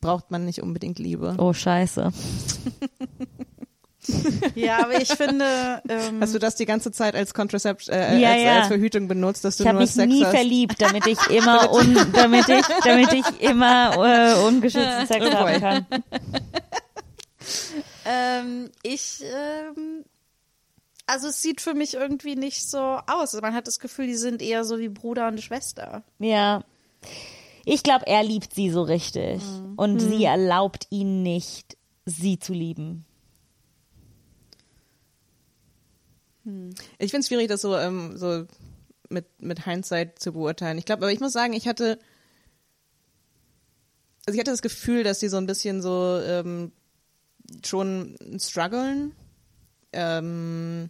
braucht 0.02 0.32
man 0.32 0.44
nicht 0.46 0.62
unbedingt 0.62 1.00
Liebe. 1.00 1.36
Oh, 1.40 1.54
scheiße. 1.54 2.12
Ja, 4.56 4.84
aber 4.84 5.02
ich 5.02 5.10
finde 5.10 5.82
ähm, 5.90 6.22
Hast 6.22 6.34
du 6.34 6.40
das 6.40 6.56
die 6.56 6.66
ganze 6.66 6.92
Zeit 6.92 7.16
als 7.16 7.34
Contracept, 7.34 7.90
äh, 7.90 8.18
Ja, 8.20 8.32
als, 8.32 8.42
ja. 8.44 8.58
als 8.60 8.68
Verhütung 8.68 9.08
benutzt, 9.08 9.44
dass 9.46 9.58
du 9.58 9.64
Ich 9.64 9.72
nur 9.72 9.82
mich 9.82 9.92
Sex 9.92 10.08
nie 10.08 10.24
hast? 10.24 10.36
verliebt, 10.36 10.82
damit 10.82 11.08
ich 11.08 11.20
immer 11.30 11.72
un, 11.74 11.96
damit 12.14 12.48
ich, 12.50 12.66
damit 12.84 13.14
ich 13.14 13.42
immer 13.42 13.94
äh, 13.98 14.48
ungeschützten 14.48 15.08
Sex 15.08 15.26
Oh 15.26 15.34
haben 15.34 15.60
kann. 15.60 15.86
ähm, 18.06 18.72
ich 18.84 19.22
ähm, 19.24 20.06
also 21.08 21.28
es 21.28 21.42
sieht 21.42 21.62
für 21.62 21.74
mich 21.74 21.94
irgendwie 21.94 22.36
nicht 22.36 22.68
so 22.70 22.80
aus. 22.80 23.34
Man 23.42 23.54
hat 23.54 23.68
das 23.68 23.80
Gefühl, 23.80 24.08
die 24.08 24.16
sind 24.16 24.42
eher 24.42 24.64
so 24.64 24.80
wie 24.80 24.90
Bruder 24.90 25.28
und 25.28 25.40
Schwester. 25.42 26.04
Ja. 26.20 26.64
Ich 27.64 27.84
glaube, 27.84 28.08
er 28.08 28.24
liebt 28.24 28.54
sie 28.54 28.70
so 28.72 28.82
richtig. 28.84 29.42
Und 29.76 30.00
sie 30.00 30.24
erlaubt 30.26 30.88
ihn 30.90 31.24
nicht, 31.24 31.78
sie 32.06 32.40
zu 32.40 32.54
lieben. 32.54 33.06
Ich 37.00 37.12
finde 37.12 37.22
es 37.22 37.28
schwierig, 37.28 37.48
das 37.48 37.62
so, 37.62 37.76
ähm, 37.76 38.18
so 38.18 38.46
mit, 39.10 39.26
mit 39.42 39.66
Hindsight 39.66 40.20
zu 40.20 40.34
beurteilen. 40.34 40.78
Ich 40.78 40.86
glaube, 40.86 41.04
aber 41.04 41.12
ich 41.12 41.20
muss 41.20 41.34
sagen, 41.34 41.54
ich 41.54 41.68
hatte, 41.68 42.00
also 44.26 44.36
ich 44.36 44.40
hatte 44.40 44.52
das 44.52 44.62
Gefühl, 44.62 45.04
dass 45.04 45.20
die 45.20 45.28
so 45.28 45.38
ein 45.38 45.48
bisschen 45.48 45.82
so 45.82 46.20
ähm, 46.24 46.72
schon 47.64 48.16
strugglen. 48.40 49.14
Ähm, 49.92 50.90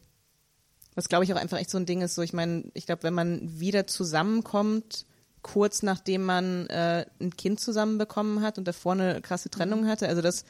was 0.96 1.10
glaube 1.10 1.26
ich 1.26 1.34
auch 1.34 1.38
einfach 1.38 1.60
echt 1.60 1.70
so 1.70 1.78
ein 1.78 1.86
Ding 1.86 2.02
ist. 2.02 2.16
So, 2.16 2.22
ich 2.22 2.34
meine, 2.34 2.64
ich 2.74 2.86
glaube, 2.86 3.04
wenn 3.04 3.14
man 3.14 3.60
wieder 3.60 3.88
zusammenkommt, 3.88 5.06
kurz 5.42 5.84
nachdem 5.84 6.24
man 6.24 6.68
äh, 6.68 7.06
ein 7.20 7.36
Kind 7.36 7.60
zusammenbekommen 7.60 8.42
hat 8.42 8.58
und 8.58 8.68
davor 8.68 8.94
eine 8.94 9.22
krasse 9.22 9.50
Trennung 9.50 9.88
hatte, 9.88 10.08
also 10.08 10.22
das, 10.22 10.44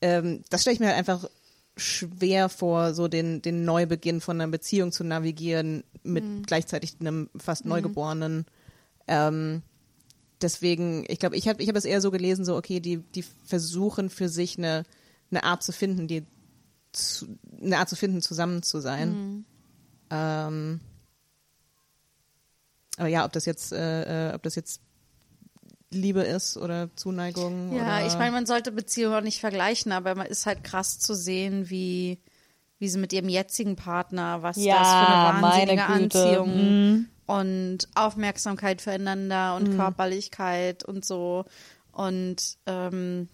ähm, 0.00 0.42
das 0.50 0.62
stelle 0.62 0.74
ich 0.74 0.80
mir 0.80 0.88
halt 0.88 0.98
einfach 0.98 1.28
schwer 1.76 2.48
vor, 2.48 2.94
so 2.94 3.08
den, 3.08 3.42
den 3.42 3.64
Neubeginn 3.64 4.20
von 4.20 4.40
einer 4.40 4.50
Beziehung 4.50 4.92
zu 4.92 5.04
navigieren 5.04 5.84
mit 6.02 6.46
gleichzeitig 6.46 6.96
einem 7.00 7.30
fast 7.36 7.64
Neugeborenen. 7.64 8.46
Ähm, 9.06 9.62
deswegen, 10.40 11.04
ich 11.08 11.18
glaube, 11.18 11.36
ich 11.36 11.48
habe 11.48 11.62
ich 11.62 11.68
hab 11.68 11.76
es 11.76 11.84
eher 11.84 12.00
so 12.00 12.10
gelesen, 12.10 12.44
so, 12.44 12.56
okay, 12.56 12.80
die, 12.80 12.98
die 12.98 13.22
versuchen 13.22 14.10
für 14.10 14.28
sich 14.28 14.58
eine, 14.58 14.84
eine 15.30 15.44
Art 15.44 15.62
zu 15.62 15.72
finden, 15.72 16.08
die 16.08 16.24
zu, 16.92 17.38
eine 17.60 17.78
Art 17.78 17.88
zu 17.88 17.96
finden, 17.96 18.20
zusammen 18.20 18.62
zu 18.62 18.80
sein. 18.80 19.44
Ähm, 20.10 20.80
aber 22.98 23.08
ja, 23.08 23.24
ob 23.24 23.32
das 23.32 23.46
jetzt, 23.46 23.72
äh, 23.72 24.30
äh, 24.30 24.34
ob 24.34 24.42
das 24.42 24.54
jetzt 24.54 24.82
Liebe 25.92 26.22
ist 26.22 26.56
oder 26.56 26.88
Zuneigung. 26.96 27.76
Ja, 27.76 27.82
oder 27.82 28.06
ich 28.06 28.14
meine, 28.18 28.32
man 28.32 28.46
sollte 28.46 28.72
Beziehungen 28.72 29.14
auch 29.14 29.22
nicht 29.22 29.40
vergleichen, 29.40 29.92
aber 29.92 30.14
man 30.14 30.26
ist 30.26 30.46
halt 30.46 30.64
krass 30.64 30.98
zu 30.98 31.14
sehen, 31.14 31.70
wie, 31.70 32.18
wie 32.78 32.88
sie 32.88 32.98
mit 32.98 33.12
ihrem 33.12 33.28
jetzigen 33.28 33.76
Partner, 33.76 34.42
was 34.42 34.56
Ja, 34.56 34.78
das 34.78 34.88
für 34.88 35.06
eine 35.06 35.42
wahnsinnige. 35.42 35.84
Anziehung 35.84 37.06
und 37.26 37.88
Aufmerksamkeit 37.94 38.82
füreinander 38.82 39.56
und 39.56 39.76
Körperlichkeit 39.76 40.84
und 40.84 41.04
so. 41.04 41.44
Und 41.92 42.56
ähm, 42.66 43.28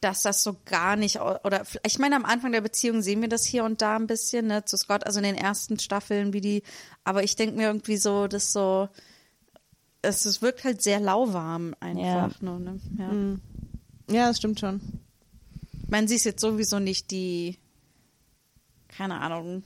dass 0.00 0.22
das 0.22 0.42
so 0.42 0.56
gar 0.66 0.96
nicht, 0.96 1.20
oder 1.20 1.64
ich 1.84 1.98
meine, 1.98 2.16
am 2.16 2.24
Anfang 2.24 2.52
der 2.52 2.60
Beziehung 2.60 3.02
sehen 3.02 3.22
wir 3.22 3.28
das 3.28 3.44
hier 3.44 3.64
und 3.64 3.82
da 3.82 3.96
ein 3.96 4.06
bisschen, 4.06 4.46
ne, 4.46 4.64
zu 4.64 4.76
Scott, 4.76 5.04
also 5.04 5.18
in 5.18 5.24
den 5.24 5.34
ersten 5.34 5.78
Staffeln, 5.78 6.32
wie 6.32 6.40
die, 6.40 6.62
aber 7.02 7.24
ich 7.24 7.34
denke 7.34 7.56
mir 7.56 7.66
irgendwie 7.68 7.96
so, 7.96 8.26
dass 8.28 8.52
so, 8.52 8.88
es, 10.06 10.24
es 10.24 10.40
wirkt 10.42 10.64
halt 10.64 10.82
sehr 10.82 11.00
lauwarm 11.00 11.74
einfach 11.80 12.40
nur, 12.40 12.58
ne? 12.58 12.80
Ja. 12.98 14.14
Ja, 14.14 14.28
das 14.28 14.38
stimmt 14.38 14.60
schon. 14.60 14.80
Ich 15.82 15.90
meine, 15.90 16.08
sie 16.08 16.14
ist 16.16 16.24
jetzt 16.24 16.40
sowieso 16.40 16.78
nicht 16.78 17.10
die, 17.10 17.58
keine 18.88 19.20
Ahnung, 19.20 19.62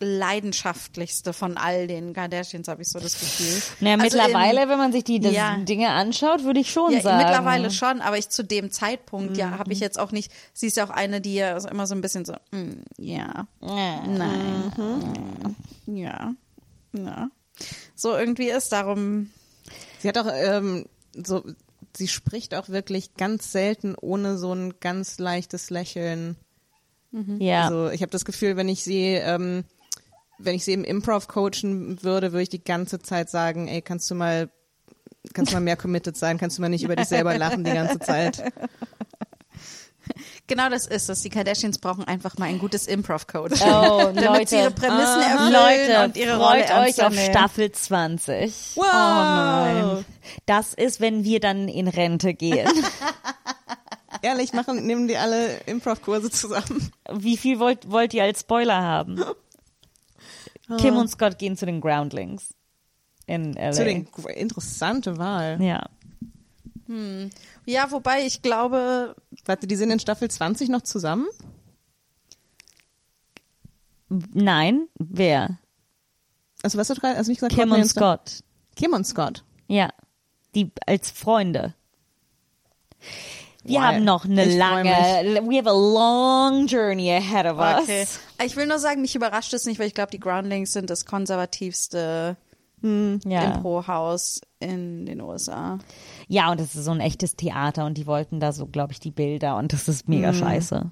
leidenschaftlichste 0.00 1.32
von 1.32 1.56
all 1.56 1.86
den 1.86 2.12
Kardashians, 2.14 2.68
habe 2.68 2.82
ich 2.82 2.88
so 2.88 2.98
das 2.98 3.18
Gefühl. 3.18 3.62
Naja, 3.80 3.96
Also 4.02 4.16
mittlerweile, 4.18 4.62
in- 4.64 4.68
wenn 4.68 4.78
man 4.78 4.92
sich 4.92 5.04
die 5.04 5.18
Ja. 5.22 5.56
Dinge 5.58 5.90
anschaut, 5.90 6.42
würde 6.44 6.60
ich 6.60 6.70
schon 6.72 6.92
ja, 6.92 7.00
sagen. 7.00 7.18
mittlerweile 7.18 7.70
schon, 7.70 8.00
aber 8.00 8.18
ich 8.18 8.28
zu 8.28 8.42
dem 8.44 8.70
Zeitpunkt, 8.70 9.30
Mhm. 9.32 9.36
ja, 9.38 9.58
habe 9.58 9.72
ich 9.72 9.80
jetzt 9.80 9.98
auch 9.98 10.10
nicht, 10.12 10.32
sie 10.52 10.66
ist 10.66 10.76
ja 10.76 10.84
auch 10.84 10.90
eine, 10.90 11.20
die 11.20 11.34
ja 11.34 11.56
immer 11.68 11.86
so 11.86 11.94
ein 11.94 12.00
bisschen 12.00 12.24
so, 12.24 12.34
mm, 12.50 12.72
ja, 12.98 13.46
nein, 13.60 14.72
mm, 15.86 15.96
ja, 15.96 16.34
ja. 16.92 17.28
So 17.94 18.16
irgendwie 18.16 18.50
ist, 18.50 18.72
darum, 18.72 19.30
Sie 20.04 20.08
hat 20.08 20.18
auch 20.18 20.30
ähm, 20.30 20.86
so, 21.14 21.44
sie 21.96 22.08
spricht 22.08 22.54
auch 22.54 22.68
wirklich 22.68 23.14
ganz 23.14 23.52
selten 23.52 23.94
ohne 23.98 24.36
so 24.36 24.52
ein 24.52 24.74
ganz 24.80 25.18
leichtes 25.18 25.70
Lächeln. 25.70 26.36
Ja. 27.38 27.64
Also 27.64 27.90
ich 27.90 28.02
habe 28.02 28.10
das 28.10 28.24
Gefühl, 28.24 28.56
wenn 28.56 28.68
ich 28.68 28.82
sie, 28.82 29.14
ähm, 29.14 29.64
wenn 30.38 30.56
ich 30.56 30.64
sie 30.64 30.72
im 30.72 30.84
Improv 30.84 31.28
coachen 31.28 32.02
würde, 32.02 32.32
würde 32.32 32.42
ich 32.42 32.48
die 32.48 32.62
ganze 32.62 32.98
Zeit 32.98 33.30
sagen, 33.30 33.68
ey, 33.68 33.82
kannst 33.82 34.10
du 34.10 34.14
mal, 34.14 34.50
kannst 35.32 35.52
du 35.52 35.56
mal 35.56 35.60
mehr 35.60 35.76
committed 35.76 36.16
sein, 36.16 36.38
kannst 36.38 36.58
du 36.58 36.62
mal 36.62 36.68
nicht 36.68 36.84
über 36.84 36.96
dich 36.96 37.06
selber 37.06 37.38
lachen 37.38 37.64
die 37.64 37.72
ganze 37.72 38.00
Zeit. 38.00 38.42
genau 40.46 40.68
das 40.68 40.86
ist 40.86 41.08
es. 41.10 41.22
Die 41.22 41.30
Kardashians 41.30 41.78
brauchen 41.78 42.04
einfach 42.04 42.36
mal 42.38 42.46
ein 42.46 42.58
gutes 42.58 42.86
Improv-Coach. 42.86 43.60
Oh, 43.62 43.66
Damit 44.14 44.24
Leute. 44.24 44.46
sie 44.48 44.56
ihre 44.56 44.70
Prämissen 44.70 45.20
erfüllen 45.22 45.52
Leute, 45.52 46.04
und 46.04 46.16
ihre 46.16 46.36
Rolle 46.36 46.64
freut 46.64 46.88
euch 46.88 47.04
auf. 47.04 47.14
Staffel 47.14 47.72
20. 47.72 48.76
Wow! 48.76 48.84
nein. 48.84 50.04
Das 50.46 50.74
ist, 50.74 51.00
wenn 51.00 51.24
wir 51.24 51.40
dann 51.40 51.68
in 51.68 51.88
Rente 51.88 52.34
gehen. 52.34 52.68
Ehrlich, 54.22 54.52
machen, 54.54 54.86
nehmen 54.86 55.06
die 55.06 55.18
alle 55.18 55.58
Improv-Kurse 55.66 56.30
zusammen. 56.30 56.90
Wie 57.12 57.36
viel 57.36 57.58
wollt, 57.58 57.90
wollt 57.90 58.14
ihr 58.14 58.22
als 58.22 58.40
Spoiler 58.40 58.80
haben? 58.80 59.22
Kim 60.78 60.96
und 60.96 61.08
Scott 61.08 61.38
gehen 61.38 61.58
zu 61.58 61.66
den 61.66 61.82
Groundlings 61.82 62.54
in 63.26 63.52
LA. 63.52 63.72
Zu 63.72 63.84
den 63.84 64.08
interessante 64.34 65.18
Wahl. 65.18 65.60
ja. 65.62 65.86
Ja, 67.66 67.90
wobei 67.90 68.26
ich 68.26 68.42
glaube, 68.42 69.16
Warte, 69.44 69.66
die 69.66 69.76
sind 69.76 69.90
in 69.90 70.00
Staffel 70.00 70.30
20 70.30 70.68
noch 70.68 70.82
zusammen? 70.82 71.26
Nein, 74.08 74.86
wer? 74.98 75.58
Also 76.62 76.78
was 76.78 76.88
hast 76.88 76.96
du 76.98 77.00
gerade, 77.00 77.16
also 77.16 77.30
nicht 77.30 77.40
gesagt, 77.40 77.54
Kim 77.54 77.72
und 77.72 77.84
Scott. 77.86 78.42
Kim 78.76 78.92
und 78.92 79.06
Scott. 79.06 79.44
Ja, 79.66 79.90
die 80.54 80.70
als 80.86 81.10
Freunde. 81.10 81.74
Wir 83.64 83.80
Wow. 83.80 83.86
haben 83.86 84.04
noch 84.04 84.24
eine 84.26 84.44
Ich 84.44 84.56
lange, 84.56 84.90
we 84.90 85.56
have 85.58 85.68
a 85.68 85.72
long 85.72 86.66
journey 86.66 87.10
ahead 87.10 87.46
of 87.46 87.58
us. 87.58 87.82
Okay. 87.82 88.06
Ich 88.44 88.56
will 88.56 88.66
nur 88.66 88.78
sagen, 88.78 89.00
mich 89.00 89.14
überrascht 89.14 89.54
es 89.54 89.64
nicht, 89.64 89.78
weil 89.78 89.86
ich 89.86 89.94
glaube, 89.94 90.10
die 90.10 90.20
Groundlings 90.20 90.72
sind 90.72 90.90
das 90.90 91.06
konservativste 91.06 92.36
Ja. 92.82 93.44
Impro-Haus 93.54 94.42
in 94.60 95.06
den 95.06 95.22
USA. 95.22 95.78
Ja, 96.28 96.50
und 96.50 96.60
das 96.60 96.74
ist 96.74 96.84
so 96.84 96.90
ein 96.90 97.00
echtes 97.00 97.36
Theater 97.36 97.84
und 97.86 97.98
die 97.98 98.06
wollten 98.06 98.40
da 98.40 98.52
so, 98.52 98.66
glaube 98.66 98.92
ich, 98.92 99.00
die 99.00 99.10
Bilder 99.10 99.56
und 99.56 99.72
das 99.72 99.88
ist 99.88 100.08
mega 100.08 100.32
scheiße. 100.32 100.90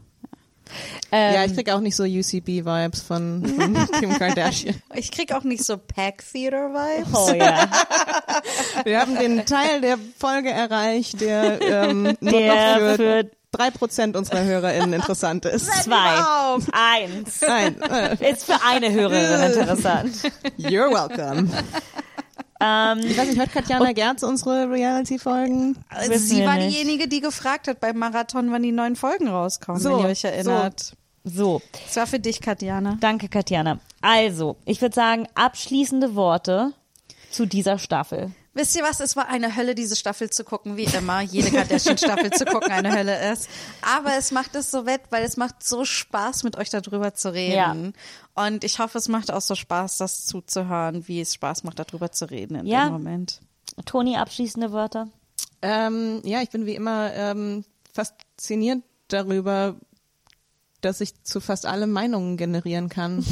Ähm, 1.10 1.34
ja, 1.34 1.44
ich 1.44 1.54
krieg 1.54 1.70
auch 1.70 1.80
nicht 1.80 1.96
so 1.96 2.04
UCB-Vibes 2.04 3.02
von, 3.02 3.44
von 3.44 3.74
Kim 4.00 4.16
Kardashian. 4.18 4.80
Ich 4.94 5.10
krieg 5.10 5.34
auch 5.34 5.42
nicht 5.42 5.64
so 5.64 5.76
Pack-Theater-Vibes. 5.76 7.14
Oh 7.14 7.34
ja. 7.34 7.68
Wir 8.84 9.00
haben 9.00 9.16
den 9.16 9.44
Teil 9.44 9.80
der 9.80 9.98
Folge 10.18 10.50
erreicht, 10.50 11.20
der 11.20 11.60
ähm, 11.60 12.16
nur 12.20 12.32
Der 12.32 12.54
noch 12.54 12.76
für 12.78 12.96
für 12.96 13.30
drei 13.50 13.70
Prozent 13.70 14.16
unserer 14.16 14.44
HörerInnen 14.44 14.94
interessant 14.94 15.44
ist. 15.44 15.66
zwei. 15.82 16.22
Eins. 16.72 17.40
Nein, 17.46 17.82
äh, 17.82 18.30
Ist 18.30 18.44
für 18.44 18.56
eine 18.66 18.90
Hörerin 18.92 19.52
interessant. 19.59 20.14
you're 20.59 20.90
welcome. 20.90 21.50
Ähm, 22.64 22.98
Ich 23.01 23.16
weiß 23.18 23.26
nicht, 23.28 23.39
hört 23.39 23.52
Katjana 23.52 23.93
Gerz 23.93 24.22
unsere 24.22 24.70
Reality-Folgen? 24.70 25.76
Wissen 26.09 26.18
Sie 26.28 26.44
war 26.44 26.56
nicht. 26.56 26.70
diejenige, 26.70 27.09
die 27.09 27.20
gefragt 27.20 27.66
hat 27.68 27.80
beim 27.80 27.98
Marathon, 27.98 28.52
wann 28.52 28.62
die 28.62 28.72
neuen 28.72 28.97
Folgen 28.97 29.28
rauskommen, 29.28 29.80
So, 29.80 29.90
wenn 29.90 29.98
ihr 30.01 30.06
euch 30.06 30.24
erinnert. 30.24 30.94
so, 31.24 31.60
Das 31.86 31.97
war 31.97 32.06
für 32.06 32.18
dich, 32.20 32.40
Katjana. 32.40 32.97
danke 33.01 33.28
Katjana. 33.28 33.78
Also, 34.01 34.56
ich 34.64 34.80
würde 34.80 34.94
sagen, 34.94 35.26
abschließende 35.34 36.14
Worte 36.14 36.72
zu 37.30 37.47
dieser 37.47 37.78
Staffel. 37.78 38.30
Wisst 38.54 38.76
ihr 38.76 38.82
was? 38.82 39.00
Es 39.00 39.16
war 39.16 39.28
eine 39.28 39.56
Hölle, 39.56 39.74
diese 39.74 39.96
Staffel 39.96 40.28
zu 40.28 40.44
gucken, 40.44 40.76
wie 40.76 40.84
immer. 40.84 41.22
Jede 41.22 41.50
Kardashian-Staffel 41.50 42.32
zu 42.32 42.44
gucken 42.44 42.70
eine 42.70 42.94
Hölle 42.94 43.32
ist. 43.32 43.48
Aber 43.80 44.14
es 44.18 44.30
macht 44.30 44.54
es 44.54 44.70
so 44.70 44.84
wett, 44.84 45.00
weil 45.10 45.24
es 45.24 45.38
macht 45.38 45.64
so 45.64 45.84
Spaß, 45.86 46.44
mit 46.44 46.56
euch 46.58 46.68
darüber 46.68 47.14
zu 47.14 47.32
reden. 47.32 47.94
Und 48.34 48.62
ich 48.64 48.78
hoffe, 48.78 48.98
es 48.98 49.08
macht 49.08 49.30
auch 49.32 49.40
so 49.40 49.54
Spaß, 49.54 49.96
das 49.98 50.26
zuzuhören, 50.26 51.08
wie 51.08 51.20
es 51.22 51.32
Spaß 51.34 51.64
macht, 51.64 51.78
darüber 51.78 52.12
zu 52.12 52.30
reden 52.30 52.56
in 52.56 52.66
Ja. 52.66 52.84
dem 52.84 52.92
Moment. 52.92 53.40
Toni, 53.86 54.16
abschließende 54.16 54.70
Wörter? 54.72 55.08
Ähm, 55.62 56.20
ja, 56.24 56.42
ich 56.42 56.50
bin 56.50 56.66
wie 56.66 56.74
immer 56.74 57.10
ähm, 57.14 57.64
fasziniert 57.94 58.82
darüber, 59.08 59.76
dass 60.82 61.00
ich 61.00 61.22
zu 61.22 61.40
fast 61.40 61.64
allem 61.64 61.90
Meinungen 61.90 62.36
generieren 62.36 62.88
kann. 62.90 63.24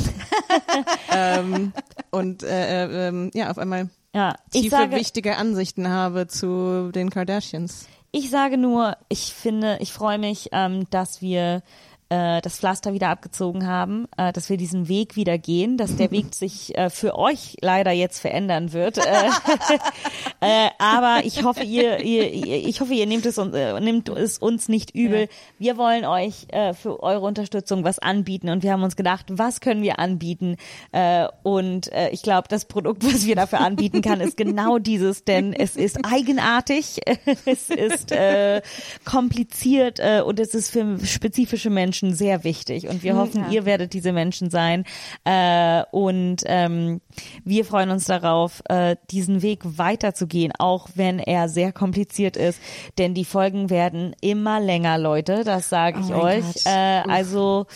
ähm, 1.13 1.73
und 2.11 2.43
äh, 2.43 2.85
äh, 2.87 3.09
ähm, 3.09 3.31
ja, 3.35 3.51
auf 3.51 3.59
einmal 3.59 3.91
Ja, 4.15 4.35
ich 4.53 4.63
tiefe, 4.63 4.77
sage, 4.77 4.97
wichtige 4.97 5.37
Ansichten 5.37 5.89
habe 5.89 6.27
zu 6.27 6.91
den 6.93 7.11
Kardashians. 7.11 7.87
ich 8.13 8.31
sage 8.31 8.59
nur, 8.59 8.97
ich 9.09 9.33
finde, 9.35 9.79
ich 9.81 9.93
freue 9.93 10.19
mich, 10.19 10.49
ähm, 10.53 10.89
dass 10.91 11.23
wir 11.23 11.63
äh, 12.11 12.41
das 12.43 12.59
Pflaster 12.59 12.93
wieder 12.93 13.09
abgezogen 13.09 13.67
haben, 13.67 14.07
äh, 14.19 14.33
dass 14.33 14.51
wir 14.51 14.57
diesen 14.57 14.89
Weg 14.89 15.17
wieder 15.17 15.39
gehen, 15.39 15.77
dass 15.79 15.97
der 15.97 16.11
Weg 16.11 16.35
sich 16.35 16.77
äh, 16.77 16.91
für 16.91 17.17
euch 17.17 17.57
leider 17.63 17.93
jetzt 17.93 18.19
verändern 18.21 18.73
wird. 18.73 18.99
Äh, 18.99 19.03
äh, 20.41 20.69
aber 20.79 21.25
ich 21.25 21.43
hoffe, 21.45 21.63
ihr, 21.65 22.01
ihr, 22.01 22.31
ihr 22.33 22.67
ich 22.69 22.81
hoffe, 22.81 22.95
ihr 22.95 23.07
nehmt 23.07 23.27
es, 23.27 23.39
uns- 23.39 23.55
äh, 23.55 23.79
nehmt 23.81 24.09
es 24.09 24.39
uns 24.39 24.69
nicht 24.69 24.95
übel. 24.95 25.29
Wir 25.59 25.77
wollen 25.77 26.05
euch 26.05 26.47
äh, 26.49 26.75
für 26.75 27.03
eure 27.03 27.25
Unterstützung 27.27 27.85
was 27.85 27.99
anbieten 27.99 28.49
und 28.49 28.63
wir 28.63 28.73
haben 28.73 28.83
uns 28.83 28.97
gedacht, 28.97 29.27
was 29.31 29.61
können 29.61 29.83
wir 29.83 29.99
anbieten? 29.99 30.57
Äh, 30.93 31.29
und 31.43 31.93
äh, 31.93 32.11
ich 32.11 32.23
glaube, 32.23 32.49
das 32.49 32.65
Produkt, 32.65 33.05
was 33.05 33.27
wir 33.27 33.37
dafür 33.37 33.61
anbieten 33.61 34.03
kann, 34.03 34.21
ist 34.21 34.37
genau 34.37 34.79
dieses, 34.79 35.25
denn 35.25 35.53
es 35.53 35.77
ist 35.77 35.99
eigenartig, 36.05 37.01
es 37.45 37.71
ist 37.71 38.11
äh, 38.13 38.63
kompliziert 39.05 39.99
äh, 40.01 40.23
und 40.25 40.41
es 40.41 40.55
ist 40.55 40.71
für 40.71 40.99
spezifische 41.05 41.71
Menschen 41.71 42.00
sehr 42.15 42.43
wichtig. 42.45 42.89
Und 42.89 43.03
wir 43.03 43.17
hoffen, 43.17 43.51
ihr 43.51 43.65
werdet 43.67 43.93
diese 43.93 44.13
Menschen 44.13 44.51
sein. 44.51 44.85
Äh, 45.25 45.83
und 45.91 46.39
ähm, 46.47 47.01
wir 47.45 47.65
freuen 47.65 47.91
uns 47.91 48.07
darauf, 48.07 48.63
äh, 48.69 48.97
diesen 49.11 49.43
Weg 49.43 49.61
weiterzugehen, 49.65 50.53
auch 50.59 50.89
wenn 50.95 51.19
er 51.19 51.49
sehr 51.49 51.73
kompliziert 51.73 52.37
ist. 52.37 52.61
Denn 52.99 53.15
die 53.15 53.25
Folgen 53.25 53.69
werden 53.71 54.15
immer 54.21 54.61
länger, 54.61 54.99
Leute. 54.99 55.45
Das 55.45 55.69
sage 55.69 56.01
ich 56.01 56.13
Oh 56.15 56.23
euch. 56.23 56.67
Äh, 56.67 57.03
also 57.09 57.67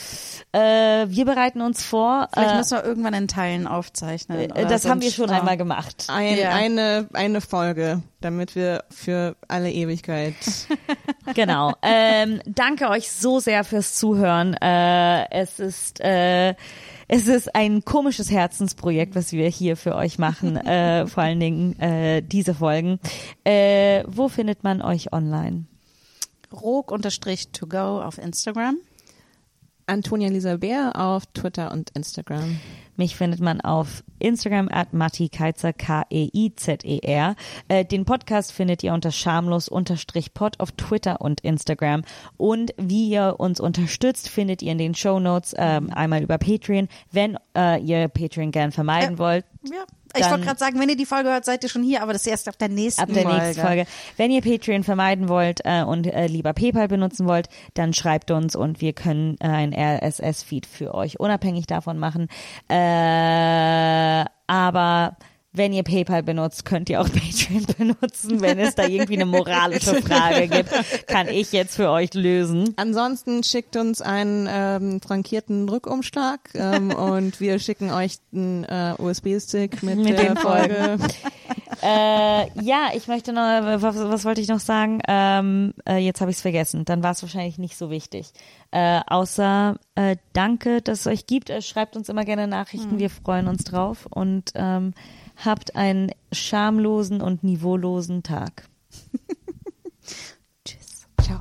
äh, 0.52 0.59
wir 1.09 1.24
bereiten 1.24 1.60
uns 1.60 1.82
vor. 1.84 2.28
Vielleicht 2.32 2.52
Äh, 2.55 2.56
müssen 2.59 2.78
wir 2.78 2.84
irgendwann 2.84 3.14
in 3.14 3.28
Teilen 3.28 3.66
aufzeichnen. 3.66 4.38
äh, 4.40 4.52
oder 4.52 4.64
das 4.64 4.88
haben 4.88 5.02
wir 5.02 5.10
schon 5.10 5.28
ja. 5.28 5.38
einmal 5.38 5.56
gemacht. 5.56 6.06
Ein, 6.09 6.38
Ja. 6.38 6.51
eine, 6.51 7.09
eine 7.12 7.40
Folge, 7.40 8.02
damit 8.24 8.56
wir 8.56 8.84
für 8.90 9.36
alle 9.48 9.70
Ewigkeit. 9.70 10.34
Genau. 11.34 11.72
Ähm, 11.80 12.42
danke 12.44 12.90
euch 12.90 13.10
so 13.10 13.40
sehr 13.40 13.64
fürs 13.64 13.94
Zuhören. 13.94 14.52
Äh, 14.60 15.24
es 15.30 15.59
ist 15.59 15.98
äh, 16.01 16.55
es 17.09 17.28
ist 17.28 17.55
ein 17.55 17.84
komisches 17.84 18.30
Herzensprojekt, 18.30 19.14
was 19.14 19.32
wir 19.32 19.48
hier 19.48 19.76
für 19.76 19.94
euch 19.94 20.18
machen. 20.18 20.56
äh, 20.66 21.06
vor 21.06 21.22
allen 21.22 21.40
Dingen 21.40 21.78
äh, 21.80 22.22
diese 22.22 22.55
Folgen. 22.55 22.98
Äh, 23.44 24.05
wo 24.06 24.28
findet 24.28 24.64
man 24.64 24.82
euch 24.82 25.12
online? 25.12 25.64
Rog-to-go 26.52 28.02
auf 28.02 28.18
Instagram. 28.18 28.76
Antonia 29.86 30.28
Lisa 30.28 30.56
Bär 30.56 30.92
auf 30.94 31.26
Twitter 31.26 31.72
und 31.72 31.90
Instagram. 31.90 32.59
Mich 32.96 33.16
findet 33.16 33.40
man 33.40 33.60
auf 33.60 34.04
Instagram 34.18 34.68
at 34.70 34.92
Matti 34.92 35.28
Keizer, 35.28 35.72
K-E-I-Z-E-R. 35.72 37.36
Äh, 37.68 37.84
den 37.84 38.04
Podcast 38.04 38.52
findet 38.52 38.82
ihr 38.82 38.92
unter 38.92 39.10
schamlos-pod 39.10 40.60
auf 40.60 40.72
Twitter 40.72 41.20
und 41.20 41.40
Instagram. 41.40 42.02
Und 42.36 42.72
wie 42.76 43.08
ihr 43.10 43.36
uns 43.38 43.60
unterstützt, 43.60 44.28
findet 44.28 44.62
ihr 44.62 44.72
in 44.72 44.78
den 44.78 44.94
Show 44.94 45.18
Notes 45.18 45.54
ähm, 45.56 45.90
einmal 45.92 46.22
über 46.22 46.38
Patreon. 46.38 46.88
Wenn 47.10 47.36
äh, 47.56 47.80
ihr 47.82 48.08
Patreon 48.08 48.50
gern 48.50 48.72
vermeiden 48.72 49.16
Äh, 49.16 49.18
wollt, 49.18 49.44
Ja. 49.64 49.84
Ich 50.16 50.31
wollte 50.31 50.45
gerade 50.45 50.59
sagen, 50.59 50.81
wenn 50.81 50.89
ihr 50.89 50.97
die 50.97 51.07
Folge 51.07 51.31
hört, 51.31 51.45
seid 51.45 51.62
ihr 51.62 51.69
schon 51.69 51.82
hier, 51.82 52.03
aber 52.03 52.12
das 52.12 52.23
ist 52.23 52.28
erst 52.28 52.49
ab 52.49 52.59
der 52.59 52.69
nächsten 52.69 53.03
ab 53.03 53.09
der 53.12 53.23
Folge. 53.23 53.43
nächsten 53.43 53.62
Folge. 53.62 53.86
Wenn 54.16 54.31
ihr 54.31 54.43
Patreon 54.43 54.85
vermeiden 54.85 55.28
wollt 55.28 55.61
äh, 55.65 55.82
und 55.82 56.07
äh, 56.07 56.27
lieber 56.27 56.53
PayPal 56.53 56.89
benutzen 56.89 57.27
wollt, 57.27 57.49
dann 57.74 57.93
schreibt 57.93 58.31
uns 58.31 58.57
und 58.57 58.81
wir 58.81 58.93
können 58.93 59.36
äh, 59.41 59.47
ein 59.47 59.74
RSS-Feed 59.74 60.66
für 60.66 60.95
euch 60.95 61.20
unabhängig 61.20 61.66
davon 61.66 61.99
machen. 61.99 62.28
Äh, 62.69 64.24
aber 64.47 65.16
wenn 65.55 65.72
ihr 65.72 65.85
PayPal 65.85 66.24
benutzt, 66.24 66.64
könnt 66.64 66.90
ihr 66.90 67.01
auch 67.01 67.09
Patreon 67.09 67.64
benutzen. 67.78 68.40
Wenn 68.40 68.59
es 68.59 68.74
da 68.74 68.86
irgendwie 68.86 69.14
eine 69.14 69.24
moralische 69.24 70.02
Frage 70.02 70.48
gibt, 70.48 70.70
kann 71.06 71.28
ich 71.28 71.52
jetzt 71.52 71.76
für 71.76 71.90
euch 71.90 72.12
lösen. 72.12 72.74
Ansonsten 72.76 73.44
schickt 73.44 73.76
uns 73.76 74.02
einen 74.02 74.48
ähm, 74.51 75.01
frankierten 75.01 75.68
Rückumschlag 75.68 76.40
ähm, 76.55 76.90
und 76.94 77.40
wir 77.40 77.60
schicken 77.60 77.90
euch 77.90 78.18
einen 78.32 78.64
äh, 78.64 78.94
USB-Stick 78.98 79.82
mit, 79.85 79.98
Mit 79.98 80.18
der 80.18 80.36
Folge. 80.36 80.98
Äh, 81.82 82.48
ja, 82.60 82.89
ich 82.94 83.06
möchte 83.06 83.32
noch, 83.32 83.43
was, 83.43 83.97
was 83.97 84.24
wollte 84.24 84.40
ich 84.40 84.48
noch 84.48 84.60
sagen? 84.60 85.01
Ähm, 85.06 85.74
äh, 85.89 85.98
jetzt 85.98 86.20
habe 86.20 86.31
ich 86.31 86.39
es 86.39 86.43
vergessen. 86.43 86.85
Dann 86.85 87.02
war 87.02 87.12
es 87.12 87.22
wahrscheinlich 87.22 87.59
nicht 87.59 87.76
so 87.76 87.90
wichtig. 87.90 88.32
Äh, 88.72 89.01
außer 89.06 89.76
äh, 89.94 90.16
danke, 90.32 90.82
dass 90.82 91.01
es 91.01 91.06
euch 91.06 91.26
gibt. 91.26 91.51
Äh, 91.51 91.62
schreibt 91.62 91.94
uns 91.94 92.09
immer 92.09 92.24
gerne 92.24 92.48
Nachrichten. 92.48 92.98
Wir 92.98 93.10
freuen 93.10 93.47
uns 93.47 93.64
drauf 93.64 94.06
und 94.10 94.51
ähm, 94.55 94.94
Habt 95.36 95.77
einen 95.77 96.11
schamlosen 96.32 97.20
und 97.20 97.43
niveaulosen 97.44 98.23
Tag. 98.23 98.69
Tschüss. 100.65 101.06
Ciao. 101.23 101.40